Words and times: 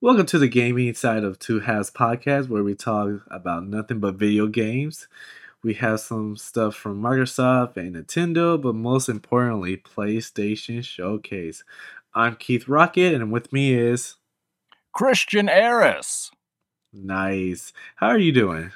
Welcome 0.00 0.26
to 0.26 0.38
the 0.38 0.46
gaming 0.46 0.94
side 0.94 1.24
of 1.24 1.40
Two 1.40 1.58
Halves 1.58 1.90
podcast, 1.90 2.48
where 2.48 2.62
we 2.62 2.76
talk 2.76 3.22
about 3.32 3.66
nothing 3.66 3.98
but 3.98 4.14
video 4.14 4.46
games. 4.46 5.08
We 5.60 5.74
have 5.74 5.98
some 5.98 6.36
stuff 6.36 6.76
from 6.76 7.02
Microsoft 7.02 7.76
and 7.76 7.96
Nintendo, 7.96 8.62
but 8.62 8.76
most 8.76 9.08
importantly, 9.08 9.76
PlayStation 9.76 10.84
Showcase. 10.84 11.64
I'm 12.14 12.36
Keith 12.36 12.68
Rock 12.68 12.96
It, 12.96 13.12
and 13.12 13.32
with 13.32 13.52
me 13.52 13.74
is 13.74 14.14
Kristian 14.96 15.50
Eris. 15.50 16.30
Nice. 16.92 17.72
How 17.96 18.06
are 18.06 18.18
you 18.18 18.30
doing? 18.30 18.70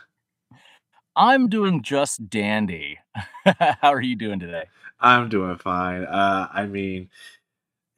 I'm 1.14 1.48
doing 1.48 1.82
just 1.84 2.30
dandy. 2.30 2.98
How 3.44 3.92
are 3.92 4.02
you 4.02 4.16
doing 4.16 4.40
today? 4.40 4.64
I'm 4.98 5.28
doing 5.28 5.56
fine. 5.58 6.02
Uh, 6.02 6.48
I 6.52 6.66
mean, 6.66 7.10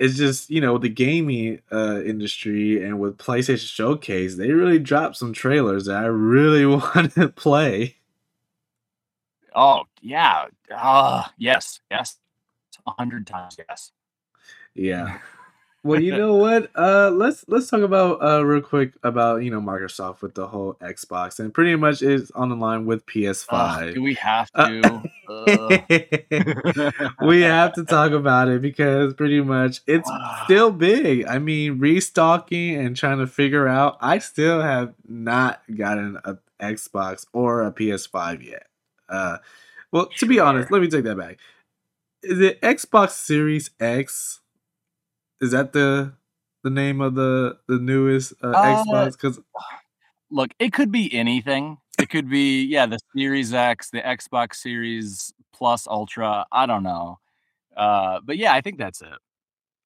it's 0.05 0.17
just 0.17 0.51
you 0.51 0.61
know 0.61 0.77
the 0.77 0.89
gaming 0.91 1.61
uh, 1.73 2.03
industry 2.05 2.85
and 2.85 3.01
with 3.01 3.17
PlayStation 3.17 3.67
Showcase, 3.69 4.37
they 4.37 4.51
really 4.51 4.79
dropped 4.79 5.17
some 5.17 5.33
trailers 5.33 5.87
that 5.87 5.97
I 5.97 6.07
really 6.07 6.67
want 6.67 7.15
to 7.15 7.29
play. 7.31 7.97
Oh 9.55 9.85
yeah, 10.03 10.47
uh, 10.75 11.25
yes, 11.39 11.81
yes, 11.91 12.19
a 12.87 12.91
hundred 12.91 13.27
times 13.27 13.57
yes. 13.69 13.93
Yeah. 14.75 15.19
Well, 15.85 16.01
you 16.01 16.17
know 16.17 16.35
what? 16.37 16.71
Uh, 16.75 17.11
let's 17.11 17.45
let's 17.47 17.69
talk 17.69 17.83
about 17.83 18.23
uh 18.23 18.43
real 18.45 18.63
quick 18.63 18.95
about 19.03 19.43
you 19.45 19.51
know 19.51 19.61
Microsoft 19.61 20.23
with 20.23 20.35
the 20.35 20.47
whole 20.49 20.75
Xbox 20.81 21.39
and 21.39 21.53
pretty 21.53 21.77
much 21.77 22.01
is 22.01 22.31
on 22.31 22.49
the 22.49 22.57
line 22.57 22.87
with 22.87 23.05
PS5. 23.05 23.47
Ugh, 23.51 23.95
do 23.95 24.03
we 24.03 24.15
have 24.15 24.51
Uh, 24.55 24.69
to? 24.69 25.03
we 27.27 27.43
have 27.43 27.75
to 27.75 27.85
talk 27.85 28.13
about 28.13 28.49
it 28.49 28.63
because 28.63 29.13
pretty 29.15 29.43
much 29.43 29.83
it's 29.87 30.11
still 30.45 30.71
big. 30.71 31.27
I 31.27 31.39
mean, 31.39 31.79
restocking 31.79 32.77
and 32.77 32.97
trying 32.97 33.19
to 33.19 33.27
figure 33.27 33.69
out. 33.69 33.99
I 34.01 34.19
still 34.19 34.63
have 34.63 34.95
not 35.07 35.61
gotten 35.77 36.19
a 36.25 36.39
Xbox 36.61 37.27
or 37.35 37.63
a 37.63 37.71
PS5 37.73 38.43
yet. 38.43 38.67
Uh, 39.09 39.37
well, 39.93 40.07
to 40.17 40.27
be 40.27 40.41
honest, 40.41 40.71
let 40.71 40.81
me 40.81 40.89
take 40.89 41.05
that 41.05 41.19
back. 41.19 41.39
Is 42.23 42.41
it 42.41 42.59
Xbox 42.63 43.11
Series 43.11 43.71
X? 43.79 44.41
Is 45.45 45.51
that 45.51 45.75
the 45.75 46.15
the 46.63 46.71
name 46.71 47.03
of 47.03 47.15
the 47.15 47.59
the 47.69 47.79
newest 47.79 48.33
uh, 48.43 48.49
Uh, 48.49 48.85
Xbox? 48.85 49.13
Because 49.13 49.41
Look, 50.31 50.53
it 50.59 50.73
could 50.73 50.91
be 50.91 51.15
anything. 51.15 51.77
It 51.99 52.09
could 52.09 52.31
be 52.31 52.65
yeah, 52.65 52.87
the 52.87 52.99
Series 53.15 53.53
X, 53.53 53.91
the 53.91 54.01
Xbox 54.01 54.55
Series 54.55 55.35
Plus 55.53 55.87
Ultra. 55.87 56.47
I 56.51 56.65
don't 56.65 56.83
know. 56.83 57.19
Uh, 57.77 58.21
but 58.25 58.39
yeah, 58.39 58.55
I 58.55 58.63
think 58.63 58.79
that's 58.79 59.03
it. 59.03 59.19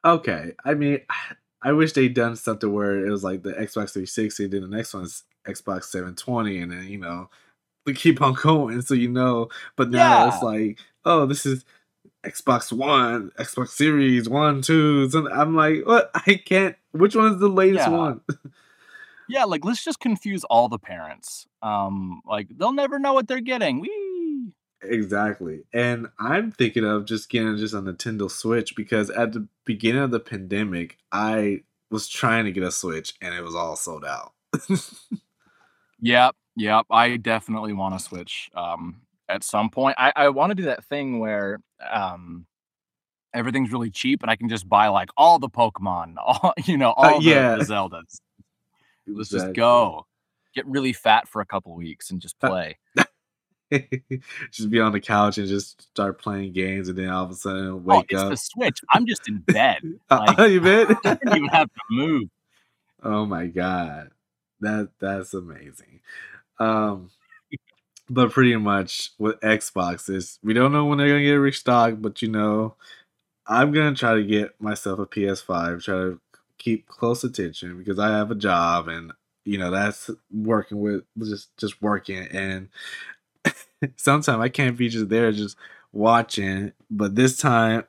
Okay, 0.05 0.53
I 0.65 0.75
mean, 0.75 1.00
I 1.62 1.72
wish 1.72 1.93
they'd 1.93 2.15
done 2.15 2.37
something 2.37 2.72
where 2.72 3.05
it 3.05 3.11
was 3.11 3.25
like 3.25 3.43
the 3.43 3.50
Xbox 3.50 3.91
360, 3.91 4.47
then 4.47 4.62
the 4.62 4.69
next 4.69 4.95
one's 4.95 5.25
Xbox 5.45 5.84
720, 5.87 6.59
and 6.59 6.70
then 6.70 6.84
you 6.84 6.98
know 6.98 7.28
we 7.84 7.95
keep 7.95 8.22
on 8.22 8.34
going, 8.43 8.81
so 8.83 8.95
you 8.95 9.09
know. 9.09 9.48
But 9.75 9.91
now 9.91 10.28
it's 10.28 10.41
like, 10.41 10.78
oh, 11.05 11.27
this 11.27 11.45
is 11.45 11.65
Xbox 12.24 12.72
One, 12.72 13.30
Xbox 13.38 13.69
Series 13.69 14.28
One, 14.28 14.62
Two. 14.62 15.08
So 15.11 15.30
I'm 15.30 15.55
like, 15.55 15.86
what? 15.86 16.11
I 16.27 16.34
can't. 16.34 16.77
Which 16.92 17.14
one 17.14 17.33
is 17.33 17.41
the 17.41 17.48
latest 17.48 17.88
yeah. 17.88 17.97
one? 17.97 18.20
Yeah, 19.30 19.44
like 19.44 19.62
let's 19.62 19.84
just 19.84 20.00
confuse 20.00 20.42
all 20.44 20.70
the 20.70 20.78
parents. 20.78 21.47
Um, 21.60 22.22
like 22.25 22.48
they'll 22.48 22.72
never 22.72 22.98
know 22.98 23.12
what 23.12 23.28
they're 23.28 23.42
getting. 23.42 23.83
Whee! 23.83 24.55
exactly. 24.80 25.64
And 25.70 26.06
I'm 26.19 26.50
thinking 26.50 26.86
of 26.86 27.05
just 27.05 27.28
getting 27.28 27.58
just 27.58 27.75
a 27.75 27.83
Nintendo 27.83 28.30
Switch 28.30 28.75
because 28.75 29.10
at 29.10 29.32
the 29.32 29.47
beginning 29.66 30.00
of 30.00 30.12
the 30.12 30.19
pandemic, 30.19 30.97
I 31.12 31.64
was 31.91 32.08
trying 32.08 32.47
to 32.47 32.53
get 32.53 32.62
a 32.62 32.70
Switch 32.70 33.12
and 33.20 33.34
it 33.34 33.44
was 33.44 33.55
all 33.55 33.77
sold 33.77 34.06
out. 34.06 34.32
Yep, 36.00 36.36
yep. 36.56 36.86
I 36.91 37.16
definitely 37.16 37.72
want 37.72 37.98
to 37.98 38.05
switch. 38.05 38.50
Um, 38.55 39.03
at 39.28 39.42
some 39.42 39.69
point, 39.69 39.97
I 39.98 40.12
I 40.14 40.28
want 40.28 40.50
to 40.50 40.55
do 40.55 40.64
that 40.64 40.84
thing 40.84 41.19
where 41.19 41.59
um 41.91 42.47
everything's 43.34 43.71
really 43.72 43.91
cheap 43.91 44.22
and 44.22 44.31
I 44.31 44.37
can 44.37 44.49
just 44.49 44.69
buy 44.69 44.89
like 44.89 45.11
all 45.16 45.39
the 45.39 45.49
Pokemon, 45.50 46.15
all 46.25 46.55
you 46.65 46.77
know, 46.77 46.91
Uh, 46.91 46.93
all 47.12 47.21
the 47.21 47.27
yeah, 47.27 47.56
the 47.56 47.65
Zeldas. 47.65 48.21
Let's 49.06 49.31
just 49.31 49.53
go. 49.55 50.06
Get 50.55 50.67
really 50.67 50.93
fat 50.93 51.28
for 51.28 51.41
a 51.41 51.47
couple 51.47 51.75
weeks 51.75 52.11
and 52.11 52.21
just 52.21 52.37
Uh, 52.43 52.49
play. 52.49 52.78
just 54.50 54.71
be 54.71 54.81
on 54.81 54.93
the 54.93 55.00
couch 55.00 55.37
and 55.38 55.47
just 55.47 55.83
start 55.91 56.19
playing 56.21 56.53
games, 56.53 56.88
and 56.88 56.97
then 56.99 57.09
all 57.11 57.25
of 57.25 57.31
a 57.31 57.34
sudden 57.34 57.69
Oh, 57.69 57.77
wake 57.77 58.06
it's 58.09 58.22
the. 58.22 58.37
Switch. 58.37 58.81
I'm 58.91 59.06
just 59.06 59.28
in 59.28 59.38
bed. 59.38 59.83
Like 60.11 60.38
Uh, 60.38 60.44
you 60.44 60.61
bet. 60.62 60.91
I 61.05 61.15
didn't 61.15 61.37
even 61.37 61.49
have 61.49 61.69
to 61.69 61.81
move. 61.91 62.28
oh 63.03 63.27
my 63.27 63.47
god, 63.47 64.11
that 64.61 64.88
that's 64.99 65.34
amazing. 65.34 66.00
Um, 66.59 67.11
but 68.10 68.30
pretty 68.30 68.56
much 68.56 69.12
with 69.19 69.41
Xbox 69.41 70.08
is 70.08 70.38
we 70.42 70.54
don't 70.54 70.72
know 70.72 70.84
when 70.86 70.98
they're 70.98 71.08
gonna 71.08 71.22
get 71.22 71.34
restocked, 71.34 72.00
but 72.02 72.22
you 72.22 72.28
know 72.28 72.74
I'm 73.46 73.72
gonna 73.72 73.94
try 73.94 74.14
to 74.14 74.24
get 74.24 74.60
myself 74.60 74.98
a 74.98 75.06
PS5. 75.06 75.82
Try 75.84 75.94
to 75.94 76.20
keep 76.58 76.86
close 76.88 77.24
attention 77.24 77.78
because 77.78 77.98
I 77.98 78.08
have 78.10 78.30
a 78.30 78.34
job 78.34 78.88
and 78.88 79.12
you 79.44 79.58
know 79.58 79.70
that's 79.70 80.10
working 80.32 80.80
with 80.80 81.04
just 81.19 81.56
just 81.56 81.80
working 81.82 82.26
and 82.28 82.69
sometimes 83.96 84.40
I 84.40 84.48
can't 84.48 84.76
be 84.76 84.88
just 84.88 85.08
there 85.08 85.32
just 85.32 85.56
watching, 85.92 86.72
but 86.90 87.14
this 87.14 87.36
time 87.36 87.84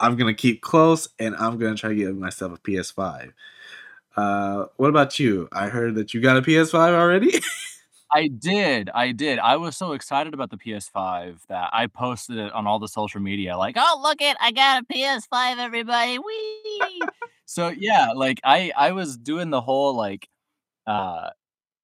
I'm 0.00 0.16
gonna 0.16 0.34
keep 0.34 0.62
close 0.62 1.08
and 1.18 1.36
I'm 1.36 1.58
gonna 1.58 1.76
try 1.76 1.90
to 1.90 1.96
get 1.96 2.16
myself 2.16 2.52
a 2.52 2.58
PS5. 2.58 3.32
Uh, 4.16 4.66
what 4.76 4.88
about 4.88 5.18
you? 5.18 5.48
I 5.52 5.68
heard 5.68 5.94
that 5.94 6.12
you 6.12 6.20
got 6.20 6.36
a 6.36 6.42
PS5 6.42 6.94
already. 6.94 7.40
I 8.14 8.28
did, 8.28 8.90
I 8.94 9.12
did. 9.12 9.38
I 9.38 9.56
was 9.56 9.76
so 9.76 9.92
excited 9.92 10.34
about 10.34 10.50
the 10.50 10.58
PS5 10.58 11.38
that 11.48 11.70
I 11.72 11.86
posted 11.86 12.36
it 12.38 12.52
on 12.52 12.66
all 12.66 12.78
the 12.78 12.88
social 12.88 13.20
media, 13.20 13.56
like, 13.56 13.76
"Oh, 13.78 14.00
look 14.02 14.20
it, 14.20 14.36
I 14.40 14.52
got 14.52 14.82
a 14.82 14.84
PS5, 14.92 15.58
everybody, 15.58 16.18
wee!" 16.18 17.00
So 17.46 17.68
yeah, 17.68 18.08
like 18.14 18.40
I 18.44 18.72
I 18.76 18.92
was 18.92 19.16
doing 19.16 19.50
the 19.50 19.60
whole 19.60 19.94
like, 19.94 20.28
uh, 20.86 21.30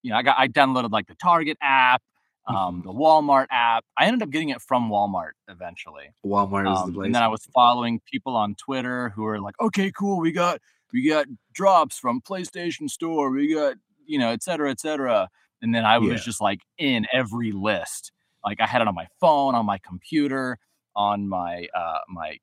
you 0.03 0.11
know, 0.11 0.17
I 0.19 0.23
got 0.23 0.39
I 0.39 0.49
downloaded 0.49 0.91
like 0.91 1.07
the 1.07 1.15
Target 1.15 1.57
app, 1.63 2.03
um, 2.47 2.83
the. 2.85 2.93
Walmart 3.03 3.47
app. 3.51 3.85
I 3.97 4.07
ended 4.07 4.23
up 4.23 4.31
getting 4.31 4.51
it 4.51 4.61
from 4.63 4.91
Walmart 4.91 5.33
eventually. 5.49 6.15
Walmart 6.27 6.71
is 6.73 6.79
the 6.93 6.99
Um, 7.01 7.05
and 7.07 7.15
then. 7.15 7.23
I 7.23 7.29
was 7.29 7.47
following 7.55 8.01
people 8.11 8.37
on 8.37 8.55
Twitter 8.55 9.11
who 9.11 9.23
were 9.23 9.41
like, 9.41 9.55
"Okay, 9.61 9.91
cool, 9.93 10.21
we 10.21 10.33
got 10.33 10.61
we 10.93 11.09
got 11.09 11.27
drops 11.55 11.99
from 11.99 12.21
PlayStation 12.23 12.89
Store, 12.91 13.31
we 13.31 13.53
got, 13.55 13.77
you 14.07 14.19
know, 14.19 14.31
et 14.31 14.43
cetera, 14.43 14.71
et 14.71 14.81
cetera." 14.81 15.29
And 15.63 15.75
then 15.75 15.85
I 15.85 15.99
was 15.99 16.11
Yeah. 16.21 16.25
just 16.25 16.41
like 16.41 16.61
in 16.79 17.07
every 17.13 17.53
list. 17.53 18.13
Like 18.45 18.61
I 18.61 18.67
had 18.67 18.81
it 18.83 18.89
on 18.89 18.95
my 18.95 19.09
phone, 19.21 19.55
on 19.55 19.67
my 19.67 19.79
computer, 19.79 20.59
on 20.95 21.29
my 21.29 21.67
uh 21.75 21.99
my 22.09 22.39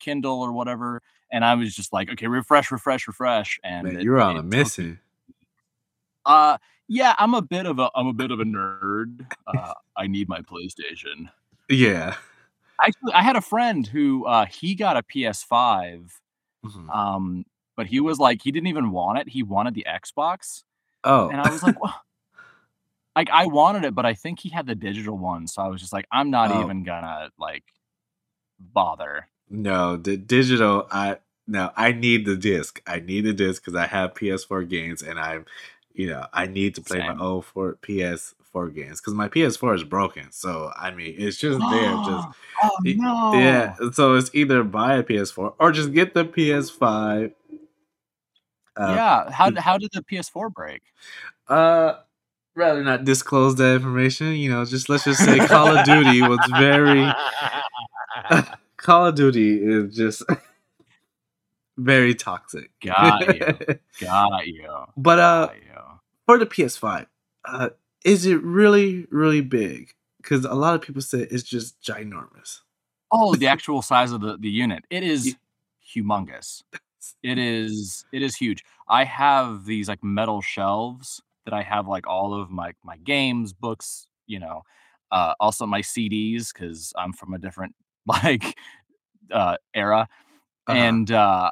Kindle 0.00 0.40
or 0.40 0.52
whatever, 0.52 1.00
and 1.32 1.44
I 1.44 1.54
was 1.54 1.74
just 1.74 1.92
like, 1.92 2.10
"Okay, 2.10 2.26
refresh, 2.26 2.70
refresh, 2.70 3.06
refresh," 3.08 3.58
and 3.64 3.86
Man, 3.86 3.96
it 3.96 4.02
you're 4.02 4.20
on 4.20 4.36
a 4.36 4.42
mission. 4.42 5.00
uh 6.24 6.58
yeah, 6.88 7.14
I'm 7.18 7.34
a 7.34 7.42
bit 7.42 7.66
of 7.66 7.78
a 7.78 7.90
I'm 7.94 8.06
a 8.06 8.12
bit 8.12 8.30
of 8.30 8.40
a 8.40 8.44
nerd. 8.44 9.26
Uh 9.46 9.72
I 9.96 10.06
need 10.06 10.28
my 10.28 10.40
PlayStation. 10.40 11.30
Yeah. 11.68 12.16
Actually, 12.84 13.12
I 13.14 13.22
had 13.22 13.36
a 13.36 13.40
friend 13.40 13.86
who, 13.86 14.26
uh, 14.26 14.44
he 14.44 14.74
got 14.74 14.98
a 14.98 15.02
PS5, 15.02 16.12
Mhm. 16.66 16.94
um, 16.94 17.46
but 17.74 17.86
he 17.86 18.00
was 18.00 18.18
like 18.18 18.42
he 18.42 18.52
didn't 18.52 18.66
even 18.66 18.90
want 18.90 19.18
it, 19.18 19.28
he 19.30 19.42
wanted 19.42 19.72
the 19.74 19.86
Xbox, 19.88 20.62
Oh. 21.02 21.30
and 21.30 21.40
I 21.40 21.50
was 21.50 21.62
like, 21.62 21.80
"Wha" 21.80 21.94
like, 23.16 23.30
I 23.30 23.46
wanted 23.46 23.84
it, 23.84 23.94
but 23.94 24.06
I 24.06 24.14
think 24.14 24.38
he 24.38 24.50
had 24.50 24.66
the 24.66 24.74
digital 24.74 25.16
one, 25.18 25.46
so 25.48 25.62
I 25.62 25.68
was 25.68 25.80
just 25.80 25.92
like, 25.92 26.06
"I'm 26.12 26.30
not 26.30 26.52
Oh. 26.52 26.62
even 26.62 26.84
gonna, 26.84 27.30
like, 27.38 27.64
bother." 28.60 29.28
No, 29.48 29.96
the 29.96 30.16
digital. 30.16 30.86
I 30.90 31.18
no, 31.46 31.70
I 31.76 31.92
need 31.92 32.26
the 32.26 32.36
disc. 32.36 32.82
I 32.86 33.00
need 33.00 33.22
the 33.22 33.32
disc 33.32 33.62
because 33.62 33.74
I 33.76 33.86
have 33.86 34.14
PS4 34.14 34.64
games, 34.68 35.02
and 35.02 35.18
I'm, 35.18 35.46
you 35.94 36.08
know, 36.08 36.26
I 36.32 36.46
need 36.46 36.74
to 36.76 36.82
play 36.82 36.98
my 36.98 37.12
Same. 37.12 37.20
old 37.22 37.44
for 37.46 37.76
PS4 37.76 38.68
games 38.74 39.00
because 39.00 39.14
my 39.14 39.28
PS4 39.28 39.74
is 39.76 39.84
broken. 39.84 40.32
So 40.32 40.72
I 40.76 40.90
mean, 40.90 41.14
it's 41.18 41.36
just 41.36 41.58
there, 41.70 41.92
just 42.04 42.28
Oh, 42.62 42.70
y- 42.84 43.38
yeah. 43.38 43.76
So 43.92 44.14
it's 44.14 44.30
either 44.34 44.64
buy 44.64 44.96
a 44.96 45.02
PS4 45.04 45.54
or 45.58 45.72
just 45.72 45.92
get 45.92 46.14
the 46.14 46.24
PS5. 46.24 47.32
Uh, 48.76 48.92
Yeah, 48.94 49.30
how 49.30 49.50
how 49.60 49.78
did 49.78 49.90
the 49.92 50.02
PS4 50.02 50.50
break? 50.52 50.82
uh, 51.48 51.94
rather 52.56 52.82
not 52.82 53.04
disclose 53.04 53.54
that 53.56 53.74
information. 53.76 54.32
You 54.32 54.50
know, 54.50 54.64
just 54.64 54.88
let's 54.88 55.04
just 55.04 55.24
say 55.24 55.38
Call 55.46 55.76
of 55.76 55.84
Duty 55.84 56.22
was 56.22 56.40
very. 56.58 57.08
Call 58.76 59.06
of 59.06 59.14
Duty 59.14 59.62
is 59.62 59.94
just 59.94 60.22
very 61.76 62.14
toxic. 62.14 62.70
Got 62.84 63.36
you. 63.36 63.78
Got 64.00 64.46
you. 64.46 64.84
but 64.96 65.18
uh, 65.18 65.50
you. 65.54 65.80
for 66.26 66.38
the 66.38 66.46
PS5, 66.46 67.06
uh, 67.44 67.70
is 68.04 68.26
it 68.26 68.42
really 68.42 69.06
really 69.10 69.42
big? 69.42 69.92
Because 70.20 70.44
a 70.44 70.54
lot 70.54 70.74
of 70.74 70.82
people 70.82 71.02
say 71.02 71.20
it's 71.30 71.44
just 71.44 71.80
ginormous. 71.80 72.60
Oh, 73.12 73.36
the 73.36 73.46
actual 73.46 73.82
size 73.82 74.10
of 74.10 74.20
the 74.20 74.36
the 74.38 74.50
unit. 74.50 74.84
It 74.90 75.04
is 75.04 75.36
humongous. 75.94 76.62
It 77.22 77.38
is 77.38 78.04
it 78.12 78.22
is 78.22 78.34
huge. 78.36 78.64
I 78.88 79.04
have 79.04 79.64
these, 79.64 79.88
like, 79.88 80.02
metal 80.04 80.40
shelves 80.40 81.20
that 81.46 81.54
I 81.54 81.62
have, 81.64 81.88
like, 81.88 82.06
all 82.08 82.34
of 82.34 82.50
my 82.50 82.74
my 82.84 82.98
games, 82.98 83.54
books, 83.54 84.08
you 84.28 84.40
know, 84.40 84.62
uh, 85.12 85.34
also 85.40 85.66
my 85.66 85.82
CDs 85.82 86.52
because 86.54 86.92
I'm 86.98 87.14
from 87.14 87.34
a 87.34 87.38
different, 87.38 87.76
like, 88.06 88.58
uh, 89.32 89.56
era, 89.74 90.08
Uh-huh. 90.66 90.96
and, 90.96 91.10
uh, 91.12 91.50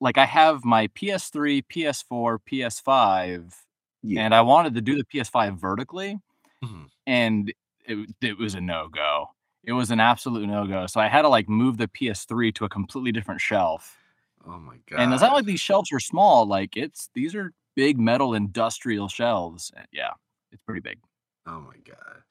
like, 0.00 0.18
I 0.18 0.26
have 0.26 0.64
my 0.64 0.88
PS3, 0.88 1.62
PS4, 1.62 2.40
PS5, 2.40 3.54
Yeah. 4.02 4.18
and 4.18 4.34
I 4.34 4.42
wanted 4.42 4.74
to 4.74 4.80
do 4.82 4.96
the 4.96 5.04
PS5 5.04 5.60
vertically, 5.60 6.20
Mhm. 6.62 6.86
and 7.06 7.52
it 7.86 8.14
it 8.22 8.38
was 8.38 8.54
a 8.56 8.60
no-go. 8.62 9.28
It 9.64 9.72
was 9.72 9.90
an 9.90 9.98
absolute 10.00 10.46
no-go, 10.46 10.86
so 10.86 11.00
I 11.00 11.08
had 11.08 11.22
to, 11.22 11.28
like, 11.28 11.48
move 11.48 11.76
the 11.78 11.88
PS3 11.88 12.52
to 12.52 12.64
a 12.66 12.68
completely 12.68 13.12
different 13.12 13.40
shelf. 13.40 13.98
Oh 14.44 14.58
my 14.60 14.78
god! 14.86 14.96
And 14.96 15.12
it's 15.12 15.22
not 15.22 15.32
like 15.34 15.46
these 15.46 15.60
shelves 15.60 15.92
are 15.92 16.00
small, 16.00 16.46
like, 16.46 16.76
it's 16.76 17.10
these 17.14 17.34
are 17.34 17.52
big 17.74 17.98
metal 17.98 18.34
industrial 18.34 19.08
shelves, 19.08 19.72
yeah, 19.92 20.10
it's 20.52 20.62
pretty 20.64 20.80
big. 20.80 20.98
Oh 21.46 21.60
my 21.60 21.76
god. 21.84 22.22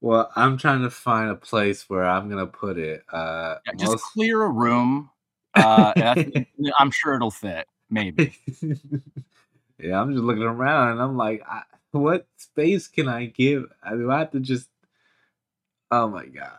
Well, 0.00 0.30
I'm 0.36 0.58
trying 0.58 0.82
to 0.82 0.90
find 0.90 1.30
a 1.30 1.34
place 1.34 1.88
where 1.90 2.04
I'm 2.04 2.28
gonna 2.28 2.46
put 2.46 2.78
it, 2.78 3.02
uh, 3.12 3.56
Yeah, 3.66 3.72
just 3.72 3.92
most 3.92 4.04
clear 4.12 4.42
a 4.42 4.48
room, 4.50 5.10
uh, 5.54 5.94
I'm 6.78 6.90
sure 6.90 7.14
it'll 7.14 7.30
fit, 7.30 7.66
maybe. 7.90 8.34
Yeah, 9.80 10.00
I'm 10.00 10.12
just 10.12 10.24
looking 10.24 10.42
around 10.42 10.92
and 10.92 11.00
I'm 11.02 11.16
like, 11.16 11.42
"I 11.48 11.62
what 11.92 12.26
space 12.36 12.88
can 12.88 13.06
I 13.08 13.26
give? 13.26 13.64
I 13.82 13.90
do 13.92 14.10
I 14.10 14.18
have 14.20 14.32
to 14.32 14.40
just" 14.40 14.68
Oh 15.90 16.08
my 16.08 16.26
god. 16.26 16.58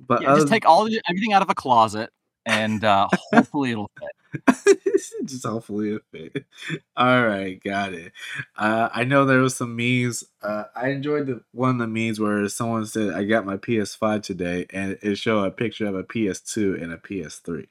But 0.00 0.22
Yeah, 0.22 0.34
just 0.34 0.48
take 0.48 0.66
all 0.66 0.84
the 0.84 1.00
everything 1.08 1.32
out 1.32 1.42
of 1.42 1.50
a 1.50 1.54
closet, 1.54 2.10
and, 2.46 2.84
uh, 2.84 3.08
hopefully 3.12 3.72
it'll 3.72 3.90
fit. 3.98 4.78
Just 5.24 5.44
hopefully 5.46 5.90
it 5.94 6.02
fit. 6.10 6.44
Alright, 6.98 7.62
got 7.62 7.92
it. 7.94 8.12
Uh, 8.56 8.88
I 8.92 9.04
know 9.04 9.24
there 9.24 9.40
was 9.40 9.56
some 9.56 9.76
memes, 9.76 10.24
uh, 10.42 10.64
I 10.74 10.88
enjoyed 10.88 11.26
the 11.26 11.42
one 11.52 11.70
of 11.70 11.78
the 11.78 11.86
memes 11.86 12.18
where 12.20 12.48
someone 12.48 12.86
said, 12.86 13.12
"I 13.14 13.24
got 13.24 13.46
my 13.46 13.56
PS5 13.56 14.22
today," 14.22 14.66
and 14.70 14.98
it 15.02 15.16
showed 15.16 15.44
a 15.44 15.50
picture 15.50 15.86
of 15.86 15.94
a 15.94 16.02
PS2 16.04 16.82
and 16.82 16.92
a 16.92 16.96
PS3. 16.98 17.66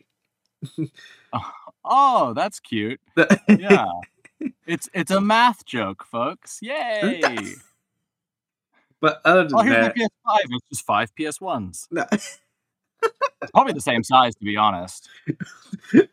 Oh, 1.86 2.34
that's 2.34 2.60
cute. 2.60 3.00
Yeah. 3.48 3.86
It's 4.68 4.90
it's 4.94 5.12
a 5.12 5.22
math 5.22 5.66
joke, 5.66 6.04
folks. 6.06 6.60
Yay. 6.62 7.22
But 9.02 9.22
other 9.26 9.48
Oh, 9.54 9.64
than 9.64 9.68
here's 9.68 9.78
my 9.78 9.82
that 9.82 9.96
PS5, 9.96 10.38
it's 10.52 10.66
just 10.74 10.86
5 10.86 11.16
PS1s. 11.16 11.88
No. 11.92 12.06
Probably 13.54 13.74
the 13.74 13.82
same 13.82 14.04
size, 14.04 14.36
to 14.36 14.44
be 14.46 14.58
honest. 14.58 15.08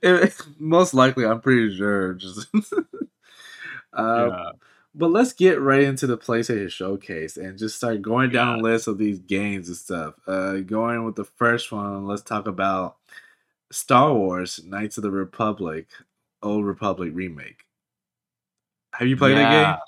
Eh, 0.02 0.28
most 0.58 0.94
likely, 0.94 1.26
I'm 1.26 1.40
pretty 1.40 1.76
sure, 1.76 2.14
just 2.14 2.46
Uh, 3.92 4.28
Yeah. 4.30 4.50
but 4.94 5.10
let's 5.10 5.32
get 5.32 5.60
right 5.60 5.82
into 5.82 6.06
the 6.06 6.18
PlayStation 6.18 6.70
Showcase 6.70 7.36
and 7.36 7.58
just 7.58 7.76
start 7.76 8.02
going 8.02 8.30
down 8.30 8.48
Yeah. 8.48 8.56
the 8.56 8.62
list 8.62 8.88
of 8.88 8.98
these 8.98 9.18
games 9.18 9.68
and 9.68 9.76
stuff. 9.76 10.14
Uh, 10.26 10.58
going 10.58 11.04
with 11.04 11.16
the 11.16 11.24
first 11.24 11.72
one, 11.72 12.06
let's 12.06 12.22
talk 12.22 12.46
about 12.46 12.96
Star 13.72 14.12
Wars: 14.14 14.60
Knights 14.64 14.96
of 14.98 15.02
the 15.02 15.10
Republic, 15.10 15.88
Old 16.42 16.64
Republic 16.64 17.10
remake. 17.14 17.64
Have 18.92 19.08
you 19.08 19.16
played 19.16 19.36
that 19.36 19.80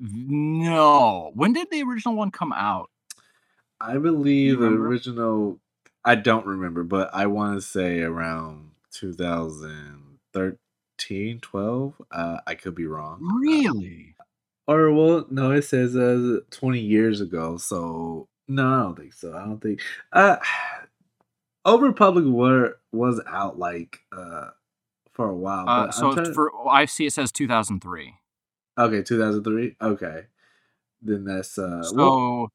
game? 0.00 0.12
No. 0.64 1.30
When 1.34 1.52
did 1.52 1.68
the 1.70 1.82
original 1.82 2.16
one 2.16 2.30
come 2.30 2.52
out? 2.52 2.90
I 3.80 3.98
believe 3.98 4.58
the 4.60 4.66
original 4.66 5.58
I 6.04 6.14
don't 6.16 6.46
remember, 6.46 6.82
but 6.84 7.10
I 7.14 7.26
wanna 7.26 7.60
say 7.60 8.00
around 8.00 8.70
2013, 8.92 11.40
12? 11.40 11.94
Uh, 12.10 12.38
I 12.46 12.54
could 12.54 12.74
be 12.74 12.86
wrong. 12.86 13.20
Uh 13.22 13.34
Really? 13.38 14.16
Or 14.68 14.92
well, 14.92 15.26
no, 15.30 15.50
it 15.52 15.62
says, 15.62 15.96
uh, 15.96 16.38
20 16.50 16.80
years 16.80 17.20
ago, 17.20 17.56
so 17.56 18.28
no, 18.48 18.66
I 18.66 18.82
don't 18.82 18.96
think 18.96 19.12
so, 19.12 19.36
I 19.36 19.44
don't 19.44 19.60
think 19.60 19.80
uh, 20.12 20.36
Old 21.64 21.82
Republic 21.82 22.24
were 22.26 22.78
was 22.92 23.20
out, 23.28 23.56
like, 23.58 24.00
uh, 24.16 24.50
for 25.12 25.28
a 25.28 25.36
while, 25.36 25.68
Uh, 25.68 25.90
so 25.92 26.12
for 26.34 26.50
I 26.68 26.84
see 26.86 27.06
it 27.06 27.12
says 27.12 27.30
2003. 27.32 28.14
Okay, 28.78 29.02
2003? 29.02 29.76
Okay. 29.80 30.22
Then 31.02 31.24
that's, 31.24 31.58
uh, 31.58 31.82
well 31.94 32.48
So 32.48 32.52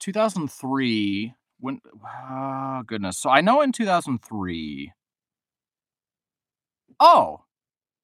2003, 0.00 1.34
when 1.62 1.80
ah, 2.04 2.82
goodness. 2.86 3.18
So 3.18 3.30
I 3.30 3.40
know 3.40 3.62
in 3.62 3.72
2003 3.72 4.92
Oh! 7.00 7.40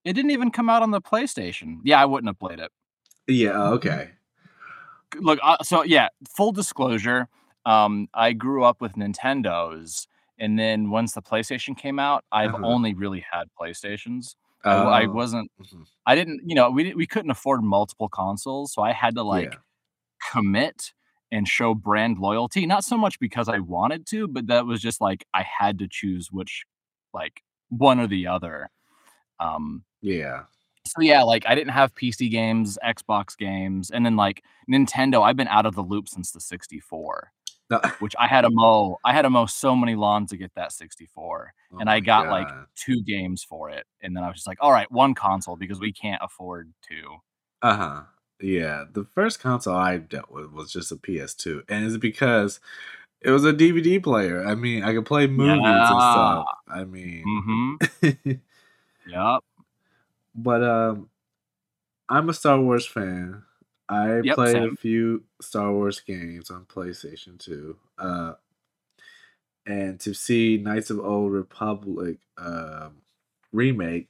It 0.05 0.14
didn't 0.14 0.31
even 0.32 0.50
come 0.50 0.70
out 0.70 0.82
on 0.82 0.90
the 0.93 1.00
PlayStation. 1.02 1.78
Yeah, 1.84 2.00
I 2.00 2.06
wouldn't 2.06 2.28
have 2.28 2.38
played 2.38 2.60
it. 2.60 2.70
Yeah, 3.28 3.52
oh, 3.55 3.75
okay. 3.75 4.10
Look, 5.20 5.38
uh, 5.43 5.62
so 5.62 5.82
yeah, 5.84 6.08
full 6.37 6.52
disclosure, 6.52 7.28
um, 7.66 8.08
I 8.14 8.32
grew 8.32 8.64
up 8.64 8.81
with 8.81 8.94
Nintendos, 8.94 10.06
and 10.38 10.58
then 10.58 10.90
once 10.90 11.12
the 11.14 11.22
PlayStation 11.22 11.76
came 11.76 11.99
out, 11.99 12.25
I've 12.32 12.55
Uh-huh. 12.55 12.64
only 12.64 12.94
really 12.94 13.25
had 13.32 13.49
PlayStations. 13.60 14.37
I 14.64 15.06
Oh. 15.06 15.12
wasn't 15.12 15.50
Mhm. 15.60 15.87
I 16.06 16.14
didn't 16.16 16.43
you 16.49 16.55
know, 16.55 16.70
we 16.70 16.84
didn't 16.84 16.96
we 16.99 17.06
couldn't 17.06 17.31
afford 17.31 17.62
multiple 17.64 18.08
consoles, 18.08 18.72
so 18.72 18.82
I 18.82 18.93
had 18.93 19.14
to, 19.16 19.22
Yeah. 19.31 19.52
like, 19.52 19.60
commit 20.32 20.93
and 21.33 21.49
show 21.49 21.75
brand 21.75 22.19
loyalty, 22.19 22.67
not 22.67 22.85
so 22.85 22.97
much 22.99 23.19
because 23.21 23.49
I 23.49 23.59
wanted 23.61 24.07
to, 24.09 24.29
but 24.29 24.47
that 24.49 24.67
was 24.67 24.81
just, 24.83 25.01
like, 25.01 25.27
I 25.35 25.43
had 25.45 25.79
to 25.81 25.89
choose 25.91 26.31
which 26.33 26.65
like, 27.15 27.43
one 27.71 28.01
or 28.01 28.07
the 28.09 28.27
other. 28.29 28.71
Um 29.41 29.85
Yeah. 30.03 30.47
so 30.87 31.01
yeah, 31.03 31.23
like, 31.23 31.45
I 31.47 31.55
didn't 31.55 31.73
have 31.73 31.95
PC 31.95 32.31
games, 32.31 32.79
Xbox 32.85 33.37
games, 33.37 33.91
and 33.91 34.07
then, 34.07 34.17
like, 34.17 34.43
Nintendo, 34.71 35.23
I've 35.23 35.37
been 35.37 35.49
out 35.49 35.67
of 35.67 35.75
the 35.75 35.83
loop 35.83 36.09
since 36.09 36.33
the 36.33 36.41
64, 36.41 37.33
No 37.71 37.81
which 37.99 38.15
I 38.19 38.27
had 38.29 38.43
to 38.43 38.51
mow 38.51 38.99
I 39.05 39.13
had 39.15 39.23
to 39.23 39.31
mow 39.31 39.47
so 39.47 39.77
many 39.77 39.97
lawns 39.97 40.31
to 40.31 40.37
get 40.39 40.55
that 40.57 40.73
64, 40.73 41.53
Oh 41.71 41.81
and 41.81 41.91
I 41.91 42.01
got, 42.01 42.29
like, 42.29 42.51
2 42.77 43.03
games 43.05 43.45
for 43.45 43.71
it, 43.71 43.87
and 44.03 44.17
then 44.17 44.25
I 44.25 44.29
was 44.29 44.37
just 44.39 44.47
like, 44.49 44.63
"Alright, 44.63 44.91
1 44.93 45.15
console 45.15 45.57
because 45.57 45.81
we 45.81 45.93
can't 45.93 46.23
afford 46.25 46.73
2." 46.89 47.19
Uh-huh. 47.63 48.09
Yeah, 48.40 48.85
the 48.93 49.05
first 49.05 49.40
console 49.40 49.75
I 49.75 49.96
dealt 49.99 50.31
with 50.31 50.52
was 50.52 50.73
just 50.73 50.93
a 50.93 50.96
PS2, 50.96 51.64
and 51.69 51.85
it's 51.85 51.96
because 51.96 52.61
it 53.23 53.31
was 53.32 53.44
a 53.44 53.52
DVD 53.52 54.02
player, 54.02 54.44
I 54.46 54.55
mean, 54.56 54.85
I 54.85 54.94
could 54.94 55.06
play 55.06 55.26
movies 55.29 55.90
and 55.90 56.02
stuff, 56.02 56.46
I 56.69 56.85
mean 56.85 57.32
Mhm. 57.81 58.40
Yep. 59.06 59.40
But, 60.35 60.62
um, 60.64 61.11
I'm 62.08 62.29
a 62.31 62.35
Star 62.35 62.61
Wars 62.61 62.87
fan. 62.87 63.44
I 63.89 64.22
Yep, 64.22 64.36
played 64.36 64.65
a 64.67 64.72
few 64.72 65.24
Star 65.43 65.72
Wars 65.72 66.01
games 66.01 66.51
on 66.51 66.67
PlayStation 66.67 67.39
2, 67.39 67.79
uh 67.98 68.34
and 69.67 70.01
to 70.01 70.15
see 70.15 70.56
Knights 70.58 70.91
of 70.91 71.01
Old 71.01 71.32
Republic, 71.32 72.19
um, 72.39 73.03
remake 73.53 74.08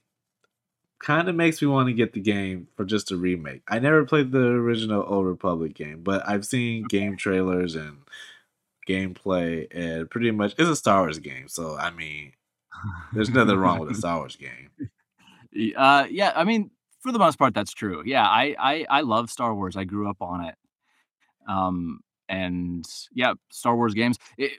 kinda 1.03 1.33
makes 1.33 1.61
me 1.61 1.67
wanna 1.67 1.93
get 1.93 2.13
the 2.13 2.19
game 2.19 2.67
for 2.75 2.85
just 2.85 3.11
a 3.11 3.17
remake. 3.17 3.61
I 3.67 3.79
never 3.79 4.05
played 4.05 4.31
the 4.31 4.45
original 4.45 5.03
Old 5.07 5.25
Republic 5.27 5.73
game, 5.73 6.03
but 6.03 6.27
I've 6.27 6.45
seen 6.45 6.83
game 6.85 7.17
trailers 7.17 7.75
and 7.75 7.99
gameplay, 8.87 9.67
and 9.71 10.09
pretty 10.09 10.31
much 10.31 10.53
it's 10.57 10.69
a 10.69 10.75
Star 10.75 11.01
Wars 11.01 11.19
game, 11.19 11.47
so, 11.47 11.77
I 11.77 11.91
mean, 11.91 12.33
there's 13.13 13.29
nothing 13.29 13.57
wrong 13.57 13.79
with 13.79 13.91
a 13.91 13.95
Star 13.95 14.17
Wars 14.19 14.35
game. 14.35 14.69
Uh, 15.75 16.05
yeah, 16.09 16.31
I 16.35 16.43
mean, 16.43 16.71
for 17.01 17.11
the 17.11 17.19
most 17.19 17.37
part, 17.39 17.53
that's 17.53 17.73
true. 17.73 18.03
Yeah, 18.05 18.23
I 18.27 18.55
I 18.59 18.85
I 18.89 19.01
love 19.01 19.29
Star 19.29 19.53
Wars, 19.55 19.75
I 19.77 19.83
grew 19.83 20.09
up 20.09 20.21
on 20.21 20.45
it. 20.45 20.55
Um, 21.47 22.01
and 22.27 22.85
yeah, 23.13 23.33
Star 23.51 23.75
Wars 23.75 23.93
games, 23.93 24.17
eh 24.39 24.49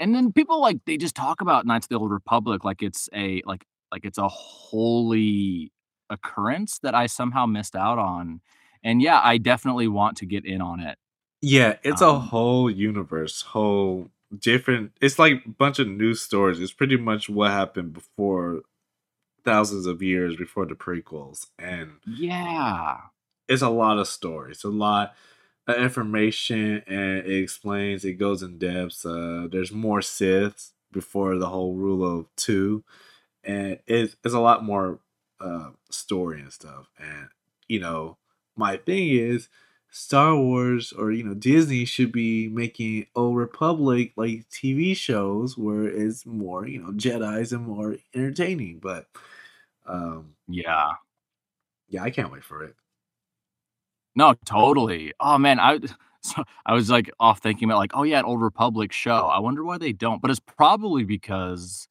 and 0.00 0.14
then 0.14 0.32
people, 0.32 0.62
like, 0.62 0.78
they 0.86 0.96
just 0.96 1.14
talk 1.14 1.42
about 1.42 1.66
Knights 1.66 1.84
of 1.84 1.90
the 1.90 1.98
Old 1.98 2.10
Republic 2.10 2.64
like 2.64 2.82
it's 2.82 3.08
a 3.14 3.42
like 3.44 3.64
like 3.92 4.04
it's 4.04 4.18
a 4.18 4.28
holy 4.28 5.70
occurrence 6.10 6.78
that 6.80 6.94
I 6.94 7.06
somehow 7.06 7.46
missed 7.46 7.76
out 7.76 7.98
on, 7.98 8.40
and 8.84 9.02
yeah, 9.02 9.20
I 9.22 9.38
definitely 9.38 9.88
want 9.88 10.16
to 10.18 10.26
get 10.26 10.44
in 10.46 10.60
on 10.62 10.80
it. 10.80 10.98
Yeah, 11.42 11.78
it's 11.82 12.02
a 12.02 12.18
Um 12.18 12.20
whole 12.20 12.70
universe, 12.70 13.42
whole 13.42 14.10
different 14.38 14.92
it's 15.00 15.18
like 15.18 15.44
a 15.44 15.48
bunch 15.48 15.78
of 15.78 15.88
new 15.88 16.14
stories, 16.14 16.60
it's 16.60 16.72
pretty 16.72 16.96
much 16.96 17.28
what 17.28 17.50
happened 17.50 17.92
before 17.94 18.62
thousands 19.44 19.86
of 19.86 20.02
years 20.02 20.36
before 20.36 20.66
the 20.66 20.74
prequels, 20.76 21.46
and 21.58 22.00
Yeah. 22.06 23.10
it's 23.48 23.62
a 23.62 23.68
lot 23.68 23.98
of 23.98 24.06
stories, 24.08 24.64
a 24.64 24.68
lot 24.68 25.14
of 25.66 25.76
information, 25.76 26.82
and 26.86 27.18
it 27.26 27.42
explains, 27.42 28.04
it 28.04 28.14
goes 28.14 28.42
in 28.42 28.58
depth. 28.58 29.04
uh, 29.06 29.48
there's 29.50 29.72
more 29.72 30.00
Siths 30.00 30.72
before 30.92 31.38
the 31.38 31.48
whole 31.48 31.74
rule 31.74 32.04
of 32.04 32.26
2, 32.36 32.84
and 33.44 33.80
it's 33.86 34.16
it's 34.24 34.34
a 34.34 34.40
lot 34.40 34.64
more, 34.64 35.00
uh, 35.40 35.70
story 35.90 36.40
and 36.40 36.52
stuff, 36.52 36.90
and, 36.98 37.28
you 37.68 37.80
know, 37.80 38.18
my 38.56 38.76
thing 38.76 39.08
is 39.10 39.48
Star 39.90 40.36
Wars 40.36 40.92
or 40.92 41.10
you 41.12 41.24
know 41.24 41.34
Disney 41.34 41.84
should 41.84 42.12
be 42.12 42.48
making 42.48 43.06
Old 43.16 43.36
Republic 43.36 44.12
like 44.16 44.48
TV 44.50 44.94
shows 44.94 45.56
where 45.58 45.84
it's 45.84 46.26
more 46.26 46.66
you 46.66 46.80
know 46.82 46.90
Jedi's 46.92 47.52
and 47.52 47.66
more 47.66 47.96
entertaining. 48.14 48.78
But 48.80 49.06
um, 49.86 50.36
Yeah. 50.48 50.96
yeah, 51.88 52.02
I 52.02 52.10
can't 52.10 52.32
wait 52.32 52.44
for 52.44 52.64
it. 52.64 52.76
No, 54.16 54.34
totally. 54.44 55.12
Oh, 55.20 55.38
man, 55.38 55.60
I 55.60 55.78
so 56.22 56.44
I 56.66 56.74
was, 56.74 56.90
like, 56.90 57.10
off 57.20 57.40
thinking 57.40 57.68
about, 57.68 57.78
like, 57.78 57.92
"Oh, 57.94 58.02
yeah, 58.02 58.18
an 58.18 58.24
Old 58.24 58.42
Republic 58.42 58.92
show." 58.92 59.26
I 59.26 59.38
wonder 59.38 59.64
why 59.64 59.78
they 59.78 59.92
don't, 59.92 60.20
but 60.20 60.30
it's 60.30 60.40
probably 60.40 61.04
because 61.04 61.88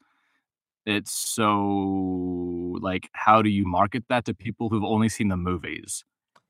it's 0.89 1.11
so 1.11 2.77
like, 2.81 3.09
how 3.13 3.41
do 3.41 3.49
you 3.49 3.65
market 3.65 4.03
that 4.09 4.25
to 4.25 4.33
people 4.33 4.69
who've 4.69 4.83
only 4.83 5.09
seen 5.09 5.29
the 5.29 5.37
movies, 5.37 6.03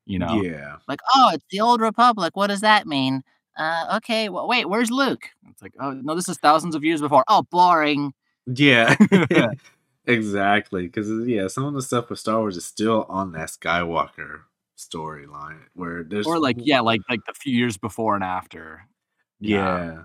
you 0.06 0.18
know? 0.18 0.42
Yeah, 0.42 0.76
Like, 0.88 1.00
"Oh, 1.14 1.30
it's 1.34 1.44
the 1.50 1.60
Old 1.60 1.80
Republic, 1.80 2.36
what 2.36 2.48
does 2.48 2.60
that 2.62 2.86
mean? 2.86 3.22
Uh, 3.56 3.96
okay, 3.98 4.28
well, 4.28 4.48
wait, 4.48 4.68
where's 4.68 4.90
Luke?" 4.90 5.24
It's 5.50 5.62
like, 5.62 5.74
"Oh, 5.80 5.92
no, 5.92 6.14
this 6.14 6.28
is 6.28 6.38
thousands 6.38 6.74
of 6.74 6.84
years 6.84 7.00
before." 7.00 7.24
"Oh, 7.28 7.42
boring." 7.50 8.12
yeah, 8.46 8.96
exactly. 10.06 10.84
Because 10.86 11.08
yeah, 11.28 11.46
some 11.48 11.64
of 11.64 11.74
the 11.74 11.82
stuff 11.82 12.10
with 12.10 12.18
Star 12.18 12.38
Wars 12.40 12.56
is 12.56 12.64
still 12.64 13.06
on 13.08 13.32
that 13.32 13.48
Skywalker 13.50 14.42
storyline 14.78 15.60
where 15.74 16.02
there's 16.04 16.26
Or, 16.26 16.38
like, 16.38 16.56
yeah, 16.58 16.80
like 16.80 17.02
like, 17.08 17.20
the 17.26 17.34
few 17.34 17.54
years 17.56 17.76
before 17.76 18.14
and 18.14 18.24
after. 18.24 18.86
Yeah. 19.40 19.56
yeah. 19.58 20.02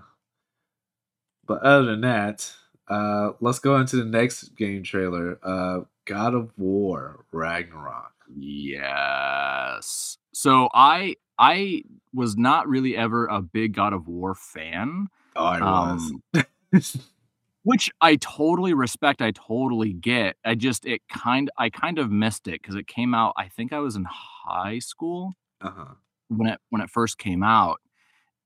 But 1.46 1.62
other 1.62 1.86
than 1.86 2.00
that, 2.02 2.52
uh, 2.88 3.32
let's 3.40 3.58
go 3.58 3.76
into 3.76 3.96
the 3.96 4.04
next 4.04 4.56
game 4.56 4.82
trailer. 4.82 5.38
Uh, 5.42 5.80
God 6.04 6.34
of 6.34 6.52
War 6.56 7.24
Ragnarok. 7.32 8.12
Yes. 8.34 10.18
So 10.32 10.68
I 10.74 11.16
I 11.38 11.82
was 12.12 12.36
not 12.36 12.68
really 12.68 12.96
ever 12.96 13.26
a 13.26 13.42
big 13.42 13.74
God 13.74 13.92
of 13.92 14.08
War 14.08 14.34
fan, 14.34 15.08
Oh, 15.34 15.44
I 15.44 15.60
was. 15.60 16.12
um, 16.34 16.44
which 17.62 17.90
I 18.00 18.16
totally 18.16 18.74
respect, 18.74 19.20
I 19.20 19.32
totally 19.32 19.92
get. 19.92 20.36
I 20.44 20.54
just 20.54 20.86
it 20.86 21.02
kind 21.12 21.50
I 21.58 21.68
kind 21.70 21.98
of 21.98 22.10
missed 22.10 22.48
it 22.48 22.62
because 22.62 22.74
it 22.76 22.86
came 22.86 23.14
out 23.14 23.34
I 23.36 23.48
think 23.48 23.72
I 23.72 23.80
was 23.80 23.96
in 23.96 24.06
high 24.08 24.78
school 24.78 25.34
uh-huh. 25.60 25.94
when 26.28 26.48
it 26.48 26.60
when 26.70 26.80
it 26.80 26.90
first 26.90 27.18
came 27.18 27.42
out, 27.42 27.80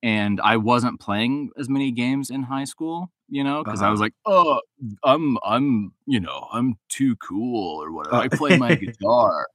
and 0.02 0.40
I 0.40 0.56
wasn't 0.56 1.00
playing 1.00 1.50
as 1.58 1.68
many 1.68 1.92
games 1.92 2.30
in 2.30 2.42
high 2.44 2.64
school, 2.64 3.12
you 3.28 3.44
know, 3.44 3.64
because 3.64 3.82
I 3.82 3.88
Uh-huh. 3.88 3.90
was 3.90 4.00
like, 4.00 4.14
"Oh, 4.26 4.60
I'm 5.04 5.38
I'm, 5.44 5.94
you 6.06 6.20
know, 6.20 6.48
I'm 6.52 6.76
too 6.88 7.16
cool 7.16 7.82
or 7.82 7.92
whatever. 7.92 8.16
Uh, 8.16 8.22
I 8.22 8.28
play 8.28 8.54
my 8.54 8.74
guitar." 8.76 9.46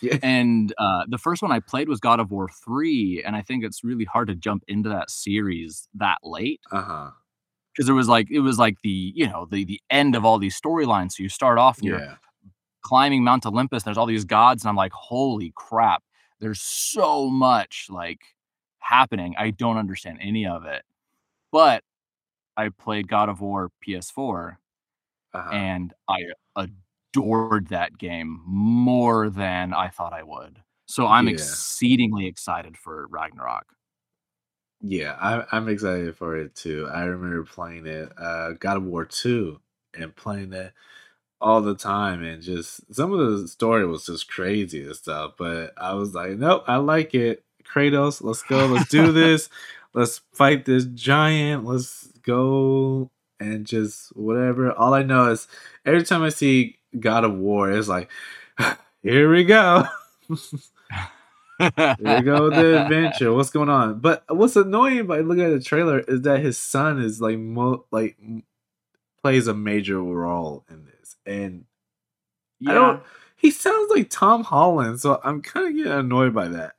yeah. 0.00 0.18
And, 0.22 0.74
uh, 0.78 1.04
the 1.08 1.18
first 1.18 1.42
one 1.42 1.52
I 1.52 1.60
played 1.60 1.88
was 1.88 2.00
God 2.00 2.20
of 2.20 2.30
War 2.30 2.48
3, 2.64 3.22
and 3.24 3.36
I 3.36 3.42
think 3.42 3.64
it's 3.64 3.84
really 3.84 4.04
hard 4.06 4.28
to 4.28 4.34
jump 4.36 4.64
into 4.68 4.88
that 4.90 5.10
series 5.10 5.88
that 5.94 6.18
late 6.24 6.62
Uh-huh. 6.70 7.12
because 7.74 7.88
it 7.88 7.92
was 7.92 8.08
like 8.08 8.30
it 8.30 8.40
was 8.40 8.58
like 8.58 8.76
the, 8.82 9.12
you 9.14 9.28
know, 9.28 9.46
the 9.50 9.64
the 9.64 9.80
end 9.90 10.14
of 10.14 10.24
all 10.24 10.38
these 10.38 10.58
storylines. 10.60 11.12
So 11.12 11.22
you 11.22 11.28
start 11.28 11.58
off 11.58 11.78
and 11.78 11.86
you're 11.86 12.04
climbing 12.82 13.24
Mount 13.24 13.46
Olympus, 13.46 13.84
there's 13.84 13.98
all 13.98 14.06
these 14.06 14.26
gods, 14.26 14.64
and 14.64 14.70
I'm 14.70 14.76
like, 14.76 14.92
"Holy 14.94 15.52
crap, 15.56 16.04
there's 16.40 16.62
so 16.62 17.28
much, 17.30 17.88
like, 17.90 18.20
happening." 18.84 19.34
I 19.38 19.50
don't 19.52 19.78
understand 19.78 20.18
any 20.22 20.46
of 20.46 20.64
it. 20.66 20.84
But 21.52 21.84
I 22.56 22.70
played 22.70 23.08
God 23.08 23.28
of 23.28 23.40
War 23.40 23.70
PS4, 23.82 24.58
Uh-huh. 25.34 25.68
and 25.70 25.94
I 26.08 26.18
adored 26.56 27.68
that 27.68 27.98
game 27.98 28.42
more 28.46 29.30
than 29.30 29.74
I 29.74 29.88
thought 29.90 30.12
I 30.14 30.22
would. 30.24 30.62
So 30.86 31.06
I'm 31.08 31.28
Yeah. 31.28 31.28
exceedingly 31.28 32.26
excited 32.26 32.76
for 32.78 33.06
Ragnarok. 33.08 33.66
Yeah, 34.80 35.16
I, 35.20 35.46
I'm 35.56 35.68
excited 35.68 36.16
for 36.16 36.36
it 36.36 36.54
too. 36.54 36.88
I 36.92 37.04
remember 37.04 37.44
playing 37.44 37.86
it, 37.86 38.12
uh, 38.18 38.52
God 38.52 38.76
of 38.76 38.84
War 38.84 39.04
2, 39.04 39.60
and 39.94 40.14
playing 40.14 40.52
it 40.52 40.72
all 41.40 41.62
the 41.62 41.76
time. 41.76 42.22
And 42.24 42.42
just 42.42 42.94
some 42.94 43.12
of 43.12 43.40
the 43.42 43.48
story 43.48 43.86
was 43.86 44.06
just 44.06 44.28
crazy 44.30 44.84
and 44.84 44.96
stuff. 44.96 45.34
But 45.38 45.74
I 45.78 45.94
was 45.94 46.14
like, 46.14 46.32
nope, 46.38 46.64
I 46.68 46.76
like 46.78 47.14
it. 47.14 47.43
Kratos, 47.72 48.22
let's 48.22 48.42
go. 48.42 48.66
Let's 48.74 48.88
do 48.88 49.12
this. 49.12 49.48
let's 49.94 50.20
fight 50.32 50.64
this 50.64 50.84
giant. 50.86 51.64
Let's 51.64 52.08
go 52.22 53.10
and 53.40 53.66
just 53.66 54.16
whatever. 54.16 54.72
All 54.72 54.94
I 54.94 55.02
know 55.02 55.30
is 55.30 55.48
every 55.84 56.02
time 56.04 56.22
I 56.22 56.28
see 56.30 56.78
God 56.98 57.24
of 57.24 57.34
War, 57.36 57.70
it's 57.70 57.88
like, 57.88 58.10
here 59.02 59.30
we 59.30 59.44
go. 59.44 59.84
Here 61.58 61.96
we 61.98 62.22
go 62.22 62.44
with 62.44 62.54
the 62.54 62.82
adventure. 62.82 63.32
What's 63.32 63.50
going 63.50 63.68
on? 63.68 64.00
But 64.00 64.24
what's 64.28 64.56
annoying 64.56 65.06
by 65.06 65.20
looking 65.20 65.44
at 65.44 65.50
the 65.50 65.60
trailer 65.60 66.00
is 66.00 66.22
that 66.22 66.40
his 66.40 66.58
son 66.58 67.00
is 67.00 67.20
like 67.20 67.38
mo- 67.38 67.84
like 67.90 68.16
plays 69.22 69.46
a 69.46 69.54
major 69.54 70.00
role 70.02 70.64
in 70.68 70.84
this, 70.84 71.16
and 71.24 71.64
I 72.66 72.74
don't. 72.74 73.02
He 73.36 73.50
sounds 73.50 73.90
like 73.90 74.08
Tom 74.10 74.42
Holland, 74.42 75.00
so 75.00 75.20
I'm 75.22 75.42
kind 75.42 75.68
of 75.68 75.76
getting 75.76 75.92
annoyed 75.92 76.34
by 76.34 76.48
that. 76.48 76.74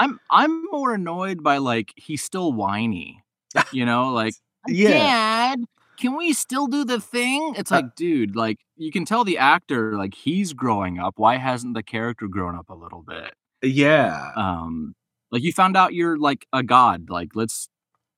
I'm 0.00 0.20
I'm 0.30 0.64
more 0.72 0.94
annoyed 0.94 1.44
by, 1.44 1.58
like, 1.58 1.92
he's 1.96 2.24
still 2.24 2.52
whiny, 2.54 3.24
you 3.72 3.86
know, 3.86 4.10
like, 4.12 4.36
Yeah. 4.66 5.10
"Dad, 5.10 5.60
can 5.98 6.16
we 6.16 6.32
still 6.34 6.66
do 6.68 6.84
the 6.84 7.00
thing?" 7.00 7.54
It's 7.56 7.70
Uh 7.70 7.82
like, 7.82 7.94
"Dude, 7.96 8.36
like, 8.36 8.58
you 8.76 8.92
can 8.92 9.04
tell 9.06 9.24
the 9.24 9.38
actor, 9.38 9.96
like, 9.96 10.14
he's 10.14 10.54
growing 10.54 10.98
up. 11.00 11.14
Why 11.18 11.36
hasn't 11.38 11.74
the 11.74 11.82
character 11.84 12.28
grown 12.28 12.56
up 12.56 12.70
a 12.70 12.74
little 12.74 13.02
bit?" 13.02 13.34
yeah, 13.62 14.32
Um, 14.36 14.94
like, 15.30 15.42
"You 15.42 15.52
found 15.52 15.76
out 15.76 15.94
you're, 15.94 16.18
like, 16.18 16.46
a 16.52 16.62
god, 16.62 17.10
like, 17.10 17.30
let's" 17.34 17.68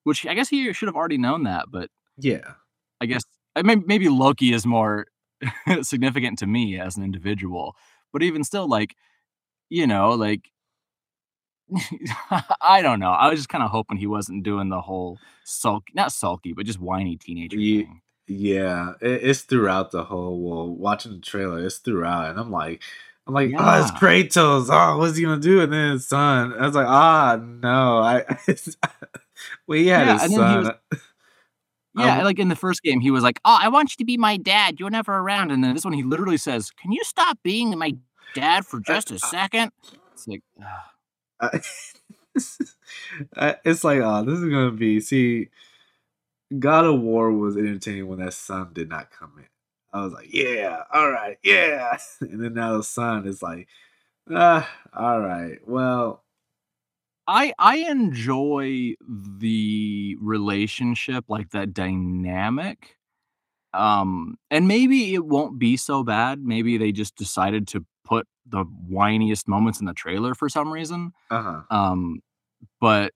which 0.05 0.27
I 0.27 0.35
guess 0.35 0.51
he 0.51 0.73
should 0.75 0.89
have 0.89 0.97
already 0.97 1.19
known 1.19 1.45
that, 1.45 1.67
but 1.71 1.91
yeah, 2.17 2.55
I 3.01 3.07
guess 3.07 3.23
I 3.57 3.63
mean, 3.63 3.85
maybe 3.87 4.09
Loki 4.09 4.53
is 4.53 4.67
more 4.67 5.07
significant 5.83 6.39
to 6.41 6.47
me 6.47 6.79
as 6.81 6.97
an 6.97 7.03
individual, 7.05 7.77
but 8.13 8.23
even 8.23 8.45
still, 8.45 8.69
like, 8.69 8.95
you 9.71 9.87
know, 9.89 10.13
like 10.13 10.52
I 12.61 12.83
don't 12.83 13.01
know. 13.01 13.11
I 13.11 13.29
was 13.31 13.39
just 13.39 13.49
kinda 13.49 13.69
hoping 13.69 13.97
he 13.97 14.07
wasn't 14.07 14.43
doing 14.45 14.69
the 14.69 14.81
whole 14.81 15.19
sulky, 15.45 15.93
not 15.95 16.13
sulky, 16.13 16.53
but 16.53 16.67
just 16.67 16.81
whiny 16.81 17.17
teenager 17.17 17.57
Ye- 17.59 17.83
thing. 17.85 18.03
yeah. 18.29 18.93
It, 19.01 19.25
it's 19.25 19.43
throughout 19.43 19.91
the 19.91 20.05
whole. 20.05 20.41
Well, 20.41 20.69
watching 20.75 21.13
the 21.13 21.19
trailer, 21.21 21.65
it's 21.65 21.79
throughout, 21.79 22.31
and 22.31 22.39
I'm 22.39 22.51
like, 22.51 22.83
I'm 23.27 23.35
like, 23.35 23.53
oh, 23.57 23.81
it's 23.81 23.91
Kratos. 23.93 24.69
Oh, 24.71 24.99
what's 24.99 25.17
he 25.17 25.23
gonna 25.25 25.41
do? 25.41 25.61
And 25.61 25.73
then 25.73 25.93
his 25.93 26.09
son. 26.09 26.53
I 26.55 26.67
was 26.67 26.75
like, 26.75 26.87
ah, 26.89 27.37
no, 27.41 27.99
I. 27.99 28.25
well, 29.67 29.79
he 29.79 29.87
had 29.89 30.07
Yeah, 30.07 30.13
his 30.15 30.23
and 30.23 30.33
then 30.33 30.49
he 30.51 30.57
son. 30.57 30.65
was 30.65 30.71
Um, 31.95 32.05
Yeah, 32.05 32.23
like, 32.23 32.39
in 32.39 32.49
the 32.49 32.57
first 32.57 32.83
game, 32.83 33.01
he 33.01 33.11
was 33.11 33.23
like, 33.23 33.39
"Oh, 33.45 33.59
I 33.61 33.69
want 33.69 33.91
you 33.93 33.97
to 33.99 34.05
be 34.07 34.17
my 34.17 34.39
dad. 34.39 34.81
You're 34.81 34.89
never 34.89 35.13
around." 35.15 35.51
And 35.51 35.63
then 35.63 35.75
this 35.75 35.85
one, 35.85 35.93
he 35.93 36.03
literally 36.03 36.39
says, 36.39 36.71
"Can 36.71 36.91
you 36.91 37.01
stop 37.05 37.39
being 37.43 37.77
my 37.79 37.93
dad 38.35 38.65
for 38.65 38.81
just 38.81 39.11
a 39.11 39.19
second?" 39.19 39.73
It's 40.15 40.27
like, 40.27 40.41
ugh. 40.59 40.67
It's 43.65 43.85
like, 43.85 44.01
oh, 44.03 44.25
this 44.25 44.39
is 44.39 44.45
gonna 44.51 44.71
be. 44.71 45.01
See, 45.01 45.49
God 46.59 46.85
of 46.85 47.01
War 47.01 47.33
was 47.33 47.57
entertaining 47.57 48.07
when 48.09 48.19
that 48.19 48.35
son 48.35 48.71
did 48.73 48.89
not 48.89 49.11
come 49.11 49.33
in. 49.39 49.47
I 49.93 50.05
was 50.05 50.13
like, 50.13 50.33
yeah, 50.33 50.83
all 50.93 51.11
right, 51.11 51.39
yeah. 51.43 51.99
And 52.21 52.43
then 52.43 52.55
now 52.55 52.77
the 52.77 52.83
son 52.85 53.27
is 53.27 53.43
like, 53.43 53.69
ah, 54.31 54.69
all 54.95 55.21
right, 55.21 55.59
well, 55.69 56.25
I 57.27 57.53
I 57.59 57.77
enjoy 57.79 58.95
the 59.09 60.17
relationship, 60.21 61.25
like, 61.29 61.51
that 61.51 61.73
dynamic, 61.73 62.97
um, 63.75 64.37
and 64.51 64.69
maybe 64.69 65.15
it 65.15 65.27
won't 65.27 65.59
be 65.59 65.77
so 65.77 66.05
bad. 66.05 66.45
Maybe 66.45 66.79
they 66.79 66.93
just 66.93 67.17
decided 67.17 67.69
to 67.71 67.85
put 68.05 68.27
the 68.47 68.65
whiniest 68.91 69.49
moments 69.49 69.81
in 69.81 69.87
the 69.87 69.95
trailer 69.95 70.35
for 70.35 70.49
some 70.49 70.73
reason, 70.73 71.13
uh 71.31 71.43
huh, 71.43 71.63
um, 71.77 72.21
but, 72.81 73.13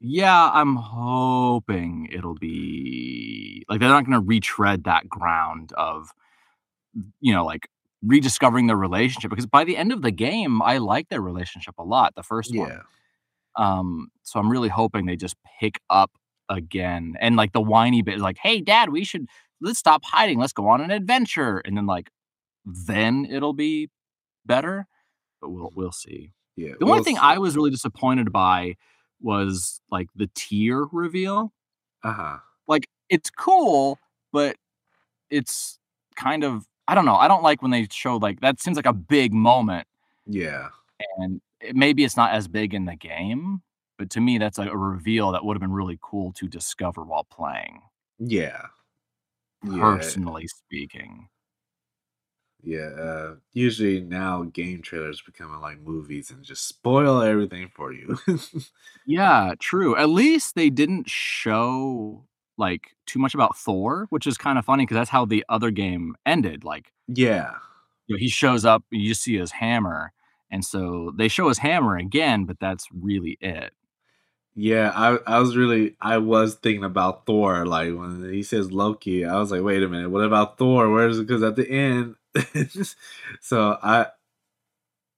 yeah, 0.00 0.50
I'm 0.52 0.76
hoping 0.76 2.08
it'll 2.12 2.34
be 2.36 3.64
like, 3.68 3.80
they're 3.80 3.88
not 3.90 4.04
gonna 4.06 4.20
retread 4.20 4.84
that 4.84 5.08
ground 5.08 5.72
of, 5.78 6.10
you 7.20 7.32
know, 7.34 7.44
like, 7.46 7.68
rediscovering 8.02 8.66
their 8.68 8.76
relationship, 8.76 9.30
because 9.30 9.46
by 9.46 9.64
the 9.64 9.76
end 9.76 9.92
of 9.92 10.02
the 10.02 10.10
game, 10.12 10.62
I 10.62 10.78
like 10.78 11.08
their 11.10 11.22
relationship 11.22 11.74
a 11.78 11.84
lot, 11.84 12.14
the 12.16 12.22
first 12.24 12.54
one. 12.56 12.80
Um, 13.56 14.08
so 14.24 14.40
I'm 14.40 14.50
really 14.50 14.68
hoping 14.70 15.06
they 15.06 15.16
just 15.16 15.36
pick 15.60 15.80
up 15.90 16.12
again, 16.50 17.14
and, 17.20 17.36
like, 17.36 17.52
the 17.52 17.60
whiny 17.62 18.02
bit 18.02 18.16
is 18.16 18.22
like, 18.22 18.38
"Hey, 18.38 18.60
dad, 18.62 18.90
we 18.90 19.04
should 19.04 19.26
let's 19.62 19.78
stop 19.80 20.04
hiding, 20.04 20.38
let's 20.40 20.52
go 20.54 20.68
on 20.68 20.80
an 20.82 20.90
adventure," 20.92 21.58
and 21.60 21.76
then, 21.76 21.86
like, 21.86 22.10
then 22.66 23.26
it'll 23.30 23.54
be 23.54 23.90
better, 24.46 24.86
but 25.40 25.50
we'll 25.50 25.70
we'll 25.74 25.92
see. 25.92 26.32
yeah. 26.56 26.72
The 26.80 26.86
only 26.86 27.02
thing 27.04 27.18
I 27.18 27.38
was 27.38 27.56
really 27.56 27.70
disappointed 27.70 28.32
by 28.32 28.76
was, 29.20 29.80
like, 29.90 30.08
the 30.16 30.28
Tyr 30.34 30.86
reveal. 30.92 31.52
uh 32.04 32.12
huh, 32.12 32.38
Like, 32.68 32.88
it's 33.10 33.30
cool, 33.30 33.98
but 34.32 34.56
it's 35.30 35.78
kind 36.16 36.44
of 36.44 36.66
I 36.88 36.94
don't 36.96 37.04
know, 37.06 37.16
I 37.16 37.28
don't 37.28 37.42
like 37.44 37.62
when 37.62 37.70
they 37.70 37.86
show, 37.92 38.16
like 38.16 38.40
that 38.40 38.60
seems 38.60 38.76
like 38.76 38.86
a 38.86 38.92
big 38.92 39.32
moment, 39.34 39.86
yeah, 40.26 40.68
and 41.18 41.40
eh, 41.62 41.72
maybe 41.74 42.04
it's 42.04 42.16
not 42.16 42.32
as 42.32 42.48
big 42.48 42.74
in 42.74 42.84
the 42.86 42.96
game, 42.96 43.62
but 43.98 44.10
to 44.10 44.20
me, 44.20 44.38
that's 44.38 44.58
like 44.58 44.70
a 44.72 44.76
reveal 44.78 45.32
that 45.32 45.44
would've 45.44 45.60
been 45.60 45.72
really 45.72 45.98
cool 46.02 46.32
to 46.34 46.48
discover 46.48 47.04
while 47.04 47.24
playing. 47.30 47.80
Yeah. 48.18 48.66
Yeah. 49.64 49.78
Personally 49.80 50.46
speaking. 50.48 51.28
Yeah, 52.62 52.88
uh, 52.90 53.36
usually 53.52 54.00
now 54.00 54.42
game 54.44 54.82
trailers 54.82 55.22
becoming 55.22 55.60
like 55.60 55.80
movies 55.80 56.30
and 56.30 56.44
just 56.44 56.66
spoil 56.68 57.22
everything 57.22 57.68
for 57.74 57.92
you. 57.92 58.18
Yeah, 59.06 59.54
true. 59.58 59.96
At 59.96 60.10
least 60.10 60.54
they 60.54 60.70
didn't 60.70 61.08
show, 61.08 62.26
like, 62.58 62.94
too 63.06 63.18
much 63.18 63.34
about 63.34 63.56
Thor, 63.56 64.06
which 64.10 64.26
is 64.26 64.36
kinda 64.38 64.62
funny 64.62 64.84
because 64.84 64.96
that's 64.96 65.10
how 65.10 65.24
the 65.24 65.44
other 65.48 65.70
game 65.70 66.16
ended, 66.26 66.64
like 66.64 66.92
Yeah. 67.08 67.58
you 68.08 68.14
know, 68.16 68.18
he 68.18 68.28
shows 68.28 68.64
up, 68.64 68.84
and 68.92 69.00
you 69.00 69.14
see 69.14 69.36
his 69.38 69.52
hammer, 69.52 70.12
and 70.50 70.64
so 70.64 71.12
they 71.16 71.28
show 71.28 71.48
his 71.48 71.58
hammer 71.58 71.96
again, 71.96 72.44
but 72.44 72.58
that's 72.60 72.86
really 72.92 73.38
it. 73.40 73.72
Yeah, 74.54 74.90
I 74.94 75.18
I 75.36 75.38
was 75.38 75.56
really 75.56 75.96
I 76.00 76.18
was 76.18 76.56
thinking 76.56 76.84
about 76.84 77.24
Thor, 77.26 77.64
like, 77.66 77.94
when 77.94 78.32
he 78.32 78.42
says 78.42 78.72
Loki, 78.72 79.24
I 79.24 79.38
was 79.38 79.50
like, 79.52 79.62
"Wait 79.62 79.82
a 79.82 79.88
minute, 79.88 80.10
what 80.10 80.24
about 80.24 80.58
Thor? 80.58 80.90
Where 80.90 81.08
is 81.08 81.18
it? 81.18 81.26
Because 81.26 81.42
at 81.42 81.54
the 81.56 81.68
end 81.70 82.16
so 83.40 83.78
I 83.82 84.06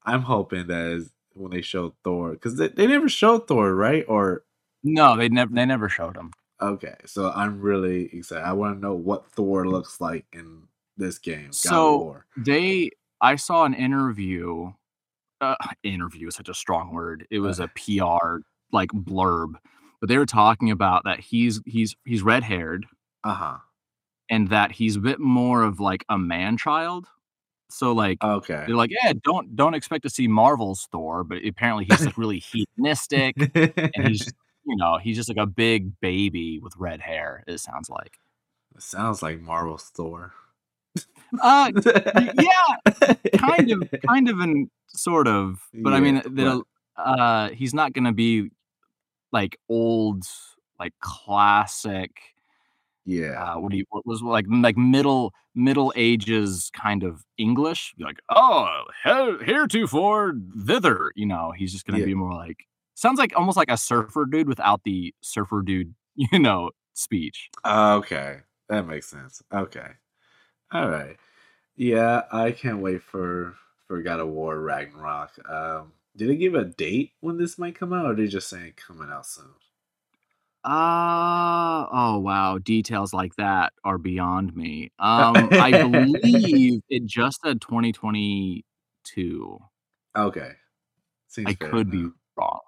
I'm 0.05 0.23
hoping 0.23 0.67
that 0.67 0.87
is 0.87 1.11
when 1.35 1.51
they 1.51 1.63
show 1.63 1.95
Thor 2.05 2.35
'cause 2.37 2.57
they 2.57 2.69
they 2.69 2.87
never 2.87 3.09
showed 3.09 3.47
Thor, 3.49 3.75
right? 3.75 4.05
Or 4.09 4.45
No, 4.83 5.17
they 5.17 5.29
never 5.29 5.53
they 5.55 5.65
never 5.65 5.89
showed 5.89 6.17
him. 6.17 6.33
Okay, 6.61 6.95
so 7.07 7.31
I'm 7.35 7.61
really 7.61 8.05
excited. 8.15 8.45
I 8.45 8.53
wanna 8.53 8.77
know 8.79 8.95
what 8.95 9.27
Thor 9.27 9.67
looks 9.67 10.01
like 10.01 10.27
in 10.33 10.69
this 10.97 11.19
game, 11.19 11.47
God 11.47 11.55
So, 11.55 12.17
they 12.37 12.91
I 13.21 13.37
saw 13.37 13.65
an 13.65 13.75
interview 13.75 14.73
uh, 15.41 15.57
interview 15.83 16.29
is 16.29 16.37
such 16.37 16.49
a 16.49 16.55
strong 16.55 16.93
word. 16.95 17.27
It 17.31 17.39
Uh 17.41 17.43
was 17.43 17.61
a 17.61 17.69
PR, 17.69 18.41
like, 18.73 18.91
blurb, 18.91 19.55
but 20.01 20.09
they 20.09 20.19
were 20.19 20.27
talking 20.27 20.71
about 20.71 21.05
that 21.05 21.21
he's 21.21 21.61
he's 21.67 21.97
he's 22.05 22.23
red-haired 22.23 22.87
Uh-huh. 23.25 23.59
And 24.33 24.51
that 24.51 24.73
he's 24.73 24.97
a 24.97 25.01
bit 25.01 25.21
more 25.21 25.65
of, 25.65 25.81
like, 25.81 26.05
a 26.11 26.19
man-child. 26.19 27.07
So, 27.71 27.93
like, 27.93 28.21
Okay. 28.23 28.67
they're 28.67 28.77
like, 28.77 28.91
"Yeah, 29.05 29.15
don't 29.25 29.57
don't 29.57 29.75
expect 29.75 30.05
to 30.05 30.11
see 30.11 30.29
Marvel's 30.29 30.89
Thor," 30.93 31.25
but 31.25 31.45
apparently 31.47 31.85
he's, 31.87 32.07
like, 32.07 32.19
really 32.19 32.41
hedonistic, 32.41 33.37
and 33.95 34.05
he's 34.07 34.21
just, 34.21 34.35
you 34.67 34.77
know, 34.77 34.99
he's 34.99 35.17
just 35.17 35.29
like 35.31 35.39
a 35.39 35.47
big 35.47 35.99
baby 36.01 36.59
with 36.61 36.75
red 36.77 37.01
hair, 37.03 37.45
it 37.49 37.59
sounds 37.61 37.91
like. 37.91 38.19
It 38.77 38.83
sounds 38.83 39.23
like 39.23 39.41
Marvel's 39.41 39.89
Thor. 39.89 40.35
Uh, 41.41 41.73
yeah, 42.15 42.77
kind 43.39 43.71
of 43.73 43.89
kind 44.09 44.29
of 44.29 44.41
and 44.41 44.71
sort 44.89 45.29
of, 45.29 45.61
but 45.83 45.95
I 45.95 46.01
Yeah, 46.01 46.01
mean, 46.01 46.23
but 46.35 46.63
uh, 46.97 47.51
he's 47.51 47.75
not 47.75 47.93
gonna 47.93 48.13
be, 48.13 48.51
like, 49.33 49.59
old, 49.69 50.25
like, 50.81 50.95
classic 51.01 52.32
Yeah. 53.05 53.55
uh, 53.55 53.59
what 53.61 53.73
do 53.73 53.79
you 53.79 53.85
what 53.91 54.07
was 54.07 54.23
like 54.23 54.47
like 54.49 54.77
middle 54.77 55.33
middle 55.55 55.93
ages 55.97 56.71
kind 56.75 57.03
of 57.03 57.25
English, 57.39 57.95
like, 57.99 58.19
"Oh, 58.29 58.85
he 59.05 59.45
heretofore 59.45 60.35
thither," 60.67 61.13
you 61.17 61.27
know, 61.27 61.53
he's 61.57 61.73
just 61.73 61.85
gonna 61.87 61.99
Yeah. 61.99 62.07
be 62.07 62.15
more 62.15 62.33
like 62.35 62.67
sounds 62.95 63.19
like 63.19 63.33
almost 63.37 63.57
like 63.57 63.71
a 63.71 63.77
surfer 63.77 64.25
dude 64.27 64.49
without 64.49 64.85
the 64.85 65.15
surfer 65.23 65.63
dude, 65.63 65.95
you 66.17 66.39
know, 66.39 66.71
speech. 66.95 67.51
Okay, 67.67 68.41
that 68.69 68.87
makes 68.87 69.09
sense. 69.09 69.43
Okay. 69.53 69.89
Alright. 70.75 71.19
Yeah, 71.77 72.23
I 72.33 72.53
can't 72.53 72.81
wait 72.81 73.03
for 73.03 73.57
for 73.89 74.03
God 74.03 74.21
of 74.21 74.29
War: 74.29 74.61
Ragnarok. 74.61 75.33
Um, 75.51 75.93
did 76.17 76.29
they 76.31 76.37
give 76.37 76.55
a 76.55 76.65
date 76.65 77.13
when 77.21 77.39
this 77.39 77.59
might 77.59 77.75
come 77.77 77.93
out, 77.93 78.07
or 78.07 78.15
they 78.15 78.27
just 78.29 78.49
saying 78.49 78.75
coming 78.77 79.11
out 79.11 79.27
soon? 79.27 79.55
Uh, 80.65 81.87
oh, 81.91 82.19
wow, 82.21 82.57
details 82.59 83.13
like 83.13 83.35
that 83.35 83.73
are 83.83 83.99
beyond 83.99 84.55
me. 84.55 84.93
Um, 85.01 85.51
I 85.59 85.73
believe 85.73 86.83
it 86.89 87.05
just 87.05 87.41
said 87.45 87.61
2022. 87.61 89.59
Okay. 90.17 90.53
I 91.45 91.55
Seems 91.55 91.57
fair 91.57 91.71
could 91.71 91.91
be 91.91 92.05
enough. 92.05 92.13
wrong. 92.37 92.61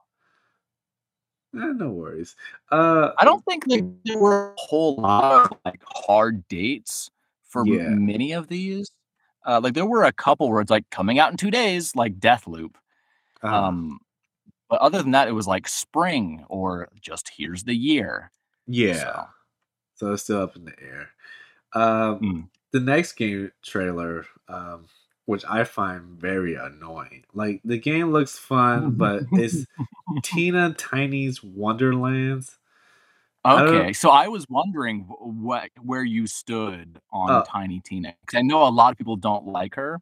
Eh, 1.53 1.73
no 1.77 1.91
worries. 1.91 2.35
Uh 2.71 3.13
I 3.19 3.25
don't 3.25 3.45
think 3.45 3.65
like 3.69 3.85
there 4.05 4.19
were 4.19 4.53
a 4.53 4.55
whole 4.61 4.97
lot 4.97 5.53
of, 5.53 5.59
like, 5.65 5.83
hard 5.87 6.47
dates 6.49 7.11
for 7.49 7.65
Yeah. 7.65 7.97
many 7.97 8.33
of 8.33 8.49
these. 8.49 8.91
Uh, 9.47 9.61
like, 9.63 9.75
there 9.75 9.87
were 9.87 10.05
a 10.05 10.13
couple 10.13 10.49
where 10.51 10.61
it's, 10.61 10.71
like, 10.71 10.89
coming 10.91 11.19
out 11.19 11.31
in 11.31 11.37
2 11.37 11.51
days, 11.51 11.95
like 11.97 12.19
Deathloop. 12.19 12.75
Uh-huh. 13.43 13.69
Um, 13.69 14.01
but 14.75 14.81
other 14.83 15.03
than 15.03 15.13
that, 15.13 15.29
it 15.29 15.33
was, 15.33 15.47
like, 15.47 15.69
spring 15.69 16.45
or 16.49 16.89
just 17.01 17.31
here's 17.37 17.63
the 17.65 17.75
year. 17.75 18.33
Yeah. 18.67 19.05
So 19.05 19.29
So 19.95 20.13
it's 20.13 20.25
still 20.25 20.43
up 20.43 20.57
in 20.57 20.65
the 20.65 20.81
air. 20.83 21.11
Um, 21.75 22.21
Mm. 22.23 22.49
the 22.73 22.81
next 22.81 23.13
game 23.15 23.53
trailer, 23.63 24.27
um, 24.49 24.87
which 25.27 25.45
I 25.49 25.65
find 25.65 26.21
very 26.21 26.57
annoying. 26.57 27.25
Like, 27.35 27.63
the 27.65 27.79
game 27.79 28.13
looks 28.13 28.39
fun, 28.39 28.93
but 28.97 29.25
it's 29.35 29.67
Tina 30.25 30.75
Tiny's 30.75 31.43
Wonderlands. 31.45 32.59
Okay, 33.47 33.93
so 33.93 34.11
I 34.11 34.29
was 34.29 34.47
wondering 34.49 35.01
what 35.21 35.71
where 35.83 36.03
you 36.05 36.27
stood 36.27 37.01
on 37.13 37.31
Uh 37.33 37.43
Tiny 37.43 37.81
Tina, 37.81 38.15
'cause 38.27 38.39
I 38.39 38.43
know 38.43 38.67
a 38.67 38.71
lot 38.71 38.93
of 38.93 38.99
people 38.99 39.17
don't 39.17 39.47
like 39.47 39.75
her 39.75 40.01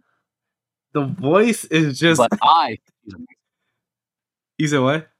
The 0.92 1.04
voice 1.04 1.64
is 1.66 1.98
just 1.98 2.18
but 2.18 2.30
I. 2.42 2.78
You 4.58 4.68
said 4.68 4.80
what? 4.80 5.12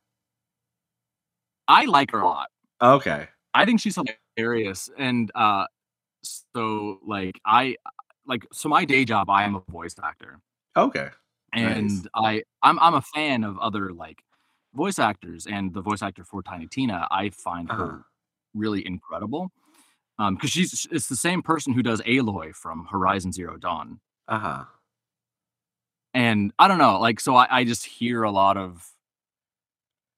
I 1.69 1.85
like 1.85 2.11
her 2.13 2.21
a 2.21 2.27
lot. 2.27 2.49
Okay. 2.81 3.29
I 3.55 3.65
think 3.65 3.81
she's 3.81 3.99
hilarious, 4.37 4.91
and, 4.99 5.31
uh, 5.35 5.67
so, 6.23 7.01
like, 7.07 7.41
I 7.47 7.77
like, 8.27 8.47
so 8.53 8.69
my 8.69 8.85
day 8.87 9.05
job, 9.05 9.31
I 9.31 9.45
am 9.45 9.57
a 9.57 9.61
voice 9.73 9.97
actor. 10.03 10.41
Okay. 10.77 11.11
Nice. 11.61 12.03
And 12.03 12.09
I 12.15 12.43
I'm 12.63 12.79
I'm 12.79 12.95
a 12.95 13.03
fan 13.03 13.45
of 13.45 13.59
other, 13.59 13.93
like, 13.93 14.23
voice 14.75 14.99
actors, 14.99 15.47
and 15.47 15.75
the 15.75 15.83
voice 15.83 16.03
actor 16.03 16.25
for 16.25 16.43
Tiny 16.43 16.67
Tina, 16.67 17.07
I 17.11 17.31
find 17.31 17.71
Uh-huh. 17.71 17.93
her 17.93 18.05
really 18.55 18.87
incredible. 18.87 19.53
Um, 20.19 20.37
'cause 20.39 20.51
she's 20.51 20.87
it's 20.93 21.09
the 21.09 21.17
same 21.17 21.43
person 21.43 21.75
who 21.75 21.83
does 21.85 22.03
Aloy 22.03 22.55
from 22.55 22.87
Horizon 22.87 23.33
Zero 23.33 23.59
Dawn. 23.59 24.01
Uh-huh. 24.29 24.67
And 26.15 26.53
I 26.59 26.69
don't 26.69 26.79
know, 26.79 26.99
like, 27.01 27.21
so 27.21 27.35
I 27.37 27.47
I 27.61 27.65
just 27.65 27.87
hear 27.87 28.23
a 28.23 28.31
lot 28.31 28.57
of 28.57 28.92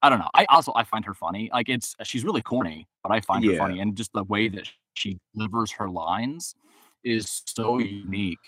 I 0.05 0.09
don't 0.09 0.19
know, 0.19 0.29
I 0.35 0.45
also 0.49 0.71
I 0.75 0.83
find 0.83 1.03
her 1.05 1.13
funny, 1.13 1.49
like, 1.53 1.69
it's 1.69 1.95
she's 2.03 2.23
really 2.23 2.41
corny, 2.41 2.87
but 3.03 3.11
I 3.11 3.21
find 3.21 3.43
her 3.45 3.55
funny, 3.57 3.79
and 3.79 3.95
just 3.97 4.13
the 4.13 4.23
way 4.23 4.47
that 4.49 4.69
she 4.93 5.17
delivers 5.35 5.71
her 5.73 5.89
lines 5.89 6.55
is 7.03 7.41
so 7.45 7.79
unique. 7.79 8.39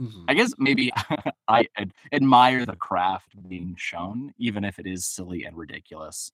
Mhm. 0.00 0.24
I 0.28 0.34
guess 0.34 0.52
maybe 0.58 0.92
I 1.48 1.68
ad 1.76 1.92
admire 2.12 2.66
the 2.66 2.76
craft 2.76 3.36
being 3.48 3.74
shown, 3.78 4.32
even 4.38 4.64
if 4.64 4.78
it 4.78 4.86
is 4.86 5.06
silly 5.06 5.44
and 5.44 5.56
ridiculous 5.56 6.32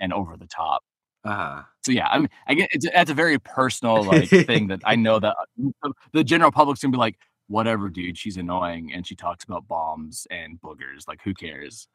and 0.00 0.12
over 0.12 0.36
the 0.36 0.46
top. 0.46 0.82
Uh-huh. 1.24 1.62
So, 1.84 1.92
yeah, 1.92 2.08
I 2.08 2.18
mean, 2.18 2.28
I 2.46 2.54
get 2.54 2.68
it's 2.72 2.86
that's 2.92 3.10
a 3.10 3.14
very 3.14 3.38
personal, 3.40 4.04
like, 4.04 4.28
thing 4.28 4.68
that 4.68 4.82
I 4.84 4.96
know 5.06 5.18
that, 5.20 5.36
uh, 5.84 5.90
the 6.12 6.24
general 6.24 6.52
public's 6.52 6.82
gonna 6.82 6.92
be 6.92 6.98
like, 6.98 7.16
"Whatever, 7.48 7.88
dude, 7.90 8.18
she's 8.18 8.36
annoying, 8.36 8.92
and 8.94 9.06
she 9.06 9.16
talks 9.16 9.44
about 9.44 9.66
bombs 9.68 10.26
and 10.30 10.60
boogers, 10.60 11.08
like, 11.08 11.20
who 11.22 11.34
cares?" 11.34 11.88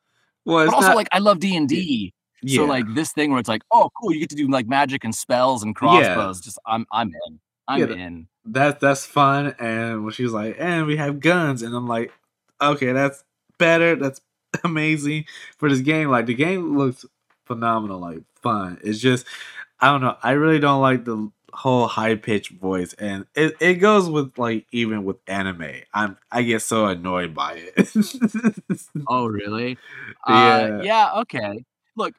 Well, 0.46 0.66
But 0.66 0.76
also, 0.76 0.90
not 0.90 0.96
like, 0.96 1.08
I 1.12 1.20
love 1.20 1.40
D&D, 1.40 2.14
so, 2.48 2.66
like, 2.66 2.86
this 2.94 3.12
thing 3.14 3.32
where 3.32 3.40
it's 3.40 3.48
like, 3.50 3.62
"Oh, 3.72 3.90
cool, 4.00 4.14
you 4.14 4.20
get 4.20 4.30
to 4.32 4.36
do, 4.36 4.50
like, 4.50 4.68
magic 4.68 5.04
and 5.04 5.16
spells 5.16 5.64
and 5.64 5.70
Yeah. 5.70 5.78
crossbows," 5.80 6.42
just 6.42 6.60
I'm 6.66 6.86
I'm 6.92 7.10
in. 7.28 7.40
I'm 7.68 7.88
tha 7.88 7.94
in. 7.94 8.28
that 8.46 8.80
that's 8.82 9.06
fun, 9.06 9.56
and 9.60 10.04
when 10.04 10.14
she 10.14 10.24
was 10.24 10.34
like, 10.34 10.56
"And 10.60 10.86
we 10.86 10.98
have 10.98 11.20
guns," 11.22 11.62
and 11.64 11.74
I'm 11.76 11.88
like, 11.88 12.12
"Okay, 12.62 12.92
that's 12.92 13.24
better, 13.58 13.96
that's 13.96 14.22
amazing 14.64 15.26
for 15.58 15.70
this 15.70 15.80
game," 15.82 16.10
like, 16.10 16.26
the 16.28 16.34
game 16.36 16.78
looks 16.78 17.06
phenomenal, 17.46 18.00
like, 18.00 18.20
fun. 18.42 18.80
It's 18.84 19.00
just 19.00 19.26
I 19.82 19.92
don't 19.92 20.02
know, 20.02 20.18
I 20.24 20.32
really 20.34 20.60
don't 20.60 20.82
like 20.82 21.06
the 21.06 21.32
whole 21.54 21.88
high-pitched 21.88 22.52
voice, 22.54 22.94
and 22.96 23.26
it 23.36 23.56
it 23.62 23.76
goes 23.76 24.10
with, 24.10 24.38
like, 24.38 24.68
even 24.72 25.06
with 25.06 25.18
anime. 25.28 25.82
I'm 25.94 26.18
I 26.32 26.44
get 26.44 26.62
so 26.62 26.88
annoyed 26.88 27.34
by 27.36 27.56
it. 27.76 28.48
Oh, 29.08 29.26
really? 29.28 29.80
Uh, 30.26 30.68
Yeah. 30.68 30.78
yeah, 30.78 31.12
okay. 31.22 31.64
Look, 31.96 32.14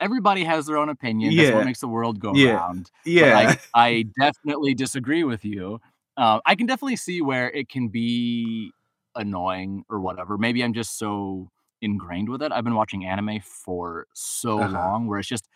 everybody 0.00 0.44
has 0.44 0.66
their 0.66 0.76
own 0.78 0.88
opinion, 0.88 1.36
that's 1.36 1.52
what 1.52 1.62
makes 1.64 1.80
the 1.80 1.88
world 1.88 2.20
go 2.20 2.32
Yeah. 2.32 2.60
round, 2.60 2.90
but 3.20 3.34
I 3.36 3.48
Yeah. 3.48 3.56
I 3.74 4.04
definitely 4.20 4.74
disagree 4.74 5.24
with 5.24 5.44
you. 5.44 5.80
Uh, 6.16 6.40
I 6.46 6.54
can 6.56 6.66
definitely 6.66 6.96
see 6.96 7.22
where 7.22 7.50
it 7.50 7.68
can 7.68 7.88
be 7.88 8.74
annoying 9.14 9.84
or 9.88 10.00
whatever, 10.00 10.38
maybe 10.38 10.62
I'm 10.64 10.74
just 10.74 10.98
so 10.98 11.50
ingrained 11.82 12.28
with 12.28 12.42
it. 12.42 12.52
I've 12.52 12.64
been 12.64 12.74
watching 12.74 13.04
anime 13.06 13.40
for 13.42 14.06
so 14.14 14.58
Uh-huh. 14.58 14.90
long 14.90 15.06
where 15.06 15.18
it's 15.18 15.28
just 15.28 15.48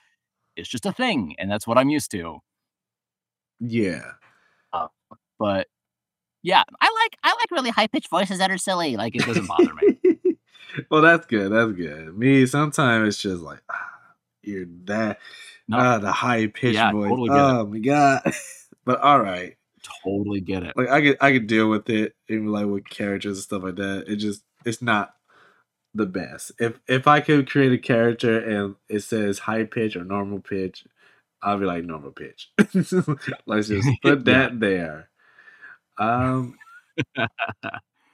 it's 0.57 0.69
just 0.69 0.87
a 0.87 0.93
thing, 0.93 1.37
and 1.39 1.51
that's 1.51 1.67
what 1.67 1.79
I'm 1.79 1.91
used 1.91 2.11
to. 2.13 2.41
Yeah. 3.67 4.13
Uh, 4.73 4.89
but 5.39 5.69
yeah, 6.43 6.63
I 6.81 7.03
like 7.03 7.17
I 7.23 7.31
like 7.41 7.51
really 7.51 7.71
high 7.71 7.87
pitched 7.87 8.09
voices 8.11 8.39
that 8.39 8.51
are 8.51 8.59
silly, 8.59 8.97
like, 8.97 9.15
it 9.17 9.25
doesn't 9.25 9.47
bother 9.47 9.73
me. 9.75 9.99
Well, 10.91 11.03
that's 11.03 11.27
good, 11.27 11.53
that's 11.53 11.71
good. 11.73 12.19
Me, 12.19 12.47
sometimes 12.47 13.07
it's 13.07 13.23
just 13.23 13.43
like, 13.43 13.61
ah, 13.71 13.91
you're 14.43 14.67
that 14.87 15.21
No. 15.69 15.79
ah, 15.79 15.99
the 15.99 16.11
high 16.11 16.49
pitched 16.49 16.75
Yeah, 16.75 16.91
voice. 16.91 17.11
totally 17.11 17.29
get 17.29 17.37
it. 17.37 17.41
Oh 17.43 17.67
my 17.67 17.79
god. 17.79 18.23
But 18.85 19.01
alright. 19.03 19.57
Totally 20.05 20.41
get 20.41 20.65
it. 20.65 20.77
Like, 20.77 20.89
I 20.89 21.01
could 21.01 21.17
I 21.21 21.33
could 21.33 21.47
deal 21.47 21.71
with 21.71 21.89
it, 21.89 22.15
even, 22.29 22.49
like, 22.49 22.67
with 22.67 22.89
characters 22.89 23.39
and 23.39 23.45
stuff 23.45 23.63
like 23.63 23.77
that. 23.77 24.05
It 24.09 24.17
just 24.17 24.43
it's 24.67 24.83
not 24.83 25.15
the 25.95 26.07
best. 26.07 26.51
If 26.59 26.81
if 26.89 27.07
I 27.07 27.21
could 27.21 27.49
create 27.49 27.73
a 27.73 27.79
character 27.79 28.39
and 28.39 28.75
it 28.89 29.01
says 29.05 29.39
high 29.39 29.65
pitch 29.65 29.95
or 29.97 30.05
normal 30.05 30.41
pitch, 30.41 30.85
I'll 31.45 31.59
be 31.59 31.67
like, 31.67 31.85
"Normal 31.85 32.11
pitch." 32.13 32.51
Let's 33.47 33.69
just 33.69 33.89
put 34.03 34.25
that 34.25 34.59
there. 34.59 35.11
Um 35.99 36.57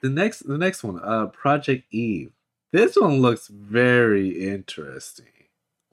the 0.03 0.09
next 0.11 0.41
the 0.41 0.59
next 0.59 0.83
one, 0.83 1.01
uh, 1.03 1.27
Project 1.27 1.85
Eve. 1.93 2.33
This 2.73 2.97
one 2.97 3.21
looks 3.21 3.49
very 3.49 4.49
interesting. 4.49 5.27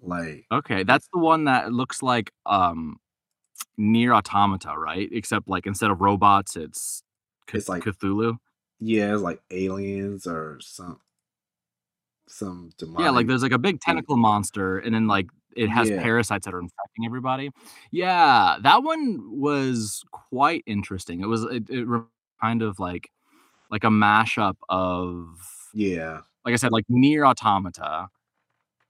Like 0.01 0.45
Okay, 0.51 0.83
that's 0.83 1.07
the 1.13 1.19
one 1.19 1.45
that 1.45 1.71
looks 1.71 2.03
like, 2.03 2.31
um, 2.45 2.99
Nier 3.77 4.13
Automata, 4.13 4.77
right? 4.77 5.09
Except, 5.11 5.47
like, 5.47 5.65
instead 5.65 5.91
of 5.91 6.01
robots, 6.01 6.55
it's 6.55 7.03
C 7.49 7.57
It's 7.57 7.69
like 7.69 7.83
Cthulhu? 7.83 8.37
Yeah, 8.79 9.13
it's 9.13 9.21
like 9.23 9.41
aliens 9.51 10.27
or 10.27 10.59
some 10.61 10.99
some 12.27 12.71
Yeah, 12.99 13.09
like, 13.09 13.27
there's, 13.27 13.41
like, 13.43 13.51
a 13.51 13.57
big 13.57 13.79
tentacle 13.79 14.17
monster, 14.17 14.77
and 14.79 14.93
then, 14.93 15.07
like, 15.07 15.27
it 15.57 15.69
has 15.69 15.89
Yeah. 15.89 16.01
parasites 16.01 16.45
that 16.45 16.53
are 16.55 16.59
infecting 16.61 17.05
everybody. 17.05 17.51
Yeah, 17.91 18.57
that 18.61 18.83
one 18.83 19.19
was 19.39 20.03
quite 20.11 20.63
interesting. 20.67 21.21
It 21.21 21.27
was 21.27 21.43
it 21.45 21.69
it 21.69 21.87
kind 22.41 22.61
of 22.63 22.79
like 22.79 23.11
like 23.71 23.83
a 23.85 23.89
mashup 23.89 24.57
of 24.69 25.27
Yeah. 25.73 26.21
like 26.45 26.53
I 26.53 26.57
said, 26.57 26.71
like, 26.71 26.85
Nier 26.89 27.25
Automata, 27.25 28.09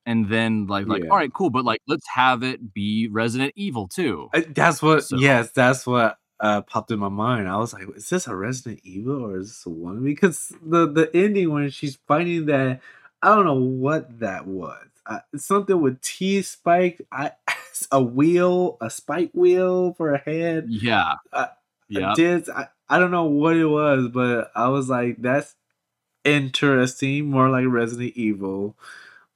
and 0.05 0.29
then, 0.29 0.67
like 0.67 0.87
like, 0.87 1.03
Yeah. 1.03 1.11
"Alright, 1.11 1.33
cool, 1.33 1.49
but, 1.51 1.65
like, 1.65 1.81
let's 1.87 2.07
have 2.15 2.43
it 2.43 2.73
be 2.73 3.07
Resident 3.09 3.53
Evil 3.57 3.87
too." 3.89 4.31
Uh, 4.33 4.41
that's 4.49 4.81
what 4.81 5.03
So 5.03 5.17
yes, 5.17 5.51
that's 5.51 5.85
what, 5.87 6.17
uh, 6.39 6.61
popped 6.63 6.91
in 6.91 6.99
my 6.99 7.09
mind. 7.09 7.47
I 7.49 7.57
was 7.57 7.73
like, 7.73 7.87
"Is 7.95 8.09
this 8.09 8.27
a 8.27 8.35
Resident 8.35 8.81
Evil 8.83 9.23
or 9.25 9.39
is 9.39 9.49
this 9.49 9.65
a 9.65 9.69
one?" 9.69 10.03
Because 10.03 10.53
the 10.65 10.87
the 10.91 11.09
ending 11.15 11.51
when 11.51 11.69
she's 11.69 11.97
fighting 12.07 12.45
that 12.47 12.81
I 13.21 13.35
don't 13.35 13.45
know 13.45 13.55
what 13.55 14.19
that 14.19 14.45
was. 14.47 14.86
Uh, 15.07 15.19
something 15.37 15.81
with 15.81 16.01
teeth 16.01 16.47
spiked. 16.47 17.01
I 17.11 17.31
a 17.91 18.01
wheel, 18.01 18.77
a 18.81 18.89
spike 18.89 19.31
wheel 19.33 19.93
for 19.93 20.13
a 20.13 20.19
head. 20.19 20.65
Yeah. 20.69 21.15
Uh, 21.31 21.47
I 21.95 22.13
did 22.15 22.49
I 22.49 22.67
I 22.89 22.99
don't 22.99 23.11
know 23.11 23.25
what 23.25 23.55
it 23.55 23.65
was, 23.65 24.09
but 24.09 24.51
I 24.55 24.69
was 24.69 24.89
like, 24.89 25.17
"That's 25.21 25.55
interesting, 26.25 27.29
more 27.29 27.49
like 27.49 27.65
Resident 27.67 28.13
Evil, 28.17 28.77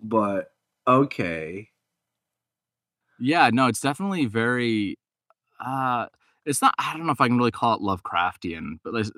but 0.01 0.51
okay." 0.87 1.69
Yeah, 3.19 3.49
no, 3.53 3.67
it's 3.67 3.81
definitely 3.81 4.25
very, 4.25 4.97
uh 5.63 6.07
it's 6.45 6.61
not 6.61 6.73
I 6.79 6.97
don't 6.97 7.05
know 7.05 7.11
if 7.13 7.21
I 7.21 7.27
can 7.27 7.37
really 7.37 7.51
call 7.51 7.75
it 7.75 7.81
Lovecraftian, 7.81 8.79
but 8.83 8.93
there's 8.93 9.11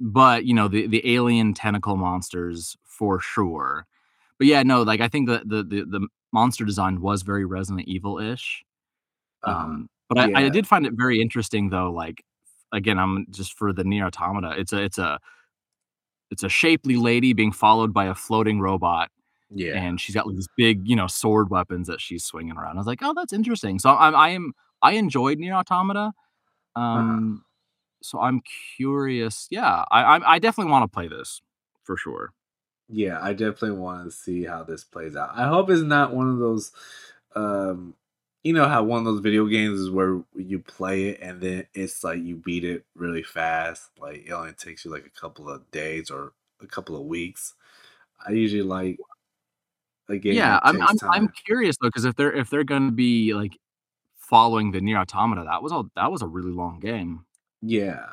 but, 0.00 0.44
you 0.44 0.54
know, 0.54 0.68
the 0.68 0.86
the 0.86 1.14
alien 1.14 1.54
tentacle 1.54 1.96
monsters 1.96 2.76
for 2.84 3.20
sure. 3.20 3.86
But, 4.40 4.46
yeah, 4.48 4.62
no, 4.62 4.82
like, 4.82 5.00
I 5.00 5.08
think 5.08 5.28
the 5.28 5.42
the 5.44 5.62
the 5.62 5.84
the 5.84 6.08
monster 6.32 6.64
design 6.64 7.00
was 7.00 7.22
very 7.22 7.44
Resident 7.44 7.86
Evil-ish. 7.88 8.64
Uh-huh. 9.44 9.54
Um, 9.64 9.88
but 10.08 10.18
I 10.18 10.46
I 10.46 10.48
did 10.50 10.66
find 10.66 10.86
it 10.86 10.94
very 10.96 11.20
interesting, 11.22 11.70
though, 11.70 11.92
like, 11.92 12.24
again, 12.72 12.98
I'm 12.98 13.26
just 13.30 13.54
for 13.58 13.72
the 13.72 13.84
Nier 13.84 14.06
Automata, 14.06 14.54
it's 14.58 14.72
a 14.72 14.82
it's 14.82 14.98
a 14.98 15.18
it's 16.30 16.42
a 16.42 16.48
shapely 16.48 16.96
lady 16.96 17.32
being 17.32 17.52
followed 17.52 17.92
by 17.92 18.06
a 18.06 18.14
floating 18.14 18.60
robot, 18.60 19.10
Yeah. 19.50 19.74
and 19.74 20.00
she's 20.00 20.14
got, 20.14 20.26
like, 20.26 20.36
these 20.36 20.48
big, 20.56 20.88
you 20.88 20.96
know, 20.96 21.06
sword 21.06 21.50
weapons 21.50 21.86
that 21.88 22.00
she's 22.00 22.24
swinging 22.24 22.56
around. 22.56 22.76
I 22.76 22.80
was 22.80 22.86
like, 22.86 23.00
"Oh, 23.02 23.12
that's 23.14 23.32
interesting." 23.32 23.78
So, 23.78 23.90
I'm 23.96 24.14
I 24.16 24.30
am 24.30 24.52
I 24.82 24.92
enjoyed 24.92 25.38
Nier 25.38 25.54
Automata, 25.54 26.12
Uh-huh. 26.76 26.82
um, 26.82 27.44
so 28.02 28.20
I'm 28.20 28.42
curious 28.76 29.48
yeah, 29.50 29.84
I 29.90 30.04
I'm 30.16 30.24
I 30.26 30.38
definitely 30.40 30.72
wanna 30.72 30.88
play 30.88 31.08
this, 31.08 31.42
for 31.84 31.96
sure. 31.98 32.32
Yeah, 32.88 33.18
I 33.22 33.32
definitely 33.32 33.78
wanna 33.78 34.10
see 34.10 34.44
how 34.44 34.62
this 34.64 34.84
plays 34.84 35.16
out. 35.16 35.30
I 35.34 35.48
hope 35.48 35.70
it's 35.70 35.82
not 35.82 36.14
one 36.14 36.28
of 36.30 36.38
those, 36.38 36.72
um 37.34 37.94
you 38.44 38.52
know 38.52 38.68
how 38.68 38.82
one 38.84 38.98
of 38.98 39.04
those 39.06 39.20
video 39.20 39.46
games 39.46 39.80
is 39.80 39.90
where 39.90 40.22
you 40.36 40.58
play 40.58 41.08
it 41.08 41.20
and 41.22 41.40
then 41.40 41.66
it's 41.72 42.04
like 42.04 42.20
you 42.22 42.36
beat 42.36 42.62
it 42.64 42.84
really 42.94 43.22
fast, 43.22 43.90
like, 43.98 44.26
it 44.26 44.32
only 44.32 44.52
takes 44.52 44.84
you, 44.84 44.90
like, 44.90 45.06
a 45.06 45.10
couple 45.20 45.48
of 45.48 45.70
days 45.70 46.10
or 46.10 46.34
a 46.60 46.66
couple 46.66 46.94
of 46.96 47.06
weeks. 47.06 47.54
I 48.26 48.32
usually 48.32 48.62
like 48.62 48.98
a 50.08 50.18
game 50.18 50.46
Yeah, 50.46 50.58
I'm 50.62 50.80
I'm 50.82 50.98
I'm 51.12 51.28
curious, 51.46 51.76
though, 51.80 51.90
'cause 51.90 52.04
if 52.04 52.16
they're 52.16 52.32
if 52.32 52.48
they're 52.50 52.64
gonna 52.64 52.90
be, 52.92 53.34
like, 53.34 53.58
following 54.16 54.72
the 54.72 54.80
Nier 54.80 54.98
Automata, 54.98 55.44
that 55.44 55.62
was 55.62 55.72
all 55.72 55.90
that 55.96 56.12
was 56.12 56.22
a 56.22 56.28
really 56.28 56.52
long 56.52 56.80
game. 56.80 57.26
Yeah. 57.62 58.06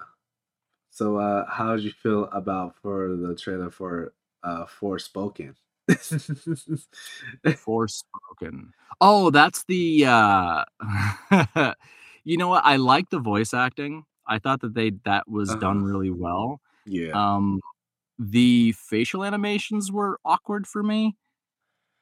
So, 0.92 1.18
uh, 1.18 1.46
how 1.50 1.76
did 1.76 1.86
you 1.86 1.92
feel 1.92 2.26
about 2.26 2.76
for 2.82 3.16
the 3.16 3.36
trailer 3.36 3.72
for, 3.72 4.14
uh, 4.44 4.66
Forspoken? 4.66 5.56
Forspoken. 7.48 8.72
Oh, 9.00 9.30
that's 9.32 9.64
the, 9.66 10.06
uh 10.08 10.64
you 12.24 12.38
know 12.38 12.48
what? 12.50 12.66
I 12.66 12.76
like 12.78 13.10
the 13.10 13.20
voice 13.20 13.54
acting. 13.54 14.04
I 14.28 14.40
thought 14.40 14.62
that 14.62 14.74
they 14.74 14.92
that 15.06 15.28
was 15.30 15.50
Uh-huh. 15.50 15.60
done 15.60 15.84
really 15.84 16.12
well. 16.12 16.62
Yeah. 16.86 17.14
Um, 17.14 17.60
the 18.20 18.74
facial 18.74 19.24
animations 19.26 19.92
were 19.92 20.20
awkward 20.26 20.68
for 20.68 20.84
me. 20.84 21.16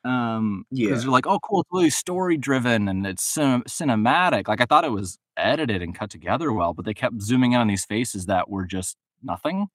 Um 0.06 0.66
Yeah. 0.72 0.88
because 0.90 1.04
you're 1.04 1.14
like, 1.14 1.28
"Oh, 1.28 1.40
cool, 1.42 1.62
it's 1.62 1.70
really 1.74 1.90
story 1.92 2.38
driven 2.38 2.88
and 2.90 3.06
it's 3.08 3.26
cine 3.38 3.64
cinematic." 3.66 4.48
Like, 4.48 4.62
I 4.62 4.66
thought 4.66 4.86
it 4.86 4.92
was 4.92 5.20
edited 5.38 5.82
and 5.84 5.96
cut 5.96 6.10
together 6.12 6.54
well, 6.54 6.74
but 6.74 6.86
they 6.86 6.94
kept 6.94 7.22
zooming 7.22 7.54
in 7.54 7.62
on 7.62 7.68
these 7.68 7.86
faces 7.86 8.26
that 8.28 8.50
were 8.50 8.66
just 8.66 8.98
nothing. 9.24 9.68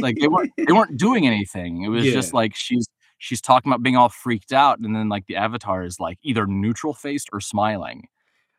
Like, 0.00 0.18
they 0.20 0.28
weren't 0.28 0.52
they 0.66 0.72
weren't 0.72 0.96
doing 0.98 1.26
anything. 1.26 1.82
It 1.84 1.88
was 1.90 2.04
Yeah. 2.06 2.12
just 2.12 2.32
like 2.34 2.54
she's 2.54 2.86
she's 3.18 3.40
talking 3.40 3.70
about 3.72 3.82
being 3.82 3.96
all 3.96 4.08
freaked 4.10 4.52
out, 4.52 4.78
and 4.80 4.94
then, 4.94 5.08
like, 5.08 5.26
the 5.26 5.36
avatar 5.36 5.82
is, 5.84 5.98
like, 5.98 6.18
either 6.22 6.46
neutral 6.46 6.92
faced 6.94 7.30
or 7.32 7.40
smiling. 7.40 8.08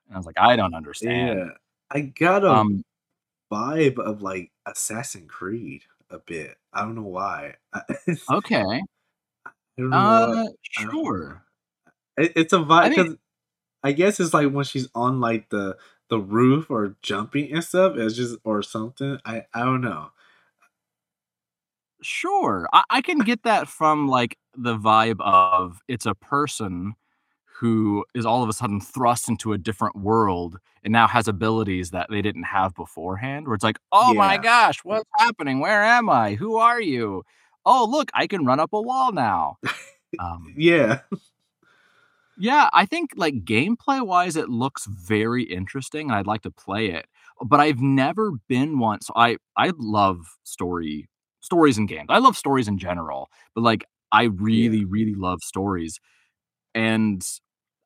And 0.08 0.16
I 0.16 0.20
was 0.20 0.26
like, 0.28 0.40
"I 0.40 0.56
don't 0.58 0.76
understand." 0.76 1.40
Yeah. 1.40 1.50
I 1.92 2.02
got 2.02 2.44
a 2.44 2.52
Um 2.54 2.84
vibe 3.52 4.00
of, 4.00 4.22
like, 4.22 4.52
Assassin 4.66 5.28
Creed 5.28 5.84
a 6.10 6.20
bit. 6.20 6.58
I 6.74 6.82
don't 6.84 6.96
know 6.96 7.04
why. 7.04 7.56
Okay. 8.30 8.82
Know 9.78 9.92
Uh, 9.92 10.48
I 10.78 10.88
sure. 10.92 11.44
It 12.18 12.34
it's 12.36 12.54
a 12.54 12.58
vibe 12.60 12.94
think 12.96 12.96
'cause 12.96 13.18
I 13.84 13.94
guess 13.94 14.20
it's 14.20 14.34
like 14.34 14.52
when 14.52 14.66
she's 14.66 14.90
on, 14.96 15.22
like, 15.22 15.50
the 15.50 15.78
the 16.10 16.20
roof 16.20 16.70
or 16.72 16.98
jumping 17.04 17.54
and 17.54 17.64
stuff, 17.64 17.98
it's 17.98 18.16
just 18.16 18.38
or 18.46 18.64
something. 18.64 19.20
I 19.26 19.46
I 19.54 19.66
don't 19.66 19.82
know. 19.82 20.12
Sure. 22.02 22.68
I 22.74 22.84
I 22.90 23.02
can 23.02 23.20
get 23.20 23.44
that 23.44 23.68
from, 23.68 24.08
like, 24.08 24.38
the 24.56 24.78
vibe 24.78 25.20
of 25.22 25.80
it's 25.88 26.06
a 26.06 26.16
person 26.16 26.96
who 27.60 28.06
is 28.16 28.26
all 28.26 28.44
of 28.44 28.50
a 28.50 28.54
sudden 28.54 28.82
thrust 28.82 29.30
into 29.30 29.54
a 29.54 29.58
different 29.58 29.96
world 29.98 30.60
and 30.84 30.92
now 30.94 31.08
has 31.08 31.28
abilities 31.28 31.92
that 31.92 32.08
they 32.10 32.22
didn't 32.22 32.44
have 32.44 32.76
beforehand, 32.76 33.48
where 33.48 33.56
it's 33.56 33.64
like, 33.64 33.80
"Oh 33.92 34.14
my 34.16 34.38
gosh, 34.38 34.80
what's 34.84 35.10
happening? 35.18 35.60
Where 35.60 35.84
am 35.84 36.10
I? 36.10 36.36
Who 36.36 36.58
are 36.58 36.82
you? 36.82 37.24
Oh, 37.66 37.88
look, 37.90 38.10
I 38.14 38.28
can 38.28 38.46
run 38.46 38.60
up 38.60 38.72
a 38.74 38.82
wall 38.82 39.12
now." 39.14 39.58
Um 40.20 40.58
Yeah. 40.58 41.02
Yeah, 42.40 42.70
I 42.72 42.86
think, 42.86 43.12
like, 43.16 43.44
gameplay-wise, 43.46 44.36
it 44.36 44.48
looks 44.50 44.86
very 44.86 45.44
interesting, 45.44 46.10
and 46.10 46.16
I'd 46.20 46.28
like 46.28 46.44
to 46.44 46.52
play 46.52 46.92
it, 46.92 47.08
but 47.44 47.60
I've 47.60 47.82
never 47.82 48.32
been 48.48 48.78
one 48.80 49.02
so 49.02 49.12
I 49.16 49.38
I 49.58 49.72
love 49.78 50.38
story 50.44 51.08
stories 51.42 51.78
and 51.78 51.88
games. 51.88 52.08
I 52.10 52.20
love 52.20 52.38
stories 52.38 52.68
in 52.68 52.78
general, 52.80 53.30
but, 53.56 53.62
like, 53.64 53.86
I 54.12 54.24
Yeah. 54.24 54.32
really, 54.44 54.86
really 54.86 55.16
love 55.16 55.42
stories, 55.44 56.00
and 56.76 57.26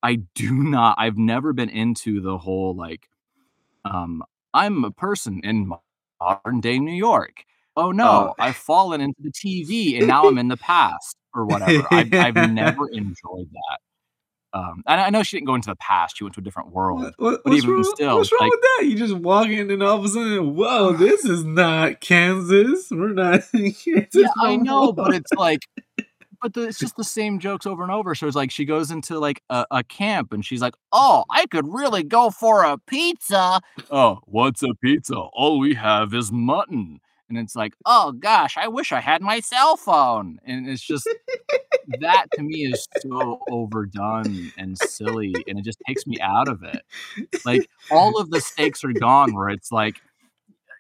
I 0.04 0.18
do 0.36 0.52
not 0.64 0.96
I've 1.00 1.18
never 1.18 1.54
been 1.54 1.70
into 1.70 2.22
the 2.22 2.38
whole, 2.40 2.76
like, 2.76 3.08
um, 3.86 4.24
"I'm 4.54 4.84
a 4.86 4.92
person 4.92 5.42
in 5.44 5.72
modern 6.22 6.62
day 6.62 6.80
New 6.80 6.94
York. 6.96 7.46
Oh, 7.78 7.92
Oh 8.04 8.28
no, 8.28 8.36
I've 8.40 8.58
fallen 8.58 9.02
into 9.02 9.22
the 9.22 9.32
TV, 9.32 9.98
and 9.98 10.08
now 10.08 10.28
I'm 10.28 10.38
in 10.40 10.50
the 10.50 10.58
past," 10.60 11.18
or 11.36 11.46
whatever. 11.48 11.88
I've 11.94 12.14
I've 12.20 12.38
never 12.38 12.90
enjoyed 12.90 13.50
that. 13.54 13.80
Um, 14.54 14.84
and 14.88 15.00
I 15.00 15.10
know 15.10 15.24
she 15.24 15.38
didn't 15.38 15.48
go 15.48 15.56
into 15.56 15.70
the 15.70 15.76
past, 15.78 16.18
she 16.18 16.24
went 16.26 16.34
to 16.36 16.42
a 16.42 16.44
different 16.44 16.72
world, 16.72 17.02
what 17.18 17.42
but 17.44 17.52
what's 17.52 17.64
even 17.64 17.76
wrong 17.76 17.84
still, 17.96 18.18
what's 18.18 18.32
wrong 18.32 18.40
like 18.42 18.52
with 18.52 18.62
that? 18.62 18.86
You 18.88 18.96
just 18.98 19.14
walk 19.16 19.48
in 19.48 19.72
and 19.72 19.82
all 19.82 19.98
of 19.98 20.06
a 20.06 20.10
sudden, 20.10 20.56
"Whoa, 20.56 20.94
this 20.94 21.24
is 21.26 21.46
not 21.46 22.02
Kansas. 22.02 22.88
We're 22.92 23.14
not 23.14 23.42
in 23.54 23.74
Yeah, 23.86 24.02
Kansas 24.12 24.32
I 24.42 24.58
know, 24.58 24.86
more." 24.88 24.94
but 24.94 25.14
it's 25.14 25.32
like 25.34 25.62
but 26.42 26.54
the 26.54 26.64
it's 26.68 26.80
just 26.80 26.98
the 26.98 27.04
same 27.04 27.40
jokes 27.40 27.66
over 27.66 27.84
and 27.84 27.92
over, 27.92 28.16
so 28.16 28.28
it's 28.28 28.36
like 28.36 28.52
she 28.52 28.66
goes 28.66 28.92
into, 28.92 29.20
like, 29.20 29.42
a 29.50 29.66
a 29.72 29.84
camp, 29.84 30.34
and 30.34 30.44
she's 30.46 30.62
like, 30.62 30.76
"Oh, 30.92 31.24
I 31.30 31.46
could 31.48 31.72
really 31.72 32.04
go 32.04 32.30
for 32.30 32.64
a 32.64 32.78
pizza." 32.78 33.62
"Oh, 33.92 34.20
what's 34.26 34.64
a 34.64 34.74
pizza? 34.84 35.16
All 35.16 35.60
we 35.60 35.76
have 35.76 36.14
is 36.14 36.32
mutton." 36.32 37.00
And 37.32 37.40
it's 37.40 37.56
like, 37.56 37.74
"Oh 37.86 38.12
gosh, 38.12 38.58
I 38.58 38.68
wish 38.68 38.92
I 38.92 39.00
had 39.00 39.22
my 39.22 39.40
cell 39.40 39.78
phone." 39.78 40.40
And 40.46 40.68
it's 40.70 40.82
just 40.82 41.10
that 42.00 42.28
to 42.34 42.44
me 42.44 42.66
is 42.66 42.88
so 43.00 43.40
overdone 43.50 44.52
and 44.58 44.78
silly, 44.78 45.34
and 45.48 45.58
it 45.58 45.64
just 45.64 45.80
takes 45.88 46.06
me 46.06 46.20
out 46.22 46.48
of 46.50 46.62
it. 46.64 46.82
Like, 47.46 47.70
all 47.90 48.20
of 48.20 48.30
the 48.32 48.42
stakes 48.42 48.84
are 48.84 48.92
gone 48.94 49.34
where 49.34 49.50
it's 49.50 49.72
like, 49.72 50.02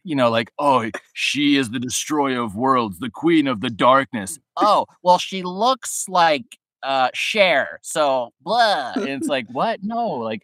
you 0.03 0.15
know, 0.15 0.29
like, 0.29 0.51
"Oh, 0.59 0.89
she 1.13 1.55
is 1.55 1.69
the 1.69 1.79
destroyer 1.79 2.41
of 2.41 2.55
worlds, 2.55 2.99
the 2.99 3.09
queen 3.09 3.47
of 3.47 3.61
the 3.61 3.69
darkness." 3.69 4.37
"Oh, 4.57 4.85
well, 5.03 5.17
she 5.19 5.43
looks 5.43 6.05
like, 6.09 6.57
uh, 6.83 7.09
Cher, 7.13 7.79
so 7.81 8.33
blah." 8.41 8.91
And 8.95 9.07
it's 9.07 9.27
like, 9.27 9.47
"What? 9.49 9.79
No." 9.83 10.07
Like, 10.09 10.43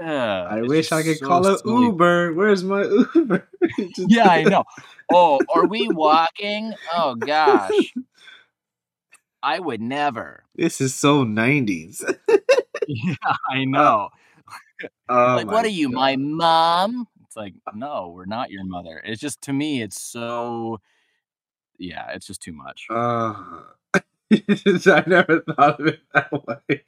yeah, 0.00 0.42
I 0.42 0.62
wish 0.62 0.92
I 0.92 1.02
could 1.02 1.18
so 1.18 1.26
call 1.26 1.46
a 1.46 1.58
silly. 1.58 1.86
Uber. 1.86 2.32
Where's 2.34 2.64
my 2.64 2.84
Uber? 3.14 3.48
Yeah, 3.96 4.28
I 4.28 4.44
know. 4.44 4.64
"Oh, 5.12 5.40
are 5.54 5.66
we 5.66 5.88
walking? 5.92 6.74
Oh 6.92 7.14
gosh." 7.14 7.94
I 9.42 9.58
would 9.58 9.80
never. 9.80 10.44
This 10.54 10.80
is 10.80 10.94
so 10.94 11.24
90s. 11.24 12.04
Yeah, 12.86 13.14
I 13.48 13.64
know. 13.64 14.08
Oh 15.08 15.34
Like, 15.36 15.46
"What 15.50 15.64
are 15.64 15.68
you, 15.68 15.88
my 15.88 16.16
mom?" 16.16 17.06
It's 17.24 17.36
like, 17.36 17.54
"No, 17.74 18.12
we're 18.14 18.26
not 18.26 18.50
your 18.50 18.64
mother." 18.64 19.00
It's 19.04 19.20
just 19.20 19.40
to 19.42 19.52
me, 19.52 19.82
it's 19.82 20.00
so 20.00 20.80
yeah, 21.78 22.10
it's 22.12 22.26
just 22.26 22.42
too 22.42 22.52
much. 22.52 22.86
Uh, 22.90 23.34
I 24.86 25.04
never 25.06 25.40
thought 25.40 25.80
of 25.80 25.86
it 25.86 26.00
that 26.14 26.32
way. 26.32 26.82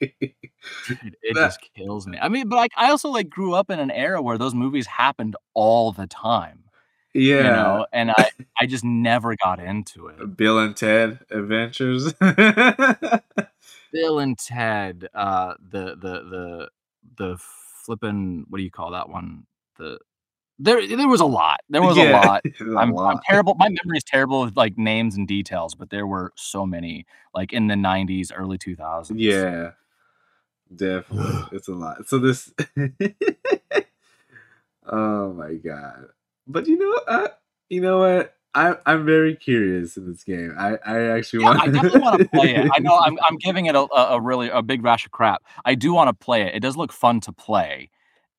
Dude, 0.87 1.17
it 1.21 1.33
That- 1.35 1.47
just 1.47 1.59
kills 1.75 2.07
me. 2.07 2.17
I 2.21 2.29
mean, 2.29 2.49
but, 2.49 2.55
like, 2.55 2.71
I 2.75 2.89
also, 2.89 3.09
like, 3.09 3.29
grew 3.29 3.53
up 3.53 3.69
in 3.69 3.79
an 3.79 3.91
era 3.91 4.21
where 4.21 4.37
those 4.37 4.53
movies 4.55 4.87
happened 4.87 5.35
all 5.53 5.91
the 5.91 6.07
time, 6.07 6.63
yeah. 7.13 7.37
you 7.37 7.43
know, 7.43 7.85
and 7.93 8.11
I 8.11 8.29
I 8.59 8.65
just 8.65 8.83
never 8.83 9.35
got 9.35 9.59
into 9.59 10.07
it. 10.07 10.35
Bill 10.35 10.59
and 10.59 10.75
Ted 10.75 11.19
Adventures. 11.29 12.13
Bill 13.91 14.19
and 14.19 14.37
Ted, 14.37 15.07
uh, 15.13 15.53
the 15.59 15.95
the 15.95 16.23
the 16.29 16.69
the 17.17 17.37
flippin' 17.85 18.45
what 18.49 18.57
do 18.57 18.63
you 18.63 18.71
call 18.71 18.91
that 18.91 19.09
one? 19.09 19.45
The 19.77 19.99
there 20.59 20.85
there 20.87 21.07
was 21.07 21.21
a 21.21 21.25
lot. 21.25 21.59
There 21.69 21.81
was 21.81 21.97
a 21.97 22.03
lot. 22.11 22.41
it's 22.43 22.61
a 22.61 22.75
I'm 22.77 22.97
I'm 22.97 23.19
terrible 23.29 23.55
my 23.55 23.69
memory 23.69 23.97
is 23.97 24.03
terrible 24.03 24.41
with, 24.41 24.55
like, 24.55 24.77
names 24.77 25.15
and 25.15 25.27
details, 25.27 25.75
but 25.75 25.89
there 25.89 26.07
were 26.07 26.31
so 26.35 26.65
many, 26.65 27.05
like, 27.33 27.53
in 27.53 27.67
the 27.67 27.75
'90s, 27.75 28.31
early 28.35 28.57
2000s. 28.57 29.11
Yeah, 29.15 29.71
definitely. 30.75 31.43
it's 31.57 31.67
a 31.67 31.73
lot. 31.73 32.07
So 32.07 32.19
this. 32.19 32.53
oh 34.91 35.33
my 35.33 35.53
god! 35.55 36.05
But 36.47 36.67
you 36.67 36.77
know, 36.77 37.01
uh, 37.07 37.27
you 37.69 37.81
know 37.81 37.99
what? 37.99 38.35
I 38.53 38.77
I'm 38.85 39.05
very 39.05 39.35
curious 39.35 39.97
in 39.97 40.09
this 40.09 40.23
game. 40.23 40.55
I 40.57 40.77
I 40.85 41.01
actually 41.17 41.43
Yeah, 41.43 41.49
want. 41.49 41.61
I 41.63 41.67
definitely 41.67 41.99
wanna 41.99 42.25
play 42.29 42.55
it. 42.55 42.71
I 42.73 42.79
know 42.79 42.97
I'm 42.97 43.17
I'm 43.27 43.35
giving 43.37 43.65
it 43.65 43.75
a 43.75 43.81
a 43.81 44.15
a 44.15 44.21
really 44.21 44.47
a 44.49 44.61
big 44.61 44.81
rash 44.83 45.05
of 45.05 45.11
crap. 45.11 45.43
I 45.65 45.75
do 45.75 45.93
wanna 45.93 46.13
play 46.13 46.43
it. 46.43 46.55
It 46.55 46.61
does 46.61 46.77
look 46.77 46.93
fun 46.93 47.19
to 47.21 47.33
play. 47.33 47.89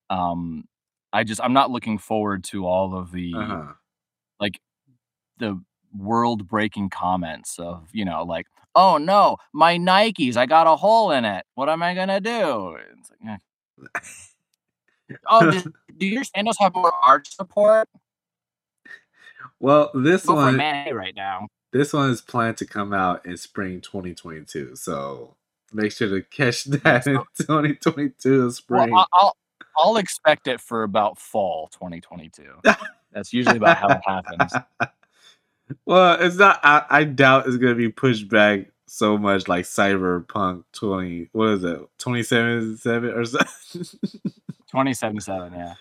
Um, 0.09 0.65
I 1.17 1.25
just 1.25 1.41
I'm 1.43 1.55
not 1.55 1.71
looking 1.71 1.97
forward 1.99 2.45
to 2.45 2.67
all 2.67 2.95
of 2.97 3.11
the 3.11 3.33
Uh-huh. 3.35 3.73
like, 4.39 4.61
the 5.39 5.61
world-breaking 5.97 6.91
comments 6.91 7.59
of, 7.59 7.89
you 7.93 8.05
know, 8.05 8.23
like, 8.25 8.47
"Oh, 8.75 8.99
no, 8.99 9.39
my 9.55 9.79
Nikes, 9.79 10.37
I 10.37 10.45
got 10.47 10.67
a 10.67 10.77
hole 10.77 11.11
in 11.13 11.25
it. 11.25 11.47
What 11.55 11.69
am 11.71 11.83
I 11.83 11.95
gonna 11.95 12.21
do?" 12.21 12.77
It's 12.99 13.11
like. 13.11 13.41
"Oh, 15.29 15.51
do 15.51 15.63
do 15.99 16.07
your 16.07 16.25
sandals 16.25 16.59
have 16.61 16.75
more 16.75 16.93
arch 17.03 17.35
support?" 17.35 17.89
Well, 19.61 19.91
this 19.95 20.27
Go 20.27 20.35
one, 20.35 20.59
right 20.59 21.15
now. 21.17 21.49
this 21.73 21.93
one 21.95 22.11
is 22.11 22.21
planned 22.21 22.59
to 22.59 22.67
come 22.67 22.93
out 22.93 23.25
in 23.25 23.37
spring 23.39 23.81
2022. 23.81 24.77
So 24.77 25.35
make 25.73 25.93
sure 25.93 26.09
to 26.11 26.23
catch 26.23 26.65
that 26.85 27.07
in 27.07 27.23
2022 27.41 28.41
Well, 28.41 28.51
spring. 28.51 28.95
I 28.95 29.07
I'll 29.15 29.37
I'll 29.79 29.97
expect 29.97 30.47
it 30.47 30.61
for 30.61 30.83
about 30.83 31.19
fall 31.19 31.69
2022. 31.73 32.45
That's 33.13 33.33
usually 33.33 33.57
about 33.57 33.77
how 33.79 33.89
it 33.89 34.01
happens. 34.07 34.53
well, 35.87 36.17
it's 36.21 36.37
not. 36.37 36.61
I, 36.63 36.85
I 36.89 37.05
doubt 37.05 37.47
it's 37.47 37.57
gonna 37.57 37.75
be 37.75 37.89
pushed 37.91 38.29
back 38.29 38.67
so 38.87 39.19
much 39.19 39.49
like 39.49 39.65
Cyberpunk 39.65 40.65
20. 40.73 41.29
What 41.33 41.49
is 41.49 41.65
it? 41.65 41.79
2077 41.99 43.11
or 43.11 43.25
something. 43.25 43.83
2077, 44.71 45.53
yeah. 45.53 45.75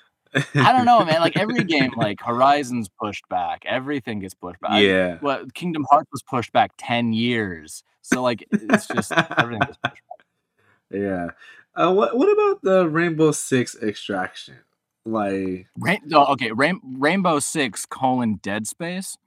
I 0.56 0.74
don't 0.74 0.86
know, 0.86 1.04
man, 1.06 1.22
like, 1.22 1.38
every 1.38 1.64
game, 1.64 1.92
like, 1.96 2.20
Horizon's 2.20 2.90
pushed 2.90 3.28
back, 3.30 3.64
everything 3.66 4.20
gets 4.20 4.34
pushed 4.34 4.60
back. 4.60 4.72
I 4.72 4.80
Yeah. 4.82 5.18
what 5.22 5.54
Kingdom 5.54 5.86
Hearts 5.90 6.10
was 6.12 6.22
pushed 6.24 6.52
back 6.52 6.72
10 6.78 7.14
years. 7.14 7.84
So, 8.02 8.22
like, 8.22 8.46
it's 8.52 8.88
just 8.88 9.12
everything 9.14 9.60
gets 9.60 9.78
pushed 9.78 9.82
back. 9.84 10.26
Yeah. 10.92 11.30
Uh, 11.76 11.92
what 11.92 12.16
what 12.16 12.32
about 12.32 12.62
the 12.62 12.88
Rainbow 12.88 13.32
Six 13.32 13.76
Extraction? 13.82 14.56
Like, 15.06 15.68
Rain 15.78 16.00
oh, 16.14 16.34
okay, 16.34 16.52
Rain 16.52 16.80
Rainbow 16.84 17.40
Six 17.40 17.86
colon 17.86 18.40
Dead 18.42 18.66
Space. 18.66 19.18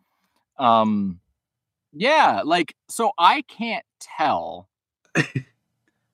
Um, 0.59 1.21
yeah, 1.93 2.43
like, 2.45 2.75
so 2.89 3.13
I 3.19 3.43
can't 3.43 3.85
tell. 4.01 4.69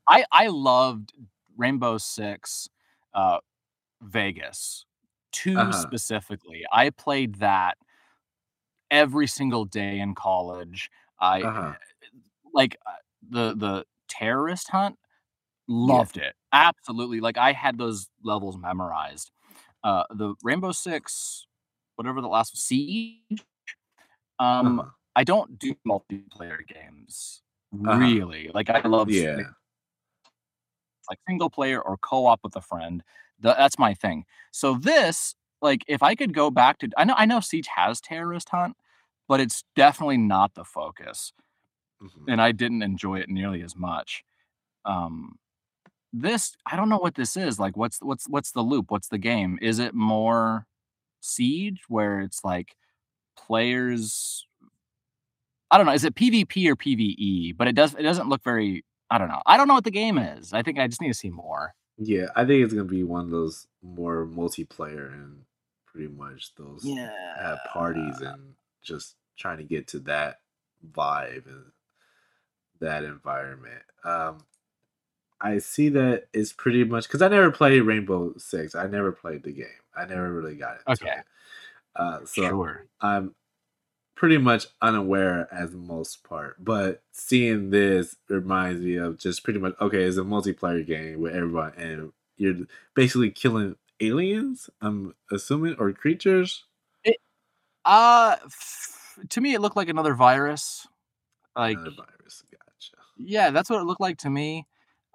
I 0.09 0.25
I 0.31 0.49
loved 0.49 1.13
Rainbow 1.57 1.99
Six, 1.99 2.69
uh, 3.15 3.39
Vegas, 4.03 4.85
2 5.33 5.59
Uh-huh. 5.59 5.73
specifically. 5.73 6.65
I 6.73 6.91
played 6.91 7.37
that 7.37 7.79
every 8.91 9.27
single 9.27 9.65
day 9.65 9.99
in 9.99 10.15
college. 10.15 10.91
I 11.19 11.43
uh-huh. 11.43 11.73
like, 12.53 12.77
uh, 12.85 12.91
the 13.31 13.55
the 13.57 13.85
terrorist 14.09 14.69
hunt, 14.71 14.99
loved 15.69 16.17
it. 16.17 16.35
Absolutely, 16.53 17.21
like, 17.21 17.37
I 17.39 17.53
had 17.53 17.79
those 17.79 18.09
levels 18.23 18.57
memorized. 18.57 19.33
Uh, 19.83 20.05
the 20.11 20.35
Rainbow 20.43 20.73
Six, 20.73 21.47
whatever 21.97 22.21
the 22.21 22.29
last 22.29 22.57
Siege, 22.57 23.45
um, 24.39 24.81
Uh-huh. 24.81 24.95
I 25.17 25.25
don't 25.25 25.59
do 25.59 25.75
multiplayer 25.87 26.67
games, 26.67 27.43
Uh-huh. 27.85 28.15
really. 28.21 28.51
Like, 28.55 28.71
I 28.71 28.83
love 28.87 29.11
Yeah. 29.11 29.55
like 31.09 31.19
single 31.29 31.51
player 31.51 31.81
or 31.81 31.97
co-op 31.99 32.41
with 32.43 32.57
a 32.57 32.61
friend. 32.61 33.03
Tha 33.39 33.55
that's 33.59 33.79
my 33.79 33.95
thing. 33.95 34.25
So 34.53 34.75
this, 34.75 35.35
like, 35.63 35.85
if 35.89 36.03
I 36.03 36.15
could 36.15 36.35
go 36.35 36.51
back 36.51 36.79
to 36.79 36.89
I 36.97 37.05
know 37.05 37.15
I 37.17 37.27
know 37.27 37.41
Siege 37.41 37.69
has 37.77 38.01
terrorist 38.01 38.49
hunt, 38.51 38.77
but 39.29 39.41
it's 39.41 39.65
definitely 39.77 40.19
not 40.19 40.55
the 40.55 40.65
focus, 40.65 41.33
Mhm. 42.01 42.29
and 42.29 42.43
I 42.43 42.53
didn't 42.53 42.83
enjoy 42.83 43.21
it 43.21 43.29
nearly 43.31 43.63
as 43.63 43.77
much. 43.77 44.25
Um, 44.87 45.39
this 46.15 46.57
I 46.67 46.77
don't 46.77 46.89
know 46.89 46.99
what 46.99 47.17
this 47.17 47.37
is, 47.37 47.59
like, 47.59 47.77
what's 47.77 47.99
what's 48.01 48.29
what's 48.29 48.53
the 48.53 48.63
loop? 48.63 48.91
What's 48.91 49.09
the 49.09 49.19
game? 49.19 49.59
Is 49.61 49.79
it 49.79 49.95
more 49.95 50.67
Siege 51.21 51.83
where 51.89 52.21
it's, 52.21 52.45
like, 52.45 52.77
players 53.37 54.47
I 55.71 55.77
don't 55.77 55.87
know, 55.87 55.93
is 55.93 56.05
it 56.05 56.15
PvP 56.15 56.69
or 56.69 56.77
PvE? 56.77 57.57
But 57.57 57.67
it 57.67 57.75
does 57.75 57.95
it 57.95 58.03
doesn't 58.03 58.29
look 58.29 58.45
very 58.45 58.85
I 59.11 59.19
don't 59.19 59.29
know. 59.29 59.43
I 59.45 59.57
don't 59.57 59.69
know 59.69 59.75
what 59.75 59.85
the 59.85 59.91
game 59.91 60.19
is. 60.19 60.53
I 60.53 60.63
think 60.63 60.79
I 60.79 60.87
just 60.87 61.01
need 61.01 61.09
to 61.09 61.15
see 61.15 61.31
more. 61.31 61.75
Yeah, 61.99 62.27
I 62.37 62.45
think 62.45 62.65
it's 62.65 62.73
gonna 62.73 62.85
be 62.85 63.03
one 63.03 63.23
of 63.23 63.31
those 63.31 63.67
more 63.83 64.27
multiplayer 64.27 65.13
and 65.13 65.43
pretty 65.87 66.09
much 66.09 66.55
those 66.57 66.85
have 67.41 67.59
parties 67.73 68.21
and 68.21 68.55
just 68.83 69.17
trying 69.37 69.59
to 69.59 69.65
get 69.65 69.89
to 69.89 69.99
that 70.01 70.41
vibe 70.93 71.47
and 71.47 71.65
that 72.81 73.05
environment. 73.05 73.83
Um, 74.05 74.39
I 75.45 75.59
see 75.59 75.91
that 75.91 76.27
it's 76.35 76.53
pretty 76.55 76.85
much 76.85 77.07
because 77.09 77.23
I 77.23 77.29
never 77.29 77.51
played 77.53 77.83
Rainbow 77.83 78.35
Six. 78.39 78.75
I 78.75 78.89
never 78.89 79.13
played 79.13 79.45
the 79.45 79.53
game. 79.53 79.67
I 79.97 80.07
never 80.07 80.33
really 80.33 80.57
got 80.57 80.81
into 80.89 81.05
Okay. 81.05 81.19
it. 81.21 81.27
Uh, 81.97 82.21
so 82.27 82.43
Sure. 82.49 82.87
I'm 83.01 83.35
pretty 84.17 84.39
much 84.39 84.67
unaware 84.83 85.49
as 85.53 85.73
most 85.73 86.25
part. 86.25 86.65
But 86.65 87.03
seeing 87.13 87.71
this 87.71 88.17
reminds 88.29 88.81
me 88.83 88.97
of 88.97 89.19
just 89.19 89.45
pretty 89.45 89.61
much 89.61 89.75
okay, 89.81 90.05
it's 90.05 90.17
a 90.19 90.23
multiplayer 90.23 90.87
game 90.87 91.21
with 91.21 91.35
everyone, 91.35 91.75
and 91.77 92.13
you're 92.37 92.57
basically 92.95 93.31
killing 93.31 93.77
aliens. 94.01 94.71
I'm 94.81 95.15
assuming 95.33 95.77
or 95.79 95.93
creatures. 95.93 96.65
It 97.05 97.17
uh, 97.85 98.37
f 98.47 99.19
to 99.31 99.41
me, 99.41 99.55
it 99.55 99.61
looked 99.61 99.77
like 99.77 99.89
another 99.91 100.15
virus. 100.15 100.87
Like 101.57 101.77
Another 101.79 101.97
virus. 101.97 102.43
Gotcha. 102.51 102.97
yeah, 103.19 103.51
that's 103.51 103.71
what 103.71 103.81
it 103.81 103.85
looked 103.85 104.01
like 104.01 104.19
to 104.19 104.31
me. 104.31 104.67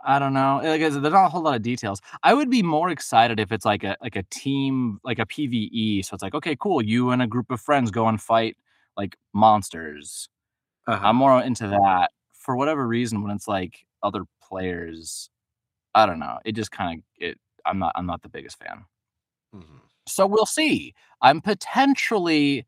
I 0.06 0.18
don't 0.20 0.34
know. 0.34 0.62
Like, 0.64 0.82
I 0.82 0.90
said, 0.90 1.02
there's 1.04 1.14
not 1.14 1.26
a 1.26 1.30
whole 1.30 1.42
lot 1.42 1.56
of 1.56 1.62
details. 1.62 2.02
I 2.24 2.34
would 2.34 2.50
be 2.50 2.64
more 2.64 2.90
excited 2.90 3.40
if 3.40 3.52
it's 3.52 3.66
like 3.66 3.84
a 3.84 3.98
like 4.02 4.16
a 4.16 4.24
team, 4.24 5.00
like 5.04 5.20
a 5.20 5.26
PvE. 5.26 6.06
So 6.06 6.14
it's 6.14 6.24
like, 6.24 6.34
okay, 6.36 6.56
cool. 6.56 6.82
You 6.82 7.12
and 7.12 7.22
a 7.22 7.28
group 7.28 7.52
of 7.52 7.60
friends 7.62 7.92
go 7.92 8.08
and 8.08 8.22
fight 8.22 8.56
like 8.96 9.18
monsters. 9.34 10.30
Uh-huh. 10.88 11.08
I'm 11.08 11.18
more 11.18 11.42
into 11.44 11.68
that. 11.70 12.12
For 12.34 12.56
whatever 12.58 12.88
reason, 12.88 13.24
when 13.24 13.32
it's 13.36 13.48
like 13.48 13.86
other 14.04 14.24
players, 14.42 15.30
I 15.96 16.06
don't 16.08 16.20
know. 16.20 16.40
It 16.46 16.54
just 16.56 16.72
kind 16.72 17.00
of 17.00 17.06
it. 17.18 17.40
I'm 17.66 17.80
not. 17.80 17.94
I'm 17.96 18.06
not 18.08 18.22
the 18.24 18.30
biggest 18.30 18.60
fan. 18.60 18.86
Mhm. 19.56 19.82
So 20.08 20.26
we'll 20.28 20.46
see. 20.46 20.94
I'm 21.22 21.42
potentially 21.42 22.66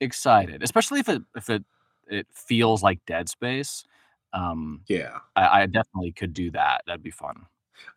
excited, 0.00 0.62
especially 0.62 1.00
if 1.00 1.08
it 1.08 1.22
if 1.36 1.50
it 1.50 1.64
it 2.08 2.26
feels 2.32 2.82
like 2.82 3.00
Dead 3.06 3.28
Space. 3.28 3.84
Um, 4.34 4.82
Yeah. 4.88 5.18
I 5.36 5.62
I 5.62 5.66
definitely 5.66 6.12
could 6.12 6.34
do 6.34 6.50
that. 6.50 6.82
That'd 6.86 7.02
be 7.02 7.10
fun. 7.10 7.46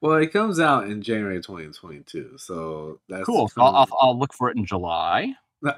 Well, 0.01 0.15
it 0.17 0.31
comes 0.33 0.59
out 0.59 0.87
in 0.87 1.01
January 1.01 1.41
2022, 1.41 2.37
so 2.37 2.99
that's 3.09 3.25
Cool. 3.25 3.47
So 3.49 3.61
I'll 3.61 3.75
I'll 3.75 3.97
I'll 3.99 4.19
look 4.19 4.33
for 4.33 4.49
it 4.49 4.57
in 4.57 4.65
July. 4.65 5.33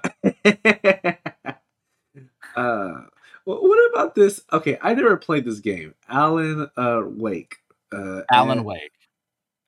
Uh, 2.55 3.03
wha 3.45 3.55
what 3.55 3.91
about 3.93 4.15
this 4.15 4.41
okay, 4.51 4.77
I 4.81 4.93
never 4.93 5.15
played 5.15 5.45
this 5.45 5.59
game, 5.59 5.93
Alan, 6.09 6.69
uh, 6.75 7.01
Wake, 7.05 7.57
uh, 7.93 8.23
Alan 8.31 8.57
and 8.57 8.65
Wake. 8.65 8.91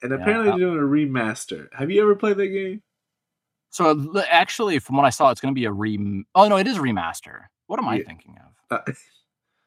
and 0.02 0.12
apparently 0.12 0.50
Al 0.50 0.58
they're 0.58 0.68
doing 0.68 0.80
a 0.80 0.82
remaster. 0.82 1.68
Have 1.74 1.92
you 1.92 2.02
ever 2.02 2.16
played 2.16 2.38
that 2.38 2.48
game? 2.48 2.82
So, 3.70 4.22
actually, 4.30 4.80
from 4.80 4.98
what 4.98 5.06
I 5.06 5.10
saw, 5.12 5.30
it's 5.30 5.40
gonna 5.40 5.54
be 5.54 5.66
a 5.66 5.72
rem 5.72 6.26
oh, 6.36 6.48
no, 6.50 6.58
it 6.58 6.68
is 6.68 6.78
a 6.78 6.82
remaster. 6.82 7.44
What 7.68 7.80
am 7.80 7.88
I 7.88 7.98
Yeah. 7.98 8.04
thinking 8.06 8.38
of? 8.72 8.84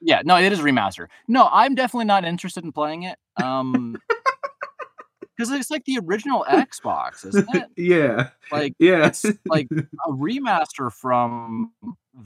Yeah, 0.04 0.20
no, 0.24 0.36
it 0.36 0.52
is 0.52 0.60
a 0.60 0.62
remaster. 0.62 1.06
No, 1.28 1.48
I'm 1.50 1.74
definitely 1.74 2.04
not 2.04 2.24
interested 2.26 2.62
in 2.62 2.72
playing 2.72 3.04
it, 3.04 3.18
Um 3.42 3.96
because 5.36 5.50
it's 5.52 5.70
like 5.70 5.84
the 5.86 5.98
original 6.04 6.44
Xbox, 6.48 7.26
isn't 7.26 7.48
it? 7.54 7.68
Yeah. 7.76 8.30
Like, 8.52 8.74
Yeah. 8.78 9.06
it's 9.08 9.24
like 9.46 9.68
a 10.06 10.10
remaster 10.12 10.92
from 10.92 11.72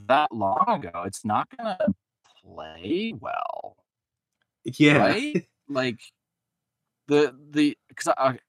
that 0.07 0.31
long 0.33 0.65
ago, 0.67 1.03
it's 1.05 1.25
not 1.25 1.47
gonna 1.57 1.77
play 2.43 3.13
well. 3.19 3.77
Yeah. 4.65 4.99
Right? 4.99 5.47
Like, 5.69 5.99
the 7.07 7.35
the 7.51 7.77
'cause 7.95 8.13
I 8.17 8.39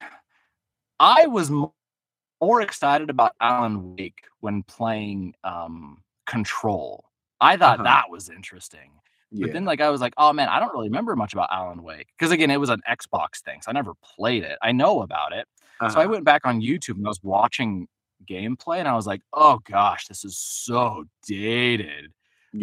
I 1.00 1.26
was 1.28 1.50
more 1.50 2.62
excited 2.62 3.10
about 3.10 3.32
Alan 3.40 3.96
Wake 3.96 4.24
when 4.40 4.62
playing, 4.64 5.34
um, 5.44 6.02
Control. 6.26 7.04
I 7.40 7.56
thought 7.56 7.76
Uh-huh. 7.80 7.84
that 7.84 8.10
was 8.10 8.30
interesting. 8.30 8.92
But 9.32 9.52
then, 9.52 9.64
like, 9.64 9.80
I 9.80 9.90
was 9.90 10.00
like, 10.00 10.14
"Oh, 10.18 10.32
man, 10.32 10.48
I 10.48 10.58
don't 10.60 10.72
really 10.72 10.88
remember 10.88 11.14
much 11.16 11.32
about 11.32 11.48
Alan 11.52 11.82
Wake 11.82 12.08
because 12.18 12.32
again, 12.32 12.50
it 12.50 12.58
was 12.60 12.70
an 12.70 12.82
Xbox 12.88 13.42
thing, 13.44 13.60
so 13.62 13.70
I 13.70 13.74
never 13.74 13.94
played 14.16 14.42
it. 14.44 14.58
I 14.62 14.72
know 14.72 15.02
about 15.02 15.32
it. 15.32 15.46
So 15.88 16.00
I 16.00 16.04
Uh-huh. 16.04 16.10
went 16.12 16.24
back 16.24 16.42
on 16.46 16.60
YouTube 16.60 16.96
and 16.96 17.06
I 17.06 17.10
was 17.10 17.22
watching 17.22 17.88
gameplay 18.28 18.78
and 18.78 18.88
I 18.88 18.94
was 18.94 19.06
like, 19.06 19.22
"Oh 19.32 19.60
gosh, 19.64 20.06
this 20.08 20.24
is 20.24 20.38
so 20.38 21.04
dated." 21.26 22.12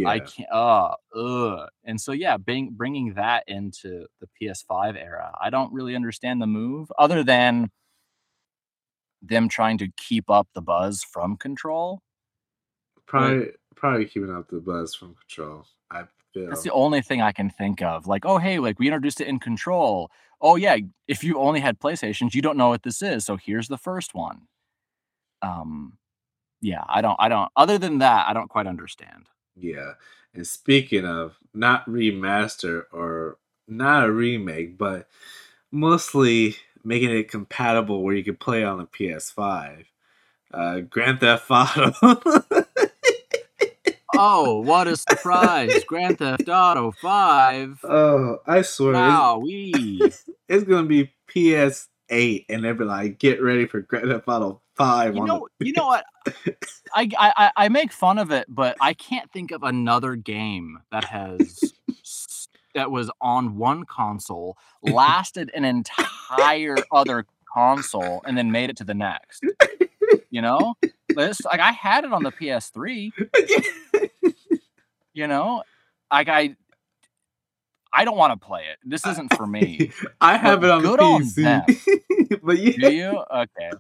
I 0.06 0.20
can't 0.22 0.50
uh, 0.52 0.96
ugh. 1.16 1.70
And 1.84 2.00
so, 2.02 2.12
yeah, 2.12 2.38
bring 2.38 2.72
bringing 2.72 3.16
that 3.16 3.44
into 3.48 4.08
the 4.22 4.28
PS5 4.40 4.96
era, 4.96 5.34
I 5.42 5.50
don't 5.50 5.74
really 5.74 5.96
understand 5.96 6.42
the 6.42 6.48
move 6.48 6.92
other 7.00 7.24
than 7.24 7.72
them 9.22 9.50
trying 9.50 9.78
to 9.80 9.90
keep 9.98 10.30
up 10.30 10.48
the 10.54 10.62
buzz 10.62 11.04
from 11.04 11.38
Control. 11.38 12.02
Probably 13.06 13.54
probably 13.76 14.06
keeping 14.06 14.32
up 14.32 14.50
the 14.50 14.60
buzz 14.60 14.94
from 14.96 15.16
Control, 15.16 15.66
I 15.90 16.08
That's 16.46 16.64
the 16.64 16.72
only 16.72 17.02
thing 17.02 17.22
I 17.22 17.32
can 17.32 17.50
think 17.50 17.82
of. 17.82 18.06
Like, 18.08 18.26
"Oh, 18.26 18.38
hey, 18.38 18.60
like, 18.60 18.80
we 18.80 18.88
introduced 18.88 19.22
it 19.22 19.28
in 19.28 19.40
Control. 19.40 20.12
Oh, 20.40 20.56
yeah, 20.56 20.78
if 21.08 21.24
you 21.24 21.40
only 21.40 21.60
had 21.60 21.80
PlayStations, 21.80 22.36
you 22.36 22.42
don't 22.42 22.58
know 22.58 22.70
what 22.70 22.84
this 22.84 23.02
is, 23.02 23.26
so 23.26 23.38
here's 23.38 23.68
the 23.68 23.78
first 23.78 24.14
one." 24.14 24.42
Um, 25.42 25.98
yeah, 26.62 26.84
I 26.88 27.02
don't 27.02 27.16
I 27.20 27.30
don't 27.30 27.52
other 27.56 27.78
than 27.78 28.00
that, 28.00 28.28
I 28.28 28.34
don't 28.34 28.50
quite 28.50 28.68
understand. 28.68 29.30
Yeah. 29.56 29.94
And 30.34 30.46
speaking 30.46 31.06
of 31.06 31.38
not 31.54 31.86
remaster 31.88 32.84
or 32.92 33.38
not 33.68 34.06
a 34.06 34.12
remake, 34.12 34.78
but 34.78 35.08
mostly 35.72 36.58
making 36.84 37.12
it 37.12 37.30
compatible 37.30 38.04
where 38.04 38.16
you 38.16 38.24
could 38.24 38.40
play 38.40 38.64
on 38.64 38.78
the 38.78 38.86
PS5, 38.86 39.86
uh, 40.54 40.80
Grand 40.82 41.20
Theft 41.20 41.46
Auto. 41.50 41.92
Oh, 44.20 44.62
what 44.62 44.88
a 44.88 44.98
surprise. 44.98 45.84
Grand 45.86 46.18
Theft 46.18 46.50
Auto 46.50 46.92
5. 46.92 47.80
Oh, 47.84 48.38
I 48.48 48.62
swear, 48.64 48.94
it's 48.94 48.98
Wowee. 48.98 50.24
it's 50.50 50.64
gonna 50.64 50.88
be 50.88 51.14
PS8, 51.30 52.46
and 52.50 52.64
they'll 52.64 52.74
be 52.74 52.84
like, 52.84 53.20
"Get 53.20 53.42
ready 53.42 53.68
for 53.68 53.82
Grand 53.82 54.10
Theft 54.10 54.28
Auto 54.28 54.62
5 54.76 55.16
You 55.16 55.26
know 55.26 55.48
the" 55.60 55.66
you 55.66 55.74
know 55.74 55.88
what? 55.88 56.06
I 56.96 57.10
I 57.18 57.52
I 57.56 57.70
make 57.70 57.92
fun 57.92 58.18
of 58.18 58.32
it, 58.32 58.46
but 58.50 58.76
I 58.82 58.94
can't 58.94 59.32
think 59.32 59.52
of 59.52 59.64
another 59.64 60.16
game 60.16 60.80
that 60.92 61.06
has 61.06 61.74
that 62.74 62.92
was 62.92 63.12
on 63.22 63.58
one 63.58 63.86
console, 63.86 64.58
lasted 64.82 65.52
an 65.54 65.66
entire 65.66 66.78
other 66.92 67.26
console, 67.54 68.22
and 68.26 68.38
then 68.38 68.52
made 68.52 68.70
it 68.70 68.78
to 68.78 68.84
the 68.84 68.94
next. 68.94 69.44
You 70.30 70.42
know? 70.42 70.76
This 71.16 71.42
like, 71.46 71.60
I 71.60 71.72
had 71.72 72.04
it 72.04 72.14
on 72.14 72.24
the 72.24 72.32
PS3. 72.32 73.12
You 75.14 75.26
know? 75.26 75.64
Like, 76.12 76.30
I 76.30 76.56
I 77.92 78.06
don't 78.06 78.18
wanna 78.18 78.38
play 78.38 78.66
it. 78.72 78.78
This 78.86 79.04
isn't 79.08 79.36
for 79.36 79.48
me. 79.48 79.92
I 80.22 80.38
have 80.38 80.62
But 80.62 80.68
it 80.68 80.72
on 80.72 80.84
the 80.84 80.90
good 80.90 81.00
on 81.00 81.22
PC. 81.24 81.36
them. 81.44 82.40
But 82.44 82.58
Do 82.58 82.62
yeah. 82.62 82.90
you? 82.90 83.24
Okay. 83.34 83.72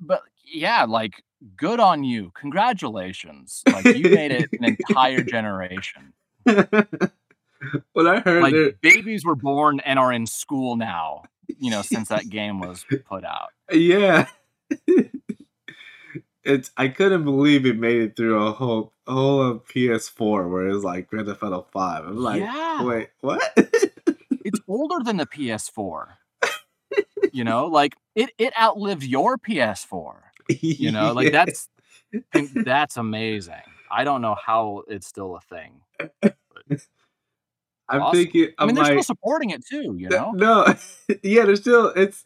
But, 0.00 0.22
yeah, 0.46 0.84
like, 0.84 1.22
good 1.56 1.78
on 1.78 2.04
you. 2.04 2.32
Congratulations. 2.34 3.62
Like, 3.70 3.84
you 3.84 4.08
made 4.08 4.30
it 4.32 4.48
an 4.52 4.64
entire 4.64 5.22
generation. 5.22 6.14
well, 6.46 8.08
I 8.08 8.20
heard 8.20 8.42
Like, 8.42 8.54
that 8.54 8.76
babies 8.80 9.24
were 9.26 9.34
born 9.36 9.80
and 9.80 9.98
are 9.98 10.12
in 10.12 10.26
school 10.26 10.76
now, 10.76 11.24
you 11.58 11.70
know, 11.70 11.82
since 11.82 12.08
that 12.08 12.28
game 12.30 12.60
was 12.60 12.86
put 13.06 13.24
out. 13.24 13.50
Yeah. 13.70 14.28
It's 16.44 16.70
I 16.76 16.88
couldn't 16.88 17.24
believe 17.24 17.64
it 17.66 17.78
made 17.78 18.00
it 18.02 18.16
through 18.16 18.42
a 18.46 18.52
whole 18.52 18.92
a 19.06 19.12
whole 19.12 19.42
of 19.42 19.64
PS4 19.66 20.50
where 20.50 20.68
it 20.68 20.74
was 20.74 20.84
like 20.84 21.08
Grand 21.08 21.26
Theft 21.26 21.42
Auto 21.42 21.66
5. 21.72 22.04
I'm 22.06 22.16
like, 22.18 22.40
Yeah. 22.40 22.82
"Wait, 22.84 23.08
what?" 23.20 23.42
It's 24.44 24.60
older 24.68 25.02
than 25.02 25.16
the 25.16 25.26
PS4. 25.26 26.06
You 27.32 27.42
know? 27.44 27.66
Like, 27.66 27.96
it 28.14 28.30
it 28.38 28.52
outlived 28.60 29.02
your 29.02 29.38
PS4. 29.38 30.16
You 30.60 30.92
know? 30.92 31.12
Like, 31.12 31.32
that's 31.32 31.68
that's 32.54 32.96
amazing. 32.96 33.62
I 33.90 34.04
don't 34.04 34.20
know 34.22 34.36
how 34.36 34.82
it's 34.88 35.06
still 35.06 35.34
a 35.36 35.40
thing. 35.40 35.80
I'm 37.88 38.00
awesome. 38.02 38.16
thinking 38.22 38.48
I 38.58 38.62
I'm 38.62 38.66
mean, 38.68 38.76
they're 38.76 38.84
still 38.84 39.02
supporting 39.02 39.50
it 39.50 39.64
too, 39.66 39.94
you 39.98 40.08
know? 40.08 40.32
no. 40.32 40.74
Yeah, 41.22 41.44
they're 41.44 41.56
still 41.56 41.88
it's 41.88 42.22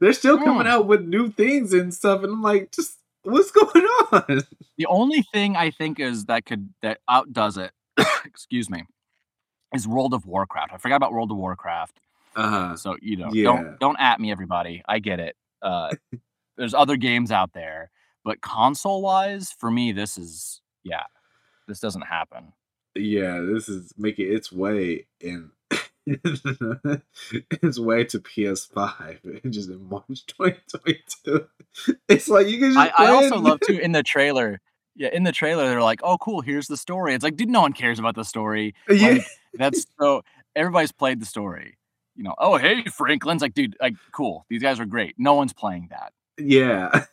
they're 0.00 0.12
still 0.12 0.38
coming 0.38 0.66
Mm. 0.66 0.70
out 0.70 0.86
with 0.86 1.02
new 1.06 1.30
things 1.30 1.72
and 1.72 1.92
stuff, 1.92 2.22
and 2.22 2.32
I'm 2.32 2.42
like, 2.42 2.70
"Just 2.72 2.98
what's 3.26 3.50
going 3.50 3.84
on?" 4.12 4.42
The 4.78 4.86
only 4.86 5.22
thing 5.32 5.56
I 5.56 5.70
think 5.70 6.00
is 6.00 6.26
that 6.26 6.44
could 6.46 6.68
that 6.82 7.00
outdoes 7.08 7.56
it, 7.58 7.72
excuse 8.24 8.68
me, 8.70 8.84
is 9.74 9.86
World 9.88 10.14
of 10.14 10.26
Warcraft. 10.26 10.72
I 10.72 10.78
forgot 10.78 10.96
about 10.96 11.12
World 11.12 11.30
of 11.30 11.36
Warcraft. 11.36 12.00
Uh-huh. 12.36 12.76
So, 12.76 12.96
you 13.00 13.16
know, 13.16 13.30
Yeah. 13.32 13.44
don't 13.44 13.78
don't 13.80 14.00
at 14.00 14.20
me, 14.20 14.30
everybody. 14.30 14.82
I 14.88 14.98
get 14.98 15.20
it. 15.20 15.36
Uh, 15.62 15.94
there's 16.56 16.74
other 16.74 16.96
games 16.96 17.30
out 17.32 17.52
there, 17.54 17.90
but 18.24 18.40
console-wise, 18.42 19.52
for 19.58 19.70
me, 19.70 19.92
this 19.92 20.18
is 20.18 20.60
yeah, 20.84 21.04
this 21.66 21.80
doesn't 21.80 22.02
happen. 22.02 22.52
Yeah, 22.94 23.40
this 23.40 23.68
is 23.68 23.92
making 23.98 24.32
its 24.32 24.50
way 24.52 25.06
in 25.20 25.50
its 27.62 27.78
way 27.78 28.04
to 28.04 28.20
PS5 28.20 29.50
just 29.50 29.68
in 29.70 29.88
March 29.88 30.26
2022. 30.26 31.46
It's 32.08 32.28
like 32.28 32.46
you 32.46 32.58
can 32.58 32.72
just 32.72 32.78
I 32.98 33.06
I 33.06 33.10
also 33.10 33.38
love 33.38 33.60
too 33.60 33.78
in 33.78 33.92
the 33.92 34.02
trailer 34.02 34.60
yeah, 34.96 35.10
in 35.12 35.24
the 35.24 35.32
trailer, 35.32 35.68
they're 35.68 35.82
like, 35.82 36.00
"Oh, 36.02 36.16
cool, 36.18 36.40
here's 36.40 36.68
the 36.68 36.76
story." 36.76 37.14
It's 37.14 37.22
like, 37.22 37.36
dude, 37.36 37.50
no 37.50 37.60
one 37.60 37.74
cares 37.74 37.98
about 37.98 38.14
the 38.14 38.24
story. 38.24 38.74
Uh, 38.88 38.94
yeah. 38.94 39.08
Like, 39.10 39.26
that's 39.54 39.86
so 40.00 40.22
everybody's 40.54 40.92
played 40.92 41.20
the 41.20 41.26
story. 41.26 41.76
You 42.16 42.24
know, 42.24 42.34
"Oh, 42.38 42.56
hey, 42.56 42.82
Franklin's" 42.84 43.42
like, 43.42 43.52
dude, 43.52 43.76
like, 43.80 43.94
cool. 44.12 44.46
These 44.48 44.62
guys 44.62 44.80
are 44.80 44.86
great. 44.86 45.14
No 45.18 45.34
one's 45.34 45.52
playing 45.52 45.88
that. 45.90 46.12
Yeah. 46.38 47.04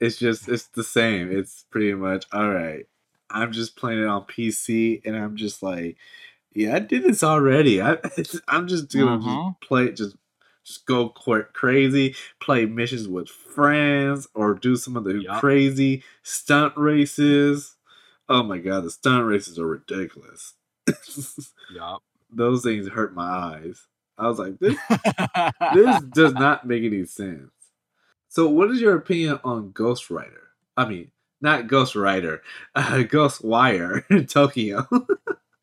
It's 0.00 0.18
just 0.18 0.48
it's 0.48 0.66
the 0.66 0.84
same. 0.84 1.36
It's 1.36 1.64
pretty 1.70 1.94
much, 1.94 2.26
"Alright, 2.32 2.86
I'm 3.30 3.52
just 3.52 3.76
playing 3.76 4.02
it 4.02 4.06
on 4.06 4.24
PC," 4.24 5.00
and 5.04 5.16
I'm 5.16 5.36
just 5.36 5.62
like, 5.62 5.96
"Yeah, 6.54 6.76
I 6.76 6.78
did 6.80 7.04
this 7.04 7.22
already. 7.24 7.82
I, 7.82 7.98
I'm 8.48 8.66
just 8.68 8.92
gonna 8.92 9.18
Mhm. 9.18 9.48
just 9.58 9.60
play 9.60 9.92
just 9.92 10.16
just 10.64 10.86
go 10.86 11.08
crazy, 11.10 12.14
play 12.40 12.64
missions 12.66 13.06
with 13.08 13.28
friends, 13.28 14.26
or 14.34 14.54
do 14.54 14.76
some 14.76 14.96
of 14.96 15.04
the 15.04 15.14
Yup. 15.20 15.40
crazy 15.40 16.02
stunt 16.22 16.74
races." 16.76 17.76
Oh 18.28 18.42
my 18.42 18.58
god, 18.58 18.84
the 18.84 18.90
stunt 18.90 19.26
races 19.26 19.58
are 19.58 19.66
ridiculous. 19.66 20.54
yep. 20.86 21.98
Those 22.30 22.62
things 22.62 22.88
hurt 22.88 23.14
my 23.14 23.24
eyes. 23.28 23.86
I 24.18 24.26
was 24.28 24.38
like, 24.38 24.58
"This 24.58 24.76
this 25.74 26.00
does 26.00 26.34
not 26.34 26.66
make 26.66 26.82
any 26.84 27.04
sense." 27.04 27.50
So, 28.28 28.48
what 28.48 28.70
is 28.70 28.80
your 28.80 28.96
opinion 28.96 29.38
on 29.44 29.70
Ghost 29.72 30.10
Rider? 30.10 30.48
I 30.76 30.86
mean, 30.88 31.10
not 31.40 31.68
Ghost 31.68 31.94
Rider, 31.94 32.42
uh, 32.74 33.02
Ghostwire 33.04 34.04
in 34.10 34.26
Tokyo. 34.26 34.86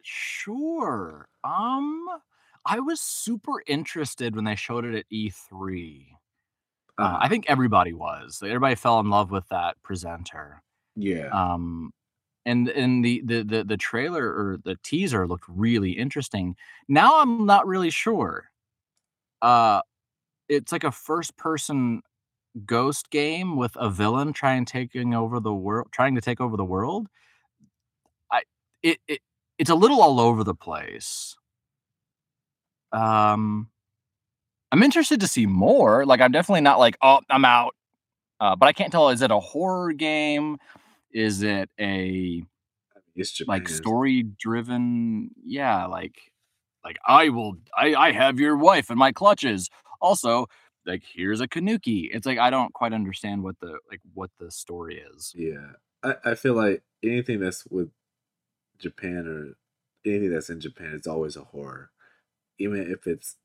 Sure. 0.03 1.27
Um, 1.43 2.07
I 2.65 2.79
was 2.79 3.01
super 3.01 3.63
interested 3.67 4.35
when 4.35 4.45
they 4.45 4.55
showed 4.55 4.85
it 4.85 4.95
at 4.95 5.05
E3. 5.09 6.15
Uh, 6.99 7.03
Uh-huh. 7.03 7.17
I 7.21 7.29
think 7.29 7.45
everybody 7.47 7.93
was. 7.93 8.41
Everybody 8.45 8.75
fell 8.75 8.99
in 8.99 9.09
love 9.09 9.31
with 9.31 9.47
that 9.49 9.81
presenter. 9.83 10.63
Yeah. 10.95 11.33
Um, 11.33 11.91
and 12.45 12.69
and 12.69 13.05
the 13.05 13.21
the 13.25 13.43
the 13.43 13.63
the 13.65 13.77
trailer 13.77 14.25
or 14.27 14.57
the 14.63 14.77
teaser 14.83 15.27
looked 15.27 15.45
really 15.49 15.91
interesting. 15.93 16.55
Now 16.89 17.21
I'm 17.21 17.45
not 17.45 17.67
really 17.67 17.91
sure. 17.91 18.45
Uh, 19.41 19.81
it's 20.49 20.71
like 20.71 20.83
a 20.85 20.91
first 20.91 21.37
person 21.37 22.01
ghost 22.65 23.09
game 23.11 23.57
with 23.57 23.75
a 23.77 23.89
villain 23.89 24.33
trying 24.33 24.65
taking 24.65 25.13
over 25.15 25.39
the 25.41 25.53
world 25.53 25.89
trying 25.91 26.15
to 26.15 26.21
take 26.21 26.41
over 26.41 26.57
the 26.57 26.65
world. 26.65 27.07
I 28.31 28.43
it 28.83 28.99
it 29.07 29.21
it's 29.61 29.69
a 29.69 29.75
little 29.75 30.01
all 30.01 30.19
over 30.19 30.43
the 30.43 30.55
place. 30.55 31.37
Um, 32.91 33.69
I'm 34.71 34.81
interested 34.81 35.19
to 35.19 35.27
see 35.27 35.45
more. 35.45 36.03
Like, 36.03 36.19
I'm 36.19 36.31
definitely 36.31 36.61
not 36.61 36.79
like, 36.79 36.97
"Oh, 37.03 37.19
I'm 37.29 37.45
out." 37.45 37.75
Uh, 38.39 38.55
but 38.55 38.67
I 38.67 38.73
can't 38.73 38.91
tell, 38.91 39.09
is 39.09 39.21
it 39.21 39.29
a 39.29 39.39
horror 39.39 39.93
game? 39.93 40.57
Is 41.11 41.43
it 41.43 41.69
a 41.79 42.43
like, 43.47 43.69
story-driven 43.69 45.29
yeah, 45.45 45.85
like 45.85 46.15
like, 46.83 46.97
"I 47.07 47.29
will 47.29 47.57
I 47.77 47.93
I 47.95 48.11
have 48.13 48.39
your 48.39 48.57
wife 48.57 48.89
in 48.89 48.97
my 48.97 49.11
clutches. 49.11 49.69
Also, 50.01 50.47
like, 50.87 51.03
here's 51.13 51.39
a 51.41 51.47
tanuki." 51.47 52.09
It's 52.11 52.25
like, 52.25 52.39
I 52.39 52.49
don't 52.49 52.73
quite 52.73 52.93
understand 52.93 53.43
what 53.43 53.59
the 53.59 53.77
like, 53.91 54.01
what 54.15 54.31
the 54.39 54.49
story 54.51 55.03
is. 55.15 55.33
Yeah. 55.37 55.73
I 56.03 56.15
I 56.31 56.35
feel 56.35 56.55
like 56.55 56.83
anything 57.03 57.39
that's 57.39 57.65
with 57.69 57.91
Japan 58.81 59.27
or 59.27 60.09
anything 60.09 60.31
that's 60.31 60.49
in 60.49 60.59
Japan 60.59 60.93
it's 60.95 61.07
always 61.07 61.35
a 61.35 61.43
horror. 61.43 61.91
Even 62.59 62.91
if 62.91 63.07
it's 63.07 63.37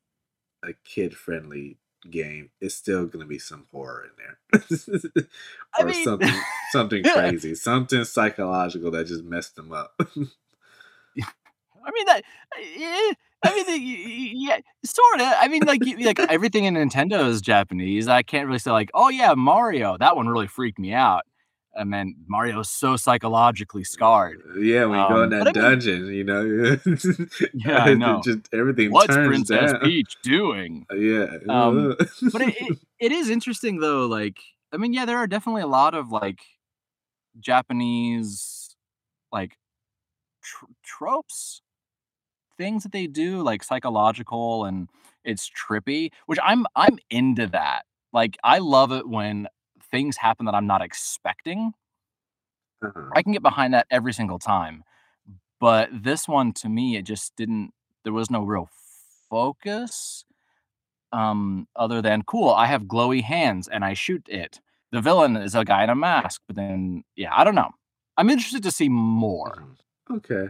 a 0.63 0.73
kid-friendly 0.83 1.77
game, 2.09 2.51
it's 2.61 2.75
still 2.75 3.05
gonna 3.05 3.25
be 3.25 3.39
some 3.39 3.65
horror 3.71 4.05
in 4.05 4.11
there. 4.17 5.23
Or 5.79 5.85
mean 5.85 6.03
something 6.03 6.33
something 6.71 7.03
crazy, 7.13 7.53
something 7.53 8.03
psychological 8.03 8.89
that 8.91 9.05
just 9.05 9.23
messed 9.23 9.55
them 9.55 9.71
up. 9.71 9.93
I 9.99 11.91
mean, 11.91 12.05
that 12.05 12.23
eh, 12.57 13.13
I 13.43 13.55
mean, 13.55 13.65
the 13.65 13.71
y 13.73 14.03
y 14.05 14.31
yeah, 14.33 14.59
sorta. 14.83 15.35
I 15.39 15.47
mean, 15.47 15.63
like, 15.65 15.81
like, 15.99 16.19
everything 16.19 16.65
in 16.65 16.73
Nintendo 16.73 17.27
is 17.27 17.41
Japanese. 17.41 18.07
I 18.07 18.23
can't 18.23 18.47
really 18.47 18.59
say, 18.59 18.71
like, 18.71 18.89
"Oh, 18.93 19.09
yeah, 19.09 19.33
Mario, 19.35 19.97
that 19.99 20.15
one 20.15 20.27
really 20.27 20.47
freaked 20.47 20.79
me 20.79 20.93
out." 20.93 21.23
And 21.77 21.93
then 21.93 22.15
Mario 22.27 22.59
is 22.61 22.69
so 22.71 22.95
psychologically 22.97 23.83
scarred. 23.83 24.41
Yeah, 24.59 24.85
when 24.85 24.99
you 24.99 25.07
go 25.07 25.21
in 25.23 25.29
Um, 25.29 25.29
that 25.29 25.47
I 25.47 25.53
mean 25.53 25.53
dungeon, 25.53 26.07
you 26.13 26.23
know? 26.23 26.77
Yeah, 27.53 27.79
I 27.83 27.93
know. 27.93 28.21
just 28.23 28.49
everything 28.53 28.91
"What's 28.91 29.17
Princess 29.17 29.73
down. 29.73 29.81
Peach 29.81 30.17
doing?" 30.23 30.87
Yeah. 30.95 31.27
Um, 31.49 31.95
but 32.31 32.41
it 32.41 32.55
it 32.59 32.79
it 32.99 33.11
is 33.11 33.29
interesting, 33.29 33.79
though, 33.79 34.05
like 34.07 34.39
I 34.73 34.77
mean, 34.77 34.93
yeah, 34.93 35.05
there 35.05 35.17
are 35.17 35.27
definitely 35.27 35.61
a 35.63 35.67
lot 35.67 35.93
of, 35.95 36.11
like, 36.11 36.41
Japanese, 37.39 38.75
like, 39.31 39.57
tr 40.43 40.65
tropes? 40.83 41.61
Things 42.57 42.83
that 42.83 42.91
they 42.93 43.07
do, 43.07 43.41
like, 43.43 43.63
psychological, 43.63 44.65
and 44.65 44.89
it's 45.25 45.49
trippy, 45.51 46.11
which 46.27 46.39
I'm 46.43 46.65
I'm 46.75 46.99
into 47.11 47.47
that. 47.47 47.83
Like, 48.13 48.37
I 48.43 48.59
love 48.59 48.91
it 48.93 49.07
when 49.09 49.47
things 49.91 50.17
happen 50.17 50.45
that 50.45 50.55
I'm 50.55 50.67
not 50.67 50.81
expecting. 50.81 51.73
Uh-huh. 52.81 53.09
I 53.15 53.23
can 53.23 53.33
get 53.33 53.41
behind 53.41 53.73
that 53.73 53.87
every 53.89 54.13
single 54.13 54.39
time. 54.39 54.83
But 55.59 55.89
this 55.91 56.27
one, 56.27 56.53
to 56.53 56.69
me, 56.69 56.95
it 56.97 57.03
just 57.03 57.35
didn't 57.35 57.73
there 58.03 58.13
was 58.13 58.29
no 58.29 58.43
real 58.43 58.69
focus, 59.29 60.23
um, 61.11 61.67
other 61.75 62.01
than, 62.01 62.23
"Cool, 62.23 62.49
I 62.51 62.67
have 62.67 62.83
glowy 62.83 63.23
hands, 63.23 63.67
and 63.67 63.83
I 63.85 63.93
shoot 63.93 64.23
it." 64.29 64.61
The 64.91 65.01
villain 65.01 65.35
is 65.37 65.55
a 65.55 65.65
guy 65.65 65.83
in 65.83 65.89
a 65.89 65.95
mask, 65.95 66.41
but 66.47 66.55
then 66.55 67.03
yeah, 67.15 67.35
I 67.35 67.43
don't 67.43 67.55
know. 67.55 67.71
I'm 68.17 68.29
interested 68.29 68.63
to 68.63 68.71
see 68.71 68.89
more. 68.89 69.55
Mhm. 70.09 70.17
Okay. 70.17 70.49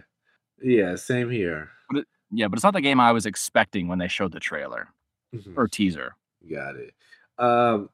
Yeah, 0.61 0.95
same 0.95 1.29
here. 1.31 1.71
But 1.89 1.99
it 2.01 2.07
yeah, 2.31 2.47
but 2.49 2.57
it's 2.57 2.63
not 2.63 2.73
the 2.73 2.81
game 2.81 2.99
I 2.99 3.11
was 3.13 3.25
expecting 3.25 3.87
when 3.87 3.99
they 3.99 4.07
showed 4.09 4.33
the 4.33 4.39
trailer 4.39 4.89
Mhm. 5.35 5.57
or 5.57 5.67
teaser. 5.67 6.15
Got 6.49 6.75
it. 6.77 6.93
Um, 7.39 7.89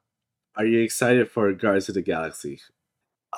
are 0.55 0.65
you 0.65 0.79
excited 0.81 1.29
for 1.29 1.51
Guardians 1.53 1.89
of 1.89 1.95
the 1.95 2.01
Galaxy? 2.01 2.59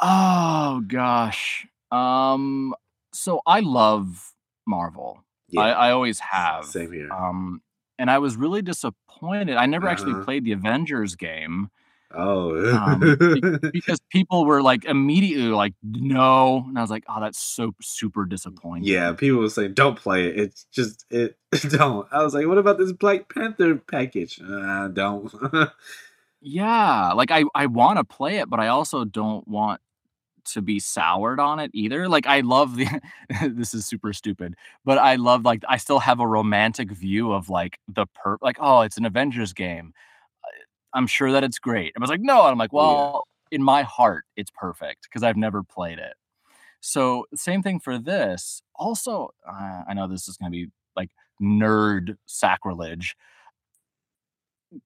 Oh 0.01 0.83
gosh. 0.87 1.65
Um, 1.91 2.73
so 3.13 3.41
I 3.45 3.61
love 3.61 4.33
Marvel. 4.67 5.23
I 5.57 5.69
Yeah. 5.69 5.77
I 5.77 5.91
always 5.91 6.19
have. 6.19 6.65
Same 6.65 6.91
here. 6.91 7.11
Um, 7.11 7.61
and 7.97 8.09
I 8.11 8.17
was 8.17 8.35
really 8.35 8.61
disappointed. 8.61 9.55
I 9.55 9.65
never 9.67 9.87
actually 9.87 10.13
Uh-huh. 10.13 10.25
played 10.25 10.43
the 10.43 10.51
Avengers 10.51 11.15
game, 11.15 11.69
Oh. 12.13 12.75
um, 12.75 12.99
because 13.73 13.99
people 14.11 14.45
were, 14.45 14.61
like, 14.61 14.83
immediately 14.85 15.47
like, 15.47 15.73
"No," 15.83 16.65
and 16.67 16.77
I 16.77 16.81
was 16.81 16.89
like, 16.91 17.03
"Oh, 17.07 17.21
that's 17.21 17.39
so 17.39 17.73
super 17.81 18.25
disappointing. 18.25 18.83
Yeah, 18.87 19.13
people 19.13 19.39
were 19.39 19.49
saying, 19.49 19.73
"Don't 19.75 19.95
play 19.97 20.27
it." 20.27 20.35
It's 20.37 20.65
just 20.73 21.05
it 21.09 21.37
don't. 21.69 22.05
I 22.11 22.21
was 22.23 22.33
like, 22.33 22.47
"What 22.47 22.57
about 22.57 22.77
this 22.77 22.91
Black 22.91 23.33
Panther 23.33 23.75
package?" 23.75 24.41
Uh, 24.41 24.89
don't. 24.89 25.33
Yeah, 26.47 27.13
like, 27.13 27.31
I 27.31 27.43
I 27.55 27.65
wanna 27.65 28.03
play 28.03 28.37
it, 28.37 28.49
but 28.49 28.59
I 28.59 28.67
also 28.67 29.03
don't 29.03 29.47
want 29.47 29.81
to 30.47 30.61
be 30.61 30.79
soured 30.79 31.39
on 31.39 31.59
it 31.59 31.71
either. 31.73 32.09
Like, 32.09 32.27
I 32.27 32.41
love 32.41 32.77
the 32.77 32.87
this 33.49 33.73
is 33.73 33.85
super 33.87 34.13
stupid, 34.13 34.55
but 34.85 34.97
I 34.99 35.15
love, 35.15 35.45
like 35.45 35.63
I 35.69 35.77
still 35.77 35.99
have 35.99 36.19
a 36.21 36.27
romantic 36.27 36.91
view 36.91 37.33
of, 37.33 37.49
like, 37.49 37.79
the 37.87 38.07
per 38.15 38.37
like, 38.41 38.57
"Oh, 38.61 38.81
it's 38.81 38.97
an 38.97 39.05
Avengers 39.05 39.53
game. 39.53 39.93
I 40.45 40.99
I'm 40.99 41.07
sure 41.07 41.31
that 41.33 41.43
it's 41.45 41.59
great." 41.59 41.93
I 41.97 42.01
was 42.01 42.09
like, 42.11 42.21
"No," 42.21 42.43
and 42.43 42.51
I'm 42.51 42.59
like, 42.59 42.73
Yeah. 42.77 43.07
"Well, 43.13 43.25
in 43.51 43.63
my 43.63 43.83
heart, 43.83 44.25
it's 44.37 44.51
perfect 44.51 45.03
because 45.03 45.23
I've 45.23 45.37
never 45.37 45.63
played 45.63 45.99
it." 45.99 46.15
So, 46.81 47.25
same 47.35 47.63
thing 47.63 47.79
for 47.79 47.97
this. 47.99 48.61
Also, 48.75 49.31
uh, 49.47 49.83
I 49.87 49.93
know 49.95 50.07
this 50.07 50.27
is 50.27 50.37
gonna 50.37 50.51
be, 50.51 50.69
like, 50.95 51.09
nerd 51.41 52.17
sacrilege. 52.27 53.15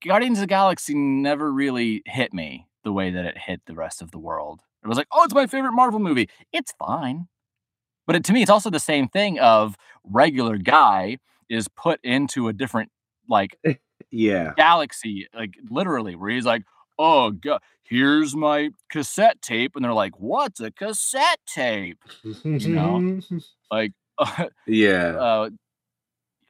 Guardians 0.05 0.37
of 0.39 0.43
the 0.43 0.47
Galaxy 0.47 0.93
never 0.93 1.51
really 1.51 2.01
hit 2.05 2.33
me 2.33 2.67
the 2.83 2.93
way 2.93 3.09
that 3.11 3.25
it 3.25 3.37
hit 3.37 3.61
the 3.65 3.75
rest 3.75 4.01
of 4.01 4.11
the 4.11 4.19
world. 4.19 4.61
It 4.83 4.87
was 4.87 4.97
like, 4.97 5.07
"Oh, 5.11 5.23
it's 5.23 5.33
my 5.33 5.47
favorite 5.47 5.73
Marvel 5.73 5.99
movie." 5.99 6.29
It's 6.53 6.73
fine. 6.79 7.27
But 8.07 8.15
it 8.17 8.25
to 8.25 8.33
me, 8.33 8.41
it's 8.43 8.51
also 8.51 8.69
the 8.71 8.79
same 8.79 9.07
thing 9.09 9.39
of 9.39 9.75
regular 10.05 10.57
guy 10.57 11.17
is 11.49 11.67
put 11.69 11.99
into 12.03 12.47
a 12.49 12.53
different, 12.53 12.91
like 13.29 13.57
Yeah. 14.11 14.53
galaxy, 14.57 15.27
like, 15.35 15.55
literally, 15.69 16.15
where 16.15 16.31
he's 16.31 16.45
like, 16.45 16.63
"Oh, 16.99 17.31
god, 17.31 17.61
here's 17.83 18.35
my 18.35 18.71
cassette 18.91 19.41
tape," 19.41 19.75
and 19.75 19.85
they're 19.85 19.93
like, 19.93 20.19
"What's 20.19 20.59
a 20.61 20.71
cassette 20.71 21.39
tape?" 21.47 21.99
You 22.23 22.69
know? 22.69 23.03
Like, 23.71 23.93
Yeah. 24.67 25.15
uh 25.19 25.49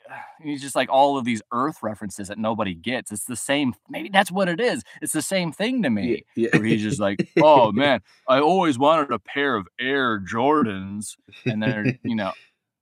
he's 0.42 0.62
just 0.62 0.76
like 0.76 0.90
all 0.90 1.18
of 1.18 1.26
these 1.26 1.42
Earth 1.52 1.78
references 1.84 2.28
that 2.30 2.38
nobody 2.38 2.74
gets. 2.76 3.12
It's 3.12 3.26
the 3.26 3.36
same 3.36 3.74
maybe 3.90 4.10
that's 4.10 4.32
what 4.32 4.50
it 4.50 4.60
is. 4.60 4.84
It's 5.02 5.14
the 5.14 5.22
same 5.22 5.52
thing 5.52 5.84
to 5.84 5.90
me, 5.90 6.24
yeah. 6.36 6.50
where 6.56 6.64
he's 6.66 6.82
just 6.82 7.00
like, 7.00 7.20
"Oh, 7.38 7.72
man, 7.74 8.02
I 8.28 8.40
always 8.40 8.78
wanted 8.80 9.12
a 9.12 9.20
pair 9.20 9.56
of 9.56 9.68
Air 9.80 10.20
Jordans," 10.20 11.16
and 11.48 11.62
they're, 11.62 11.90
you 12.04 12.16
know, 12.16 12.34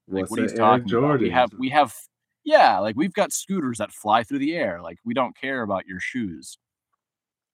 like, 0.09 0.29
What's 0.29 0.31
what 0.31 0.39
are 0.39 0.43
you 0.43 0.49
a 0.49 0.53
Air 0.53 0.57
talking 0.57 0.93
about? 0.93 1.19
We 1.19 1.29
have 1.31 1.51
we 1.57 1.69
have 1.69 1.93
yeah, 2.43 2.79
like, 2.79 2.95
we've 2.95 3.13
got 3.13 3.33
scooters 3.33 3.79
that 3.79 3.91
fly 3.91 4.23
through 4.23 4.39
the 4.39 4.55
air, 4.55 4.81
like, 4.81 4.99
we 5.05 5.13
don't 5.13 5.35
care 5.37 5.61
about 5.63 5.85
your 5.85 5.99
shoes. 5.99 6.57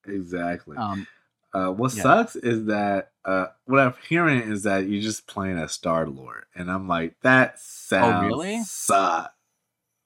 Exactly. 0.06 0.78
Um 0.78 1.08
Uh, 1.54 1.72
what 1.72 1.94
yeah. 1.94 2.04
sucks 2.04 2.36
is 2.36 2.66
that, 2.66 3.12
uh, 3.26 3.48
what 3.66 3.80
I'm 3.80 3.94
hearing 4.10 4.40
is 4.42 4.64
that 4.64 4.88
you're 4.88 5.02
just 5.04 5.28
playing 5.28 5.58
a 5.58 5.70
Star-Lord, 5.70 6.46
and 6.56 6.72
I'm 6.72 6.88
like, 6.88 7.16
"That 7.22 7.60
Oh, 8.00 8.12
sounds 8.12 8.24
really? 8.24 8.64
suck." 8.64 9.34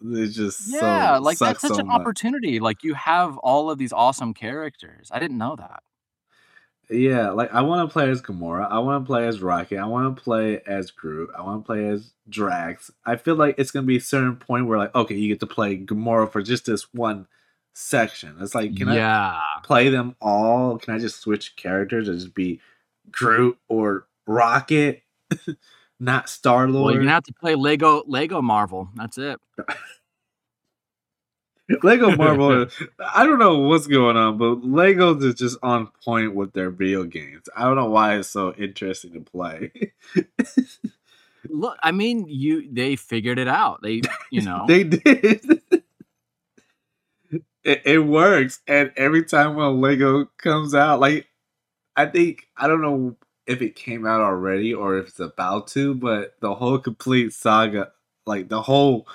It 0.02 0.28
just 0.28 0.68
Yeah, 0.68 1.16
so 1.18 1.22
like, 1.22 1.40
that's 1.40 1.62
such 1.62 1.72
so 1.74 1.80
an 1.80 1.88
much. 1.88 2.02
opportunity. 2.02 2.60
Like, 2.60 2.84
you 2.84 2.94
have 2.94 3.38
all 3.40 3.70
of 3.72 3.78
these 3.78 3.94
awesome 3.94 4.34
characters. 4.34 5.10
I 5.12 5.20
didn't 5.20 5.38
know 5.38 5.56
that. 5.56 5.84
Yeah, 6.90 7.32
like, 7.32 7.54
I 7.54 7.62
wanna 7.62 7.88
play 7.90 8.10
as 8.10 8.22
Gamora, 8.22 8.70
I 8.72 8.80
wanna 8.80 9.04
play 9.04 9.28
as 9.28 9.42
Rocket, 9.42 9.78
I 9.78 9.86
wanna 9.86 10.14
play 10.14 10.62
as 10.66 10.90
Groot, 10.90 11.30
I 11.38 11.42
wanna 11.42 11.62
play 11.62 11.86
as 11.90 12.14
Drax. 12.30 12.92
I 13.06 13.18
feel 13.18 13.36
like 13.36 13.56
it's 13.58 13.72
gonna 13.72 13.86
be 13.86 13.98
a 13.98 14.02
certain 14.02 14.38
point 14.38 14.68
where, 14.68 14.78
like, 14.78 14.96
okay, 14.96 15.16
you 15.16 15.28
get 15.28 15.42
to 15.42 15.48
play 15.48 15.78
Gamora 15.78 16.32
for 16.32 16.42
just 16.42 16.66
this 16.66 16.94
one 16.94 17.28
section. 17.74 18.38
It's 18.40 18.56
like, 18.56 18.76
can 18.78 18.88
I 18.88 18.96
play 19.64 19.90
them 19.90 20.16
all? 20.22 20.78
Can 20.78 20.94
I 20.94 20.98
just 21.00 21.20
switch 21.20 21.58
characters 21.58 22.08
and 22.08 22.20
just 22.20 22.34
be 22.34 22.62
Groot 23.12 23.58
or 23.68 24.08
Rocket, 24.26 25.04
not 26.00 26.30
Star 26.30 26.68
Lord. 26.68 26.86
Well, 26.86 26.94
you're 26.94 27.02
gonna 27.04 27.12
have 27.12 27.24
to 27.24 27.34
play 27.34 27.56
Lego 27.56 28.04
Lego 28.08 28.42
Marvel. 28.42 28.90
That's 28.96 29.18
it. 29.18 29.40
Lego 31.84 32.16
Marvel, 32.16 32.68
I 33.14 33.26
don't 33.26 33.40
know 33.40 33.60
what's 33.60 33.88
going 33.88 34.16
on, 34.16 34.38
but 34.38 34.62
Legos 34.62 35.22
is 35.24 35.36
just 35.36 35.58
on 35.62 35.90
point 36.04 36.34
with 36.34 36.54
their 36.54 36.70
video 36.70 37.04
games. 37.04 37.50
I 37.56 37.64
don't 37.64 37.76
know 37.76 37.90
why 37.90 38.18
it's 38.18 38.30
so 38.30 38.54
interesting 38.54 39.12
to 39.14 39.20
play. 39.20 39.72
Look, 41.50 41.78
I 41.84 41.92
mean, 41.92 42.26
you 42.28 42.72
they 42.72 42.96
figured 42.96 43.40
it 43.40 43.48
out. 43.48 43.82
They, 43.82 44.02
you 44.32 44.42
know? 44.44 44.66
They 44.68 44.84
did. 44.84 45.62
It 47.64 47.82
it 47.86 48.00
works, 48.00 48.62
and 48.68 48.94
every 48.96 49.26
time 49.26 49.56
when 49.56 49.82
Lego 49.82 50.26
comes 50.38 50.74
out, 50.74 51.02
like, 51.02 51.28
I 51.98 52.06
think 52.06 52.48
I 52.56 52.68
don't 52.68 52.82
know 52.82 53.18
if 53.48 53.62
it 53.62 53.76
came 53.76 54.06
out 54.06 54.22
already 54.22 54.74
or 54.74 54.98
if 54.98 55.08
it's 55.10 55.20
about 55.20 55.68
to, 55.70 55.96
but 55.96 56.36
the 56.42 56.56
whole 56.56 56.78
complete 56.80 57.34
saga, 57.34 57.92
like 58.26 58.50
the 58.50 58.62
whole 58.62 59.08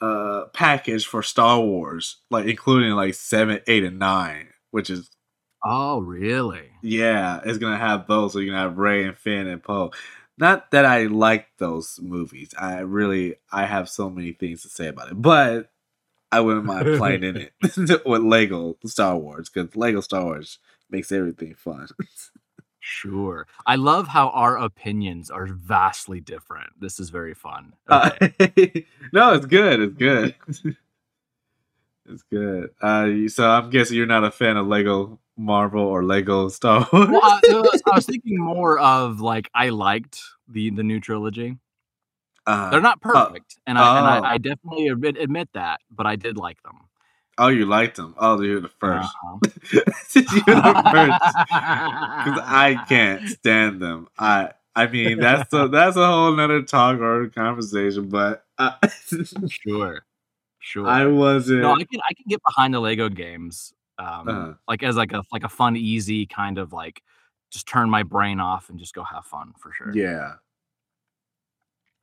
uh 0.00 0.44
package 0.52 1.06
for 1.06 1.22
Star 1.22 1.60
Wars, 1.60 2.16
like 2.30 2.46
including 2.46 2.92
like 2.92 3.14
seven, 3.14 3.60
eight, 3.66 3.84
and 3.84 3.98
nine, 3.98 4.48
which 4.70 4.90
is 4.90 5.10
Oh, 5.64 5.98
really? 6.00 6.70
yeah, 6.82 7.40
it's 7.44 7.58
gonna 7.58 7.76
have 7.78 8.06
those. 8.06 8.32
So 8.32 8.38
you're 8.38 8.54
gonna 8.54 8.68
have 8.68 8.78
Rey 8.78 9.04
and 9.04 9.18
Finn 9.18 9.46
and 9.48 9.62
Poe. 9.62 9.90
Not 10.38 10.70
that 10.70 10.84
I 10.84 11.06
like 11.06 11.48
those 11.58 11.98
movies. 12.00 12.54
I 12.56 12.78
really 12.80 13.34
I 13.50 13.66
have 13.66 13.88
so 13.88 14.08
many 14.08 14.32
things 14.32 14.62
to 14.62 14.68
say 14.68 14.86
about 14.86 15.10
it, 15.10 15.20
but 15.20 15.72
I 16.30 16.40
wouldn't 16.40 16.66
mind 16.66 16.96
playing 16.96 17.24
in 17.24 17.36
it 17.64 18.06
with 18.06 18.22
Lego 18.22 18.76
Star 18.86 19.16
Wars 19.18 19.48
because 19.48 19.74
Lego 19.74 20.00
Star 20.00 20.24
Wars 20.24 20.58
makes 20.90 21.10
everything 21.10 21.54
fun. 21.54 21.88
Sure. 22.90 23.46
I 23.66 23.76
love 23.76 24.08
how 24.08 24.30
our 24.30 24.56
opinions 24.56 25.30
are 25.30 25.46
vastly 25.46 26.20
different. 26.20 26.70
This 26.80 26.98
is 26.98 27.10
very 27.10 27.34
fun. 27.34 27.74
Uh, 27.86 28.10
no, 29.12 29.34
it's 29.34 29.44
good. 29.44 29.80
It's 29.80 29.94
good. 29.94 30.34
it's 32.08 32.22
good. 32.30 32.70
Uh, 32.80 33.28
so 33.28 33.46
I'm 33.46 33.68
guessing 33.68 33.98
you're 33.98 34.06
not 34.06 34.24
a 34.24 34.30
fan 34.30 34.56
of 34.56 34.68
Lego 34.68 35.18
Marvel 35.36 35.82
or 35.82 36.02
Lego 36.02 36.48
Star 36.48 36.88
Wars. 36.90 37.08
Well, 37.10 37.20
I, 37.22 37.40
was 37.46 37.82
I 37.86 37.94
was 37.94 38.06
thinking 38.06 38.38
more 38.38 38.78
of 38.78 39.20
like 39.20 39.50
I 39.54 39.68
liked 39.68 40.22
the 40.48 40.70
the 40.70 40.82
new 40.82 40.98
trilogy. 40.98 41.58
Uh, 42.46 42.70
They're 42.70 42.80
not 42.80 43.02
perfect, 43.02 43.58
and 43.66 43.78
I 43.78 43.98
and 43.98 44.24
oh. 44.24 44.26
I, 44.26 44.32
I 44.32 44.38
definitely 44.38 44.88
admit, 44.88 45.18
admit 45.18 45.50
that, 45.52 45.80
but 45.90 46.06
I 46.06 46.16
did 46.16 46.38
like 46.38 46.62
them. 46.62 46.88
Oh, 47.38 47.48
you 47.48 47.66
liked 47.66 47.96
them. 47.96 48.14
Oh, 48.18 48.40
you're 48.40 48.60
the 48.60 48.68
1st 48.68 49.04
Uh-huh. 49.04 49.38
you're 50.14 50.56
the 50.56 50.90
first. 50.92 51.36
because 52.24 52.40
I 52.44 52.84
can't 52.88 53.28
stand 53.28 53.80
them. 53.80 54.08
I 54.18 54.52
I 54.76 54.86
mean 54.86 55.18
that's 55.18 55.52
a 55.52 55.68
that's 55.68 55.96
a 55.96 56.06
whole 56.06 56.32
nother 56.36 56.62
talk 56.62 57.00
or 57.00 57.28
conversation, 57.28 58.08
but 58.08 58.44
I, 58.58 58.74
Sure, 59.48 60.04
sure. 60.60 60.86
I 60.86 61.06
wasn't. 61.06 61.62
no, 61.62 61.72
I 61.74 61.84
can 61.84 62.00
I 62.08 62.14
can 62.14 62.24
get 62.28 62.40
behind 62.44 62.74
the 62.74 62.80
Lego 62.80 63.08
games, 63.08 63.72
um, 63.98 64.28
Uh-huh. 64.28 64.54
like 64.68 64.82
as 64.82 64.96
like 64.96 65.12
a 65.12 65.22
like 65.32 65.44
a 65.44 65.48
fun, 65.48 65.76
easy 65.76 66.26
kind 66.26 66.58
of 66.58 66.72
like 66.72 67.02
just 67.50 67.66
turn 67.66 67.88
my 67.90 68.02
brain 68.02 68.40
off 68.40 68.68
and 68.70 68.78
just 68.78 68.94
go 68.94 69.02
have 69.02 69.24
fun 69.24 69.52
for 69.58 69.72
sure. 69.72 69.90
yeah, 69.96 70.34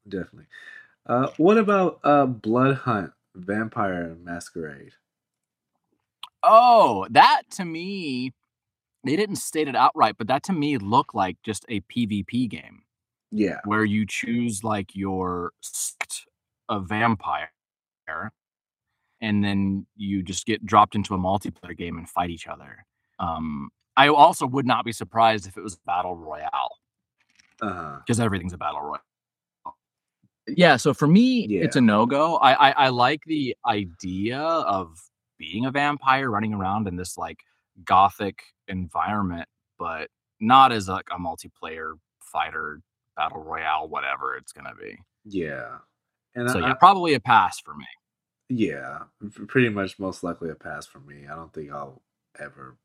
definitely. 0.07 0.47
Uh, 1.05 1.27
what 1.37 1.57
about 1.57 1.99
uh, 2.03 2.25
Blood 2.25 2.77
Hunt 2.77 3.11
Vampire 3.35 4.15
Masquerade? 4.23 4.93
Oh, 6.45 7.07
that 7.11 7.43
to 7.51 7.65
me, 7.65 8.33
they 9.03 9.15
didn't 9.15 9.37
state 9.37 9.67
it 9.67 9.75
outright, 9.75 10.15
but 10.17 10.27
that 10.27 10.43
to 10.43 10.53
me 10.53 10.77
looked 10.77 11.15
like 11.15 11.37
just 11.43 11.65
a 11.69 11.81
PvP 11.81 12.49
game 12.49 12.83
Yeah, 13.31 13.59
where 13.65 13.85
you 13.85 14.05
choose 14.07 14.63
like 14.63 14.95
your 14.95 15.53
sect 15.61 16.25
of 16.69 16.87
vampire, 16.89 17.49
and 19.21 19.43
then 19.43 19.85
you 19.95 20.23
just 20.23 20.45
get 20.45 20.65
dropped 20.65 20.95
into 20.95 21.13
a 21.15 21.17
multiplayer 21.17 21.77
game 21.77 21.97
and 21.97 22.09
fight 22.09 22.29
each 22.29 22.47
other. 22.47 22.85
Um, 23.19 23.69
I 23.97 24.09
also 24.09 24.45
would 24.47 24.65
not 24.65 24.85
be 24.85 24.91
surprised 24.91 25.47
if 25.47 25.57
it 25.57 25.63
was 25.63 25.75
battle 25.77 26.15
royale 26.15 26.77
uh, 27.61 27.99
because 27.99 28.19
everything's 28.19 28.53
a 28.53 28.57
battle 28.57 28.81
royale. 28.81 29.01
Yeah, 30.47 30.77
so 30.77 30.93
for 30.93 31.07
me, 31.07 31.49
it's 31.59 31.75
a 31.75 31.81
no 31.81 32.05
go. 32.05 32.35
I, 32.37 32.69
I 32.69 32.71
I 32.85 32.89
like 32.89 33.23
the 33.25 33.55
idea 33.65 34.39
of 34.39 34.99
being 35.37 35.65
a 35.65 35.71
vampire 35.71 36.29
running 36.29 36.53
around 36.53 36.87
in 36.87 36.95
this 36.95 37.17
like 37.17 37.39
gothic 37.83 38.39
environment, 38.67 39.47
but 39.77 40.09
not 40.39 40.71
as 40.71 40.87
like 40.87 41.07
a 41.11 41.19
multiplayer 41.19 41.93
fighter 42.21 42.81
battle 43.15 43.43
royale, 43.43 43.87
whatever 43.87 44.35
it's 44.35 44.51
gonna 44.51 44.73
be. 44.79 44.97
yeah, 45.25 45.77
and 46.35 46.49
So 46.49 46.59
I, 46.59 46.67
yeah, 46.69 46.73
probably 46.73 47.13
a 47.13 47.19
pass 47.19 47.59
for 47.59 47.73
me. 47.75 47.85
yeah, 48.49 49.03
pretty 49.47 49.69
much 49.69 49.97
most 49.99 50.23
likely 50.23 50.49
a 50.49 50.55
pass 50.55 50.85
for 50.85 50.99
me. 50.99 51.27
I 51.27 51.35
don't 51.35 51.53
think 51.53 51.71
I'll 51.71 52.01
ever 52.39 52.77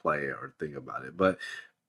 play 0.00 0.24
or 0.24 0.54
think 0.58 0.76
about 0.76 1.04
it. 1.04 1.16
But 1.16 1.38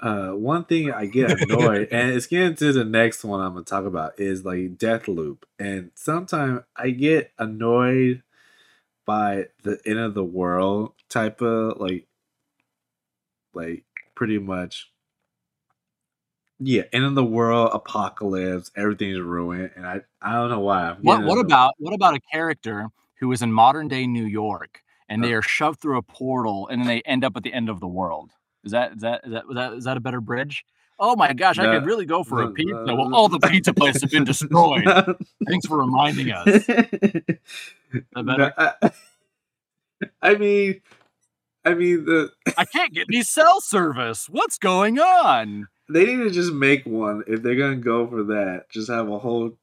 uh, 0.02 0.30
one 0.32 0.66
thing 0.66 0.92
I 0.92 1.06
get 1.06 1.32
annoyed, 1.42 1.90
and 1.92 2.12
it's 2.12 2.28
getting 2.28 2.56
to 2.58 2.72
the 2.74 2.86
next 2.86 3.24
one 3.24 3.42
I'm 3.42 3.54
gonna 3.54 3.66
talk 3.66 3.86
about 3.86 4.20
is 4.20 4.46
like 4.46 4.78
Deathloop, 4.78 5.44
and 5.58 5.92
sometimes 5.96 6.62
I 6.76 6.92
get 6.92 7.32
annoyed 7.38 8.24
by 9.10 9.48
the 9.64 9.80
end 9.88 9.98
of 9.98 10.14
the 10.14 10.24
world 10.24 10.94
type 11.10 11.42
of 11.42 11.80
like, 11.80 12.06
like 13.56 13.84
pretty 14.14 14.38
much. 14.38 14.92
Yeah, 16.60 16.84
end 16.94 17.06
of 17.06 17.16
the 17.16 17.26
world 17.26 17.72
apocalypse, 17.74 18.70
everything's 18.76 19.20
ruined, 19.20 19.72
and 19.76 19.88
I 19.88 20.02
I 20.22 20.34
don't 20.34 20.52
know 20.52 20.60
why. 20.60 20.96
What 21.02 21.24
what 21.24 21.40
about 21.40 21.74
what 21.80 21.96
about 21.96 22.14
a 22.14 22.20
character 22.32 22.90
who 23.20 23.32
is 23.32 23.42
in 23.42 23.52
modern 23.52 23.88
day 23.88 24.06
New 24.06 24.26
York 24.26 24.84
and 25.08 25.24
Uh. 25.24 25.28
they 25.28 25.34
are 25.34 25.42
shoved 25.42 25.80
through 25.82 25.98
a 25.98 26.04
portal 26.04 26.68
and 26.68 26.80
then 26.80 26.88
they 26.88 27.02
end 27.02 27.24
up 27.24 27.36
at 27.36 27.42
the 27.42 27.52
end 27.52 27.68
of 27.68 27.80
the 27.80 27.88
world? 27.88 28.30
Is 28.64 28.74
that 28.74 28.92
is 28.94 29.02
that 29.02 29.22
is 29.26 29.32
that 29.32 29.44
is 29.50 29.56
that, 29.56 29.74
is 29.74 29.84
that 29.86 29.98
a 29.98 30.02
better 30.02 30.22
bridge? 30.22 30.64
Oh 31.00 31.16
my 31.16 31.34
gosh, 31.34 31.58
I 31.58 31.66
could 31.66 31.86
really 31.86 32.06
go 32.06 32.24
for 32.24 32.42
a 32.42 32.52
pizza. 32.52 32.84
Well, 32.86 33.16
all 33.16 33.30
the 33.30 33.40
pizza 33.40 33.74
places 33.74 34.02
have 34.02 34.12
been 34.12 34.24
destroyed. 34.26 34.84
Thanks 35.48 35.66
for 35.66 35.78
reminding 35.78 36.32
us. 36.32 36.70
I, 38.16 38.74
I 40.22 40.36
mean, 40.36 40.82
I 41.64 41.74
mean 41.74 42.06
the 42.06 42.32
I 42.58 42.66
can't 42.66 42.94
get 42.94 43.08
any 43.10 43.24
cell 43.24 43.62
service. 43.62 44.28
What's 44.30 44.58
going 44.58 45.00
on? 45.00 45.68
they 45.90 46.06
need 46.06 46.18
to 46.18 46.30
just 46.30 46.54
make 46.54 46.86
one 46.86 47.24
if 47.28 47.42
they're 47.42 47.56
gonna 47.56 47.76
go 47.78 48.08
for 48.08 48.24
that. 48.24 48.70
Just 48.70 48.90
have 48.90 49.10
a 49.10 49.20
whole 49.20 49.54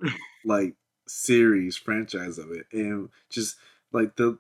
like 0.45 0.75
series 1.07 1.77
franchise 1.77 2.39
of 2.39 2.51
it, 2.51 2.67
and 2.73 3.09
just 3.31 3.57
like 3.93 4.17
the 4.17 4.39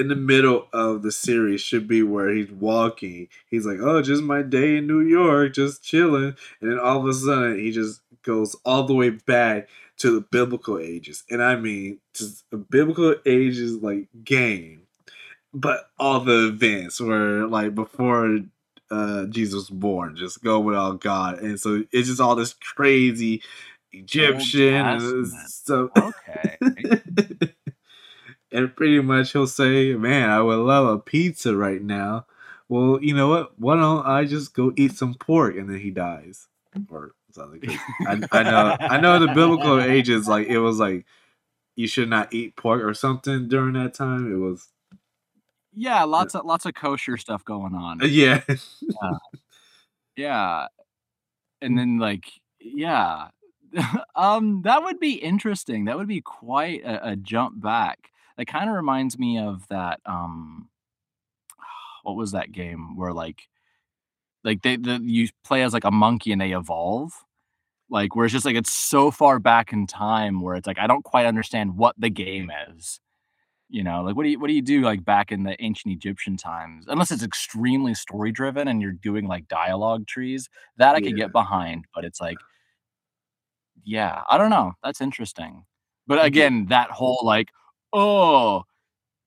in 0.00 0.08
the 0.08 0.16
middle 0.16 0.66
of 0.72 1.02
the 1.02 1.12
series 1.12 1.60
should 1.60 1.86
be 1.86 2.02
where 2.02 2.30
he's 2.34 2.50
walking. 2.50 3.28
He's 3.50 3.66
like, 3.66 3.78
"Oh, 3.80 4.00
just 4.00 4.22
my 4.22 4.40
day 4.42 4.78
in 4.78 4.86
New 4.86 5.00
York, 5.00 5.52
just 5.54 5.84
chilling," 5.84 6.34
and 6.60 6.70
then 6.70 6.78
all 6.78 6.98
of 7.00 7.06
a 7.06 7.12
sudden 7.12 7.58
he 7.58 7.70
just 7.70 8.00
goes 8.22 8.56
all 8.64 8.84
the 8.84 8.94
way 8.94 9.10
back 9.10 9.68
to 9.98 10.10
the 10.12 10.22
biblical 10.22 10.78
ages, 10.78 11.24
and 11.30 11.42
I 11.42 11.56
mean 11.56 11.98
just 12.14 12.44
a 12.50 12.56
biblical 12.56 13.14
ages 13.26 13.76
like 13.82 14.08
game, 14.24 14.82
but 15.52 15.90
all 15.98 16.20
the 16.20 16.48
events 16.48 16.98
were 17.00 17.46
like 17.46 17.74
before 17.74 18.40
uh 18.90 19.26
Jesus 19.26 19.54
was 19.54 19.70
born, 19.70 20.16
just 20.16 20.42
go 20.42 20.60
without 20.60 21.00
God, 21.02 21.40
and 21.40 21.60
so 21.60 21.84
it's 21.92 22.08
just 22.08 22.20
all 22.22 22.34
this 22.36 22.54
crazy 22.54 23.42
Egyptian 23.92 24.86
and 24.86 25.26
stuff. 25.26 25.90
Okay. 25.96 26.56
and 28.52 28.74
pretty 28.74 29.00
much 29.00 29.32
he'll 29.32 29.46
say, 29.46 29.94
"Man, 29.94 30.28
I 30.28 30.40
would 30.40 30.58
love 30.58 30.86
a 30.86 30.98
pizza 30.98 31.56
right 31.56 31.82
now." 31.82 32.26
Well, 32.68 32.98
you 33.02 33.14
know 33.14 33.28
what? 33.28 33.58
Why 33.58 33.76
don't 33.76 34.06
I 34.06 34.24
just 34.24 34.54
go 34.54 34.72
eat 34.76 34.92
some 34.92 35.14
pork 35.14 35.56
and 35.56 35.68
then 35.68 35.80
he 35.80 35.90
dies, 35.90 36.48
or 36.88 37.12
something? 37.32 37.60
I, 38.06 38.20
I 38.32 38.42
know, 38.42 38.76
I 38.80 39.00
know. 39.00 39.18
The 39.18 39.32
biblical 39.34 39.80
ages, 39.80 40.28
like 40.28 40.46
it 40.46 40.58
was 40.58 40.78
like 40.78 41.04
you 41.76 41.86
should 41.86 42.08
not 42.08 42.32
eat 42.32 42.56
pork 42.56 42.82
or 42.82 42.94
something 42.94 43.48
during 43.48 43.72
that 43.74 43.94
time. 43.94 44.32
It 44.32 44.36
was, 44.36 44.68
Yeah, 45.74 46.04
lots 46.04 46.34
of 46.34 46.44
lots 46.44 46.66
of 46.66 46.74
kosher 46.74 47.16
stuff 47.16 47.44
going 47.44 47.74
on. 47.74 48.00
yeah, 48.04 48.42
Yeah. 50.16 50.66
And 51.62 51.78
then 51.78 51.98
like 51.98 52.24
yeah. 52.60 53.28
um 54.14 54.62
that 54.62 54.82
would 54.82 55.00
be 55.00 55.14
interesting. 55.14 55.86
That 55.86 55.96
would 55.96 56.08
be 56.08 56.20
quite 56.20 56.84
a, 56.84 57.10
a 57.10 57.16
jump 57.16 57.60
back. 57.60 58.10
That 58.40 58.46
kind 58.46 58.70
of 58.70 58.76
reminds 58.76 59.18
me 59.18 59.38
of 59.38 59.68
that 59.68 60.00
um 60.06 60.70
what 62.04 62.16
was 62.16 62.32
that 62.32 62.52
game 62.52 62.96
where 62.96 63.12
like 63.12 63.42
like 64.44 64.62
they 64.62 64.76
the 64.76 64.98
you 65.02 65.28
play 65.44 65.62
as 65.62 65.74
like 65.74 65.84
a 65.84 65.90
monkey 65.90 66.32
and 66.32 66.40
they 66.40 66.52
evolve? 66.52 67.12
Like 67.90 68.16
where 68.16 68.24
it's 68.24 68.32
just 68.32 68.46
like 68.46 68.56
it's 68.56 68.72
so 68.72 69.10
far 69.10 69.38
back 69.40 69.74
in 69.74 69.86
time 69.86 70.40
where 70.40 70.54
it's 70.54 70.66
like 70.66 70.78
I 70.78 70.86
don't 70.86 71.04
quite 71.04 71.26
understand 71.26 71.76
what 71.76 71.94
the 71.98 72.08
game 72.08 72.50
is. 72.70 72.98
You 73.68 73.84
know, 73.84 74.02
like 74.02 74.16
what 74.16 74.22
do 74.22 74.30
you 74.30 74.40
what 74.40 74.46
do 74.46 74.54
you 74.54 74.62
do 74.62 74.80
like 74.80 75.04
back 75.04 75.32
in 75.32 75.42
the 75.42 75.62
ancient 75.62 75.92
Egyptian 75.92 76.38
times? 76.38 76.86
Unless 76.88 77.10
it's 77.10 77.22
extremely 77.22 77.92
story 77.92 78.32
driven 78.32 78.68
and 78.68 78.80
you're 78.80 78.92
doing 78.92 79.28
like 79.28 79.48
dialogue 79.48 80.06
trees, 80.06 80.48
that 80.78 80.94
I 80.94 81.02
could 81.02 81.14
get 81.14 81.30
behind. 81.30 81.84
But 81.94 82.06
it's 82.06 82.22
like, 82.22 82.38
yeah, 83.84 84.22
I 84.30 84.38
don't 84.38 84.48
know. 84.48 84.72
That's 84.82 85.02
interesting. 85.02 85.66
But 86.06 86.24
again, 86.24 86.66
that 86.70 86.90
whole 86.90 87.20
like, 87.22 87.50
oh, 87.92 88.64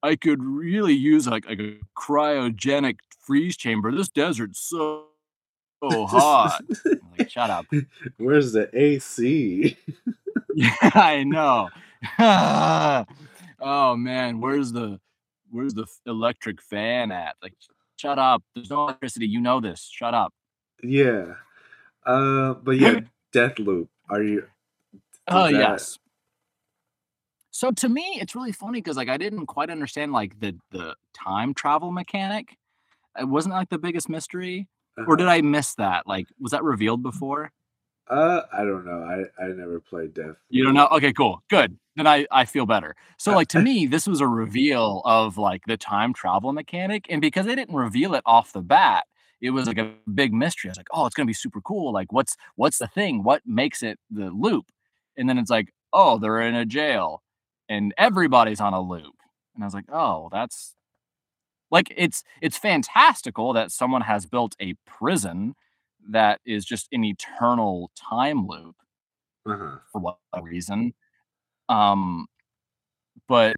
I 0.01 0.16
could 0.16 0.43
really 0.43 0.93
use 0.93 1.28
like, 1.28 1.47
like 1.47 1.59
a 1.59 1.78
cryogenic 1.97 2.97
freeze 3.26 3.55
chamber. 3.57 3.91
This 3.91 4.09
desert's 4.09 4.59
so, 4.59 5.05
so 5.84 6.05
hot. 6.07 6.61
like, 7.18 7.30
shut 7.30 7.49
up. 7.49 7.66
Where's 8.18 8.51
the 8.53 8.70
AC? 8.74 9.78
Yeah, 10.55 10.76
I 10.82 11.24
know. 11.24 11.70
oh 13.59 13.95
man, 13.95 14.39
where's 14.39 14.72
the 14.72 14.99
where's 15.49 15.74
the 15.74 15.88
electric 16.05 16.61
fan 16.61 17.11
at? 17.11 17.36
Like, 17.41 17.53
shut 17.97 18.20
up. 18.20 18.43
There's 18.53 18.70
no 18.70 18.84
electricity. 18.84 19.26
You 19.28 19.41
know 19.41 19.59
this. 19.59 19.89
Shut 19.91 20.14
up. 20.14 20.32
yeah, 20.84 21.34
Uh, 22.05 22.53
but 22.53 22.78
yeah, 22.78 22.99
Deathloop. 23.34 23.88
Are 24.11 24.22
you? 24.22 24.45
Oh, 25.28 25.43
that? 25.45 25.53
yes. 25.53 25.97
So 27.54 27.72
to 27.72 27.88
me, 27.89 28.18
it's 28.20 28.36
really 28.36 28.51
funny 28.51 28.80
because 28.82 28.97
like, 28.97 29.10
I 29.10 29.18
didn't 29.18 29.45
quite 29.45 29.70
understand, 29.70 30.12
like, 30.12 30.39
the 30.39 30.58
the 30.72 30.95
time 31.14 31.54
travel 31.54 31.91
mechanic. 31.91 32.58
It 33.20 33.26
wasn't, 33.30 33.56
like, 33.56 33.70
the 33.70 33.80
biggest 33.80 34.10
mystery, 34.10 34.70
or 35.06 35.16
Uh-huh. 35.16 35.18
did 35.18 35.28
I 35.28 35.41
miss 35.41 35.76
that? 35.76 36.08
Like, 36.08 36.28
was 36.39 36.51
that 36.54 36.64
revealed 36.64 37.04
before? 37.04 37.51
Uh, 38.08 38.43
I 38.51 38.64
don't 38.64 38.86
know. 38.86 39.04
I 39.04 39.43
I 39.43 39.47
never 39.49 39.80
played 39.82 40.14
Death. 40.14 40.38
You 40.49 40.64
don't 40.64 40.74
know? 40.76 40.88
Okay, 40.91 41.14
cool, 41.14 41.43
good. 41.49 41.78
Then 41.95 42.08
I 42.08 42.28
I 42.32 42.45
feel 42.45 42.66
better. 42.66 42.95
So, 43.18 43.34
like, 43.34 43.47
to 43.49 43.60
me, 43.60 43.86
this 43.88 44.08
was 44.08 44.22
a 44.22 44.28
reveal 44.28 45.01
of, 45.06 45.38
like, 45.38 45.64
the 45.66 45.78
time 45.78 46.14
travel 46.14 46.54
mechanic, 46.54 47.06
and 47.10 47.22
because 47.22 47.45
they 47.45 47.56
didn't 47.56 47.76
reveal 47.76 48.14
it 48.16 48.24
off 48.26 48.54
the 48.54 48.62
bat, 48.62 49.06
it 49.41 49.51
was, 49.51 49.68
like, 49.68 49.78
a 49.78 49.95
big 50.14 50.34
mystery. 50.34 50.70
I 50.70 50.72
was 50.72 50.78
like, 50.78 50.88
"Oh, 50.91 51.06
it's 51.06 51.16
gonna 51.16 51.28
be 51.28 51.34
super 51.34 51.62
cool. 51.62 51.91
Like, 51.93 52.12
what's 52.12 52.36
what's 52.56 52.78
the 52.80 52.88
thing? 52.88 53.24
What 53.24 53.41
makes 53.45 53.82
it 53.84 53.99
the 54.12 54.30
loop?" 54.32 54.66
And 55.18 55.28
then 55.30 55.38
it's 55.38 55.49
like, 55.51 55.74
"Oh, 55.93 56.18
they're 56.20 56.41
in 56.41 56.56
a 56.56 56.66
jail, 56.66 57.22
and 57.74 57.93
everybody's 57.97 58.61
on 58.61 58.74
a 58.74 58.82
loop." 58.82 59.15
And 59.55 59.63
I 59.63 59.67
was 59.67 59.74
like, 59.76 59.86
"Oh, 59.91 60.30
that's" 60.32 60.76
like, 61.71 61.91
it's 61.95 62.24
it's 62.41 62.57
fantastical 62.57 63.53
that 63.53 63.71
someone 63.71 64.01
has 64.01 64.26
built 64.26 64.55
a 64.59 64.74
prison 64.86 65.55
that 66.09 66.41
is 66.45 66.65
just 66.65 66.88
an 66.91 67.03
eternal 67.03 67.91
time 67.95 68.47
loop 68.47 68.76
Uh-huh. 69.45 69.80
for 69.91 70.01
what 70.01 70.19
reason. 70.41 70.93
Um, 71.69 72.28
but 73.28 73.55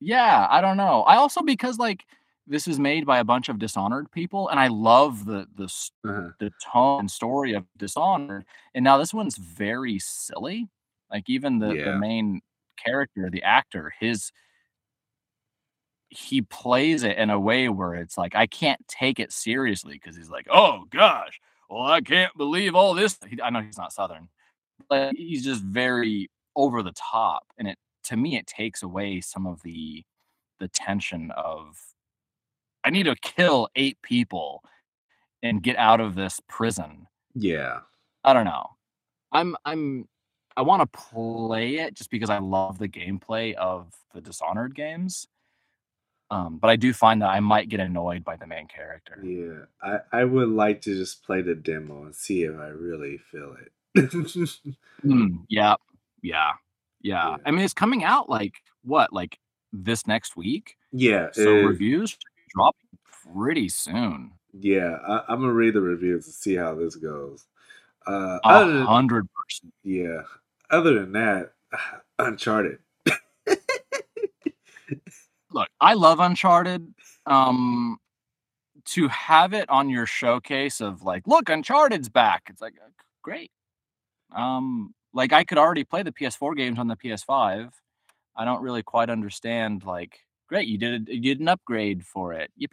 yeah, 0.00 0.46
I 0.50 0.60
don't 0.60 0.76
know. 0.76 1.02
I 1.02 1.16
also 1.16 1.42
because, 1.42 1.78
like, 1.78 2.04
this 2.46 2.68
is 2.68 2.78
made 2.78 3.06
by 3.06 3.18
a 3.18 3.24
bunch 3.24 3.48
of 3.48 3.58
Dishonored 3.58 4.10
people, 4.12 4.48
and 4.48 4.60
I 4.60 4.68
love 4.68 5.24
the 5.24 5.46
the 5.54 5.72
Uh-huh. 6.04 6.34
the 6.40 6.52
tone 6.62 7.00
and 7.00 7.10
story 7.10 7.54
of 7.54 7.66
Dishonored, 7.76 8.44
and 8.74 8.84
now 8.84 8.98
this 8.98 9.14
one's 9.14 9.36
very 9.36 9.98
silly. 9.98 10.68
Like, 11.10 11.24
even 11.28 11.58
the 11.58 11.78
the 11.82 11.92
main 11.92 12.40
character, 12.76 13.30
the 13.30 13.42
actor, 13.42 13.92
his 14.00 14.32
he 16.10 16.42
plays 16.42 17.02
it 17.02 17.16
in 17.18 17.30
a 17.30 17.40
way 17.40 17.68
where 17.68 17.94
it's 17.94 18.16
like, 18.18 18.34
I 18.34 18.46
can't 18.46 18.86
take 18.88 19.18
it 19.18 19.32
seriously 19.32 19.94
because 19.94 20.16
he's 20.16 20.30
like, 20.30 20.46
"Oh 20.50 20.84
gosh, 20.90 21.40
well, 21.68 21.82
I 21.82 22.00
can't 22.00 22.36
believe 22.36 22.74
all 22.74 22.94
this" 22.94 23.18
he 23.28 23.40
I 23.42 23.50
know 23.50 23.60
he's 23.62 23.78
not 23.78 23.92
Southern, 23.92 24.28
but 24.90 25.14
he's 25.16 25.44
just 25.44 25.62
very 25.64 26.30
over 26.56 26.82
the 26.82 26.92
top, 26.92 27.46
and 27.58 27.68
it 27.68 27.78
to 28.06 28.16
me, 28.18 28.36
it 28.38 28.46
takes 28.48 28.82
away 28.84 29.20
some 29.22 29.46
of 29.48 29.62
the 29.62 30.04
the 30.60 30.68
tension 30.68 31.30
of, 31.32 31.78
"I 32.84 32.90
need 32.90 33.04
to 33.04 33.16
kill 33.16 33.68
8 33.76 34.00
people 34.02 34.62
and 35.42 35.62
get 35.62 35.76
out 35.76 36.00
of 36.00 36.14
this 36.16 36.40
prison." 36.48 37.08
Yeah. 37.34 37.80
I 38.24 38.32
don't 38.34 38.44
know. 38.46 38.70
I'm 39.32 39.56
I'm 39.66 40.08
I 40.56 40.62
wanna 40.62 40.86
play 40.86 41.76
it 41.78 41.94
just 41.94 42.10
because 42.10 42.30
I 42.30 42.38
love 42.38 42.78
the 42.78 42.88
gameplay 42.88 43.54
of 43.54 43.92
the 44.12 44.20
Dishonored 44.20 44.74
games. 44.74 45.26
Um, 46.30 46.58
but 46.58 46.68
I 46.70 46.76
do 46.76 46.92
find 46.92 47.22
that 47.22 47.28
I 47.28 47.40
might 47.40 47.68
get 47.68 47.80
annoyed 47.80 48.24
by 48.24 48.36
the 48.36 48.46
main 48.46 48.66
character. 48.66 49.20
Yeah. 49.22 49.66
I 49.82 50.20
I 50.20 50.24
would 50.24 50.48
like 50.48 50.80
to 50.82 50.94
just 50.94 51.24
play 51.24 51.42
the 51.42 51.54
demo 51.54 52.04
and 52.04 52.14
see 52.14 52.44
if 52.44 52.58
I 52.58 52.68
really 52.68 53.18
feel 53.18 53.56
it. 53.60 53.72
Mm, 55.04 55.44
yep. 55.48 55.80
Yeah. 56.22 56.52
Yeah. 57.02 57.28
Yeah. 57.28 57.36
I 57.44 57.50
mean, 57.50 57.60
it's 57.60 57.74
coming 57.74 58.02
out, 58.04 58.30
like, 58.30 58.54
what, 58.82 59.12
like, 59.12 59.38
this 59.72 60.06
next 60.06 60.36
week? 60.36 60.76
Yeah, 60.92 61.28
So 61.32 61.42
it 61.42 61.62
reviews 61.62 62.16
dropping 62.54 62.98
pretty 63.34 63.68
soon. 63.68 64.32
Yeah, 64.58 64.96
I 65.06 65.34
Imma 65.34 65.52
read 65.52 65.74
the 65.74 65.80
reviews 65.80 66.24
to 66.26 66.32
see 66.32 66.54
how 66.54 66.74
this 66.74 66.96
goes. 66.96 67.44
Uh, 68.06 68.38
a 68.44 68.64
100%. 68.86 69.26
Yeah. 69.82 70.22
Other 70.70 70.94
than 71.00 71.12
that, 71.12 71.52
Uncharted. 72.18 72.78
Look, 75.50 75.68
I 75.80 75.94
love 75.94 76.18
Uncharted. 76.20 76.94
Um, 77.26 77.98
to 78.86 79.08
have 79.08 79.54
it 79.54 79.68
on 79.70 79.88
your 79.88 80.04
showcase 80.04 80.80
of, 80.80 81.02
like, 81.02 81.26
"Look, 81.26 81.48
Uncharted's 81.48 82.08
back." 82.08 82.44
It's 82.50 82.60
like, 82.60 82.74
"Uh, 82.84 82.90
great." 83.22 83.50
Um, 84.34 84.94
like, 85.14 85.32
I 85.32 85.44
could 85.44 85.58
already 85.58 85.84
play 85.84 86.02
the 86.02 86.12
PS4 86.12 86.54
games 86.54 86.78
on 86.78 86.88
the 86.88 86.96
PS5. 86.96 87.72
I 88.36 88.44
don't 88.44 88.62
really 88.62 88.82
quite 88.82 89.08
understand, 89.10 89.84
like, 89.84 90.20
"Great, 90.48 90.68
you 90.68 90.76
did 90.76 91.08
you 91.08 91.20
did 91.20 91.40
an 91.40 91.48
upgrade 91.48 92.04
for 92.04 92.32
it. 92.34 92.50
Yippee." 92.60 92.72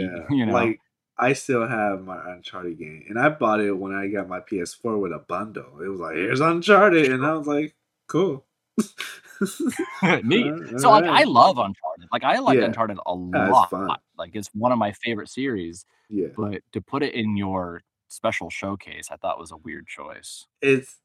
Yeah, 0.00 0.26
You 0.30 0.46
know? 0.46 0.52
like, 0.52 0.80
I 1.18 1.32
still 1.32 1.66
have 1.66 2.04
my 2.04 2.32
Uncharted 2.32 2.78
game, 2.78 3.04
and 3.08 3.18
I 3.18 3.28
bought 3.28 3.60
it 3.60 3.72
when 3.72 3.92
I 3.92 4.06
got 4.08 4.28
my 4.28 4.40
PS4 4.40 5.00
with 5.00 5.12
a 5.12 5.18
bundle. 5.18 5.80
It 5.82 5.88
was 5.88 6.00
like, 6.00 6.14
"Here's 6.16 6.40
Uncharted," 6.40 7.10
and 7.10 7.24
I 7.26 7.34
was 7.34 7.46
like, 7.46 7.74
"Cool." 8.06 8.44
Neat. 10.24 10.80
So, 10.80 10.90
like, 10.90 11.04
I 11.04 11.24
love 11.24 11.58
Uncharted. 11.58 12.08
Like, 12.12 12.24
I 12.24 12.38
like 12.38 12.58
Yeah. 12.58 12.64
Uncharted 12.66 12.98
a 13.06 13.10
Yeah, 13.14 13.48
it's 13.48 13.72
lot. 13.72 14.02
Like, 14.16 14.34
it's 14.34 14.48
one 14.54 14.72
of 14.72 14.78
my 14.78 14.92
favorite 14.92 15.28
series, 15.28 15.84
Yeah. 16.08 16.28
but 16.36 16.62
to 16.72 16.80
put 16.80 17.02
it 17.02 17.14
in 17.14 17.36
your 17.36 17.82
special 18.08 18.50
showcase, 18.50 19.08
I 19.10 19.16
thought 19.16 19.38
was 19.38 19.52
a 19.52 19.56
weird 19.56 19.86
choice. 19.86 20.46
It's 20.62 20.96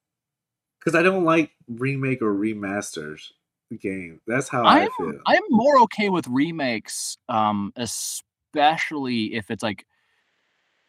because 0.80 0.95
I 0.95 1.01
don't 1.03 1.24
like 1.26 1.51
remake 1.68 2.22
or 2.22 2.34
remasters 2.34 3.32
game. 3.80 4.22
That's 4.28 4.47
how 4.49 4.64
I 4.64 4.82
I'm 4.84 4.89
feel. 4.97 5.20
I'm 5.26 5.41
more 5.49 5.80
okay 5.84 6.09
with 6.09 6.28
remakes, 6.28 7.18
um, 7.30 7.72
especially 7.76 9.34
if 9.36 9.49
it's, 9.51 9.64
like 9.64 9.86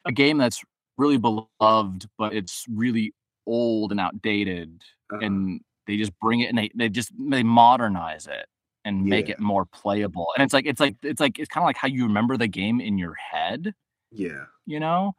a 0.06 0.12
game 0.12 0.38
that's 0.38 0.62
really 0.98 1.18
beloved, 1.18 2.08
but 2.18 2.34
it's 2.34 2.66
really 2.70 3.14
old 3.46 3.90
and 3.92 4.00
outdated, 4.00 4.82
Uh-huh. 5.10 5.20
and 5.20 5.60
they 5.86 5.96
just 5.96 6.18
bring 6.20 6.40
it 6.40 6.48
and 6.48 6.58
they 6.58 6.70
they 6.74 6.88
just 6.88 7.12
they 7.18 7.42
modernize 7.42 8.26
it 8.26 8.46
and 8.84 9.06
make 9.08 9.28
Yeah. 9.28 9.30
it 9.30 9.38
more 9.40 9.66
playable, 9.66 10.28
and 10.36 10.44
it's 10.44 10.54
like 10.54 10.66
it's 10.66 10.80
like 10.80 10.96
it's 11.02 11.20
like 11.20 11.38
it's 11.38 11.48
kinda 11.48 11.66
like 11.66 11.76
how 11.76 11.88
you 11.88 12.04
remember 12.04 12.36
the 12.36 12.48
game 12.48 12.80
in 12.80 12.98
your 12.98 13.14
head, 13.14 13.74
Yeah. 14.10 14.46
you 14.66 14.80
know? 14.80 15.14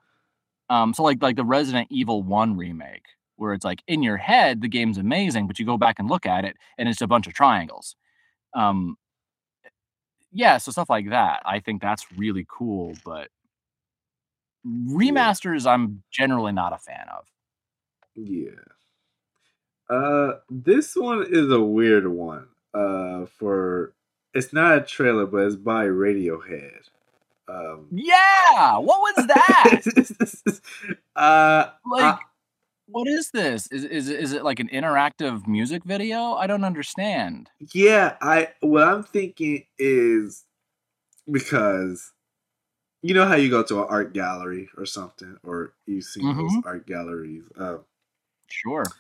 Um, 0.70 0.94
so, 0.94 1.04
like 1.04 1.22
like 1.24 1.36
the 1.38 1.46
Resident 1.46 1.88
Evil 1.92 2.24
1 2.24 2.58
remake, 2.58 3.06
where 3.38 3.54
it's 3.54 3.66
like, 3.66 3.84
in 3.88 4.04
your 4.04 4.18
head, 4.18 4.62
the 4.62 4.70
game's 4.70 4.98
amazing, 5.00 5.48
but 5.48 5.60
you 5.60 5.66
go 5.66 5.78
back 5.78 6.00
and 6.00 6.10
look 6.10 6.26
at 6.28 6.46
it, 6.46 6.58
and 6.78 6.90
it's 6.90 7.02
a 7.02 7.08
bunch 7.08 7.28
of 7.28 7.34
triangles. 7.36 7.96
Um, 8.56 8.98
yeah, 10.32 10.58
so 10.58 10.72
stuff 10.72 10.90
like 10.90 11.10
that. 11.10 11.42
I 11.46 11.60
think 11.60 11.82
that's 11.82 12.12
really 12.12 12.46
cool, 12.50 13.00
but 13.06 13.30
Yeah. 14.66 14.96
remasters, 14.98 15.66
I'm 15.70 16.04
generally 16.12 16.52
not 16.52 16.74
a 16.74 16.78
fan 16.78 17.06
of. 17.16 17.28
Yeah. 18.16 18.50
Uh, 19.90 20.40
this 20.50 20.96
one 20.96 21.26
is 21.30 21.52
a 21.52 21.62
weird 21.62 22.08
one, 22.08 22.48
uh, 22.74 23.26
for 23.38 23.94
it's 24.34 24.52
not 24.52 24.78
a 24.78 24.82
trailer, 24.82 25.26
but 25.28 25.46
it's 25.46 25.56
by 25.56 25.86
Radiohead. 25.86 26.90
Um 27.48 27.88
Yeah! 27.92 28.78
What 28.80 29.00
was 29.16 29.28
that? 29.28 30.60
Uh, 31.16 31.70
Like, 31.86 32.16
I 32.16 32.20
what 32.88 33.08
is 33.08 33.32
this? 33.32 33.68
Is 33.72 33.84
is 33.84 34.10
is 34.10 34.34
it 34.34 34.44
like 34.44 34.60
an 34.60 34.68
interactive 34.70 35.48
music 35.48 35.84
video? 35.84 36.34
I 36.34 36.48
don't 36.48 36.64
understand. 36.64 37.50
Yeah, 37.74 38.18
I 38.22 38.50
what 38.62 38.84
I'm 38.88 39.04
thinking 39.04 39.66
is 39.80 40.44
because 41.32 42.12
you 43.08 43.14
know 43.14 43.26
how 43.28 43.36
you 43.36 43.50
go 43.50 43.64
to 43.64 43.82
an 43.84 43.88
art 43.90 44.14
gallery 44.14 44.70
or 44.78 44.86
something, 44.86 45.38
or 45.44 45.74
you've 45.86 46.06
seen 46.06 46.34
those 46.36 46.58
Mhm. 46.58 46.66
art 46.66 46.88
galleries, 46.88 47.46
uh 47.60 47.80
Sure. 48.48 48.96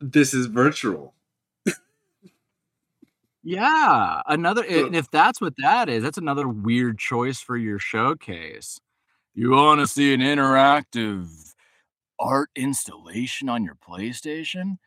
this 0.00 0.32
is 0.34 0.46
virtual. 0.46 1.14
Yeah, 3.44 4.22
another 4.26 4.64
and 4.64 4.96
if 4.96 5.10
that's 5.10 5.40
what 5.40 5.54
that 5.58 5.88
is, 5.88 6.02
that's 6.02 6.18
another 6.18 6.48
weird 6.48 6.98
choice 6.98 7.40
for 7.40 7.56
your 7.56 7.78
showcase. 7.78 8.80
"You 9.34 9.50
wanna 9.52 9.86
see 9.86 10.14
an 10.14 10.20
interactive 10.20 11.54
art 12.20 12.50
installation 12.56 13.48
on 13.50 13.64
your 13.64 13.76
PlayStation? 13.76 14.78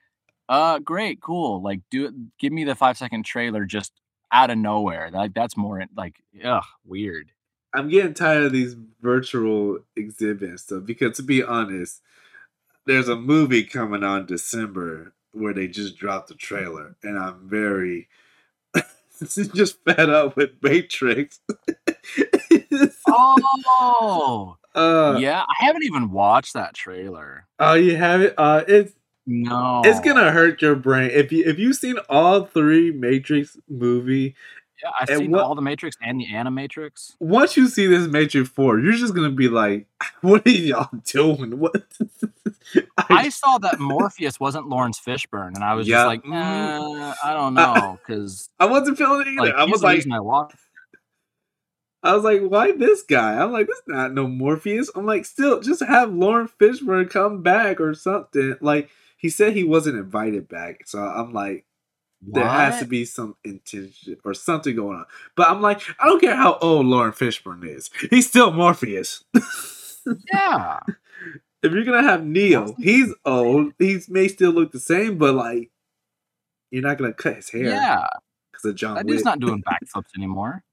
Uh, 0.50 0.80
great, 0.80 1.22
cool, 1.22 1.62
like, 1.64 1.82
do 1.92 2.08
it 2.08 2.16
give 2.40 2.54
me 2.54 2.64
the 2.66 2.76
five-second 2.76 3.26
trailer 3.26 3.66
just 3.66 3.94
out 4.32 4.50
of 4.52 4.58
nowhere." 4.60 5.12
Like, 5.12 5.34
that's 5.36 5.58
more 5.58 5.84
like, 5.96 6.24
ugh, 6.44 6.66
weird. 6.86 7.34
I'm 7.74 7.90
getting 7.90 8.14
tired 8.14 8.44
of 8.44 8.52
these 8.52 8.76
virtual 9.02 9.80
exhibits, 9.96 10.64
though, 10.64 10.80
because 10.80 11.18
to 11.18 11.24
be 11.24 11.44
honest, 11.44 12.02
there's 12.86 13.08
a 13.08 13.16
movie 13.16 13.64
coming 13.64 14.04
on 14.04 14.26
December 14.26 15.14
where 15.34 15.54
they 15.54 15.68
just 15.68 15.98
dropped 15.98 16.28
the 16.28 16.36
trailer, 16.36 16.96
and 17.04 17.18
I'm 17.18 17.48
very 17.48 18.10
just 19.54 19.84
fed 19.86 20.10
up 20.10 20.36
with 20.36 20.52
Matrix. 20.62 21.40
Oh! 23.08 24.58
Uh 24.74 25.18
Yeah, 25.20 25.42
I 25.42 25.66
haven't 25.66 25.84
even 25.84 26.12
watched 26.12 26.54
that 26.54 26.74
trailer. 26.74 27.46
Oh, 27.60 27.74
you 27.74 27.96
haven't? 27.96 28.34
Uh, 28.38 28.64
it's 28.68 28.94
no, 29.28 29.82
it's 29.86 30.00
gonna 30.00 30.32
hurt 30.32 30.62
your 30.62 30.76
brain. 30.76 31.12
If 31.12 31.32
you 31.32 31.44
if 31.46 31.60
you've 31.60 31.76
seen 31.76 31.98
all 32.10 32.46
3 32.46 32.92
Matrix 32.92 33.58
movie, 33.70 34.36
Yeah, 34.84 34.90
I've 35.00 35.10
And 35.10 35.18
seen 35.20 35.32
what- 35.32 35.44
all 35.44 35.56
the 35.56 35.62
Matrix 35.62 35.96
and 36.02 36.20
the 36.20 36.28
Animatrix. 36.28 37.16
Once 37.20 37.56
you 37.56 37.68
see 37.68 37.86
this 37.88 38.08
Matrix 38.08 38.50
4, 38.50 38.80
you're 38.80 38.94
just 38.94 39.14
gonna 39.14 39.30
be 39.32 39.48
like, 39.50 39.88
what 40.22 40.46
are 40.48 40.50
y'all 40.50 40.90
doing? 41.06 41.60
What 41.60 41.84
I 43.10 43.30
saw 43.30 43.58
that 43.60 43.80
Morpheus 43.80 44.40
wasn't 44.40 44.68
Laurence 44.70 45.00
Fishburne, 45.00 45.56
and 45.56 45.64
I 45.64 45.74
was 45.76 45.88
Yeah, 45.88 45.98
just 45.98 46.08
like, 46.08 46.26
nah, 46.26 47.14
I 47.24 47.34
don't 47.34 47.54
know, 47.54 48.00
because 48.06 48.50
I 48.60 48.66
wasn't 48.66 48.98
feeling 48.98 49.22
it 49.22 49.28
either. 49.28 49.42
like 49.42 49.54
I 49.56 49.66
was 49.66 49.84
like, 49.84 50.06
I 50.12 50.20
watched. 50.20 50.56
I 52.04 52.16
was 52.16 52.24
like, 52.24 52.42
why 52.42 52.72
this 52.72 53.04
guy? 53.04 53.40
I'm 53.40 53.52
like, 53.52 53.68
this 53.68 53.82
not 53.88 54.14
no 54.14 54.28
Morpheus. 54.28 54.90
I'm 54.96 55.06
like, 55.06 55.24
still, 55.26 55.60
just 55.62 55.84
have 55.84 56.12
Lauren 56.12 56.50
Fishburne 56.60 57.10
come 57.10 57.44
back 57.44 57.80
or 57.80 57.94
something. 57.94 58.56
Like 58.60 58.90
he 59.18 59.30
said 59.30 59.54
he 59.54 59.64
wasn't 59.64 59.98
invited 60.00 60.48
back, 60.48 60.88
so 60.88 61.00
I'm 61.00 61.32
like, 61.34 61.66
there 62.22 62.48
has 62.48 62.80
to 62.80 62.86
be 62.86 63.04
some 63.06 63.36
intention 63.44 64.18
or 64.24 64.34
something 64.34 64.76
going 64.76 64.98
on. 64.98 65.06
But 65.36 65.50
I'm 65.50 65.62
like, 65.62 65.82
I 66.00 66.06
don't 66.06 66.20
care 66.22 66.36
how 66.36 66.58
old 66.62 66.86
Lauren 66.86 67.14
Fishburne 67.14 67.66
is. 67.68 67.90
He's 68.10 68.28
still 68.28 68.52
Morpheus. 68.52 69.24
Yeah, 70.34 70.80
if 71.62 71.72
you're 71.72 71.84
gonna 71.84 72.02
have 72.02 72.26
Neo, 72.26 72.74
he's 72.80 73.14
old. 73.24 73.74
He 73.78 74.00
may 74.10 74.28
still 74.28 74.50
look 74.52 74.72
the 74.72 74.80
same, 74.80 75.20
but 75.20 75.36
like, 75.36 75.70
you're 76.72 76.82
not 76.82 76.98
gonna 76.98 77.14
cut 77.14 77.36
his 77.36 77.52
hair 77.52 77.66
yeah. 77.66 78.08
because 78.52 78.66
of 78.66 78.76
John 78.76 78.96
That 78.96 79.06
dude's 79.06 79.24
not 79.24 79.40
doing 79.40 79.62
backflips 79.68 80.10
anymore. 80.18 80.64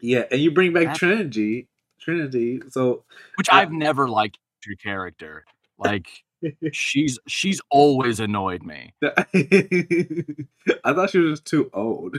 yeah, 0.00 0.24
and 0.32 0.40
you 0.40 0.50
bring 0.50 0.72
back 0.72 0.86
That- 0.86 0.96
Trinity, 0.96 1.68
Trinity. 2.00 2.62
So 2.70 3.04
Which 3.36 3.48
I- 3.48 3.62
I've 3.62 3.70
never 3.70 4.08
liked 4.08 4.38
your 4.66 4.74
character. 4.74 5.44
Like 5.78 6.08
she's 6.72 7.18
she's 7.26 7.60
always 7.70 8.20
annoyed 8.20 8.62
me. 8.62 8.94
I 9.02 10.92
thought 10.92 11.10
she 11.10 11.18
was 11.18 11.40
too 11.40 11.70
old. 11.72 12.18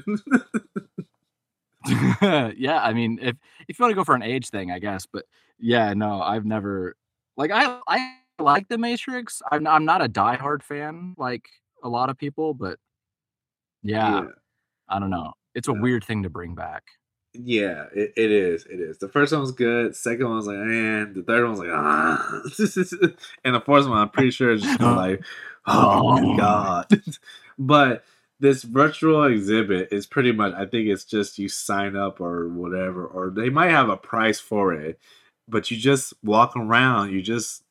yeah, 1.90 2.80
I 2.84 2.94
mean, 2.94 3.20
if 3.22 3.36
if 3.68 3.80
you 3.80 3.84
want 3.84 3.92
to 3.92 3.96
go 3.96 4.04
for 4.04 4.16
an 4.16 4.24
age 4.24 4.50
thing, 4.50 4.72
I 4.72 4.80
guess. 4.80 5.06
But 5.06 5.26
yeah, 5.60 5.94
no, 5.94 6.22
I've 6.22 6.46
never 6.46 6.96
like 7.38 7.52
I 7.52 7.80
I 7.88 8.18
like 8.40 8.68
the 8.68 8.78
Matrix. 8.78 9.42
I'm 9.52 9.68
I'm 9.68 9.86
not 9.86 10.04
a 10.04 10.10
diehard 10.10 10.64
fan 10.64 11.16
like 11.18 11.48
a 11.84 11.90
lot 11.90 12.10
of 12.10 12.18
people, 12.18 12.54
but 12.54 12.80
yeah, 13.84 14.26
I 14.90 15.00
don't 15.00 15.10
know. 15.10 15.34
It's 15.56 15.68
a 15.70 15.74
Yeah. 15.74 15.82
weird 15.82 16.04
thing 16.06 16.24
to 16.24 16.30
bring 16.30 16.56
back. 16.56 16.84
Yeah, 17.40 17.86
it, 17.94 18.14
it 18.16 18.32
is. 18.32 18.66
It 18.66 18.80
is. 18.80 18.98
The 18.98 19.10
first 19.10 19.32
one 19.32 19.42
was 19.42 19.52
good. 19.52 19.96
Second 19.96 20.28
one 20.28 20.38
was 20.38 20.48
like, 20.48 20.58
and 20.58 21.14
the 21.14 21.22
third 21.22 21.44
one 21.44 21.52
was 21.52 21.60
like, 21.60 21.70
ah. 21.72 22.42
and 23.44 23.56
the 23.56 23.62
fourth 23.62 23.88
one, 23.88 23.98
I'm 23.98 24.10
pretty 24.10 24.32
sure 24.32 24.52
is 24.52 24.64
just 24.64 24.82
like, 24.82 25.24
oh 25.68 26.20
my 26.20 26.38
god. 26.38 27.02
but 27.60 28.04
this 28.40 28.64
virtual 28.64 29.26
exhibit 29.26 29.90
is 29.92 30.08
pretty 30.08 30.32
much, 30.32 30.54
I 30.54 30.66
think 30.66 30.88
it's 30.88 31.06
just 31.06 31.38
you 31.38 31.48
sign 31.48 31.96
up 31.96 32.20
or 32.20 32.48
whatever, 32.50 33.06
or 33.06 33.30
they 33.30 33.50
might 33.50 33.72
have 33.72 33.90
a 33.90 33.98
price 33.98 34.40
for 34.40 34.74
it, 34.74 35.00
but 35.48 35.70
you 35.70 35.78
just 35.78 36.14
walk 36.24 36.56
around, 36.56 37.12
you 37.12 37.22
just 37.22 37.64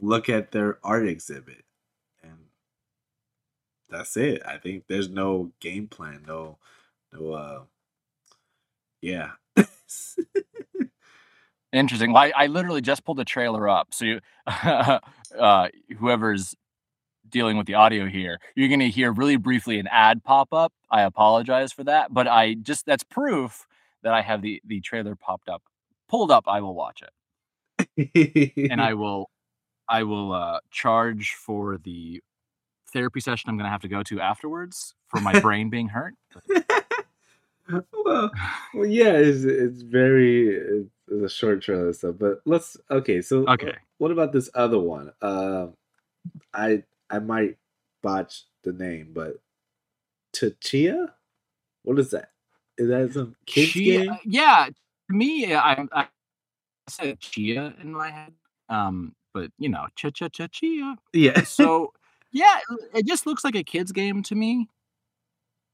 look 0.00 0.28
at 0.28 0.52
their 0.52 0.78
art 0.82 1.06
exhibit, 1.06 1.64
and 2.22 2.38
that's 3.88 4.16
it. 4.16 4.42
I 4.46 4.58
think 4.58 4.84
there's 4.86 5.08
no 5.08 5.52
game 5.60 5.86
plan, 5.86 6.24
no, 6.26 6.58
no, 7.12 7.32
uh, 7.32 7.60
yeah. 9.00 9.30
Interesting. 11.72 12.12
Well, 12.12 12.24
I, 12.24 12.32
I 12.34 12.46
literally 12.46 12.80
just 12.80 13.04
pulled 13.04 13.18
the 13.18 13.24
trailer 13.24 13.68
up. 13.68 13.94
So 13.94 14.04
you, 14.04 14.20
uh, 14.46 15.68
whoever's 15.98 16.56
dealing 17.28 17.56
with 17.56 17.66
the 17.66 17.74
audio 17.74 18.06
here, 18.06 18.40
you're 18.56 18.68
going 18.68 18.80
to 18.80 18.90
hear 18.90 19.12
really 19.12 19.36
briefly 19.36 19.78
an 19.78 19.86
ad 19.86 20.24
pop 20.24 20.52
up. 20.52 20.72
I 20.90 21.02
apologize 21.02 21.72
for 21.72 21.84
that, 21.84 22.12
but 22.12 22.26
I 22.26 22.54
just 22.54 22.86
that's 22.86 23.04
proof 23.04 23.66
that 24.02 24.12
I 24.12 24.22
have 24.22 24.42
the 24.42 24.60
the 24.64 24.80
trailer 24.80 25.14
popped 25.14 25.48
up, 25.48 25.62
pulled 26.08 26.32
up. 26.32 26.44
I 26.48 26.60
will 26.60 26.74
watch 26.74 27.02
it, 27.02 28.70
and 28.70 28.80
I 28.80 28.94
will, 28.94 29.30
I 29.88 30.02
will 30.02 30.32
uh, 30.32 30.58
charge 30.72 31.34
for 31.34 31.78
the 31.78 32.20
therapy 32.92 33.20
session 33.20 33.48
I'm 33.48 33.56
going 33.56 33.66
to 33.66 33.70
have 33.70 33.82
to 33.82 33.88
go 33.88 34.02
to 34.02 34.20
afterwards 34.20 34.94
for 35.06 35.20
my 35.20 35.38
brain 35.40 35.70
being 35.70 35.88
hurt. 35.88 36.14
well, 38.04 38.30
well, 38.74 38.86
yeah, 38.86 39.12
it's 39.12 39.44
it's 39.44 39.82
very 39.82 40.48
it's 40.48 40.90
a 41.24 41.28
short 41.28 41.62
trailer 41.62 41.92
stuff. 41.92 42.16
But 42.18 42.40
let's 42.44 42.76
okay. 42.90 43.20
So 43.22 43.46
Okay. 43.48 43.74
what 43.98 44.10
about 44.10 44.32
this 44.32 44.50
other 44.54 44.78
one? 44.78 45.12
Um, 45.22 45.74
I 46.54 46.82
I 47.10 47.18
might 47.18 47.56
botch 48.02 48.44
the 48.64 48.72
name, 48.72 49.10
but 49.12 49.40
Tchia, 50.34 51.08
what 51.82 51.98
is 51.98 52.10
that? 52.10 52.30
Is 52.78 52.88
that 52.88 53.12
some 53.12 53.36
kids 53.46 53.72
Chia- 53.72 53.98
game? 53.98 54.18
Yeah, 54.24 54.68
to 54.68 55.16
me, 55.16 55.54
I, 55.54 55.86
I 55.92 56.06
said 56.88 57.20
chia 57.20 57.74
in 57.82 57.92
my 57.92 58.10
head, 58.10 58.32
um, 58.68 59.14
but 59.34 59.50
you 59.58 59.68
know, 59.68 59.86
cha 59.96 60.10
cha 60.10 60.28
cha 60.28 60.46
chia. 60.48 60.96
Yeah. 61.12 61.42
So 61.42 61.92
yeah, 62.32 62.60
it 62.94 63.06
just 63.06 63.26
looks 63.26 63.44
like 63.44 63.54
a 63.56 63.62
kids 63.64 63.92
game 63.92 64.22
to 64.24 64.34
me. 64.34 64.68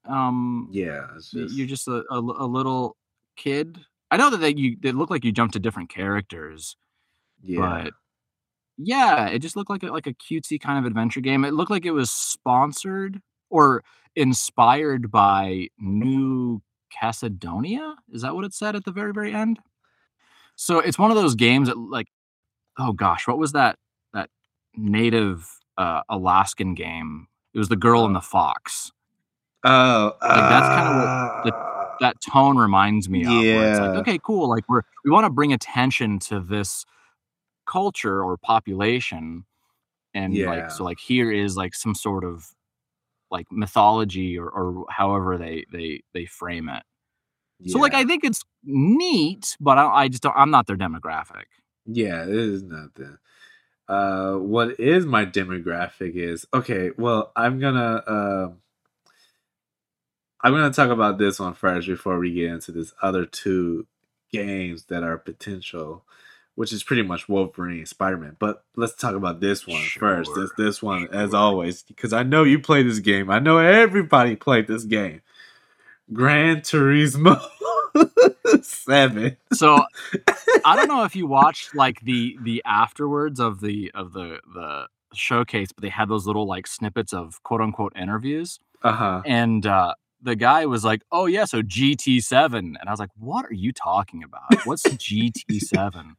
Um, 0.08 0.68
yeah. 0.70 1.06
Just, 1.14 1.52
you're 1.52 1.66
just 1.66 1.88
a 1.88 2.20
little 2.20 2.96
kid. 3.36 3.78
I 4.10 4.16
know 4.16 4.30
that 4.30 4.38
they, 4.38 4.54
you 4.54 4.76
they 4.80 4.92
look 4.92 5.10
like 5.10 5.24
you 5.24 5.32
jumped 5.32 5.54
to 5.54 5.58
different 5.58 5.90
characters, 5.90 6.76
yeah. 7.42 7.58
but 7.58 7.92
yeah, 8.78 9.26
it 9.26 9.40
just 9.40 9.56
looked 9.56 9.70
like 9.70 9.82
a, 9.82 9.88
like 9.88 10.06
a 10.06 10.14
cutesy 10.14 10.60
kind 10.60 10.78
of 10.78 10.84
adventure 10.84 11.20
game. 11.20 11.44
It 11.44 11.54
looked 11.54 11.70
like 11.70 11.84
it 11.84 11.90
was 11.90 12.10
sponsored 12.10 13.20
or 13.50 13.82
inspired 14.14 15.10
by 15.10 15.68
New 15.78 16.62
Caledonia. 16.90 17.96
Is 18.12 18.22
that 18.22 18.34
what 18.34 18.44
it 18.44 18.54
said 18.54 18.76
at 18.76 18.84
the 18.84 18.92
very 18.92 19.12
very 19.12 19.32
end? 19.32 19.58
So 20.54 20.78
it's 20.78 20.98
one 20.98 21.10
of 21.10 21.16
those 21.16 21.34
games 21.34 21.68
that 21.68 21.76
like, 21.76 22.06
oh 22.78 22.92
gosh, 22.92 23.26
what 23.26 23.38
was 23.38 23.52
that 23.52 23.76
that 24.14 24.30
native 24.76 25.50
uh, 25.76 26.02
Alaskan 26.08 26.74
game? 26.74 27.26
It 27.54 27.58
was 27.58 27.68
the 27.68 27.76
girl 27.76 28.04
and 28.04 28.14
the 28.14 28.20
fox. 28.20 28.92
Oh, 29.66 30.12
Like, 30.32 30.48
that's 30.48 30.68
kinda 30.70 30.92
what 30.92 31.10
uh, 31.46 31.50
That 32.00 32.16
tone 32.22 32.58
reminds 32.58 33.08
me 33.10 33.26
of. 33.26 33.50
It's 33.52 33.80
like, 33.80 33.94
Yeah. 33.94 34.00
okay, 34.00 34.18
cool. 34.24 34.48
Like 34.50 34.64
we're 34.68 34.82
we 35.04 35.10
want 35.12 35.26
to 35.26 35.30
bring 35.30 35.52
attention 35.52 36.18
to 36.20 36.40
this 36.40 36.86
culture 37.66 38.22
or 38.24 38.36
population, 38.38 39.46
and 40.14 40.34
Yeah. 40.36 40.46
like 40.46 40.70
so 40.70 40.84
like 40.84 41.00
here 41.00 41.32
is 41.32 41.56
like 41.56 41.74
some 41.74 41.94
sort 41.94 42.24
of 42.24 42.46
like 43.30 43.46
mythology 43.52 44.38
or, 44.38 44.48
or 44.50 44.86
however 44.90 45.38
they 45.38 45.66
they 45.72 46.02
they 46.14 46.26
frame 46.26 46.68
it. 46.70 46.84
So 47.66 47.80
like. 47.80 47.94
I 47.94 48.04
think 48.04 48.24
it's 48.24 48.42
neat, 48.64 49.56
but 49.60 49.78
I, 49.78 49.86
I 50.04 50.08
just 50.08 50.22
don't. 50.22 50.36
I'm 50.36 50.50
not 50.50 50.66
their 50.68 50.76
demographic. 50.76 51.46
Yeah, 51.86 52.24
it 52.24 52.30
is 52.30 52.62
nothing. 52.64 53.18
Uh, 53.88 54.34
what 54.34 54.80
is 54.80 55.06
my 55.06 55.26
demographic 55.26 56.14
is 56.16 56.46
okay. 56.54 56.90
Well, 56.98 57.32
I'm 57.36 57.58
gonna 57.60 58.02
um, 58.06 58.58
I'm 60.40 60.52
gonna 60.52 60.72
talk 60.72 60.90
about 60.90 61.18
this 61.18 61.38
one 61.40 61.54
first 61.54 61.86
before 61.88 62.18
we 62.18 62.32
get 62.32 62.50
into 62.50 62.72
this 62.72 62.92
other 63.02 63.24
two 63.26 63.86
games 64.32 64.84
that 64.84 65.02
are 65.02 65.16
potential, 65.18 66.04
which 66.54 66.72
is 66.72 66.82
pretty 66.84 67.02
much 67.02 67.28
Wolverine, 67.28 67.78
and 67.78 67.88
Spider-Man. 67.88 68.36
But 68.38 68.64
let's 68.76 68.94
talk 68.94 69.14
about 69.14 69.40
this 69.40 69.66
one 69.66 69.82
first. 69.82 70.30
This 70.34 70.50
Sure, 70.56 70.64
this 70.66 70.82
one, 70.82 71.08
as 71.12 71.32
always, 71.34 71.82
because 71.82 72.12
I 72.12 72.22
know 72.22 72.44
you 72.44 72.58
play 72.58 72.82
this 72.82 72.98
game. 72.98 73.30
I 73.30 73.38
know 73.38 73.58
everybody 73.58 74.36
played 74.36 74.66
this 74.66 74.84
game. 74.84 75.22
Gran 76.12 76.60
Turismo 76.60 77.40
Seven. 78.62 79.36
So 79.52 79.82
I 80.64 80.76
don't 80.76 80.88
know 80.88 81.02
if 81.04 81.16
you 81.16 81.26
watched 81.26 81.74
like 81.74 82.00
the 82.02 82.36
the 82.42 82.62
afterwards 82.64 83.40
of 83.40 83.60
the 83.60 83.90
of 83.94 84.12
the 84.12 84.38
the 84.54 84.86
showcase, 85.14 85.72
but 85.72 85.82
they 85.82 85.88
had 85.88 86.08
those 86.08 86.26
little 86.26 86.46
like 86.46 86.66
snippets 86.66 87.12
of 87.12 87.42
quote 87.42 87.60
unquote 87.60 87.92
interviews, 87.96 88.60
Uh 88.82 88.92
huh. 88.92 89.22
and 89.24 89.66
uh, 89.66 89.94
the 90.22 90.36
guy 90.36 90.66
was 90.66 90.84
like, 90.84 91.02
"Oh 91.12 91.26
yeah, 91.26 91.44
so 91.44 91.62
GT7," 91.62 92.54
and 92.58 92.78
I 92.86 92.90
was 92.90 93.00
like, 93.00 93.10
"What 93.18 93.44
are 93.46 93.52
you 93.54 93.72
talking 93.72 94.22
about? 94.24 94.64
What's 94.66 94.82
GT7?" 94.84 96.14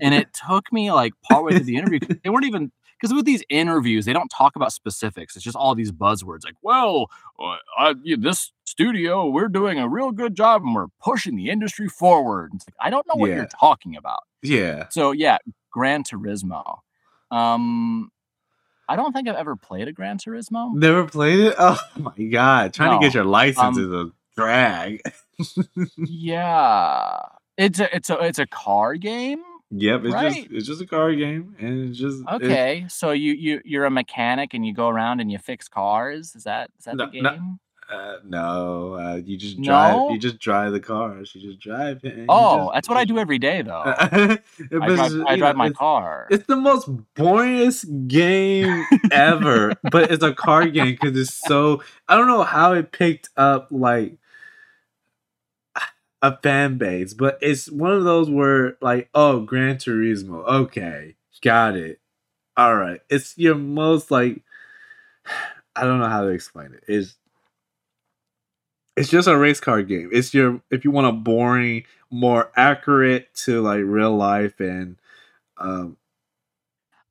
and 0.00 0.14
it 0.14 0.28
took 0.46 0.72
me 0.72 0.92
like 0.92 1.12
partway 1.30 1.52
through 1.52 1.64
the 1.64 1.76
interview. 1.76 1.98
They 2.22 2.30
weren't 2.30 2.44
even 2.46 2.72
because 3.00 3.14
with 3.14 3.24
these 3.24 3.42
interviews, 3.48 4.04
they 4.04 4.12
don't 4.12 4.28
talk 4.28 4.54
about 4.54 4.72
specifics. 4.72 5.34
It's 5.34 5.44
just 5.44 5.56
all 5.56 5.74
these 5.74 5.90
buzzwords 5.92 6.44
like, 6.44 6.54
"Well, 6.62 7.08
uh, 7.42 7.56
I, 7.78 7.94
this 8.18 8.52
studio, 8.64 9.28
we're 9.28 9.48
doing 9.48 9.78
a 9.78 9.88
real 9.88 10.12
good 10.12 10.34
job, 10.36 10.62
and 10.62 10.74
we're 10.74 10.86
pushing 11.02 11.36
the 11.36 11.50
industry 11.50 11.88
forward." 11.88 12.50
It's 12.54 12.66
like 12.66 12.74
I 12.80 12.90
don't 12.90 13.06
know 13.08 13.18
what 13.18 13.30
Yeah. 13.30 13.36
you're 13.36 13.46
talking 13.60 13.96
about. 13.96 14.20
Yeah. 14.42 14.88
So 14.90 15.10
yeah, 15.12 15.38
Gran 15.72 16.04
Turismo. 16.04 16.78
Um, 17.30 18.10
I 18.92 18.96
don't 18.96 19.12
think 19.12 19.28
I've 19.28 19.36
ever 19.36 19.56
played 19.56 19.88
a 19.88 19.92
Gran 19.92 20.18
Turismo. 20.18 20.74
Never 20.74 21.06
played 21.06 21.40
it? 21.40 21.54
Oh 21.58 21.78
my 21.98 22.12
god. 22.24 22.74
Trying 22.74 23.00
to 23.00 23.04
get 23.06 23.14
your 23.14 23.24
license 23.24 23.78
um, 23.78 23.84
is 23.84 23.90
a 23.90 24.10
drag. 24.36 25.00
yeah, 25.96 27.18
it's 27.56 27.80
a 27.80 27.94
it's 27.94 28.10
a 28.10 28.18
it's 28.24 28.38
a 28.38 28.46
car 28.46 28.94
game. 28.96 29.42
yep, 29.70 30.04
it's 30.04 30.14
right. 30.14 30.34
just 30.34 30.48
it's 30.52 30.66
just 30.66 30.80
a 30.82 30.86
car 30.86 31.14
game 31.14 31.56
and 31.58 31.88
it's 31.88 31.98
just 31.98 32.22
Okay, 32.30 32.84
so 32.88 33.10
you 33.12 33.32
you 33.32 33.60
you're 33.64 33.84
a 33.86 33.90
mechanic 33.90 34.54
and 34.54 34.64
you 34.66 34.74
go 34.74 34.88
around 34.88 35.20
and 35.20 35.30
you 35.32 35.38
fix 35.38 35.68
cars. 35.68 36.34
Is 36.34 36.44
that 36.44 36.70
is 36.78 36.84
that 36.84 36.96
No, 36.96 37.10
the 37.10 37.22
no, 37.22 37.30
game? 37.30 37.58
Uh, 37.92 38.16
no, 38.24 38.94
uh, 38.94 39.16
you 39.16 39.36
just 39.36 39.60
drive. 39.60 39.94
No? 39.96 40.10
You 40.10 40.18
just 40.18 40.38
drive 40.38 40.72
the 40.72 40.80
cars. 40.80 41.32
You 41.34 41.42
just 41.42 41.60
drive 41.60 42.02
you 42.02 42.24
Oh, 42.28 42.58
just- 42.66 42.74
that's 42.74 42.88
what 42.88 42.96
I 42.96 43.04
do 43.04 43.18
every 43.18 43.38
day, 43.38 43.60
though. 43.66 43.82
I 43.84 44.38
drive, 44.70 45.12
I 45.26 45.36
drive 45.36 45.54
know, 45.56 45.58
my 45.58 45.66
it's- 45.66 45.76
car. 45.76 46.26
It's 46.30 46.46
the 46.46 46.56
most 46.56 46.88
boringest 47.14 48.08
game 48.08 48.86
ever, 49.10 49.74
but 49.90 50.10
it's 50.10 50.24
a 50.24 50.32
car 50.34 50.66
game 50.68 50.96
because 51.00 51.16
it's 51.18 51.34
so. 51.34 51.82
I 52.08 52.16
don't 52.16 52.28
know 52.28 52.42
how 52.44 52.72
it 52.72 52.92
picked 52.92 53.28
up 53.36 53.68
like 53.70 54.16
a 56.22 56.36
fan 56.38 56.78
base, 56.78 57.14
but 57.14 57.36
it's 57.42 57.70
one 57.70 57.92
of 57.92 58.04
those 58.04 58.30
where 58.30 58.76
like, 58.80 59.10
oh, 59.14 59.40
Gran 59.40 59.76
Turismo, 59.76 60.46
okay, 60.46 61.16
got 61.42 61.76
it, 61.76 62.00
all 62.56 62.74
right. 62.76 63.00
It's 63.10 63.36
your 63.36 63.56
most 63.56 64.10
like, 64.10 64.42
I 65.76 65.82
don't 65.84 65.98
know 65.98 66.08
how 66.08 66.22
to 66.22 66.28
explain 66.28 66.72
it. 66.74 66.84
It's 66.86 67.16
it's 68.96 69.08
just 69.10 69.28
a 69.28 69.36
race 69.36 69.60
car 69.60 69.82
game. 69.82 70.10
It's 70.12 70.34
your 70.34 70.60
if 70.70 70.84
you 70.84 70.90
want 70.90 71.06
a 71.06 71.12
boring, 71.12 71.84
more 72.10 72.50
accurate 72.56 73.32
to 73.44 73.60
like 73.62 73.82
real 73.84 74.16
life 74.16 74.60
and 74.60 74.96
um 75.58 75.96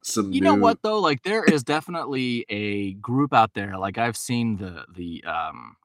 some 0.03 0.31
You 0.33 0.41
know 0.41 0.55
what 0.55 0.81
though? 0.81 0.99
Like 0.99 1.23
there 1.23 1.43
is 1.43 1.63
definitely 1.63 2.45
a 2.49 2.93
group 2.93 3.33
out 3.33 3.53
there. 3.53 3.77
Like 3.77 3.97
I've 3.97 4.17
seen 4.17 4.57
the 4.57 4.85
the 4.93 5.23
um 5.25 5.75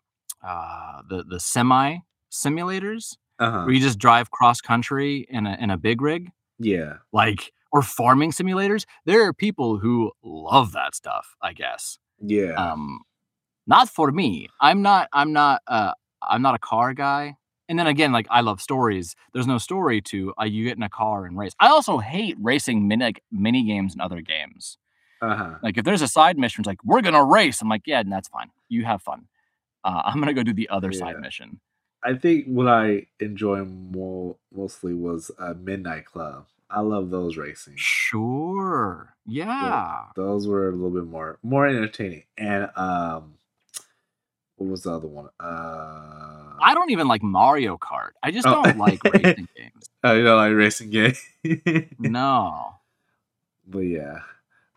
uh 0.43 1.03
the 1.09 1.25
the 1.25 1.41
semi 1.41 1.99
simulators 2.31 3.17
Uh-huh. 3.39 3.65
where 3.65 3.71
you 3.75 3.81
just 3.81 3.99
drive 3.99 4.31
cross 4.31 4.61
country 4.61 5.27
in 5.29 5.47
a 5.47 5.57
in 5.61 5.71
a 5.71 5.77
big 5.77 6.01
rig, 6.01 6.31
Yeah. 6.59 6.99
like 7.13 7.53
or 7.73 7.83
farming 7.83 8.33
simulators. 8.33 8.85
There 9.05 9.27
are 9.27 9.33
people 9.35 9.79
who 9.79 10.13
love 10.23 10.73
that 10.73 10.95
stuff, 10.95 11.35
I 11.43 11.53
guess. 11.53 11.99
Yeah. 12.21 12.53
Um 12.53 13.03
not 13.67 13.89
for 13.89 14.11
me. 14.11 14.49
I'm 14.61 14.83
not 14.83 15.09
I'm 15.13 15.33
not 15.33 15.63
uh 15.67 15.93
I'm 16.23 16.43
not 16.43 16.55
a 16.55 16.59
car 16.59 16.95
guy. 16.95 17.37
And 17.69 17.79
then 17.79 17.87
again, 17.87 18.13
like 18.13 18.27
I 18.31 18.43
love 18.43 18.61
stories. 18.61 19.17
There's 19.33 19.47
no 19.47 19.59
story 19.59 20.01
to 20.03 20.33
uh, 20.41 20.45
you 20.45 20.65
get 20.65 20.77
in 20.77 20.83
a 20.83 20.89
car 20.89 21.27
and 21.27 21.37
race. 21.37 21.53
I 21.59 21.69
also 21.69 21.99
hate 21.99 22.37
racing 22.41 22.87
mini 22.87 23.15
mini 23.33 23.65
games 23.65 23.93
and 23.93 24.01
other 24.01 24.21
games. 24.21 24.79
uh-huh. 25.21 25.57
Like 25.63 25.79
if 25.79 25.85
there's 25.85 26.03
a 26.03 26.09
side 26.09 26.39
mission, 26.39 26.63
it's 26.63 26.67
like 26.67 26.85
we're 26.85 27.03
gonna 27.03 27.25
race. 27.25 27.61
I'm 27.61 27.69
like, 27.69 27.83
yeah, 27.87 28.01
and 28.01 28.13
that's 28.13 28.29
fine. 28.29 28.51
You 28.69 28.85
have 28.85 29.03
fun. 29.03 29.27
Uh, 29.83 30.03
I'm 30.05 30.21
gonna 30.21 30.35
go 30.35 30.43
do 30.43 30.55
the 30.55 30.69
other 30.69 30.93
side 30.93 31.19
mission. 31.21 31.61
I 32.05 32.15
think 32.15 32.47
what 32.47 32.69
I 32.69 33.07
enjoy 33.19 33.65
more 33.65 34.37
mostly 34.55 34.95
was 34.95 35.33
uh, 35.39 35.55
Midnight 35.59 36.05
Club. 36.05 36.47
I 36.71 36.81
love 36.81 37.11
those 37.11 37.37
racing. 37.37 37.75
Sure. 37.77 39.15
Yeah. 39.25 40.03
Those 40.15 40.47
were 40.47 40.69
a 40.69 40.73
little 40.73 40.91
bit 40.91 41.07
more 41.07 41.39
more 41.43 41.67
entertaining. 41.67 42.25
And 42.37 42.71
um 42.77 43.35
what 44.57 44.71
was 44.71 44.83
the 44.83 44.93
other 44.93 45.09
one? 45.09 45.29
Uh 45.41 46.55
I 46.61 46.73
don't 46.75 46.91
even 46.91 47.07
like 47.09 47.23
Mario 47.23 47.77
Kart. 47.77 48.11
I 48.23 48.31
just 48.31 48.47
Oh. 48.47 48.63
don't 48.63 48.79
like 48.79 49.03
racing 49.13 49.49
games. 49.57 49.91
Oh, 50.05 50.15
you 50.15 50.25
don't 50.25 50.37
like 50.39 50.55
racing 50.55 50.91
games? 50.91 51.23
No. 51.99 52.75
but 53.67 53.81
yeah. 53.81 54.21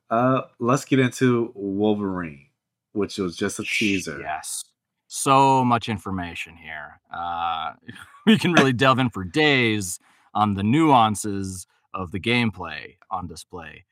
Uh 0.10 0.42
let's 0.60 0.86
get 0.86 1.00
into 1.00 1.52
Wolverine, 1.56 2.48
which 2.94 3.18
was 3.18 3.36
just 3.36 3.60
a 3.60 3.64
teaser. 3.64 4.20
Yes. 4.20 4.64
So 5.08 5.66
much 5.66 5.90
information 5.90 6.56
here. 6.56 7.00
Uh, 7.12 7.74
we 8.28 8.38
can 8.38 8.54
really 8.54 8.74
delve 8.74 9.00
in 9.00 9.10
for 9.10 9.24
days 9.24 10.00
on 10.36 10.54
the 10.54 10.62
nuances 10.62 11.66
of 11.96 12.12
the 12.12 12.20
gameplay 12.20 12.98
on 13.10 13.26
display. 13.26 13.86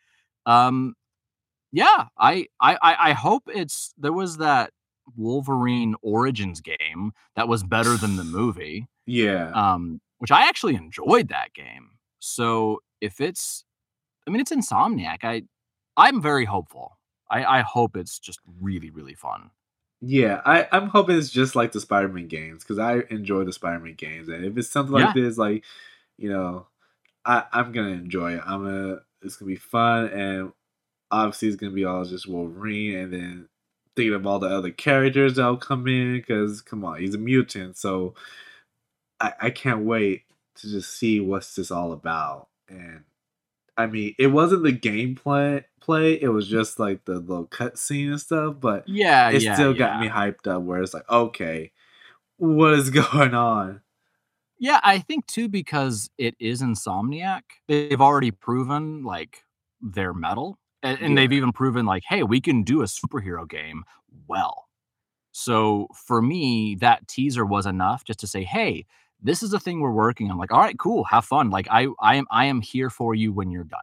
Um, 0.45 0.95
yeah, 1.71 2.05
I, 2.19 2.45
I, 2.61 2.75
I 2.81 3.09
I 3.09 3.13
hope 3.13 3.43
it's 3.47 3.95
there 3.97 4.13
was 4.13 4.38
that 4.38 4.71
Wolverine 5.16 5.95
Origins 6.01 6.62
game 6.62 7.14
that 7.36 7.47
was 7.47 7.64
better 7.64 7.97
than 7.97 8.16
the 8.16 8.24
movie. 8.26 8.88
Yeah. 9.05 9.51
Um, 9.51 10.01
which 10.20 10.32
I 10.32 10.47
actually 10.47 10.76
enjoyed 10.76 11.30
that 11.30 11.53
game. 11.53 11.91
So 12.20 12.82
if 13.01 13.22
it's, 13.22 13.64
I 14.28 14.32
mean, 14.32 14.41
it's 14.41 14.51
Insomniac. 14.51 15.24
I, 15.24 15.43
I'm 15.95 16.22
very 16.22 16.45
hopeful. 16.45 16.97
I, 17.30 17.60
I 17.60 17.62
hope 17.62 17.95
it's 17.95 18.20
just 18.20 18.39
really, 18.62 18.89
really 18.89 19.14
fun. 19.14 19.51
Yeah, 19.99 20.41
I, 20.45 20.68
I'm 20.72 20.89
hoping 20.89 21.18
it's 21.18 21.30
just 21.30 21.55
like 21.55 21.72
the 21.72 21.82
Spider 21.82 22.08
Man 22.08 22.28
games 22.28 22.64
because 22.64 22.78
I 22.78 23.03
enjoy 23.10 23.43
the 23.45 23.53
Spider 23.53 23.80
Man 23.80 23.95
games, 23.95 24.30
and 24.30 24.45
if 24.45 24.55
it's 24.55 24.70
something 24.70 24.93
like 24.93 25.16
this, 25.16 25.38
like 25.39 25.64
you 26.18 26.30
know, 26.30 26.68
I 27.26 27.45
I'm 27.51 27.72
gonna 27.72 27.89
enjoy 27.89 28.36
it. 28.36 28.43
I'm 28.45 28.64
gonna 28.64 28.99
it's 29.24 29.38
gonna 29.38 29.49
be 29.49 29.55
fun, 29.55 30.10
and 30.10 30.53
obviously 31.10 31.47
it's 31.47 31.58
gonna 31.58 31.72
be 31.72 31.86
all 31.86 32.05
just 32.05 32.28
Wolverine, 32.28 32.95
and 32.95 33.14
then 33.14 33.49
thinking 33.98 34.16
of 34.16 34.28
all 34.28 34.39
the 34.39 34.50
other 34.50 34.72
characters 34.72 35.36
that'll 35.38 35.58
come 35.58 35.88
in 35.89 36.14
because 36.16 36.62
come 36.62 36.86
on, 36.86 37.02
he's 37.02 37.16
a 37.16 37.20
mutant, 37.20 37.78
so 37.78 38.16
I 39.20 39.34
I 39.41 39.50
can't 39.50 39.86
wait 39.86 40.24
to 40.56 40.70
just 40.70 40.98
see 40.98 41.20
what's 41.20 41.56
this 41.56 41.72
all 41.72 41.91
about. 41.91 42.50
And 42.70 43.04
I 43.78 43.88
mean, 43.88 44.16
it 44.20 44.28
wasn't 44.30 44.64
the 44.64 44.74
gameplay 44.74 45.66
play; 45.82 46.22
it 46.22 46.30
was 46.30 46.48
just 46.50 46.80
like 46.80 47.06
the 47.06 47.16
little 47.20 47.48
cutscene 47.48 48.12
and 48.12 48.22
stuff, 48.22 48.58
but 48.62 48.88
Yeah, 48.88 49.30
it 49.30 49.41
yeah, 49.41 49.41
still 49.41 49.74
yeah. 49.74 49.76
got 49.76 49.95
me 49.95 50.10
hyped 50.10 50.48
up 50.48 50.64
where 50.64 50.82
it's 50.84 50.93
like, 50.95 51.10
okay, 51.10 51.72
what 52.38 52.74
is 52.76 52.89
going 52.91 53.34
on? 53.36 53.82
Yeah, 54.60 54.80
I 54.84 55.00
think 55.00 55.28
too 55.28 55.50
because 55.50 56.10
it 56.18 56.36
is 56.39 56.62
Insomniac. 56.62 57.41
They've 57.68 58.02
already 58.02 58.32
proven 58.32 59.04
like 59.04 59.43
their 59.82 60.14
mettle, 60.14 60.58
and, 60.88 61.01
and 61.01 61.17
they've 61.17 61.31
even 61.31 61.51
proven 61.51 61.85
like, 61.85 62.03
hey, 62.07 62.23
we 62.23 62.41
can 62.41 62.63
do 62.63 62.81
a 62.81 62.85
superhero 62.85 63.47
game 63.47 63.83
well. 64.27 64.67
So 65.31 65.88
for 65.93 66.21
me, 66.21 66.75
that 66.81 67.07
teaser 67.07 67.45
was 67.45 67.65
enough 67.65 68.03
just 68.03 68.19
to 68.21 68.27
say, 68.27 68.43
hey, 68.43 68.85
this 69.21 69.43
is 69.43 69.51
the 69.51 69.59
thing 69.59 69.79
we're 69.79 69.91
working 69.91 70.31
on. 70.31 70.38
Like, 70.38 70.51
all 70.51 70.59
right, 70.59 70.77
cool, 70.77 71.03
have 71.05 71.25
fun. 71.25 71.49
Like, 71.49 71.67
I, 71.69 71.88
I 71.99 72.15
am, 72.15 72.25
I 72.31 72.45
am 72.45 72.61
here 72.61 72.89
for 72.89 73.13
you 73.13 73.31
when 73.31 73.51
you're 73.51 73.63
done. 73.63 73.79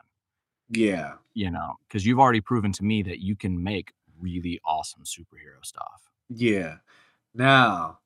Yeah. 0.70 1.14
You 1.34 1.50
know, 1.50 1.74
because 1.86 2.06
you've 2.06 2.20
already 2.20 2.40
proven 2.40 2.72
to 2.72 2.84
me 2.84 3.02
that 3.02 3.20
you 3.20 3.36
can 3.36 3.62
make 3.62 3.92
really 4.20 4.60
awesome 4.64 5.02
superhero 5.04 5.64
stuff. 5.64 6.10
Yeah. 6.28 6.76
Now, 7.34 7.98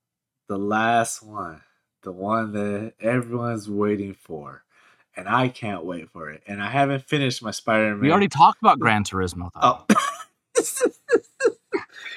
the 0.48 0.58
last 0.58 1.22
one, 1.22 1.62
the 2.02 2.12
one 2.12 2.52
that 2.52 2.94
everyone's 3.00 3.68
waiting 3.68 4.14
for. 4.14 4.64
And 5.18 5.28
I 5.28 5.48
can't 5.48 5.84
wait 5.84 6.10
for 6.10 6.30
it. 6.30 6.44
And 6.46 6.62
I 6.62 6.70
haven't 6.70 7.02
finished 7.02 7.42
my 7.42 7.50
Spider 7.50 7.90
Man. 7.90 8.00
We 8.00 8.12
already 8.12 8.28
talked 8.28 8.62
about 8.62 8.78
Gran 8.78 9.02
Turismo, 9.02 9.50
though. 9.52 9.84
Oh. 9.90 9.96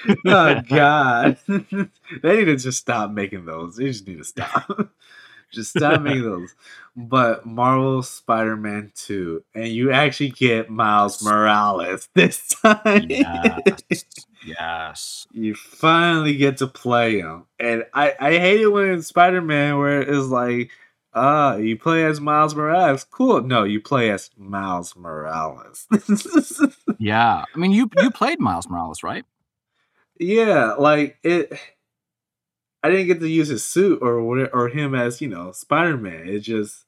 oh 0.26 0.60
God! 0.68 1.36
they 1.46 2.36
need 2.36 2.44
to 2.44 2.56
just 2.56 2.78
stop 2.78 3.10
making 3.10 3.44
those. 3.44 3.76
They 3.76 3.86
just 3.86 4.06
need 4.06 4.18
to 4.18 4.24
stop. 4.24 4.88
just 5.52 5.70
stop 5.70 6.02
making 6.02 6.22
those. 6.22 6.54
But 6.94 7.44
Marvel 7.44 8.02
Spider-Man 8.02 8.92
Two, 8.94 9.44
and 9.52 9.68
you 9.68 9.90
actually 9.90 10.30
get 10.30 10.70
Miles 10.70 11.24
Morales 11.24 12.08
this 12.14 12.48
time. 12.48 13.06
yes, 13.08 14.04
yes. 14.44 15.26
you 15.32 15.54
finally 15.54 16.36
get 16.36 16.58
to 16.58 16.66
play 16.66 17.18
him, 17.18 17.46
and 17.58 17.84
I 17.94 18.14
I 18.20 18.30
hate 18.38 18.60
it 18.60 18.68
when 18.68 19.02
Spider-Man 19.02 19.78
where 19.78 20.02
it's 20.02 20.28
like. 20.28 20.70
Ah, 21.14 21.56
you 21.56 21.76
play 21.78 22.04
as 22.04 22.20
Miles 22.20 22.54
Morales. 22.54 23.04
Cool. 23.04 23.42
No, 23.42 23.64
you 23.64 23.80
play 23.80 24.10
as 24.10 24.30
Miles 24.36 24.96
Morales. 24.96 25.86
Yeah, 26.98 27.44
I 27.52 27.58
mean, 27.58 27.72
you 27.72 27.90
you 27.98 28.10
played 28.10 28.38
Miles 28.38 28.68
Morales, 28.68 29.02
right? 29.02 29.24
Yeah, 30.18 30.74
like 30.74 31.18
it. 31.24 31.52
I 32.84 32.90
didn't 32.90 33.06
get 33.08 33.20
to 33.20 33.28
use 33.28 33.48
his 33.48 33.64
suit 33.64 34.00
or 34.02 34.18
or 34.54 34.68
him 34.68 34.94
as 34.94 35.20
you 35.20 35.28
know 35.28 35.52
Spider 35.52 35.96
Man. 35.96 36.28
It 36.28 36.40
just 36.40 36.84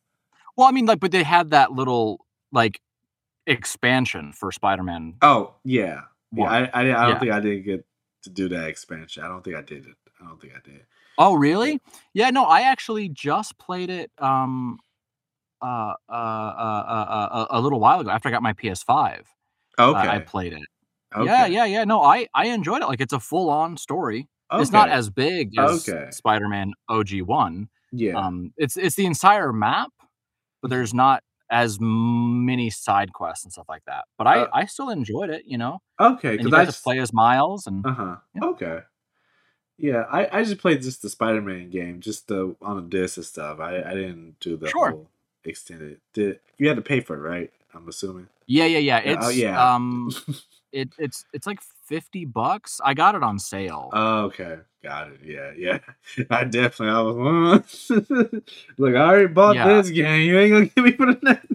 Well, 0.57 0.69
I 0.69 0.71
mean, 0.71 0.87
like, 0.87 1.01
but 1.01 1.11
they 1.11 1.23
had 1.25 1.51
that 1.51 1.73
little 1.73 2.25
like 2.53 2.81
expansion 3.47 4.33
for 4.33 4.51
Spider-Man. 4.53 5.15
oh 5.23 5.55
yeah, 5.65 6.03
yeah. 6.33 6.45
I 6.45 6.59
I, 6.67 6.81
I 6.81 6.85
don't 6.85 6.95
Yeah. 7.15 7.19
think 7.19 7.33
I 7.33 7.41
didn't 7.41 7.65
get 7.65 7.85
to 8.23 8.31
do 8.31 8.49
that 8.51 8.69
expansion. 8.69 9.23
I 9.25 9.29
don't 9.29 9.43
think 9.43 9.57
I 9.57 9.63
did 9.63 9.87
it. 9.87 9.97
I 10.21 10.27
don't 10.29 10.41
think 10.41 10.55
I 10.55 10.61
did. 10.65 10.87
Oh, 11.19 11.35
really? 11.35 11.81
Yeah, 12.13 12.31
no, 12.31 12.45
I 12.45 12.63
actually 12.63 13.09
just 13.09 13.59
played 13.59 13.91
it 13.91 14.11
um 14.19 14.79
uh 15.63 15.95
uh 16.09 16.13
uh, 16.13 16.85
uh, 16.89 17.29
uh 17.33 17.47
a 17.51 17.61
little 17.61 17.81
while 17.81 18.01
ago 18.01 18.11
after 18.11 18.29
I 18.29 18.33
got 18.33 18.43
my 18.43 18.53
PS5. 18.53 19.21
uh, 19.79 19.91
Okay. 19.91 20.09
I 20.09 20.19
played 20.21 20.53
it. 20.53 20.63
okay. 21.15 21.27
Yeah, 21.27 21.47
yeah, 21.47 21.65
yeah. 21.65 21.85
No, 21.85 22.03
I 22.03 22.27
I 22.35 22.47
enjoyed 22.49 22.83
it. 22.83 22.87
Like, 22.89 23.01
it's 23.01 23.13
a 23.13 23.21
full-on 23.21 23.77
story. 23.77 24.29
It's 24.53 24.71
not 24.73 24.89
as 24.91 25.11
big 25.11 25.59
as 25.59 25.89
Okay. 25.89 26.11
Spider-Man 26.13 26.73
OG 26.89 27.23
one. 27.23 27.69
Yeah. 27.93 28.15
Um, 28.19 28.53
it's 28.57 28.77
it's 28.77 28.95
the 28.97 29.07
entire 29.07 29.53
map, 29.53 29.91
but 30.63 30.71
there's 30.71 30.95
not 30.95 31.23
as 31.51 31.79
many 31.81 32.71
side 32.71 33.13
quests 33.13 33.45
and 33.45 33.53
stuff 33.53 33.67
like 33.69 33.85
that. 33.87 34.05
But 34.19 34.27
I 34.29 34.41
Uh, 34.43 34.49
I 34.53 34.65
still 34.67 34.91
enjoyed 34.91 35.31
it. 35.31 35.45
You 35.47 35.59
know, 35.59 35.81
okay. 36.01 36.37
Because 36.37 36.53
I 36.53 36.65
just 36.65 36.83
play 36.85 36.99
as 37.01 37.13
Miles 37.13 37.67
and 37.67 37.85
uh 37.87 37.93
huh. 37.95 38.17
Yeah. 38.35 38.45
Okay. 38.45 38.81
Yeah, 39.79 40.05
I, 40.11 40.29
I 40.41 40.45
just 40.45 40.59
played 40.59 40.83
just 40.83 41.03
the 41.03 41.09
Spider 41.09 41.43
Man 41.43 41.71
game, 41.71 42.01
just 42.01 42.29
the 42.29 42.55
on 42.63 42.77
the 42.77 42.83
disc 42.83 43.17
and 43.17 43.27
stuff. 43.27 43.59
I 43.61 43.83
I 43.83 43.95
didn't 43.95 44.39
do 44.41 44.57
the 44.57 44.69
Sure. 44.69 44.91
whole 44.91 45.09
extended. 45.45 46.01
Did 46.13 46.39
you 46.59 46.69
had 46.69 46.77
to 46.77 46.83
pay 46.83 47.01
for 47.01 47.15
it, 47.17 47.29
right? 47.29 47.51
I'm 47.75 47.89
assuming. 47.89 48.29
yeah, 48.47 48.67
yeah, 48.67 48.79
yeah. 48.79 49.03
Yeah, 49.05 49.13
It's 49.13 49.27
oh, 49.27 49.31
yeah. 49.31 49.75
um, 49.75 50.11
it 50.73 50.91
it's 50.99 51.25
it's 51.33 51.47
like 51.47 51.61
50 51.87 52.25
bucks. 52.27 52.81
I 52.85 52.95
got 52.95 53.15
it 53.17 53.23
on 53.25 53.39
sale. 53.39 53.91
Oh, 53.93 54.25
okay. 54.27 54.59
Got 54.83 55.09
it. 55.09 55.21
Yeah, 55.25 55.51
yeah. 55.57 55.79
I 56.31 56.45
definitely 56.45 56.95
I 56.95 57.01
was 57.03 57.91
like, 58.79 58.95
I 58.95 58.99
already 58.99 59.27
bought 59.27 59.57
Yeah. 59.57 59.67
this 59.83 59.91
game. 59.91 60.21
You 60.23 60.39
ain't 60.39 60.53
gonna 60.53 60.67
give 60.67 60.85
me 60.85 60.93
for 60.93 61.07
the 61.13 61.19
next. 61.21 61.47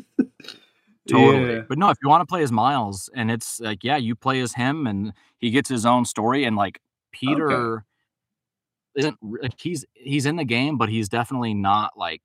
Totally. 1.07 1.53
Yeah. 1.55 1.61
But 1.67 1.77
no, 1.77 1.89
if 1.89 1.97
you 2.03 2.09
want 2.09 2.21
to 2.21 2.25
play 2.25 2.43
as 2.43 2.51
Miles 2.51 3.09
and 3.15 3.31
it's 3.31 3.59
like, 3.59 3.83
yeah, 3.83 3.97
you 3.97 4.15
play 4.15 4.41
as 4.41 4.53
him 4.53 4.85
and 4.85 5.13
he 5.39 5.49
gets 5.51 5.69
his 5.69 5.85
own 5.85 6.05
story 6.05 6.43
and 6.43 6.55
like 6.55 6.79
Peter 7.11 7.85
isn't 8.99 9.17
like 9.21 9.59
he's 9.59 9.85
he's 9.93 10.25
in 10.25 10.35
the 10.35 10.43
game, 10.45 10.77
but 10.77 10.89
he's 10.89 11.09
definitely 11.09 11.53
not 11.53 11.97
like 11.97 12.21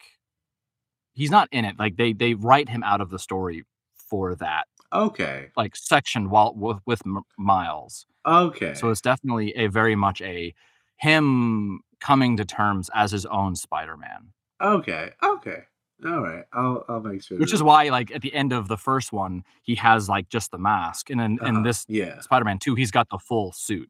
he's 1.13 1.31
not 1.31 1.49
in 1.53 1.65
it. 1.65 1.79
Like 1.79 1.97
they 1.97 2.13
they 2.13 2.35
write 2.35 2.69
him 2.69 2.83
out 2.83 3.01
of 3.01 3.11
the 3.11 3.19
story 3.19 3.65
for 4.11 4.35
that 4.37 4.65
Okay. 4.93 5.51
like 5.57 5.75
section 5.77 6.31
while 6.31 6.55
with, 6.55 6.79
with 6.87 7.03
Miles. 7.39 8.07
Okay. 8.27 8.75
So 8.75 8.91
it's 8.91 9.01
definitely 9.01 9.55
a 9.57 9.67
very 9.69 9.97
much 9.97 10.21
a 10.23 10.55
him 10.99 11.81
coming 12.01 12.37
to 12.37 12.45
terms 12.45 12.91
as 12.95 13.11
his 13.13 13.27
own 13.27 13.57
Spider-Man. 13.57 14.33
okay. 14.61 15.11
Okay. 15.23 15.65
All 16.05 16.21
right. 16.21 16.45
I'll 16.53 16.85
I'll 16.89 17.01
make 17.01 17.23
sure. 17.23 17.39
Which 17.39 17.53
is 17.55 17.63
why 17.63 17.89
like 17.89 18.11
at 18.15 18.21
the 18.23 18.35
end 18.35 18.53
of 18.53 18.69
the 18.69 18.77
first 18.77 19.13
one, 19.13 19.43
he 19.63 19.75
has 19.77 20.09
like 20.09 20.29
just 20.29 20.51
the 20.51 20.59
mask. 20.59 21.09
And 21.11 21.19
then 21.19 21.39
uh-huh, 21.41 21.49
in 21.49 21.63
this 21.63 21.85
Yeah. 21.89 22.21
Spider-Man 22.21 22.59
2, 22.59 22.75
he's 22.75 22.91
got 22.91 23.09
the 23.11 23.19
full 23.19 23.53
suit 23.53 23.89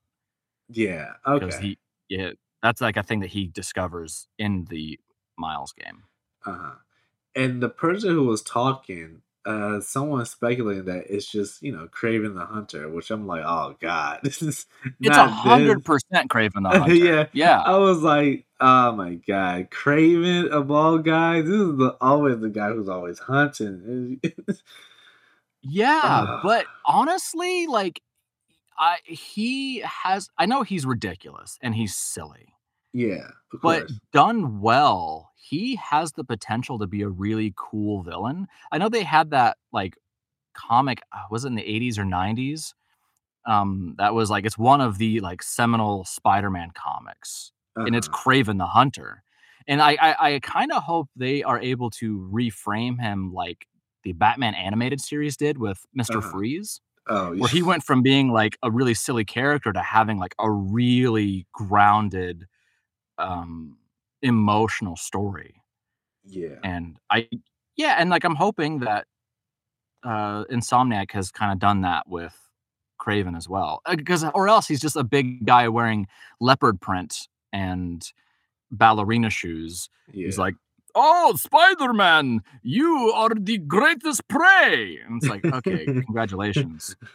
Yeah. 0.69 1.13
Okay. 1.27 1.51
he 1.61 1.79
yeah, 2.09 2.31
that's 2.65 2.81
like 2.81 2.97
a 2.97 3.05
thing 3.05 3.21
that 3.21 3.31
he 3.31 3.47
discovers 3.47 4.27
in 4.41 4.65
the 4.71 4.99
Miles 5.39 5.73
game. 5.73 6.05
Uh-huh. 6.47 6.77
And 7.37 7.63
the 7.63 7.69
person 7.69 8.11
who 8.11 8.25
was 8.25 8.43
talking, 8.43 9.23
uh, 9.45 9.81
someone 9.81 10.25
speculating 10.25 10.87
that 10.87 11.05
it's 11.11 11.31
just, 11.31 11.63
you 11.63 11.71
know, 11.73 11.89
Kraven 11.89 12.35
the 12.35 12.47
Hunter, 12.47 12.89
which 12.89 13.11
I'm 13.11 13.27
like, 13.27 13.45
oh 13.45 13.77
god, 13.81 14.21
this 14.25 14.41
is 14.43 14.67
It's 15.03 15.17
a 15.17 15.29
hundred 15.29 15.85
percent 15.85 16.31
Kraven 16.31 16.63
the 16.63 16.71
Hunter. 16.81 16.95
yeah. 16.95 17.27
Yeah. 17.35 17.61
I 17.61 17.77
was 17.77 18.01
like, 18.03 18.47
oh 18.61 18.93
my 18.93 19.17
god, 19.17 19.71
Kraven 19.71 20.49
of 20.49 20.71
all 20.71 20.99
guys, 20.99 21.45
this 21.45 21.55
is 21.55 21.77
the 21.77 21.97
always 22.01 22.41
the 22.41 22.49
guy 22.49 22.71
who's 22.73 22.89
always 22.89 23.19
hunting. 23.19 24.21
Yeah, 25.63 26.41
but 26.43 26.67
honestly, 26.87 27.67
like 27.67 28.01
I 28.79 28.99
he 29.07 29.81
has 29.81 30.29
I 30.39 30.47
know 30.47 30.63
he's 30.63 30.85
ridiculous 30.87 31.59
and 31.63 31.75
he's 31.75 31.97
silly, 31.97 32.54
yeah, 32.95 33.31
but 33.63 33.87
done 34.13 34.61
well, 34.61 35.31
he 35.37 35.77
has 35.77 36.13
the 36.13 36.25
potential 36.25 36.79
to 36.79 36.87
be 36.87 37.03
a 37.03 37.09
really 37.09 37.53
cool 37.57 38.03
villain. 38.03 38.47
I 38.73 38.79
know 38.79 38.89
they 38.89 39.03
had 39.05 39.31
that 39.31 39.59
like 39.73 39.97
comic 40.55 41.03
uh, 41.13 41.25
was 41.31 41.45
it 41.45 41.49
in 41.49 41.57
the 41.57 41.67
80s 41.67 41.99
or 41.99 42.05
90s? 42.07 42.75
Um 43.47 43.95
that 43.99 44.15
was 44.15 44.31
like 44.31 44.47
it's 44.47 44.59
one 44.59 44.81
of 44.83 44.99
the 44.99 45.21
like 45.21 45.43
seminal 45.43 46.05
Spider-Man 46.05 46.73
comics 46.75 47.53
and 47.87 47.97
it's 47.97 48.09
Uh-huh. 48.09 48.09
Kraven 48.09 48.59
the 48.59 48.67
Hunter. 48.67 49.25
And 49.69 49.83
I 49.83 49.97
I, 50.01 50.35
I 50.37 50.41
kind 50.41 50.73
of 50.73 50.83
hope 50.85 51.09
they 51.17 51.43
are 51.45 51.61
able 51.61 51.91
to 51.93 52.19
reframe 52.33 53.01
him 53.01 53.33
like 53.35 53.67
the 54.05 54.13
Batman 54.15 54.55
animated 54.55 55.01
series 55.01 55.37
did 55.37 55.59
with 55.59 55.87
Mr. 55.95 56.21
Uh-huh. 56.21 56.23
Freeze, 56.23 56.81
Oh, 57.09 57.33
where 57.37 57.51
he 57.51 57.63
went 57.63 57.83
from 57.83 58.03
being 58.03 58.31
like 58.31 58.59
a 58.63 58.71
really 58.71 58.95
silly 58.95 59.25
character 59.25 59.73
to 59.73 59.83
having 59.83 60.19
like 60.19 60.35
a 60.39 60.51
really 60.51 61.47
grounded 61.53 62.47
um 63.19 63.77
emotional 64.23 64.97
story. 64.97 65.63
yeah. 66.25 66.59
And 66.65 66.99
I 67.11 67.29
yeah, 67.77 67.97
and 67.99 68.11
like 68.11 68.25
I'm 68.25 68.37
hoping 68.37 68.81
that 68.81 69.07
uh 70.03 70.45
Insomniac 70.47 71.11
has 71.13 71.31
kind 71.31 71.53
of 71.53 71.59
done 71.59 71.83
that 71.83 72.09
with 72.09 72.35
Kraven 73.01 73.37
as 73.37 73.49
well. 73.49 73.81
Because 73.91 74.25
or 74.35 74.49
else 74.49 74.67
he's 74.69 74.81
just 74.81 74.97
a 74.97 75.05
big 75.05 75.45
guy 75.45 75.69
wearing 75.69 76.07
leopard 76.41 76.81
print 76.81 77.29
and 77.53 78.11
ballerina 78.71 79.31
shoes. 79.31 79.89
Yeah. 80.13 80.27
He's 80.27 80.39
like, 80.39 80.55
"Oh, 80.95 81.35
Spider-Man, 81.37 82.41
you 82.63 83.13
are 83.15 83.31
the 83.35 83.59
greatest 83.59 84.27
prey." 84.29 84.99
And 85.07 85.19
it's 85.19 85.29
like, 85.29 85.45
"Okay, 85.45 85.85
congratulations. 86.07 86.97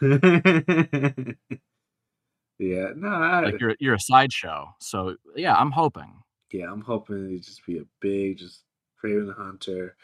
yeah, 2.60 2.88
no, 2.96 3.08
I, 3.08 3.40
Like 3.42 3.60
you're 3.60 3.76
you're 3.80 3.94
a 3.94 4.00
sideshow." 4.00 4.74
So, 4.80 5.16
yeah, 5.36 5.54
I'm 5.56 5.72
hoping. 5.72 6.22
yeah, 6.52 6.70
I'm 6.70 6.82
hoping 6.82 7.34
it 7.34 7.42
just 7.44 7.64
be 7.66 7.78
a 7.78 7.84
big, 8.00 8.38
just 8.38 8.64
Kraven 9.02 9.26
the 9.26 9.34
Hunter, 9.34 9.96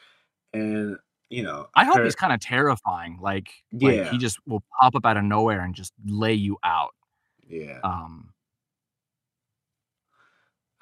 and 0.55 0.99
you 1.31 1.43
know, 1.43 1.69
I 1.75 1.85
hope 1.85 1.97
her- 1.99 2.05
he's 2.05 2.17
kind 2.17 2.33
of 2.33 2.41
terrifying. 2.41 3.19
Like, 3.21 3.49
like 3.73 3.95
Yeah. 3.97 4.11
he 4.11 4.19
just 4.19 4.39
will 4.47 4.63
pop 4.81 4.95
up 4.97 5.05
out 5.07 5.17
of 5.17 5.25
nowhere 5.25 5.61
and 5.63 5.75
just 5.75 5.93
lay 6.05 6.35
you 6.35 6.59
out. 6.65 6.95
yeah, 7.49 7.81
Um 7.85 8.33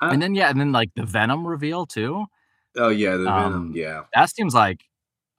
I- 0.00 0.12
and 0.12 0.22
then 0.22 0.34
yeah, 0.34 0.50
and 0.50 0.60
then 0.60 0.72
like 0.72 0.90
the 0.96 1.04
Venom 1.04 1.46
reveal 1.46 1.86
too. 1.86 2.26
oh 2.76 2.88
yeah, 2.88 3.16
the 3.16 3.24
Venom, 3.32 3.54
um, 3.54 3.72
yeah, 3.74 4.04
That 4.14 4.30
seems 4.30 4.54
like 4.54 4.84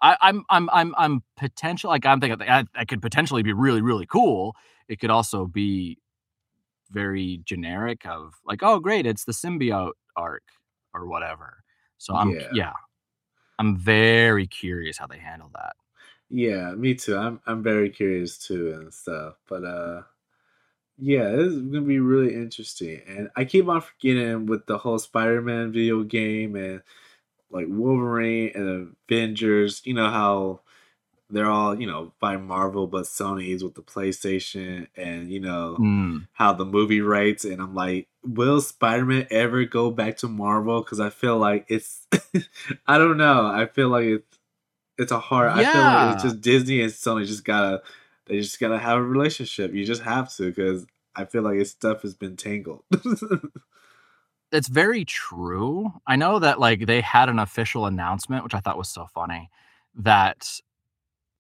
I, 0.02 0.18
I'm 0.22 0.44
I'm 0.50 0.70
I'm 0.72 0.94
I'm 0.98 1.24
potential 1.38 1.90
like 1.90 2.06
I'm 2.06 2.20
thinking 2.20 2.40
that 2.40 2.68
that 2.76 2.88
could 2.88 3.02
potentially 3.02 3.44
be 3.44 3.54
really 3.54 3.82
really 3.82 4.06
cool. 4.06 4.56
It 4.88 5.00
could 5.00 5.10
also 5.10 5.46
be 5.48 6.00
very 6.92 7.42
generic 7.46 8.06
of 8.06 8.34
like 8.46 8.64
oh 8.64 8.80
great 8.80 9.06
it's 9.06 9.26
the 9.26 9.32
symbiote 9.34 9.94
arc 10.16 10.44
or 10.94 11.08
whatever. 11.08 11.64
So 11.98 12.16
I'm 12.16 12.38
Yeah. 12.38 12.48
yeah, 12.50 12.74
I'm 13.60 13.78
very 13.78 14.48
curious 14.48 14.98
how 14.98 15.08
they 15.08 15.20
handle 15.20 15.52
that. 15.56 15.76
yeah, 16.30 16.72
me 16.76 16.96
too. 16.96 17.16
I'm 17.18 17.42
I'm 17.46 17.64
very 17.64 17.90
curious 17.90 18.38
too 18.38 18.74
and 18.74 18.94
stuff, 18.94 19.36
but 19.48 19.64
uh, 19.64 20.04
yeah, 20.98 21.32
this 21.32 21.54
is 21.54 21.62
gonna 21.62 21.82
be 21.82 22.00
really 22.00 22.36
interesting, 22.36 23.02
and 23.08 23.30
I 23.36 23.46
keep 23.46 23.68
on 23.70 23.82
forgetting 23.82 24.48
with 24.48 24.68
the 24.68 24.78
whole 24.80 25.00
Spider-Man 25.00 25.74
video 25.74 26.04
game 26.04 26.56
and 26.58 26.84
like 27.52 27.68
Wolverine 27.70 28.54
and 28.56 28.96
Avengers. 29.10 29.84
You 29.86 29.96
know 29.96 30.10
how 30.12 30.62
they're 31.30 31.50
all 31.50 31.80
you 31.80 31.88
know 31.88 32.14
by 32.20 32.38
Marvel, 32.38 32.88
but 32.88 33.04
Sony's 33.06 33.64
with 33.64 33.76
the 33.76 33.82
PlayStation, 33.82 34.88
and 34.96 35.30
you 35.32 35.40
know 35.40 35.78
Mm. 35.80 36.28
how 36.34 36.54
the 36.54 36.66
movie 36.66 37.02
rights. 37.02 37.46
And 37.46 37.62
I'm 37.62 37.74
like, 37.74 38.08
will 38.24 38.62
Spider-Man 38.62 39.28
ever 39.32 39.66
go 39.66 39.92
back 39.92 40.18
to 40.18 40.28
Marvel? 40.28 40.82
Because 40.82 41.00
I 41.00 41.10
feel 41.10 41.38
like 41.38 41.66
it's, 41.68 42.08
I 42.88 42.98
don't 42.98 43.18
know. 43.18 43.46
I 43.48 43.66
feel 43.66 43.90
like 43.90 44.06
it's 44.06 44.38
it's 44.98 45.12
a 45.12 45.20
hard. 45.20 45.52
I 45.52 45.64
feel 45.72 45.84
like 45.84 46.14
it's 46.14 46.24
just 46.24 46.42
Disney 46.42 46.82
and 46.82 46.92
Sony 46.92 47.26
just 47.26 47.44
gotta 47.44 47.82
they 48.28 48.40
just 48.40 48.60
gotta 48.60 48.78
have 48.80 48.98
a 48.98 49.04
relationship. 49.04 49.74
You 49.74 49.86
just 49.86 50.04
have 50.04 50.34
to 50.36 50.44
because 50.52 50.86
I 51.16 51.26
feel 51.26 51.42
like 51.42 51.58
his 51.58 51.72
stuff 51.72 52.02
has 52.04 52.14
been 52.14 52.38
tangled. 52.38 52.84
It's 54.52 54.68
very 54.70 55.04
true. 55.04 55.92
I 56.08 56.16
know 56.16 56.40
that 56.40 56.60
like 56.60 56.86
they 56.86 57.02
had 57.02 57.30
an 57.30 57.40
official 57.40 57.88
announcement, 57.88 58.44
which 58.44 58.54
I 58.54 58.60
thought 58.60 58.78
was 58.78 58.88
so 58.88 59.06
funny, 59.08 59.50
that 59.96 60.60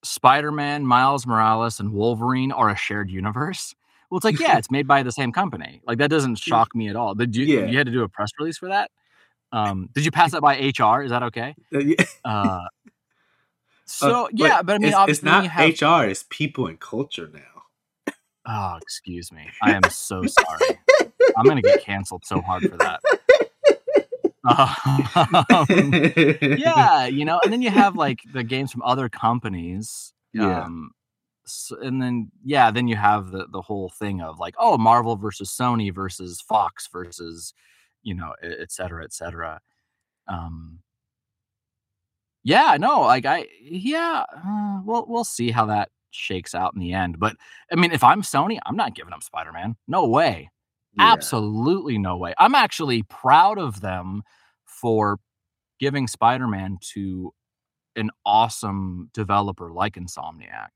Spider-Man, 0.05 0.85
Miles 0.85 1.25
Morales, 1.27 1.79
and 1.79 1.91
Wolverine 1.93 2.51
are 2.51 2.69
a 2.69 2.75
shared 2.75 3.09
universe. 3.09 3.75
Well, 4.09 4.17
it's 4.17 4.25
like, 4.25 4.39
yeah, 4.39 4.57
it's 4.59 4.71
made 4.71 4.87
by 4.87 5.03
the 5.03 5.11
same 5.11 5.31
company. 5.31 5.81
Like 5.85 5.97
that 5.97 6.09
doesn't 6.09 6.35
shock 6.37 6.75
me 6.75 6.89
at 6.89 6.95
all. 6.95 7.15
Did 7.15 7.35
you 7.35 7.45
Yeah. 7.45 7.65
you 7.65 7.77
had 7.77 7.87
to 7.87 7.91
do 7.91 8.03
a 8.03 8.09
press 8.09 8.29
release 8.39 8.57
for 8.57 8.69
that? 8.69 8.91
Um, 9.51 9.89
did 9.93 10.05
you 10.05 10.11
pass 10.11 10.31
that 10.31 10.41
by 10.41 10.55
HR? 10.57 11.01
Is 11.03 11.11
that 11.11 11.23
okay? 11.23 11.55
Yeah. 11.71 11.95
Uh, 12.23 12.61
Uh, 14.01 14.09
so 14.09 14.29
yeah, 14.33 14.63
but 14.63 14.73
I 14.73 14.77
mean, 14.79 14.89
it's, 14.89 14.97
it's 15.09 15.23
not 15.23 15.45
have. 15.45 15.69
HR. 15.79 16.09
It's 16.09 16.25
people 16.31 16.65
and 16.65 16.79
culture 16.79 17.29
now. 17.31 18.13
Oh, 18.47 18.77
excuse 18.81 19.31
me. 19.31 19.47
I 19.61 19.73
am 19.73 19.83
so 19.91 20.23
sorry. 20.25 20.79
I'm 21.37 21.45
gonna 21.45 21.61
get 21.61 21.83
canceled 21.83 22.25
so 22.25 22.41
hard 22.41 22.63
for 22.63 22.77
that. 22.77 22.99
Um, 24.45 25.91
yeah, 26.57 27.05
you 27.07 27.25
know, 27.25 27.39
and 27.43 27.51
then 27.53 27.61
you 27.61 27.69
have 27.71 27.95
like 27.95 28.19
the 28.33 28.43
games 28.43 28.71
from 28.71 28.81
other 28.83 29.09
companies. 29.09 30.13
Yeah. 30.33 30.63
Um, 30.63 30.91
s 31.45 31.71
and 31.81 32.01
then 32.01 32.31
yeah, 32.43 32.71
then 32.71 32.87
you 32.87 32.95
have 32.95 33.31
the 33.31 33.47
the 33.51 33.61
whole 33.61 33.89
thing 33.89 34.21
of 34.21 34.39
like, 34.39 34.55
oh, 34.59 34.77
Marvel 34.77 35.15
versus 35.17 35.49
Sony 35.51 35.93
versus 35.93 36.41
Fox 36.41 36.87
versus, 36.91 37.53
you 38.03 38.15
know, 38.15 38.33
et 38.43 38.71
cetera, 38.71 39.03
et 39.03 39.13
cetera. 39.13 39.61
Um, 40.27 40.79
yeah, 42.43 42.77
no, 42.79 43.01
like 43.01 43.25
I, 43.25 43.47
yeah, 43.61 44.23
uh, 44.45 44.81
we'll 44.85 45.05
we'll 45.07 45.23
see 45.23 45.51
how 45.51 45.65
that 45.67 45.89
shakes 46.11 46.53
out 46.55 46.73
in 46.75 46.79
the 46.79 46.93
end. 46.93 47.19
But 47.19 47.35
I 47.71 47.75
mean, 47.75 47.91
if 47.91 48.03
I'm 48.03 48.21
Sony, 48.21 48.59
I'm 48.65 48.75
not 48.75 48.95
giving 48.95 49.13
up 49.13 49.23
Spider 49.23 49.51
Man. 49.51 49.75
No 49.87 50.07
way. 50.07 50.49
Yeah. 50.97 51.11
Absolutely 51.13 51.97
no 51.97 52.17
way. 52.17 52.33
I'm 52.37 52.55
actually 52.55 53.03
proud 53.03 53.57
of 53.59 53.81
them 53.81 54.23
for 54.65 55.19
giving 55.79 56.07
Spider-Man 56.07 56.77
to 56.93 57.33
an 57.97 58.11
awesome 58.25 59.09
developer 59.13 59.71
like 59.71 59.95
Insomniac 59.95 60.69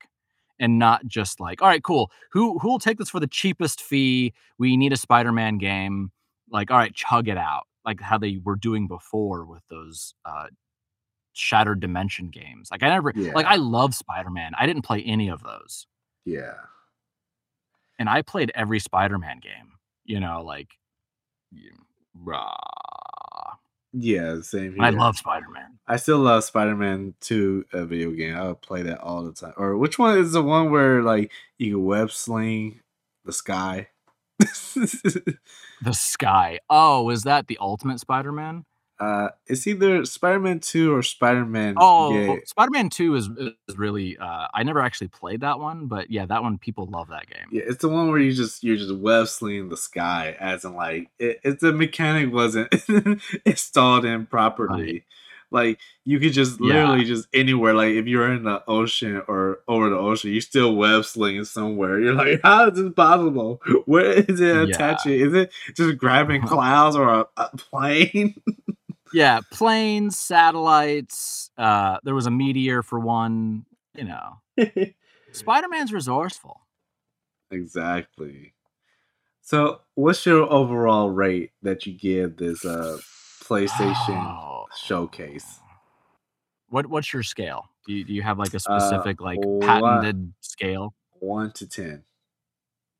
and 0.60 0.80
not 0.80 1.06
just 1.08 1.40
like, 1.40 1.62
all 1.62 1.68
right, 1.70 1.84
cool. 1.84 2.12
Who 2.32 2.60
who 2.60 2.70
will 2.70 2.80
take 2.80 2.98
this 2.98 3.10
for 3.10 3.20
the 3.20 3.28
cheapest 3.28 3.82
fee? 3.82 4.34
We 4.58 4.78
need 4.78 4.94
a 4.94 4.98
Spider-Man 4.98 5.58
game. 5.58 6.12
Like, 6.52 6.72
all 6.72 6.78
right, 6.78 6.94
chug 6.94 7.28
it 7.30 7.38
out. 7.38 7.64
Like 7.86 8.02
how 8.02 8.18
they 8.18 8.40
were 8.44 8.56
doing 8.58 8.88
before 8.88 9.46
with 9.46 9.64
those 9.70 10.14
uh 10.26 10.48
Shattered 11.34 11.80
Dimension 11.80 12.30
games. 12.30 12.70
Like 12.72 12.84
I 12.84 12.90
never 12.90 13.14
like 13.34 13.46
I 13.46 13.56
love 13.56 13.96
Spider-Man. 13.96 14.52
I 14.60 14.66
didn't 14.66 14.84
play 14.84 15.02
any 15.04 15.30
of 15.30 15.44
those. 15.44 15.88
Yeah. 16.26 16.54
and 17.98 18.10
I 18.10 18.22
played 18.22 18.52
every 18.56 18.80
Spider-Man 18.80 19.40
game, 19.40 19.74
you 20.10 20.20
know, 20.20 20.42
like, 20.42 20.70
rah. 22.16 22.56
Yeah, 23.94 24.42
same 24.42 24.76
I 24.80 24.90
love 24.90 25.18
Spider-Man. 25.18 25.80
I 25.88 25.96
still 25.98 26.20
love 26.20 26.44
Spider-Man 26.44 27.14
2, 27.22 27.66
a 27.74 27.86
video 27.86 28.12
game. 28.12 28.36
I 28.36 28.48
would 28.48 28.62
play 28.62 28.82
that 28.84 29.00
all 29.02 29.24
the 29.24 29.34
time. 29.34 29.54
Or 29.56 29.78
which 29.78 29.98
one 29.98 30.18
is 30.18 30.34
the 30.34 30.44
one 30.44 30.72
where 30.72 31.02
like 31.02 31.32
you 31.58 31.72
can 31.72 31.86
web 31.86 32.12
sling 32.12 32.82
the 33.24 33.34
sky? 33.34 33.88
The 35.82 35.94
Sky. 35.94 36.60
Oh, 36.70 37.10
is 37.10 37.24
that 37.24 37.48
the 37.48 37.58
Ultimate 37.62 38.02
Spider-Man? 38.02 38.66
Uh, 39.00 39.30
it's 39.48 39.66
either 39.68 40.04
Spider-Man 40.06 40.60
2 40.60 40.94
or 40.94 41.02
Spider-Man 41.04 41.76
Oh, 41.80 42.28
yeah, 42.28 42.36
Spider-Man 42.46 42.90
2 42.90 43.16
is 43.16 43.30
is 43.68 43.78
really, 43.78 44.18
uh 44.18 44.48
I 44.54 44.64
never 44.64 44.82
actually 44.82 45.08
played 45.08 45.42
that 45.42 45.60
one, 45.60 45.88
but 45.88 46.12
yeah, 46.12 46.26
that 46.26 46.44
one 46.44 46.58
people 46.58 46.86
love 46.88 47.08
that 47.10 47.28
game. 47.28 47.48
yeah, 47.52 47.64
it's 47.66 47.82
the 47.82 47.90
one 47.90 48.10
where 48.10 48.20
you 48.20 48.34
just 48.34 48.64
you're 48.64 48.76
just 48.78 48.96
web 48.96 49.28
slinging 49.28 49.70
the 49.70 49.78
sky, 49.78 50.36
as 50.40 50.66
in 50.66 50.76
like 50.76 51.10
it, 51.20 51.40
it's 51.44 51.62
the 51.62 51.72
mechanic 51.72 52.34
wasn't 52.34 52.74
installed 53.46 54.06
in 54.06 54.26
properly. 54.26 55.06
Like 55.52 55.80
you 56.06 56.20
could 56.20 56.34
just 56.34 56.60
Yeah. 56.60 56.68
literally 56.68 57.06
just 57.06 57.28
anywhere. 57.34 57.74
Like 57.74 57.94
if 57.94 58.06
you're 58.06 58.32
in 58.34 58.44
the 58.44 58.64
ocean 58.68 59.24
or 59.28 59.62
over 59.68 59.90
the 59.90 59.98
ocean, 59.98 60.32
you're 60.32 60.42
still 60.42 60.76
web 60.76 61.06
slinging 61.06 61.44
somewhere. 61.46 62.00
You're 62.00 62.14
like, 62.14 62.42
how 62.44 62.68
is 62.70 62.78
this 62.80 62.94
possible? 62.94 63.60
Where 63.86 64.12
is 64.12 64.40
it 64.40 64.56
Yeah. 64.56 64.64
attaching? 64.76 65.14
Is 65.14 65.34
it 65.34 65.52
just 65.76 65.98
grabbing 65.98 66.42
clouds 66.48 66.96
or 66.96 67.10
a, 67.10 67.26
a 67.38 67.58
plane? 67.58 68.36
Yeah, 69.14 69.40
planes, 69.52 70.18
satellites, 70.18 71.52
uh, 71.58 71.98
there 72.04 72.14
was 72.16 72.26
a 72.28 72.32
meteor 72.32 72.84
for 72.84 73.00
one, 73.00 73.66
you 73.96 74.04
know. 74.06 74.42
Spider-Man's 75.32 75.92
resourceful. 75.94 76.62
exactly. 77.52 78.54
So, 79.42 79.82
what's 79.96 80.26
your 80.26 80.44
overall 80.52 81.10
rate 81.10 81.52
that 81.64 81.86
you 81.88 81.94
give 81.94 82.38
this 82.38 82.64
uh 82.66 82.98
PlayStation 83.44 84.24
Oh. 84.24 84.66
showcase? 84.78 85.60
What 86.70 86.86
what's 86.88 87.12
your 87.12 87.24
scale? 87.24 87.66
Do 87.88 87.94
you 87.94 88.04
do 88.04 88.14
you 88.14 88.22
have, 88.22 88.38
like, 88.38 88.54
a 88.54 88.58
Uh, 88.58 88.60
specific, 88.60 89.22
like, 89.22 89.40
what- 89.42 89.66
patented 89.66 90.34
scale? 90.42 90.94
One 91.20 91.52
to 91.54 91.68
ten. 91.68 92.04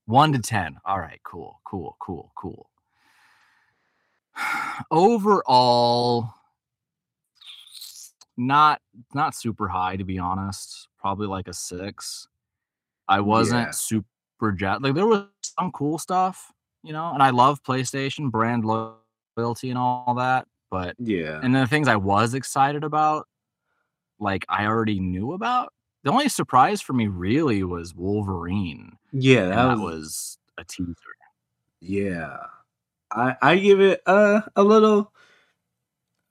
1 0.06 0.34
to 0.34 0.40
10. 0.40 0.78
Alright, 0.90 1.22
cool, 1.24 1.62
cool, 1.66 1.96
cool, 2.00 2.32
cool. 2.36 2.72
Overall 4.92 6.34
not 8.38 8.82
not 9.14 9.36
super 9.36 9.68
high, 9.68 9.98
to 9.98 10.04
be 10.06 10.18
honest. 10.18 10.88
Probably 10.98 11.28
like 11.28 11.48
a 11.48 11.54
6. 11.54 12.28
I 13.08 13.20
wasn't 13.22 13.68
Yeah. 13.68 13.72
super 13.72 14.52
jet 14.56 14.82
like, 14.82 14.94
there 14.94 15.06
was 15.08 15.26
some 15.42 15.72
cool 15.72 15.98
stuff, 15.98 16.52
you 16.84 16.94
know, 16.94 17.12
and 17.14 17.22
I 17.24 17.32
love 17.32 17.62
PlayStation, 17.64 18.32
brand 18.32 18.64
loyalty 18.66 19.70
and 19.70 19.78
all 19.78 20.14
that, 20.16 20.48
but 20.70 20.96
Yeah. 21.00 21.40
and 21.44 21.54
the 21.56 21.68
things 21.68 21.88
I 21.88 21.96
was 21.98 22.34
excited 22.34 22.84
about, 22.84 23.28
like, 24.20 24.46
I 24.48 24.66
already 24.68 25.00
knew 25.00 25.34
about. 25.34 25.74
The 26.04 26.12
only 26.12 26.30
surprise 26.30 26.82
for 26.82 26.94
me 26.94 27.08
really 27.08 27.64
was 27.64 27.94
Wolverine, 27.96 28.98
yeah, 29.12 29.48
that, 29.50 29.56
that 29.56 29.80
was, 29.80 29.82
was 29.82 30.38
a 30.58 30.64
teaser. 30.64 30.94
yeah. 31.82 32.38
I 33.12 33.36
I 33.42 33.58
give 33.58 33.80
it 33.82 34.02
uh 34.06 34.42
a 34.56 34.64
little 34.64 35.12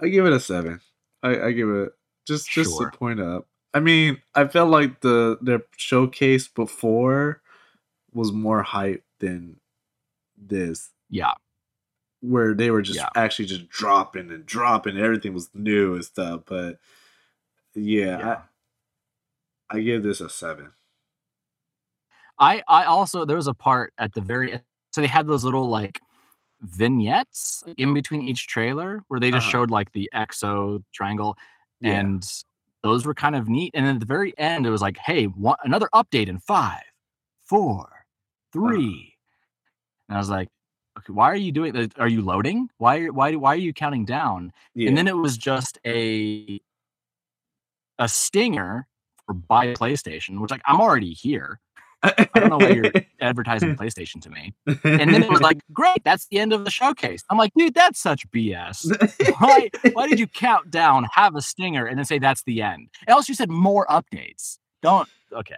I 0.00 0.08
give 0.08 0.26
it 0.26 0.32
a 0.32 0.40
seven. 0.40 0.80
I, 1.22 1.40
I 1.46 1.52
give 1.52 1.68
it 1.70 1.92
just 2.26 2.48
just 2.50 2.76
Sure. 2.76 2.88
a 2.88 2.92
point 2.92 3.20
up. 3.20 3.46
I 3.74 3.80
mean, 3.80 4.20
I 4.34 4.46
felt 4.46 4.70
like 4.70 5.00
the 5.00 5.38
their 5.42 5.62
showcase 5.76 6.48
before 6.48 7.42
was 8.12 8.32
more 8.32 8.62
hype 8.62 9.04
than 9.18 9.56
this, 10.36 10.90
Yeah, 11.10 11.32
where 12.20 12.54
they 12.54 12.70
were 12.70 12.82
just 12.82 12.98
Yeah. 12.98 13.08
actually 13.16 13.46
just 13.46 13.68
dropping 13.68 14.30
and 14.30 14.46
dropping. 14.46 14.96
Everything 14.96 15.34
was 15.34 15.50
new 15.54 15.94
and 15.94 16.04
stuff. 16.04 16.42
But 16.46 16.78
yeah, 17.74 18.18
yeah. 18.18 18.40
I, 19.70 19.78
I 19.78 19.80
give 19.82 20.02
this 20.02 20.20
a 20.20 20.28
seven. 20.30 20.70
I 22.38 22.62
I 22.68 22.84
also 22.84 23.24
there 23.24 23.36
was 23.36 23.48
a 23.48 23.54
part 23.54 23.92
at 23.98 24.14
the 24.14 24.20
very 24.20 24.60
so 24.92 25.00
they 25.02 25.06
had 25.06 25.26
those 25.26 25.44
little, 25.44 25.68
like, 25.68 26.00
vignettes 26.62 27.64
in 27.76 27.94
between 27.94 28.22
each 28.22 28.46
trailer 28.48 29.02
where 29.08 29.20
they 29.20 29.30
just 29.32 29.46
Uh-huh. 29.46 29.54
showed, 29.54 29.70
like, 29.70 29.92
the 29.92 30.10
exo 30.14 30.82
triangle, 30.94 31.36
Yeah. 31.80 32.08
and 32.08 32.26
those 32.82 33.06
were 33.06 33.14
kind 33.14 33.36
of 33.36 33.48
neat, 33.48 33.72
and 33.74 33.86
then 33.86 33.96
at 33.96 34.00
the 34.00 34.06
very 34.06 34.36
end, 34.38 34.66
it 34.66 34.70
was 34.70 34.82
like, 34.82 34.98
"Hey, 34.98 35.26
one 35.26 35.56
another 35.64 35.88
update 35.94 36.28
in 36.28 36.38
5, 36.40 36.82
4, 37.40 38.06
3." 38.52 39.14
And 40.08 40.16
I 40.16 40.20
was 40.20 40.30
like, 40.30 40.48
"Okay, 40.98 41.12
why 41.14 41.26
are 41.26 41.36
you 41.36 41.52
doing 41.52 41.72
th 41.74 41.92
Are 41.98 42.08
you 42.08 42.22
loading? 42.22 42.70
Why 42.78 42.98
are 43.00 43.12
why 43.14 43.34
why 43.36 43.54
are 43.54 43.56
you 43.58 43.72
counting 43.74 44.04
down?" 44.06 44.52
yeah. 44.74 44.88
And 44.88 44.96
then 44.98 45.08
it 45.08 45.16
was 45.16 45.38
just 45.38 45.78
a 45.86 46.60
a 47.98 48.08
stinger 48.08 48.86
for 49.26 49.34
buy 49.34 49.66
PlayStation, 49.66 50.40
which, 50.40 50.50
like, 50.50 50.62
I'm 50.66 50.80
already 50.80 51.12
here. 51.12 51.60
I 52.02 52.28
don't 52.34 52.50
know 52.50 52.58
why 52.58 52.68
you're 52.70 52.92
advertising 53.20 53.74
PlayStation 53.80 54.20
to 54.22 54.30
me. 54.30 54.54
And 54.66 55.12
then 55.12 55.22
it 55.22 55.30
was 55.30 55.40
like, 55.40 55.58
"Great, 55.72 56.04
that's 56.04 56.26
the 56.28 56.38
end 56.38 56.52
of 56.52 56.64
the 56.64 56.70
showcase." 56.70 57.24
I'm 57.30 57.38
like, 57.38 57.52
"Dude, 57.56 57.74
that's 57.74 58.00
such 58.00 58.28
BS. 58.30 58.86
Why 59.40 59.70
why 59.92 60.06
did 60.08 60.20
you 60.20 60.26
count 60.28 60.70
down, 60.70 61.06
have 61.12 61.34
a 61.36 61.40
stinger, 61.42 61.86
and 61.86 61.98
then 61.98 62.04
say 62.04 62.18
that's 62.18 62.42
the 62.44 62.62
end? 62.62 62.88
Else 63.08 63.28
you 63.28 63.34
said 63.34 63.50
more 63.50 63.86
updates. 63.88 64.58
Don't 64.82 65.08
okay. 65.32 65.54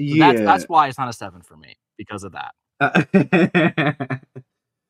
So 0.00 0.16
yeah. 0.16 0.32
that's 0.32 0.40
that's 0.44 0.64
why 0.68 0.88
it's 0.88 0.98
not 0.98 1.08
a 1.08 1.12
7 1.12 1.42
for 1.42 1.56
me, 1.56 1.76
because 1.98 2.24
of 2.24 2.32
that. 2.32 2.54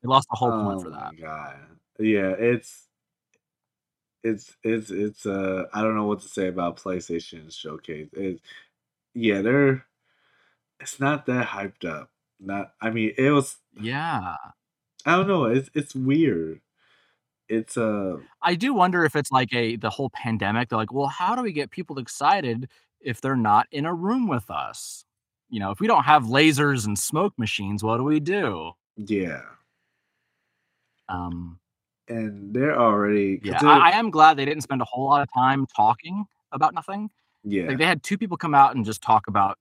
They 0.03 0.09
lost 0.09 0.29
the 0.31 0.37
whole 0.37 0.53
point 0.53 0.83
for 0.83 0.89
Oh 0.89 0.93
that. 0.93 1.13
god. 1.21 1.57
Yeah, 1.99 2.31
it's 2.39 2.89
it's 4.25 4.57
it's 4.63 4.91
it's 4.91 5.27
uh 5.27 5.65
I 5.73 5.83
don't 5.83 5.97
know 5.97 6.07
what 6.07 6.21
to 6.21 6.29
say 6.29 6.49
about 6.49 6.77
PlayStation 6.79 7.53
showcase. 7.53 8.09
It's 8.15 8.41
yeah, 9.15 9.43
they're 9.43 9.87
it's 10.83 11.01
not 11.01 11.27
that 11.27 11.49
hyped 11.49 11.85
up. 11.89 12.11
Not 12.41 12.75
I 12.81 12.91
mean 12.91 13.15
it 13.19 13.31
was 13.31 13.57
Yeah. 13.81 14.37
I 15.07 15.17
don't 15.17 15.29
know, 15.29 15.45
it's 15.47 15.71
it's 15.75 15.95
weird. 15.95 16.61
It's 17.49 17.77
uh 17.79 18.19
I 18.43 18.55
do 18.55 18.75
wonder 18.75 19.05
if 19.05 19.17
it's 19.17 19.31
like 19.31 19.53
a 19.55 19.77
the 19.77 19.91
whole 19.91 20.11
pandemic, 20.11 20.69
they're 20.69 20.79
like, 20.79 20.93
"Well, 20.93 21.07
how 21.09 21.35
do 21.37 21.43
we 21.43 21.53
get 21.53 21.71
people 21.71 21.99
excited 21.99 22.69
if 23.01 23.21
they're 23.21 23.37
not 23.37 23.67
in 23.73 23.87
a 23.87 23.95
room 23.95 24.29
with 24.29 24.51
us? 24.51 25.05
You 25.51 25.61
know, 25.61 25.71
if 25.71 25.81
we 25.81 25.87
don't 25.87 26.05
have 26.05 26.25
lasers 26.25 26.87
and 26.87 26.99
smoke 26.99 27.35
machines, 27.39 27.83
what 27.85 27.99
do 27.99 28.05
we 28.05 28.21
do?" 28.21 28.73
yeah. 28.97 29.43
Um, 31.09 31.61
And 32.09 32.53
they're 32.55 32.79
already 32.79 33.41
yeah, 33.43 33.61
I 33.65 33.79
I 33.79 33.91
am 33.99 34.11
glad 34.11 34.37
they 34.37 34.45
didn't 34.45 34.63
spend 34.63 34.83
a 34.83 34.85
whole 34.87 35.07
lot 35.09 35.23
of 35.23 35.29
time 35.33 35.67
talking 35.67 36.25
about 36.53 36.75
nothing. 36.75 37.11
yeah. 37.45 37.69
Like, 37.69 37.79
they 37.79 37.87
had 37.87 38.03
2 38.03 38.19
people 38.19 38.37
come 38.39 38.55
out 38.55 38.77
and 38.77 38.85
just 38.85 39.03
talk 39.03 39.29
about 39.29 39.59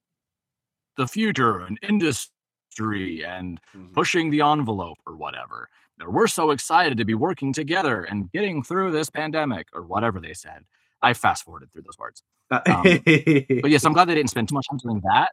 the 0.97 1.07
future 1.07 1.59
and 1.59 1.79
industry 1.81 3.23
and 3.25 3.59
mhm. 3.75 3.93
pushing 3.93 4.29
the 4.29 4.41
envelope 4.41 4.97
or 5.05 5.15
whatever. 5.15 5.69
Or, 6.01 6.09
"We're 6.09 6.27
so 6.27 6.51
excited 6.51 6.97
to 6.97 7.05
be 7.05 7.13
working 7.13 7.53
together 7.53 8.03
and 8.03 8.31
getting 8.31 8.63
through 8.63 8.91
this 8.91 9.09
pandemic," 9.09 9.67
or 9.73 9.83
whatever 9.83 10.19
they 10.19 10.33
said. 10.33 10.65
I 11.01 11.13
fast 11.13 11.43
forwarded 11.43 11.71
through 11.71 11.83
those 11.83 11.97
words. 11.97 12.23
um, 12.51 12.83
But 12.83 13.71
yes, 13.71 13.85
I'm 13.85 13.93
glad 13.97 14.05
they 14.05 14.15
didn't 14.15 14.29
spend 14.29 14.49
too 14.49 14.55
much 14.55 14.67
time 14.69 14.77
doing 14.77 15.01
that. 15.05 15.31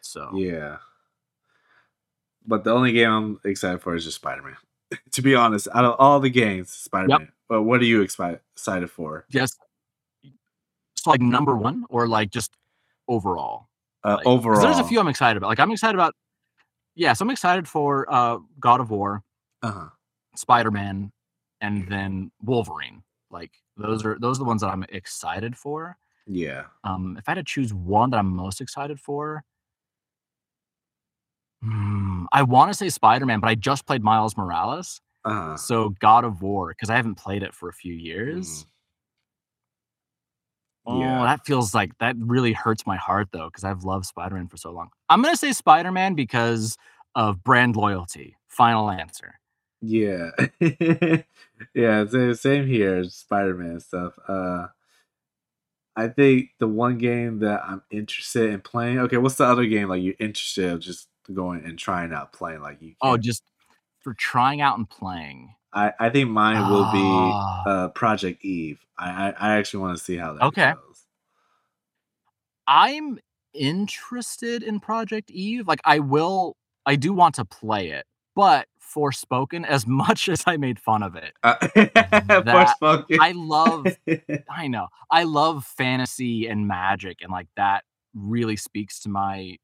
So, 0.00 0.30
Yeah. 0.34 0.78
But 2.46 2.64
the 2.64 2.70
only 2.72 2.92
game 2.92 3.10
I'm 3.10 3.40
excited 3.44 3.82
for 3.82 3.94
is 3.94 4.04
just 4.04 4.16
Spider-Man. 4.16 4.56
to 5.12 5.22
be 5.22 5.34
honest, 5.34 5.68
out 5.74 5.84
of 5.84 5.96
all 5.98 6.18
the 6.20 6.30
games, 6.30 6.70
Spider-Man. 6.70 7.30
But 7.48 7.62
what 7.62 7.80
are 7.80 7.84
you 7.84 8.02
expi- 8.02 8.40
excited 8.54 8.90
for? 8.90 9.26
Yes. 9.28 9.56
so, 10.94 11.10
like, 11.10 11.20
number 11.20 11.56
1 11.56 11.84
or, 11.90 12.08
like, 12.08 12.30
just 12.30 12.52
overall? 13.06 13.68
Uh, 14.04 14.16
Like 14.16 14.26
overall, 14.26 14.60
there's 14.62 14.78
a 14.78 14.84
few 14.84 15.00
I'm 15.00 15.08
excited 15.08 15.36
about. 15.36 15.48
Like, 15.48 15.60
I'm 15.60 15.70
excited 15.70 15.94
about 15.94 16.14
yeah, 16.94 17.12
so 17.12 17.24
I'm 17.24 17.30
excited 17.30 17.68
for, 17.68 18.12
uh, 18.12 18.38
God 18.58 18.80
of 18.80 18.90
War, 18.90 19.22
Uh-huh. 19.62 19.88
Spider-Man, 20.34 21.12
and 21.60 21.86
then 21.88 22.32
Wolverine. 22.42 23.02
Like, 23.30 23.52
those 23.76 24.04
are 24.04 24.18
those 24.20 24.38
are 24.38 24.40
the 24.40 24.44
ones 24.44 24.62
that 24.62 24.68
I'm 24.68 24.84
excited 24.88 25.56
for. 25.56 25.96
Yeah. 26.26 26.64
Um, 26.84 27.16
if 27.18 27.28
I 27.28 27.32
had 27.32 27.36
to 27.36 27.44
choose 27.44 27.72
one 27.74 28.10
that 28.10 28.18
I'm 28.18 28.28
most 28.34 28.60
excited 28.60 29.00
for 29.00 29.44
hmm, 31.62 32.24
I 32.32 32.42
wanna 32.42 32.74
say 32.74 32.88
Spider-Man, 32.88 33.40
but 33.40 33.48
I 33.48 33.54
just 33.56 33.86
played 33.86 34.02
Miles 34.02 34.36
Morales, 34.36 35.00
Uh-huh. 35.24 35.56
so 35.56 35.90
God 36.00 36.24
of 36.24 36.40
War, 36.42 36.68
because 36.68 36.90
I 36.90 36.96
haven't 36.96 37.16
played 37.16 37.42
it 37.42 37.54
for 37.54 37.68
a 37.68 37.72
few 37.72 37.94
years. 37.94 38.66
Oh, 40.90 41.00
Yeah. 41.00 41.22
that 41.24 41.44
feels 41.44 41.74
like 41.74 41.96
that 41.98 42.16
really 42.18 42.52
hurts 42.52 42.86
my 42.86 42.96
heart 42.96 43.28
though, 43.32 43.46
because 43.48 43.62
I've 43.64 43.84
loved 43.84 44.06
Spider-Man 44.06 44.48
for 44.48 44.56
so 44.56 44.70
long. 44.72 44.88
I'm 45.10 45.22
gonna 45.22 45.36
say 45.36 45.52
Spider-Man 45.52 46.14
because 46.14 46.76
of 47.14 47.44
brand 47.44 47.76
loyalty. 47.76 48.36
Final 48.48 48.90
answer. 48.90 49.34
Yeah. 49.82 50.30
yeah, 51.74 52.04
sa- 52.06 52.32
same 52.34 52.66
here, 52.66 53.04
Spider-Man 53.04 53.80
stuff. 53.80 54.14
Uh 54.26 54.68
I 55.96 56.06
think 56.08 56.50
the 56.60 56.68
one 56.68 56.96
game 56.98 57.40
that 57.40 57.60
I'm 57.64 57.82
interested 57.90 58.50
in 58.50 58.60
playing. 58.60 58.98
Okay, 59.00 59.16
what's 59.16 59.34
the 59.34 59.44
other 59.46 59.66
game 59.66 59.88
like 59.88 60.02
you're 60.02 60.14
interested 60.20 60.64
in 60.72 60.80
just 60.80 61.08
going 61.34 61.64
and 61.64 61.78
trying 61.78 62.12
out 62.12 62.32
playing 62.32 62.60
like 62.62 62.80
you 62.80 62.94
Oh, 63.02 63.16
just 63.16 63.42
for 64.00 64.14
trying 64.14 64.60
out 64.60 64.78
and 64.78 64.88
playing. 64.88 65.54
I 65.72 65.92
I 65.98 66.10
think 66.10 66.30
mine 66.30 66.66
will 66.68 66.84
be, 66.86 67.40
Ah. 67.40 67.62
uh, 67.66 67.88
Project 67.88 68.44
Eve. 68.44 68.80
I 68.98 69.28
I 69.28 69.30
I 69.30 69.56
actually 69.58 69.80
wanna 69.80 69.98
see 69.98 70.16
how 70.16 70.34
that 70.34 70.42
Okay. 70.44 70.72
goes. 70.72 71.04
I'm 72.66 73.18
interested 73.54 74.62
in 74.62 74.80
Project 74.80 75.30
Eve, 75.30 75.66
like, 75.66 75.80
I 75.84 75.98
will 76.00 76.56
I 76.86 76.96
do 76.96 77.12
want 77.12 77.34
to 77.34 77.44
play 77.44 77.90
it, 77.90 78.06
but 78.34 78.66
Forspoken, 78.94 79.66
as 79.66 79.86
much 79.86 80.28
as 80.28 80.42
I 80.46 80.56
made 80.56 80.78
fun 80.78 81.02
of 81.02 81.16
it, 81.16 81.34
Uh, 81.42 81.54
Forspoken. 82.44 83.18
I 83.20 83.32
love 83.32 83.96
I 84.50 84.66
know. 84.68 84.88
I 85.10 85.24
love 85.24 85.64
fantasy 85.66 86.46
and 86.48 86.66
magic, 86.66 87.18
and, 87.20 87.30
like, 87.30 87.48
that 87.56 87.84
really 88.14 88.56
speaks 88.56 89.00
to 89.00 89.08
my 89.10 89.56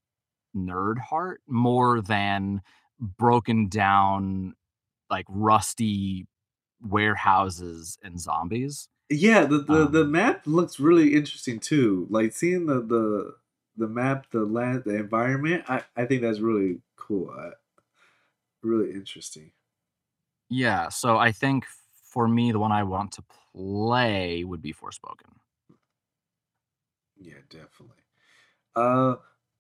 nerd 0.57 0.99
heart 0.99 1.41
more 1.49 2.01
than 2.03 2.61
broken 3.01 3.69
down, 3.69 4.55
like, 5.15 5.27
rusty 5.31 6.27
warehouses 6.83 7.99
and 8.05 8.21
zombies. 8.21 8.89
Yeah, 9.11 9.45
the 9.45 9.59
the 9.59 9.87
the 9.87 10.05
Um 10.05 10.07
map 10.07 10.47
looks 10.47 10.81
really 10.81 11.15
interesting 11.15 11.61
too. 11.61 12.07
Like, 12.11 12.33
seeing 12.33 12.67
the 12.67 12.81
the 12.81 13.37
the 13.77 13.89
map, 13.89 14.31
the 14.31 14.45
land, 14.45 14.85
the 14.85 14.97
environment, 14.97 15.65
I 15.69 15.85
I 15.97 16.07
think 16.07 16.23
that's 16.23 16.41
really 16.41 16.81
cool, 16.97 17.31
uh 17.31 17.51
really 18.63 18.93
interesting. 18.93 19.53
Yeah, 20.49 20.89
so 20.89 21.17
I 21.19 21.33
think 21.33 21.67
for 22.13 22.29
me, 22.29 22.53
the 22.53 22.59
one 22.59 22.73
I 22.73 22.83
want 22.83 23.13
to 23.13 23.25
play 23.55 24.45
would 24.45 24.63
be 24.63 24.73
Forspoken. 24.73 25.39
Yeah, 27.17 27.39
definitely. 27.49 28.03
Uh, 28.77 29.17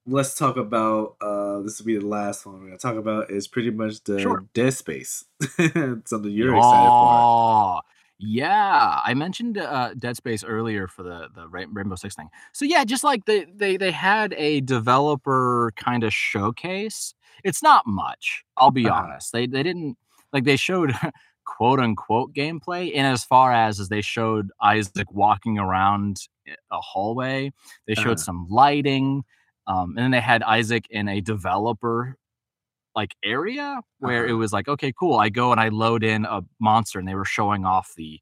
let's 0.06 0.34
talk 0.34 0.56
about, 0.56 1.16
uh 1.20 1.60
this 1.60 1.78
will 1.78 1.86
be 1.86 1.98
the 1.98 2.06
last 2.06 2.46
one 2.46 2.60
we're 2.60 2.66
gonna 2.66 2.78
talk 2.78 2.96
about 2.96 3.30
is 3.30 3.48
pretty 3.48 3.70
much 3.70 4.02
Sure. 4.16 4.44
the 4.44 4.46
Dead 4.54 4.74
Space. 4.74 5.24
Something 6.04 6.30
you're 6.32 6.56
excited 6.56 6.94
for. 6.94 7.28
Yeah, 7.38 7.80
yeah, 8.18 9.00
I 9.04 9.14
mentioned, 9.14 9.58
uh, 9.58 9.94
Dead 9.94 10.16
Space 10.16 10.44
earlier 10.44 10.86
for 10.88 11.02
the 11.02 11.28
the 11.34 11.48
Rainbow 11.48 11.96
Six 11.96 12.14
thing. 12.14 12.30
So, 12.52 12.64
yeah, 12.64 12.84
just 12.84 13.04
like 13.04 13.24
they 13.26 13.44
they 13.44 13.76
they 13.76 13.90
had 13.90 14.32
a 14.34 14.60
developer 14.60 15.72
kinda 15.76 16.10
showcase. 16.10 17.14
It's 17.44 17.62
not 17.62 17.86
much, 17.86 18.44
I'll 18.56 18.70
be 18.70 18.88
Uh-huh. 18.88 19.08
honest. 19.08 19.32
They 19.32 19.46
they 19.46 19.62
didn't 19.62 19.96
like, 20.32 20.44
they 20.44 20.56
showed 20.56 20.92
quote, 21.44 21.80
unquote 21.80 22.32
"gameplay" 22.34 22.90
in 22.92 23.04
as 23.04 23.24
far 23.24 23.52
as 23.52 23.80
as 23.80 23.88
they 23.88 24.00
showed 24.00 24.50
Isaac 24.62 25.10
walking 25.12 25.58
around, 25.58 26.18
eh, 26.48 26.54
a 26.70 26.80
hallway. 26.80 27.52
They 27.86 27.94
showed 27.94 28.18
Uh-huh. 28.18 28.20
some 28.20 28.46
lighting, 28.48 29.24
um, 29.66 29.90
and 29.90 29.98
then 29.98 30.10
they 30.12 30.20
had 30.20 30.42
Isaac 30.42 30.86
in 30.90 31.08
a 31.08 31.20
developer, 31.20 32.16
like, 32.96 33.14
area 33.24 33.80
where 34.00 34.26
it 34.26 34.32
Uh-huh. 34.32 34.34
was 34.34 34.52
like, 34.52 34.68
"Okay, 34.68 34.92
cool." 34.98 35.16
I 35.18 35.30
go 35.30 35.52
and 35.52 35.60
I 35.60 35.68
load 35.70 36.04
in 36.04 36.26
a 36.26 36.42
monster, 36.60 36.98
and 37.00 37.08
they 37.08 37.14
were 37.16 37.24
showing 37.26 37.64
off 37.66 37.94
the 37.96 38.20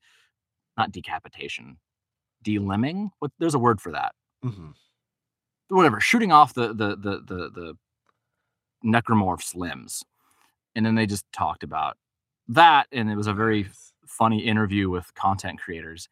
not 0.78 0.92
decapitation, 0.92 1.78
delimbing? 2.44 3.10
What 3.20 3.32
there's 3.40 3.54
a 3.54 3.60
word 3.60 3.80
for 3.82 3.92
that. 3.92 4.14
Mhm. 4.42 4.74
Whatever, 5.68 6.00
shooting 6.00 6.32
off 6.32 6.54
the 6.54 6.68
the 6.74 6.96
the 6.96 7.20
the 7.26 7.50
the 7.50 7.74
necromorph's 8.84 9.54
limbs, 9.54 10.02
and 10.76 10.86
then 10.86 10.94
they 10.96 11.06
just 11.06 11.26
talked 11.32 11.62
about 11.64 11.98
that, 12.48 12.88
and 12.92 13.10
it 13.10 13.16
was 13.16 13.28
a 13.28 13.34
very 13.34 13.66
Nice. 13.66 13.92
funny 14.06 14.40
interview 14.46 14.90
with 14.90 15.14
content 15.14 15.60
creators. 15.60 16.08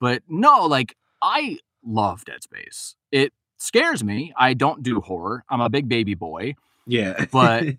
But, 0.00 0.22
no, 0.28 0.66
like, 0.66 0.96
I 1.22 1.58
love 1.84 2.24
Dead 2.26 2.42
Space. 2.42 2.96
It 3.12 3.32
scares 3.58 4.04
me, 4.04 4.32
I 4.36 4.54
don't 4.54 4.82
do 4.82 5.00
horror, 5.00 5.44
I'm 5.50 5.60
a 5.60 5.70
big 5.70 5.88
baby 5.88 6.14
boy, 6.14 6.56
Yeah. 6.86 7.26
but 7.32 7.68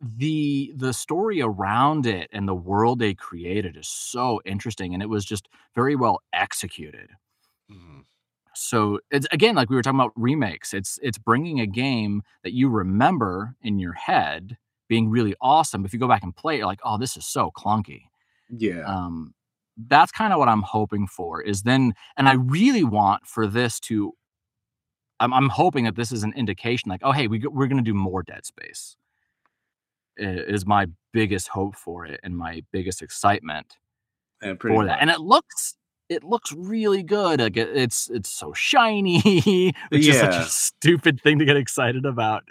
the 0.00 0.72
the 0.76 0.92
story 0.94 1.40
around 1.42 2.06
it 2.06 2.28
and 2.32 2.48
the 2.48 2.54
world 2.54 2.98
they 3.00 3.14
created 3.14 3.76
is 3.76 3.88
so 3.88 4.40
interesting, 4.46 4.94
and 4.94 5.02
it 5.02 5.08
was 5.10 5.24
just 5.26 5.48
very 5.76 5.96
well 5.96 6.20
executed. 6.34 7.10
Mhm. 7.70 8.04
So, 8.54 9.00
it's 9.10 9.26
again, 9.32 9.54
like 9.54 9.70
we 9.70 9.76
were 9.76 9.82
talking 9.82 10.00
about 10.00 10.12
remakes, 10.16 10.74
it's 10.74 10.98
it's 11.02 11.18
bringing 11.18 11.60
a 11.60 11.66
game 11.66 12.22
that 12.42 12.52
you 12.54 12.68
remember 12.68 13.54
in 13.62 13.78
your 13.78 13.92
head 13.94 14.56
being 14.88 15.10
really 15.10 15.34
awesome. 15.40 15.84
If 15.84 15.92
you 15.92 15.98
go 16.00 16.08
back 16.08 16.22
and 16.22 16.34
play 16.34 16.54
it, 16.56 16.58
you're 16.58 16.66
like, 16.66 16.80
"Oh, 16.84 16.98
this 16.98 17.16
is 17.16 17.26
so 17.26 17.50
clunky." 17.52 18.02
Yeah. 18.50 18.88
Um, 18.88 19.34
that's 19.88 20.12
kinda 20.12 20.38
what 20.38 20.48
I'm 20.48 20.62
hoping 20.62 21.06
for, 21.08 21.42
is 21.42 21.62
then 21.64 21.94
and 22.18 22.28
I 22.28 22.34
really 22.34 22.84
want 22.84 23.26
for 23.26 23.46
this 23.48 23.80
to 23.82 24.14
I'm 25.20 25.32
I'm 25.32 25.48
hoping 25.48 25.84
that 25.84 25.96
this 25.96 26.12
is 26.12 26.22
an 26.22 26.32
indication 26.34 26.88
like, 26.90 27.00
"Oh, 27.02 27.12
hey, 27.12 27.26
we, 27.26 27.38
we're 27.40 27.66
gonna 27.66 27.82
do 27.82 27.94
more 27.94 28.22
Dead 28.22 28.44
Space." 28.46 28.96
Is 30.16 30.66
my 30.66 30.88
biggest 31.12 31.48
hope 31.48 31.76
for 31.76 32.04
it 32.04 32.18
and 32.24 32.36
my 32.36 32.64
biggest 32.72 33.02
excitement 33.02 33.76
And 34.42 34.58
pretty 34.58 34.74
for 34.74 34.84
that, 34.84 34.98
and 35.00 35.10
it 35.10 35.20
looks 35.20 35.76
it 36.08 36.24
looks 36.24 36.52
really 36.52 37.02
good, 37.02 37.40
like, 37.40 37.56
it's 37.56 38.08
it's 38.10 38.30
so 38.30 38.52
shiny, 38.52 39.20
which 39.90 40.06
is 40.06 40.18
such 40.18 40.34
a 40.34 40.44
stupid 40.44 41.20
thing 41.20 41.38
to 41.38 41.44
get 41.44 41.56
excited 41.56 42.04
about, 42.06 42.44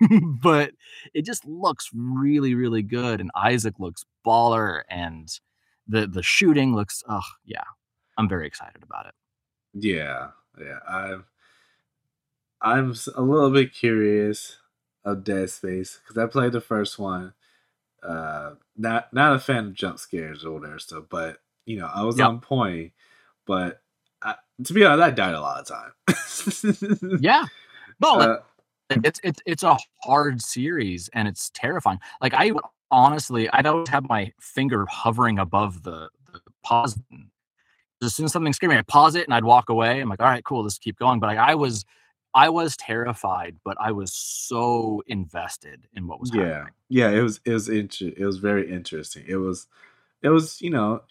but 0.42 0.72
it 1.14 1.24
just 1.24 1.46
looks 1.46 1.90
really, 1.94 2.54
really 2.54 2.82
good, 2.82 3.20
and 3.20 3.30
Isaac 3.36 3.74
looks 3.78 4.04
baller, 4.26 4.82
and 4.90 5.28
the 5.86 6.06
the 6.06 6.22
shooting 6.22 6.74
looks 6.74 7.02
oh 7.08 7.22
yeah. 7.44 7.62
I'm 8.18 8.28
very 8.28 8.46
excited 8.46 8.82
about 8.82 9.06
it. 9.06 9.14
Yeah, 9.74 10.30
yeah, 10.60 10.78
I'm 10.88 11.24
I'm 12.60 12.94
a 13.14 13.22
little 13.22 13.50
bit 13.50 13.72
curious 13.72 14.58
of 15.04 15.24
Dead 15.24 15.50
Space 15.50 15.98
because 16.02 16.18
I 16.18 16.26
played 16.26 16.52
the 16.52 16.60
1st 16.60 16.98
one. 16.98 17.34
Uh, 18.02 18.54
not 18.76 19.12
not 19.14 19.36
a 19.36 19.40
fan 19.40 19.66
of 19.68 19.74
jump 19.74 19.98
scares 19.98 20.44
or 20.44 20.52
whatever 20.54 20.78
stuff, 20.78 21.06
but, 21.10 21.38
you 21.66 21.78
know, 21.78 21.86
I 21.92 22.04
was 22.04 22.18
Yep. 22.18 22.30
on 22.30 22.40
point, 22.40 22.92
but 23.46 23.82
I 24.22 24.36
to 24.64 24.74
be 24.74 24.84
honest, 24.84 25.02
I 25.04 25.10
died 25.12 25.34
a 25.34 25.40
lot 25.42 25.60
of 25.60 25.68
time. 25.68 25.92
Yeah. 27.18 27.46
No, 28.00 28.16
like, 28.16 28.30
Uh 28.30 29.04
it's 29.04 29.20
it's 29.24 29.40
it's 29.46 29.62
a 29.64 29.78
hard 30.04 30.42
series, 30.42 31.08
and 31.14 31.28
it's 31.28 31.50
terrifying. 31.54 32.00
Like, 32.22 32.34
I 32.34 32.52
honestly 32.90 33.50
I 33.50 33.62
don't 33.62 33.88
have 33.88 34.08
my 34.08 34.32
finger 34.40 34.86
hovering 34.90 35.38
above 35.40 35.84
the 35.84 36.10
the 36.32 36.40
pause 36.64 36.94
button. 36.96 37.30
As 38.02 38.14
soon 38.16 38.26
as 38.26 38.32
something 38.32 38.52
scared 38.54 38.70
me, 38.72 38.76
I'd 38.78 38.88
pause 38.88 39.16
it, 39.16 39.24
and 39.26 39.34
I'd 39.34 39.44
walk 39.44 39.70
away. 39.70 40.00
I'm 40.00 40.08
like, 40.10 40.20
"Alright, 40.20 40.44
cool, 40.44 40.62
let's 40.64 40.78
keep 40.78 40.98
going," 40.98 41.20
but, 41.20 41.28
like, 41.28 41.38
I 41.38 41.54
was 41.56 41.84
I 42.38 42.48
was 42.50 42.76
terrified, 42.76 43.58
but 43.64 43.76
I 43.80 43.92
was 43.92 44.12
so 44.14 45.02
invested 45.06 45.88
in 45.94 46.06
what 46.06 46.20
was 46.20 46.30
Yeah. 46.30 46.68
happening. 46.70 46.74
Yeah, 46.88 47.10
it 47.10 47.20
was 47.22 47.40
it 47.44 47.52
was 47.52 47.68
inter 47.68 48.06
it 48.16 48.24
was 48.24 48.38
very 48.38 48.70
interesting. 48.70 49.24
It 49.28 49.36
was 49.36 49.66
it 50.22 50.30
was, 50.30 50.60
you 50.62 50.70
know, 50.70 51.04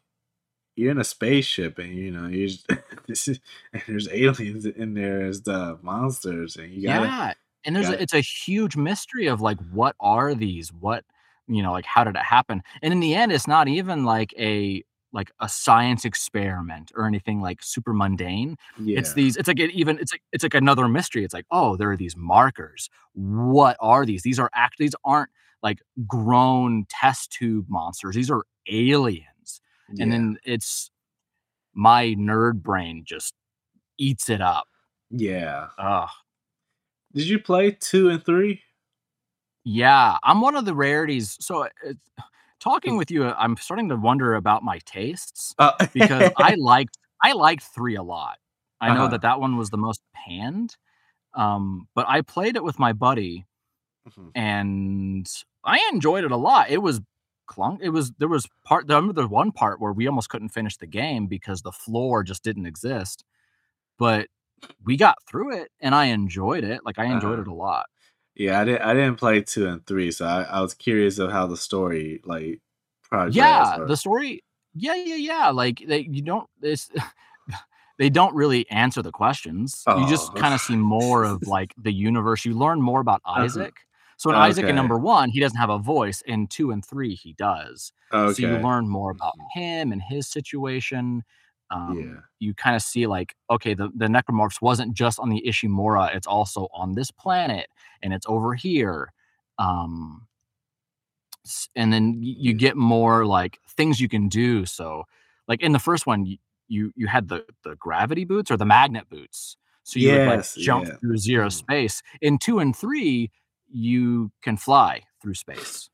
you're 0.75 0.91
in 0.91 0.99
a 0.99 1.05
spaceship 1.05 1.79
and, 1.79 1.95
you 1.95 2.11
know, 2.11 2.27
you 2.27 2.47
just 2.49 2.67
this 3.07 3.27
is 3.29 3.39
and 3.73 3.83
there's 3.87 4.09
aliens 4.09 4.65
in 4.67 4.93
there 4.95 5.23
as 5.25 5.43
the 5.43 5.79
monsters, 5.83 6.57
and 6.57 6.73
you 6.73 6.83
gotta 6.83 7.13
Yeah, 7.13 7.33
and 7.65 7.75
there's 7.75 7.89
a 7.89 7.99
gotta 7.99 8.01
it's 8.01 8.13
a 8.13 8.19
huge 8.21 8.75
mystery 8.77 9.27
of, 9.27 9.41
like, 9.41 9.59
what 9.71 9.95
are 9.99 10.33
these? 10.35 10.71
What 10.73 11.05
you 11.47 11.63
know, 11.63 11.71
like, 11.71 11.85
how 11.85 12.03
did 12.03 12.15
it 12.15 12.23
happen? 12.23 12.61
And 12.81 12.91
in 12.93 12.99
the 12.99 13.15
end, 13.15 13.31
it's 13.31 13.47
not 13.47 13.67
even 13.69 14.03
like 14.05 14.33
a 14.37 14.83
like 15.13 15.31
a 15.39 15.49
science 15.49 16.05
experiment 16.05 16.91
or 16.95 17.05
anything, 17.07 17.41
like, 17.41 17.63
super 17.63 17.93
mundane. 17.93 18.57
It's 18.95 19.13
these 19.13 19.37
it's 19.37 19.47
like 19.47 19.59
it 19.59 19.71
even 19.71 19.99
it's 19.99 20.13
like 20.13 20.23
it's 20.33 20.43
like 20.43 20.53
another 20.55 20.87
mystery. 20.87 21.23
It's 21.23 21.33
like, 21.33 21.45
"Oh, 21.51 21.75
there 21.77 21.91
are 21.91 21.97
these 21.97 22.15
markers. 22.17 22.89
What 23.13 23.77
are 23.81 24.05
these? 24.05 24.23
These 24.23 24.39
are 24.39 24.49
act 24.55 24.75
these 24.79 24.95
aren't, 25.05 25.29
like, 25.63 25.79
grown 26.07 26.85
test 26.89 27.31
tube 27.31 27.65
monsters, 27.69 28.15
these 28.15 28.31
are 28.31 28.43
aliens." 28.69 29.61
And 29.99 30.11
then 30.11 30.37
it's 30.45 30.91
my 31.75 32.07
nerd 32.17 32.63
brain 32.63 33.03
just 33.05 33.35
eats 33.99 34.29
it 34.29 34.41
up. 34.41 34.67
Yeah. 35.11 35.69
Ugh. 35.77 36.09
Did 37.13 37.27
you 37.27 37.39
play 37.39 37.71
2 37.71 38.09
and 38.09 38.23
3? 38.25 38.61
Yeah, 39.65 40.17
I'm 40.23 40.41
one 40.41 40.55
of 40.55 40.65
the 40.65 40.73
rarities 40.75 41.37
so, 41.39 41.63
uh, 41.65 41.69
it's 41.83 42.09
talking 42.59 42.97
with 42.97 43.11
you, 43.11 43.25
I'm 43.25 43.57
starting 43.57 43.89
to 43.89 43.95
wonder 43.95 44.35
about 44.35 44.63
my 44.63 44.79
tastes 44.85 45.55
Uh 45.59 45.73
because 45.93 46.29
I 46.37 46.55
liked 46.55 46.97
I 47.23 47.33
liked 47.33 47.63
3 47.63 47.95
a 47.95 48.03
lot. 48.03 48.37
I 48.81 48.91
know 48.91 49.07
Uh-huh. 49.07 49.09
that 49.09 49.21
that 49.21 49.39
one 49.39 49.57
was 49.57 49.69
the 49.71 49.77
most 49.77 50.01
panned, 50.13 50.77
um, 51.35 51.87
but 51.95 52.07
I 52.09 52.21
played 52.21 52.55
it 52.57 52.63
with 52.63 52.79
my 52.79 52.93
buddy, 52.93 53.45
Mhm. 54.05 54.35
and 54.35 55.27
I 55.65 55.79
enjoyed 55.93 56.23
it 56.25 56.31
a 56.31 56.37
lot. 56.37 56.69
It 56.71 56.79
was 56.79 57.01
clunk 57.47 57.81
it 57.83 57.89
was 57.89 58.11
there 58.19 58.27
was 58.29 58.47
part 58.65 58.89
I 58.91 58.95
remember 58.95 59.21
the 59.21 59.27
one 59.27 59.51
part 59.53 59.79
where 59.81 59.93
we 59.93 60.07
almost 60.07 60.29
couldn't 60.29 60.49
finish 60.49 60.77
the 60.77 60.87
game 60.87 61.27
because 61.27 61.61
the 61.63 61.71
floor 61.73 62.23
just 62.23 62.43
didn't 62.43 62.65
exist, 62.67 63.23
but 63.99 64.27
we 64.83 64.97
got 64.97 65.17
through 65.29 65.55
it, 65.57 65.71
and 65.81 65.95
I 65.95 66.05
enjoyed 66.07 66.63
it, 66.65 66.81
like, 66.85 66.99
I 66.99 67.05
enjoyed 67.05 67.39
Uh-huh. 67.39 67.41
it 67.41 67.47
a 67.47 67.53
lot. 67.53 67.87
Yeah, 68.39 68.59
I 68.61 68.65
didn't 68.65 68.81
I 68.83 68.93
didn't 68.93 69.15
play 69.17 69.41
2 69.41 69.67
and 69.67 69.83
3, 69.87 70.11
so 70.11 70.25
I 70.25 70.43
I 70.43 70.61
was 70.61 70.75
curious 70.75 71.17
of 71.17 71.31
how 71.31 71.47
the 71.47 71.57
story, 71.57 72.21
like, 72.23 72.61
progressed 73.01 73.73
Yeah, 73.73 73.79
the 73.83 73.97
story 73.97 74.43
yeah, 74.79 74.93
yeah, 74.95 75.15
yeah, 75.15 75.49
like, 75.49 75.81
they 75.87 76.01
you 76.09 76.21
don't 76.21 76.47
this 76.59 76.89
they 77.99 78.09
don't 78.09 78.35
really 78.35 78.69
answer 78.71 79.01
the 79.01 79.11
questions. 79.11 79.87
You 79.93 80.05
just 80.07 80.35
Oh. 80.35 80.37
kinda 80.37 80.59
see 80.59 80.77
more 80.77 81.23
of, 81.25 81.47
like, 81.47 81.73
the 81.77 81.93
universe. 81.93 82.45
You 82.45 82.53
learn 82.57 82.81
more 82.81 83.01
about 83.01 83.21
Uh-huh. 83.35 83.67
Isaac. 83.67 83.75
So 84.17 84.29
in 84.31 84.35
Isaac 84.37 84.69
in 84.69 84.75
number 84.75 84.97
1, 84.99 85.29
he 85.31 85.39
doesn't 85.41 85.59
have 85.59 85.69
a 85.71 85.79
voice, 85.79 86.21
in 86.23 86.47
2 86.47 86.71
and 86.71 86.85
3, 86.85 87.15
he 87.15 87.33
does. 87.33 87.91
Okay. 88.13 88.27
So 88.27 88.41
you 88.43 88.59
learn 88.59 88.89
more 88.89 89.11
about 89.11 89.35
him 89.53 89.91
and 89.91 90.01
his 90.01 90.27
situation. 90.27 91.23
Um, 91.71 92.17
Yeah. 92.17 92.27
you 92.39 92.53
kinda 92.53 92.79
see, 92.79 93.07
like, 93.07 93.35
okay, 93.49 93.73
the 93.73 93.89
the 93.95 94.07
necromorphs 94.07 94.61
wasn't 94.61 94.93
just 94.95 95.19
on 95.19 95.29
the 95.29 95.43
Ishimura, 95.47 96.15
it's 96.15 96.27
also 96.27 96.67
on 96.73 96.95
this 96.95 97.11
planet, 97.11 97.69
and 98.03 98.13
it's 98.13 98.25
over 98.29 98.55
here. 98.55 99.13
Um 99.59 100.27
and 101.75 101.93
then 101.93 102.21
you 102.21 102.53
get 102.53 102.75
more, 102.75 103.25
like, 103.25 103.59
things 103.69 103.99
you 104.01 104.09
can 104.09 104.27
do, 104.27 104.65
so, 104.65 105.05
like, 105.47 105.61
in 105.61 105.71
the 105.71 105.79
first 105.79 106.05
one, 106.07 106.25
you 106.25 106.37
you 106.97 107.07
had 107.07 107.29
the 107.29 107.45
the 107.63 107.75
gravity 107.77 108.25
boots 108.25 108.51
or 108.51 108.57
the 108.57 108.65
magnet 108.65 109.07
boots, 109.09 109.55
so 109.83 109.99
you 109.99 110.11
would, 110.11 110.25
like, 110.25 110.41
jump 110.57 110.85
yeah. 110.85 110.97
through 110.99 111.17
0 111.17 111.47
Mhm. 111.47 111.49
space. 111.49 112.01
In 112.21 112.37
2 112.37 112.59
and 112.59 112.75
3, 112.75 113.31
you 113.69 114.31
can 114.41 114.57
fly 114.57 115.03
through 115.21 115.35
space. 115.35 115.89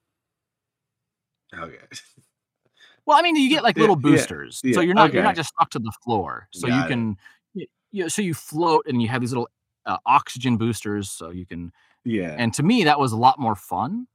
Okay. 1.54 1.88
Well, 3.08 3.18
I 3.18 3.22
mean, 3.22 3.36
you 3.36 3.50
get, 3.50 3.64
like, 3.64 3.78
little 3.78 3.96
yeah, 4.04 4.28
boosters, 4.36 4.64
so 4.70 4.80
yeah, 4.80 4.82
you're 4.82 4.94
not 4.96 5.12
you're 5.14 5.24
not 5.24 5.36
just 5.36 5.50
stuck 5.50 5.70
to 5.72 5.80
the 5.80 5.92
floor, 6.04 6.48
so 6.52 6.68
you 6.68 6.84
Got 6.84 6.92
it. 6.92 7.04
can 7.04 7.18
y 7.54 7.66
yeah, 7.92 8.08
so 8.08 8.22
you 8.22 8.34
float 8.34 8.86
and 8.88 9.02
you 9.02 9.08
have 9.10 9.22
these 9.22 9.32
little, 9.32 9.50
uh, 9.86 9.98
oxygen 10.06 10.58
boosters, 10.58 11.10
so 11.12 11.30
you 11.30 11.46
can 11.46 11.72
Yeah. 12.06 12.40
and 12.40 12.54
to 12.56 12.64
me, 12.64 12.84
that 12.86 13.00
was 13.00 13.14
a 13.14 13.18
lot 13.18 13.40
more 13.40 13.56
fun. 13.56 14.08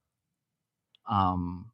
Um, 1.06 1.70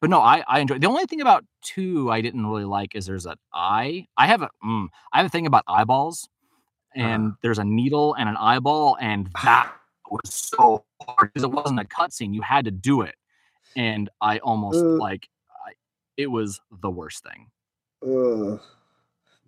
but 0.00 0.10
no, 0.10 0.20
I 0.20 0.44
I 0.48 0.60
enjoyed 0.60 0.82
the 0.82 0.88
only 0.88 1.06
thing 1.06 1.20
about 1.22 1.44
2 1.62 2.10
I 2.10 2.20
didn't 2.22 2.46
really 2.46 2.64
like 2.66 2.94
is 2.96 3.06
there's 3.06 3.26
an 3.26 3.36
eye 3.54 4.06
I 4.16 4.26
have 4.28 4.42
a 4.42 4.50
mm, 4.64 4.88
I 5.12 5.18
have 5.18 5.26
a 5.26 5.30
thing 5.30 5.46
about 5.46 5.64
eyeballs, 5.68 6.28
Uh-huh. 6.98 7.30
and 7.30 7.36
there's 7.42 7.58
a 7.60 7.64
needle 7.64 8.14
and 8.16 8.28
an 8.28 8.36
eyeball, 8.38 8.98
and 9.00 9.28
that 9.42 9.72
was 10.10 10.34
so 10.34 10.84
hard 11.02 11.30
because 11.34 11.44
it 11.44 11.52
wasn't 11.52 11.80
a 11.80 11.84
cutscene, 11.86 12.34
you 12.34 12.42
had 12.42 12.64
to 12.66 12.70
do 12.72 13.02
it, 13.02 13.16
and 13.76 14.10
I 14.22 14.38
almost, 14.40 14.84
Uh 14.84 15.00
like, 15.00 15.28
it 16.20 16.30
was 16.30 16.60
the 16.70 16.90
worst 16.90 17.24
thing. 17.24 17.50
Ugh. 18.02 18.60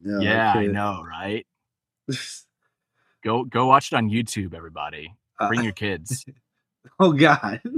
No, 0.05 0.21
Yeah, 0.21 0.53
I 0.55 0.67
know, 0.67 1.03
right? 1.09 1.47
Go 3.25 3.45
go 3.45 3.67
watch 3.67 3.93
it 3.93 3.97
on 3.97 4.11
YouTube, 4.11 4.53
everybody. 4.55 5.15
Uh 5.39 5.49
Bring 5.49 5.63
your 5.63 5.73
kids. 5.73 6.25
Oh 6.99 7.13
god. 7.13 7.61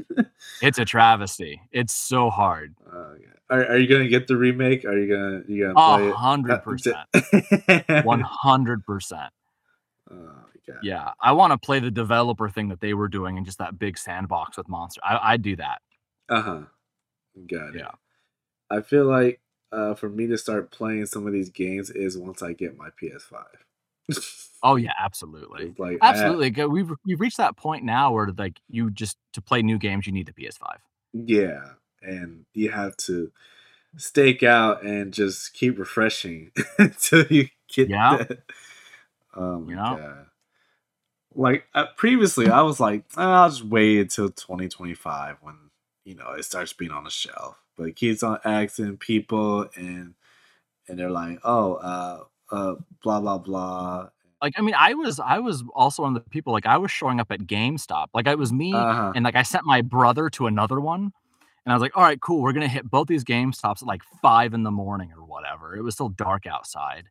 It's 0.63 0.79
a 0.79 0.85
travesty. 0.87 1.61
It's 1.71 1.93
so 1.95 2.31
hard. 2.31 2.75
Oh, 2.91 3.15
yeah. 3.21 3.27
Are 3.51 3.67
are 3.73 3.77
you 3.79 3.87
gonna 3.87 4.09
get 4.09 4.27
the 4.27 4.37
remake? 4.37 4.87
Are 4.87 4.97
you 4.99 5.15
gonna 5.15 5.43
you 5.47 5.73
gonna 5.75 6.09
A 6.09 6.13
hundred 6.15 6.53
Uh, 6.53 6.59
percent. 6.59 6.97
100%. 7.13 9.29
Oh. 10.11 10.17
Yeah, 10.83 11.11
I 11.21 11.33
wanna 11.33 11.59
play 11.59 11.81
the 11.81 11.91
developer 11.91 12.49
thing 12.49 12.69
that 12.71 12.81
they 12.81 12.95
were 12.95 13.09
doing 13.09 13.37
in 13.37 13.45
just 13.45 13.59
that 13.59 13.79
big 13.79 13.99
sandbox 13.99 14.57
with 14.57 14.67
monster 14.69 15.03
I 15.05 15.33
I'd 15.33 15.43
do 15.43 15.57
that. 15.57 15.83
Uh-huh. 16.31 16.63
Got 17.51 17.75
it. 17.75 17.81
Yeah. 17.81 17.91
I 18.71 18.81
feel 18.81 19.07
like, 19.07 19.41
uh, 19.73 19.95
for 19.95 20.09
me 20.09 20.27
to 20.29 20.39
start 20.39 20.71
playing 20.71 21.07
some 21.07 21.27
of 21.27 21.33
these 21.33 21.51
games 21.51 21.91
is 21.91 22.17
once 22.17 22.43
I 22.43 22.53
get 22.53 22.77
my 22.77 22.91
PS5. 22.91 23.65
Oh, 24.63 24.77
yeah, 24.77 24.93
absolutely. 24.99 25.69
It's 25.69 25.79
like, 25.79 26.03
Absolutely, 26.03 26.51
g 26.51 26.65
we've 26.65 26.91
we've 27.05 27.21
reached 27.21 27.37
that 27.39 27.57
point 27.57 27.85
now 27.85 28.13
where, 28.13 28.29
like, 28.37 28.61
you 28.69 28.91
just 28.91 29.17
to 29.35 29.41
play 29.43 29.63
new 29.63 29.79
games, 29.79 30.07
you 30.07 30.13
need 30.13 30.27
the 30.27 30.33
PS5. 30.33 30.81
Yeah, 31.13 31.75
and 32.03 32.45
you 32.55 32.71
have 32.71 32.97
to 32.99 33.31
stake 33.97 34.43
out 34.43 34.85
and 34.85 35.13
just 35.15 35.55
keep 35.55 35.79
refreshing 35.79 36.53
until 36.79 37.27
you 37.29 37.49
get 37.75 37.91
Yeah. 37.91 38.11
that 38.11 38.45
Oh 39.35 39.61
my 39.61 39.77
Yeah. 39.77 39.97
god. 39.97 40.27
Like, 41.35 41.67
uh, 41.75 41.87
previously, 41.97 42.49
I 42.49 42.63
was 42.63 42.79
like, 42.81 43.05
"Uh, 43.17 43.23
I'll 43.23 43.51
just 43.51 43.65
wait 43.65 43.99
until 44.01 44.31
2025 44.31 45.39
when, 45.43 45.71
you 46.05 46.15
know, 46.15 46.31
it 46.33 46.45
starts 46.45 46.73
being 46.73 46.93
on 46.93 47.05
the 47.05 47.11
shelf." 47.11 47.64
But 47.77 47.97
keeps 47.97 48.23
on 48.23 48.39
asking 48.45 48.99
people 48.99 49.69
and 49.77 50.15
and 50.89 50.99
they're 50.99 51.11
like, 51.11 51.41
"Oh, 51.45 51.75
uh 51.77 52.25
uh, 52.51 52.77
blah, 53.03 53.21
blah, 53.21 53.39
blah." 53.39 54.11
Like, 54.43 54.55
I 54.59 54.63
mean, 54.63 54.75
I 54.77 54.95
was 54.95 55.21
I 55.21 55.39
was 55.39 55.65
also 55.75 56.03
one 56.03 56.17
of 56.17 56.23
the 56.23 56.29
people 56.31 56.53
like, 56.53 56.67
I 56.67 56.77
was 56.77 56.91
showing 56.91 57.21
up 57.21 57.31
at 57.31 57.41
GameStop, 57.41 58.09
like, 58.15 58.27
it 58.27 58.39
was 58.39 58.53
me 58.53 58.87
Uh-huh. 58.87 59.15
and, 59.15 59.25
like, 59.25 59.37
I 59.37 59.43
sent 59.43 59.65
my 59.65 59.81
brother 59.81 60.29
to 60.31 60.47
another 60.47 60.81
one, 60.81 61.13
and 61.67 61.73
I 61.73 61.75
was 61.75 61.83
like, 61.83 61.97
"Alright, 61.97 62.21
cool, 62.23 62.43
we're 62.43 62.53
gonna 62.55 62.69
hit 62.69 62.91
both 62.91 63.09
these 63.09 63.25
GameStops 63.25 63.83
at, 63.83 63.89
like, 63.89 64.03
5 64.23 64.55
in 64.55 64.63
the 64.65 64.71
morning 64.73 65.13
or 65.13 65.25
whatever." 65.25 65.77
It 65.77 65.83
was 65.83 65.95
still 65.95 66.09
dark 66.11 66.47
outside, 66.47 67.11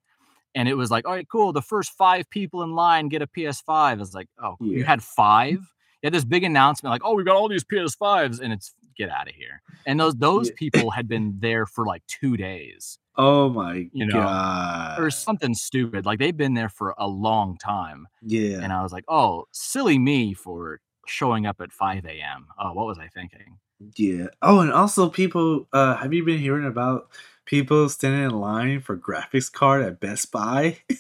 and 0.56 0.70
it 0.70 0.76
was 0.76 0.92
like, 0.92 1.06
"Alright, 1.06 1.30
cool, 1.30 1.54
the 1.54 1.62
first 1.64 1.92
5 1.94 2.30
people 2.30 2.64
in 2.64 2.74
line 2.76 3.10
get 3.10 3.22
a 3.24 3.28
PS5." 3.28 4.00
I 4.00 4.02
was 4.02 4.16
like, 4.16 4.30
"Oh, 4.44 4.60
you 4.74 4.86
had 4.86 5.04
5?" 5.04 5.60
You 6.04 6.08
had 6.08 6.14
this 6.14 6.26
big 6.26 6.44
announcement 6.46 6.92
like, 6.92 7.04
"Oh, 7.06 7.16
we 7.16 7.24
got 7.26 7.36
all 7.38 7.50
these 7.50 7.66
PS5s," 7.66 8.40
and 8.42 8.54
it's 8.54 8.76
get 8.98 9.10
out 9.10 9.28
of 9.30 9.36
here, 9.36 9.62
and 9.86 10.00
those 10.00 10.16
those 10.16 10.52
people 10.52 10.92
had 10.92 11.08
been 11.08 11.38
there 11.40 11.66
for, 11.66 11.86
like, 11.86 12.04
2 12.08 12.38
days. 12.38 13.00
Oh 13.16 13.50
my 13.50 13.90
You 13.94 14.06
know? 14.08 14.34
Or 14.98 15.10
something 15.12 15.54
stupid, 15.56 16.06
like, 16.06 16.20
they've 16.20 16.36
been 16.38 16.54
there 16.54 16.70
for 16.70 16.94
a 16.98 17.08
long 17.08 17.58
time, 17.58 18.08
Yeah. 18.22 18.60
and 18.62 18.72
I 18.74 18.84
was 18.84 18.92
like, 18.94 19.06
"Oh, 19.08 19.46
silly 19.52 19.98
me 20.00 20.34
for 20.34 20.82
showing 21.08 21.46
up 21.46 21.60
at 21.62 21.72
5 21.74 22.06
AM. 22.06 22.48
Oh, 22.60 22.74
what 22.74 22.86
was 22.88 23.00
I 23.00 23.08
thinking?" 23.08 23.60
Yeah. 23.98 24.28
Oh, 24.42 24.60
and 24.62 24.72
also 24.72 25.10
people, 25.10 25.68
uh, 25.74 25.96
have 25.98 26.14
you 26.14 26.24
been 26.24 26.40
hearing 26.40 26.66
about 26.66 27.10
people 27.46 27.90
standing 27.90 28.24
in 28.24 28.32
line 28.32 28.82
for 28.82 28.98
graphics 28.98 29.52
card 29.52 29.84
at 29.84 30.00
Best 30.00 30.32
Buy? 30.32 30.80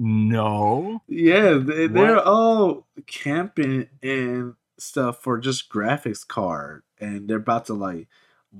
No. 0.00 1.02
Yeah, 1.08 1.54
they 1.54 1.86
they're 1.88 2.20
all 2.20 2.86
camping 3.06 3.88
and 4.02 4.54
stuff 4.78 5.22
for 5.22 5.38
just 5.38 5.70
graphics 5.70 6.26
card, 6.26 6.82
and 7.00 7.28
they're 7.28 7.38
about 7.38 7.66
to, 7.66 7.74
like, 7.74 8.08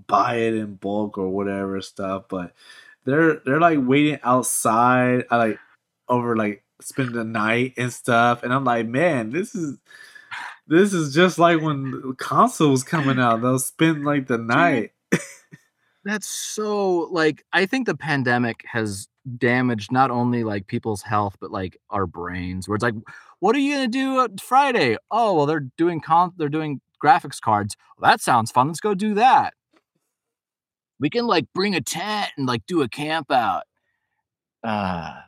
buy 0.06 0.36
it 0.36 0.54
in 0.54 0.74
bulk 0.76 1.18
or 1.18 1.30
whatever 1.30 1.80
stuff, 1.80 2.24
but 2.28 2.52
they're 3.04 3.36
they're, 3.46 3.60
like, 3.60 3.78
waiting 3.82 4.18
outside, 4.22 5.24
uh, 5.30 5.38
like, 5.38 5.58
over, 6.08 6.36
like 6.36 6.64
spend 6.80 7.14
the 7.14 7.24
night 7.24 7.74
and 7.76 7.92
stuff, 7.92 8.42
and 8.42 8.52
I'm 8.54 8.64
like, 8.64 8.86
"Man, 8.86 9.30
this 9.30 9.54
is 9.54 9.78
this 10.66 10.92
is 10.94 11.14
just 11.14 11.38
like 11.38 11.60
when 11.62 11.90
the 11.92 12.14
console 12.18 12.70
was 12.72 12.84
coming 12.84 13.18
out, 13.18 13.42
they'll 13.42 13.58
spend, 13.58 14.04
like, 14.04 14.26
the 14.28 14.38
night." 14.38 14.92
that's 16.04 16.28
so 16.28 17.08
like, 17.12 17.44
I 17.52 17.66
think 17.66 17.86
the 17.86 17.96
pandemic 17.96 18.64
has 18.72 19.08
damaged 19.38 19.92
not 19.92 20.10
only, 20.10 20.44
like, 20.44 20.66
people's 20.68 21.02
health, 21.02 21.36
but, 21.40 21.50
like, 21.50 21.76
our 21.90 22.06
brains, 22.06 22.68
where 22.68 22.76
it's 22.76 22.84
like, 22.84 22.94
"What 23.42 23.54
are 23.54 23.60
you 23.60 23.74
gonna 23.74 23.88
do 23.88 24.28
Friday?" 24.40 24.96
"Oh, 25.10 25.34
well, 25.34 25.46
they're 25.46 25.68
doing 25.76 26.00
con 26.00 26.32
they're 26.36 26.48
doing 26.48 26.80
graphics 27.02 27.40
cards." 27.40 27.76
"Well, 27.98 28.10
that 28.10 28.20
sounds 28.20 28.50
fun, 28.50 28.68
let's 28.68 28.80
go 28.80 28.94
do 28.94 29.14
that." 29.14 29.54
"We 31.00 31.10
can, 31.10 31.26
like, 31.26 31.46
bring 31.54 31.74
a 31.74 31.80
tent 31.80 32.32
and, 32.36 32.46
like, 32.46 32.66
do 32.66 32.82
a 32.82 32.88
camp 32.88 33.30
out." 33.30 33.64
Uh, 34.62 35.22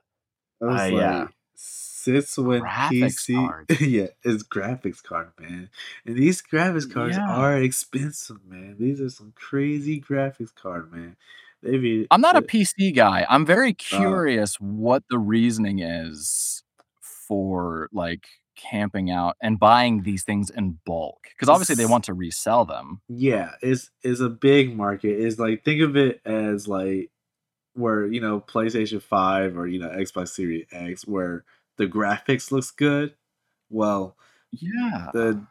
I 0.61 0.65
uh, 0.69 0.85
was 0.85 0.91
yeah. 0.93 1.28
like, 1.28 1.35
"Since 1.55 2.39
when 2.39 2.69
Graphics 2.69 2.91
PC" 2.91 3.32
cards. 3.32 3.70
Yeah, 3.81 4.09
it's 4.24 4.43
graphics 4.45 5.03
card, 5.03 5.32
man, 5.39 5.70
and 6.07 6.16
these 6.16 6.43
graphics 6.43 6.89
cards 6.89 7.19
Yeah. 7.19 7.31
are 7.31 7.57
expensive, 7.62 8.45
man, 8.45 8.77
these 8.78 9.01
are 9.01 9.11
some 9.11 9.32
crazy 9.37 10.01
graphics 10.01 10.55
card, 10.55 10.93
man. 10.93 11.16
They 11.62 11.78
be 11.78 12.11
I'm 12.12 12.20
not 12.20 12.37
a 12.37 12.43
PC 12.43 12.93
guy, 12.95 13.24
I'm 13.28 13.47
very 13.47 13.73
Oh. 13.93 14.20
curious 14.20 14.57
what 14.57 15.05
the 15.11 15.19
reasoning 15.19 15.78
is 15.78 16.65
for, 17.31 17.89
like, 17.94 18.27
camping 18.57 19.11
out 19.12 19.36
and 19.43 19.59
buying 19.61 20.02
these 20.05 20.24
things 20.24 20.51
in 20.51 20.81
bulk 20.86 21.20
because 21.31 21.48
obviously 21.51 21.77
they 21.77 21.86
want 21.86 22.05
to 22.07 22.15
resell 22.15 22.66
them. 22.66 23.01
Yeah, 23.09 23.55
it's 23.61 23.90
it's 24.02 24.20
a 24.20 24.28
big 24.28 24.77
market, 24.77 25.19
is 25.19 25.39
like 25.39 25.65
think 25.65 25.81
of 25.82 25.97
it 25.97 26.20
as, 26.24 26.69
like, 26.69 27.11
where, 27.74 28.07
you 28.07 28.20
know, 28.20 28.40
PlayStation 28.43 29.02
5 29.02 29.59
or, 29.59 29.69
you 29.69 29.81
know, 29.81 29.90
Xbox 29.90 30.31
Series 30.31 30.66
X, 30.73 31.07
where 31.07 31.44
the 31.78 31.86
graphics 31.89 32.52
looks 32.52 32.70
good. 32.73 33.16
Well, 33.70 34.16
Yeah. 34.52 35.12
the 35.12 35.47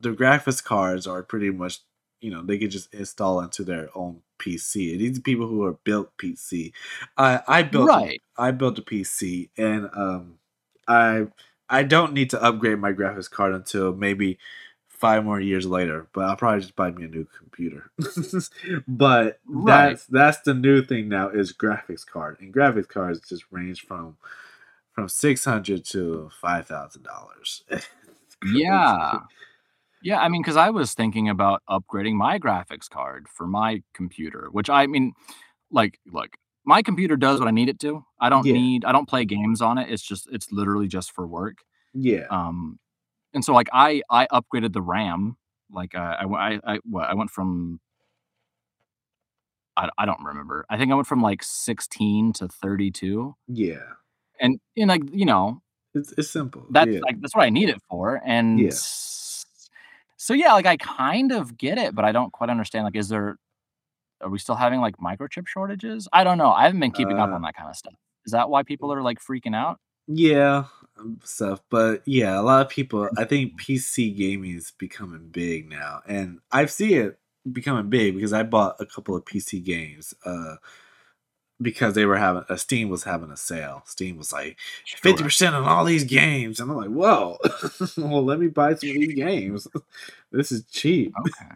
the 0.00 0.10
graphics 0.12 0.64
cards 0.64 1.06
are 1.08 1.24
pretty 1.24 1.50
much 1.52 1.80
you 2.22 2.30
know, 2.32 2.42
they 2.44 2.58
could 2.58 2.72
just 2.72 2.94
install 2.94 3.40
into 3.42 3.64
their 3.64 3.90
own 3.96 4.22
PC, 4.40 4.92
and 4.92 5.00
these 5.02 5.20
people 5.20 5.48
who 5.48 5.64
are 5.64 5.74
built 5.84 6.16
PC. 6.18 6.74
I 7.18 7.42
I 7.48 7.64
built 7.64 7.92
Right. 7.92 8.20
I 8.38 8.52
built 8.52 8.80
a 8.80 8.82
PC, 8.82 9.50
and, 9.58 9.90
um, 9.94 10.39
I 10.90 11.26
I 11.68 11.82
don't 11.84 12.12
need 12.12 12.30
to 12.30 12.42
upgrade 12.42 12.78
my 12.78 12.92
graphics 12.92 13.30
card 13.30 13.54
until 13.54 13.94
maybe 13.94 14.38
5 14.88 15.24
more 15.24 15.40
years 15.40 15.66
later, 15.66 16.08
but 16.12 16.24
I'll 16.26 16.36
probably 16.36 16.60
just 16.60 16.76
buy 16.76 16.90
me 16.90 17.04
a 17.04 17.08
new 17.08 17.26
computer. 17.38 17.90
But 18.88 19.38
Right. 19.46 19.90
that's 19.90 20.06
that's 20.06 20.40
the 20.40 20.54
new 20.54 20.82
thing 20.82 21.08
now 21.08 21.28
is 21.30 21.52
graphics 21.52 22.06
card, 22.06 22.38
and 22.40 22.52
graphics 22.52 22.88
cards 22.88 23.20
just 23.28 23.44
range 23.50 23.82
from 23.86 24.16
from 24.94 25.08
600 25.08 25.84
to 25.86 26.30
$5,000. 26.42 27.62
Yeah. 28.54 29.18
Yeah, 30.02 30.18
I 30.20 30.28
mean, 30.28 30.42
because 30.42 30.56
I 30.56 30.70
was 30.70 30.94
thinking 30.94 31.28
about 31.28 31.62
upgrading 31.68 32.14
my 32.14 32.38
graphics 32.38 32.88
card 32.88 33.28
for 33.28 33.46
my 33.46 33.82
computer, 33.94 34.48
which 34.50 34.70
I 34.70 34.86
mean, 34.86 35.12
like, 35.70 35.98
look, 36.10 36.30
my 36.64 36.82
computer 36.82 37.16
does 37.16 37.38
what 37.40 37.48
I 37.48 37.52
need 37.52 37.68
it 37.68 37.78
to. 37.80 38.04
I 38.20 38.28
don't 38.28 38.46
Yeah. 38.46 38.52
need 38.52 38.84
I 38.84 38.92
don't 38.92 39.08
play 39.08 39.24
games 39.24 39.60
on 39.62 39.78
it, 39.78 39.90
it's 39.90 40.02
just 40.02 40.28
it's 40.32 40.50
literally 40.52 40.88
just 40.88 41.12
for 41.12 41.26
work. 41.26 41.58
Yeah. 41.94 42.30
Um, 42.30 42.78
and 43.34 43.44
so, 43.44 43.54
like, 43.54 43.68
I 43.72 44.02
I 44.10 44.26
upgraded 44.32 44.72
the 44.74 44.82
RAM 44.82 45.36
Like, 45.70 45.94
uh, 45.96 46.16
I 46.20 46.24
I 46.56 46.60
I 46.74 46.80
what, 46.84 47.04
I 47.10 47.14
went 47.14 47.30
from 47.30 47.80
I 49.76 49.88
I 49.98 50.06
don't 50.06 50.22
remember. 50.22 50.64
I 50.68 50.76
think 50.76 50.90
I 50.92 50.94
went 50.94 51.06
from, 51.06 51.22
like, 51.22 51.42
16 51.42 52.32
to 52.34 52.48
32. 52.48 53.34
Yeah. 53.48 53.94
And 54.40 54.60
and, 54.76 54.88
like, 54.88 55.02
you 55.12 55.26
know 55.26 55.62
It's 55.94 56.12
it's 56.16 56.30
simple, 56.30 56.66
that's, 56.70 56.90
yeah. 56.90 57.00
like, 57.06 57.20
that's 57.20 57.34
what 57.34 57.44
I 57.44 57.50
need 57.50 57.68
it 57.68 57.80
for, 57.88 58.20
and 58.24 58.60
Yeah. 58.62 58.80
so, 60.16 60.34
yeah, 60.34 60.52
like, 60.52 60.66
I 60.66 60.76
kind 60.76 61.32
of 61.32 61.56
get 61.56 61.78
it, 61.78 61.94
but 61.94 62.04
I 62.04 62.12
don't 62.12 62.32
quite 62.32 62.50
understand, 62.50 62.84
like, 62.84 62.96
is 62.96 63.08
there 63.08 63.36
are 64.22 64.28
we 64.30 64.38
still 64.38 64.54
having, 64.56 64.80
like, 64.80 64.96
microchip 64.98 65.46
shortages? 65.46 66.08
I 66.12 66.24
don't 66.24 66.38
know, 66.38 66.50
I 66.52 66.64
haven't 66.64 66.80
been 66.80 66.92
keeping 66.92 67.18
up 67.18 67.30
Uh 67.30 67.34
on 67.34 67.42
that 67.42 67.56
kinda 67.56 67.74
stuff. 67.74 67.94
Is 68.26 68.32
that 68.32 68.50
why 68.50 68.62
people 68.62 68.92
are, 68.92 69.02
like, 69.02 69.18
freaking 69.20 69.54
out? 69.56 69.78
Yeah, 70.06 70.64
um, 70.98 71.20
stuff, 71.24 71.60
but, 71.70 72.02
yeah, 72.06 72.38
a 72.38 72.42
lot 72.42 72.62
of 72.66 72.68
people 72.70 73.08
I 73.16 73.24
think 73.24 73.58
PC 73.60 74.10
gaming 74.16 74.56
is 74.56 74.72
becoming 74.72 75.28
big 75.28 75.68
now, 75.68 76.02
and 76.06 76.40
I've 76.50 76.70
seen 76.72 76.92
it 76.98 77.18
becoming 77.50 77.88
big 77.90 78.14
because 78.14 78.32
I 78.32 78.42
bought 78.42 78.76
a 78.80 78.86
couple 78.86 79.14
of 79.16 79.24
PC 79.24 79.60
games, 79.60 80.12
uh, 80.24 80.56
because 81.62 81.94
they 81.94 82.06
were 82.06 82.16
having 82.16 82.42
uh, 82.48 82.56
Steam 82.56 82.88
was 82.88 83.04
having 83.04 83.30
a 83.30 83.36
sale. 83.36 83.82
Steam 83.84 84.16
was 84.16 84.32
like, 84.32 84.58
fifty 84.86 85.22
percent 85.22 85.54
on 85.54 85.64
all 85.64 85.84
these 85.84 86.04
games," 86.04 86.58
and 86.58 86.70
I'm 86.70 86.76
like, 86.76 86.88
"Whoa, 86.88 87.38
well, 87.98 88.24
let 88.24 88.40
me 88.40 88.48
buy 88.48 88.74
some 88.74 88.90
of 88.90 88.94
these 88.96 89.14
games. 89.14 89.68
This 90.32 90.52
is 90.52 90.64
cheap." 90.66 91.12
Okay. 91.20 91.54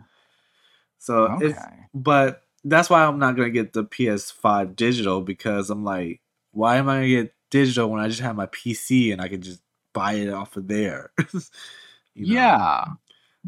So, 0.99 1.36
it's 1.41 1.59
but 1.93 2.44
that's 2.65 2.91
why 2.91 3.05
I'm 3.05 3.19
not 3.19 3.36
gonna 3.36 3.51
get 3.51 3.73
the 3.73 3.85
PS5 3.85 4.77
digital 4.77 5.20
because 5.23 5.70
I'm 5.70 5.85
like, 5.85 6.20
"Why 6.53 6.77
am 6.77 6.89
I 6.89 6.97
gonna 6.97 7.09
get 7.09 7.35
digital 7.51 7.91
when 7.91 8.01
I 8.03 8.09
just 8.09 8.20
have 8.20 8.36
my 8.36 8.47
PC 8.47 9.12
and 9.12 9.20
I 9.20 9.28
can 9.28 9.43
just 9.43 9.62
buy 9.93 10.15
it 10.15 10.31
off 10.31 10.57
of 10.57 10.69
there?" 10.69 11.12
You 12.15 12.27
know? 12.27 12.35
Yeah. 12.35 12.85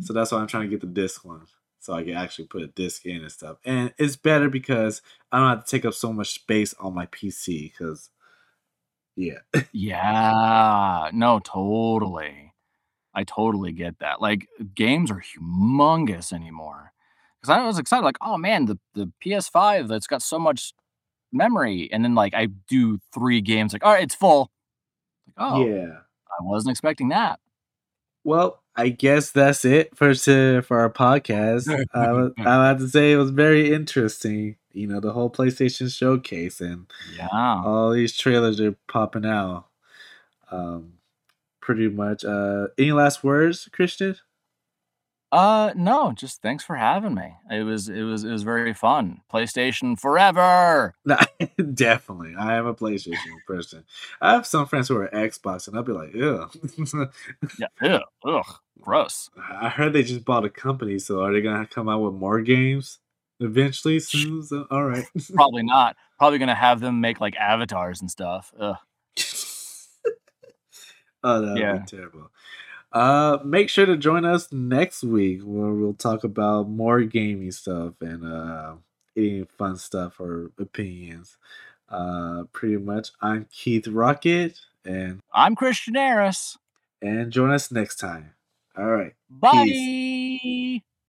So 0.02 0.12
that's 0.14 0.32
why 0.32 0.38
I'm 0.40 0.46
trying 0.48 0.64
to 0.64 0.68
get 0.70 0.80
the 0.80 0.86
disc 0.88 1.24
one, 1.24 1.46
so 1.80 1.94
I 1.94 2.04
can 2.04 2.14
actually 2.14 2.46
put 2.48 2.62
a 2.62 2.68
disc 2.68 3.06
in 3.06 3.22
and 3.22 3.32
stuff, 3.32 3.58
and 3.64 3.94
it's 3.98 4.16
better 4.16 4.50
because 4.50 5.02
I 5.32 5.38
don't 5.40 5.48
have 5.50 5.64
to 5.64 5.70
take 5.70 5.84
up 5.86 5.94
so 5.94 6.12
much 6.12 6.34
space 6.34 6.74
on 6.80 6.94
my 6.94 7.06
PC 7.06 7.72
because 7.72 8.10
yeah. 9.16 9.38
Yeah. 9.72 11.10
No, 11.12 11.40
totally. 11.40 12.52
I 13.14 13.24
totally 13.24 13.72
get 13.72 14.00
that, 14.00 14.20
like, 14.22 14.48
games 14.74 15.10
are 15.10 15.22
humongous 15.22 16.32
anymore. 16.32 16.92
'Cause 17.46 17.56
I 17.58 17.64
was 17.66 17.78
excited, 17.78 18.04
like, 18.04 18.18
"Oh, 18.20 18.36
man, 18.38 18.66
the 18.66 18.78
the 18.94 19.12
PS5 19.22 19.88
that's 19.88 20.06
got 20.08 20.22
so 20.22 20.38
much 20.38 20.72
memory," 21.32 21.90
and 21.92 22.04
then, 22.04 22.14
like, 22.16 22.34
I 22.34 22.46
do 22.68 22.98
3 23.14 23.40
games, 23.42 23.72
like, 23.74 23.84
"Alright, 23.84 24.04
it's 24.04 24.14
full." 24.16 24.50
"Oh, 25.38 25.66
Yeah. 25.66 26.00
I 26.40 26.42
wasn't 26.44 26.72
expecting 26.72 27.10
that." 27.10 27.40
Well, 28.24 28.62
I 28.76 28.88
guess 28.90 29.30
that's 29.30 29.64
it 29.64 29.96
for 29.96 30.14
to 30.14 30.62
for 30.62 30.78
our 30.80 30.90
podcast. 30.92 31.66
I 31.94 32.30
I 32.44 32.68
have 32.68 32.78
to 32.78 32.88
say 32.88 33.12
it 33.12 33.16
was 33.16 33.30
very 33.30 33.72
interesting, 33.72 34.56
you 34.72 34.86
know, 34.86 35.00
the 35.00 35.12
whole 35.12 35.30
PlayStation 35.30 35.94
showcase 35.96 36.60
and 36.60 36.86
Yeah. 37.16 37.28
all 37.64 37.90
these 37.92 38.16
trailers 38.16 38.60
are 38.60 38.76
popping 38.88 39.26
out. 39.26 39.66
Um, 40.50 40.94
pretty 41.60 41.88
much, 41.88 42.24
uh, 42.24 42.68
any 42.78 42.92
last 42.92 43.24
words, 43.24 43.68
Kristian? 43.72 44.18
Uh, 45.32 45.72
no, 45.74 46.12
just 46.12 46.40
thanks 46.40 46.62
for 46.64 46.76
having 46.76 47.14
me. 47.14 47.34
It 47.50 47.64
was 47.64 47.88
it 47.88 48.02
was 48.02 48.22
it 48.22 48.30
was 48.30 48.44
very 48.44 48.72
fun. 48.72 49.22
PlayStation 49.32 49.98
forever! 49.98 50.94
Nah, 51.04 51.18
definitely, 51.74 52.34
I 52.36 52.56
am 52.56 52.66
a 52.66 52.74
PlayStation 52.74 53.16
person. 53.46 53.84
I 54.20 54.32
have 54.34 54.46
some 54.46 54.66
friends 54.66 54.88
who 54.88 54.96
are 54.96 55.08
Xbox, 55.08 55.66
and 55.66 55.76
I'll 55.76 55.82
be 55.82 55.92
like, 55.92 56.14
"Ew." 56.14 56.48
Yeah, 57.58 57.66
ew, 57.82 58.00
ugh, 58.24 58.46
gross. 58.80 59.28
I 59.50 59.68
heard 59.68 59.92
they 59.92 60.02
just 60.04 60.24
bought 60.24 60.44
a 60.44 60.50
company, 60.50 60.98
so 61.00 61.22
are 61.22 61.32
they 61.32 61.40
gonna 61.40 61.66
come 61.66 61.88
out 61.88 62.00
with 62.02 62.14
more 62.14 62.40
games 62.40 62.98
eventually 63.40 63.98
soon? 64.00 64.42
So, 64.44 64.66
alright. 64.70 65.06
Probably 65.34 65.62
not. 65.64 65.96
Probably 66.18 66.38
gonna 66.38 66.54
have 66.54 66.80
them 66.80 67.00
make, 67.00 67.20
like, 67.20 67.36
avatars 67.36 68.00
and 68.00 68.10
stuff, 68.10 68.52
ugh. 68.60 68.76
Oh, 71.22 71.40
that 71.42 71.58
would 71.60 71.60
Yeah. 71.60 71.72
be 71.72 71.84
terrible. 71.86 72.30
Uh, 72.92 73.38
make 73.44 73.68
sure 73.68 73.84
to 73.86 73.96
join 73.96 74.24
us 74.24 74.50
next 74.52 75.02
week 75.02 75.40
where 75.42 75.72
we'll 75.72 75.92
talk 75.94 76.24
about 76.24 76.68
more 76.68 77.02
gaming 77.02 77.50
stuff 77.52 77.94
and, 78.00 78.24
uh, 78.24 78.74
any 79.16 79.44
fun 79.58 79.76
stuff 79.76 80.18
or 80.20 80.50
opinions. 80.58 81.36
Uh, 81.88 82.44
pretty 82.52 82.76
much, 82.78 83.10
I'm 83.20 83.46
Keith 83.52 83.86
Rock 83.88 84.26
It, 84.26 84.60
and 84.84 85.20
I'm 85.32 85.54
Kristian 85.56 85.96
Harris. 85.96 86.58
and 87.02 87.30
join 87.30 87.50
us 87.50 87.70
next 87.70 87.96
time. 87.96 88.32
Alright. 88.78 89.14
Peace. 89.52 90.80
Bye! 90.80 90.82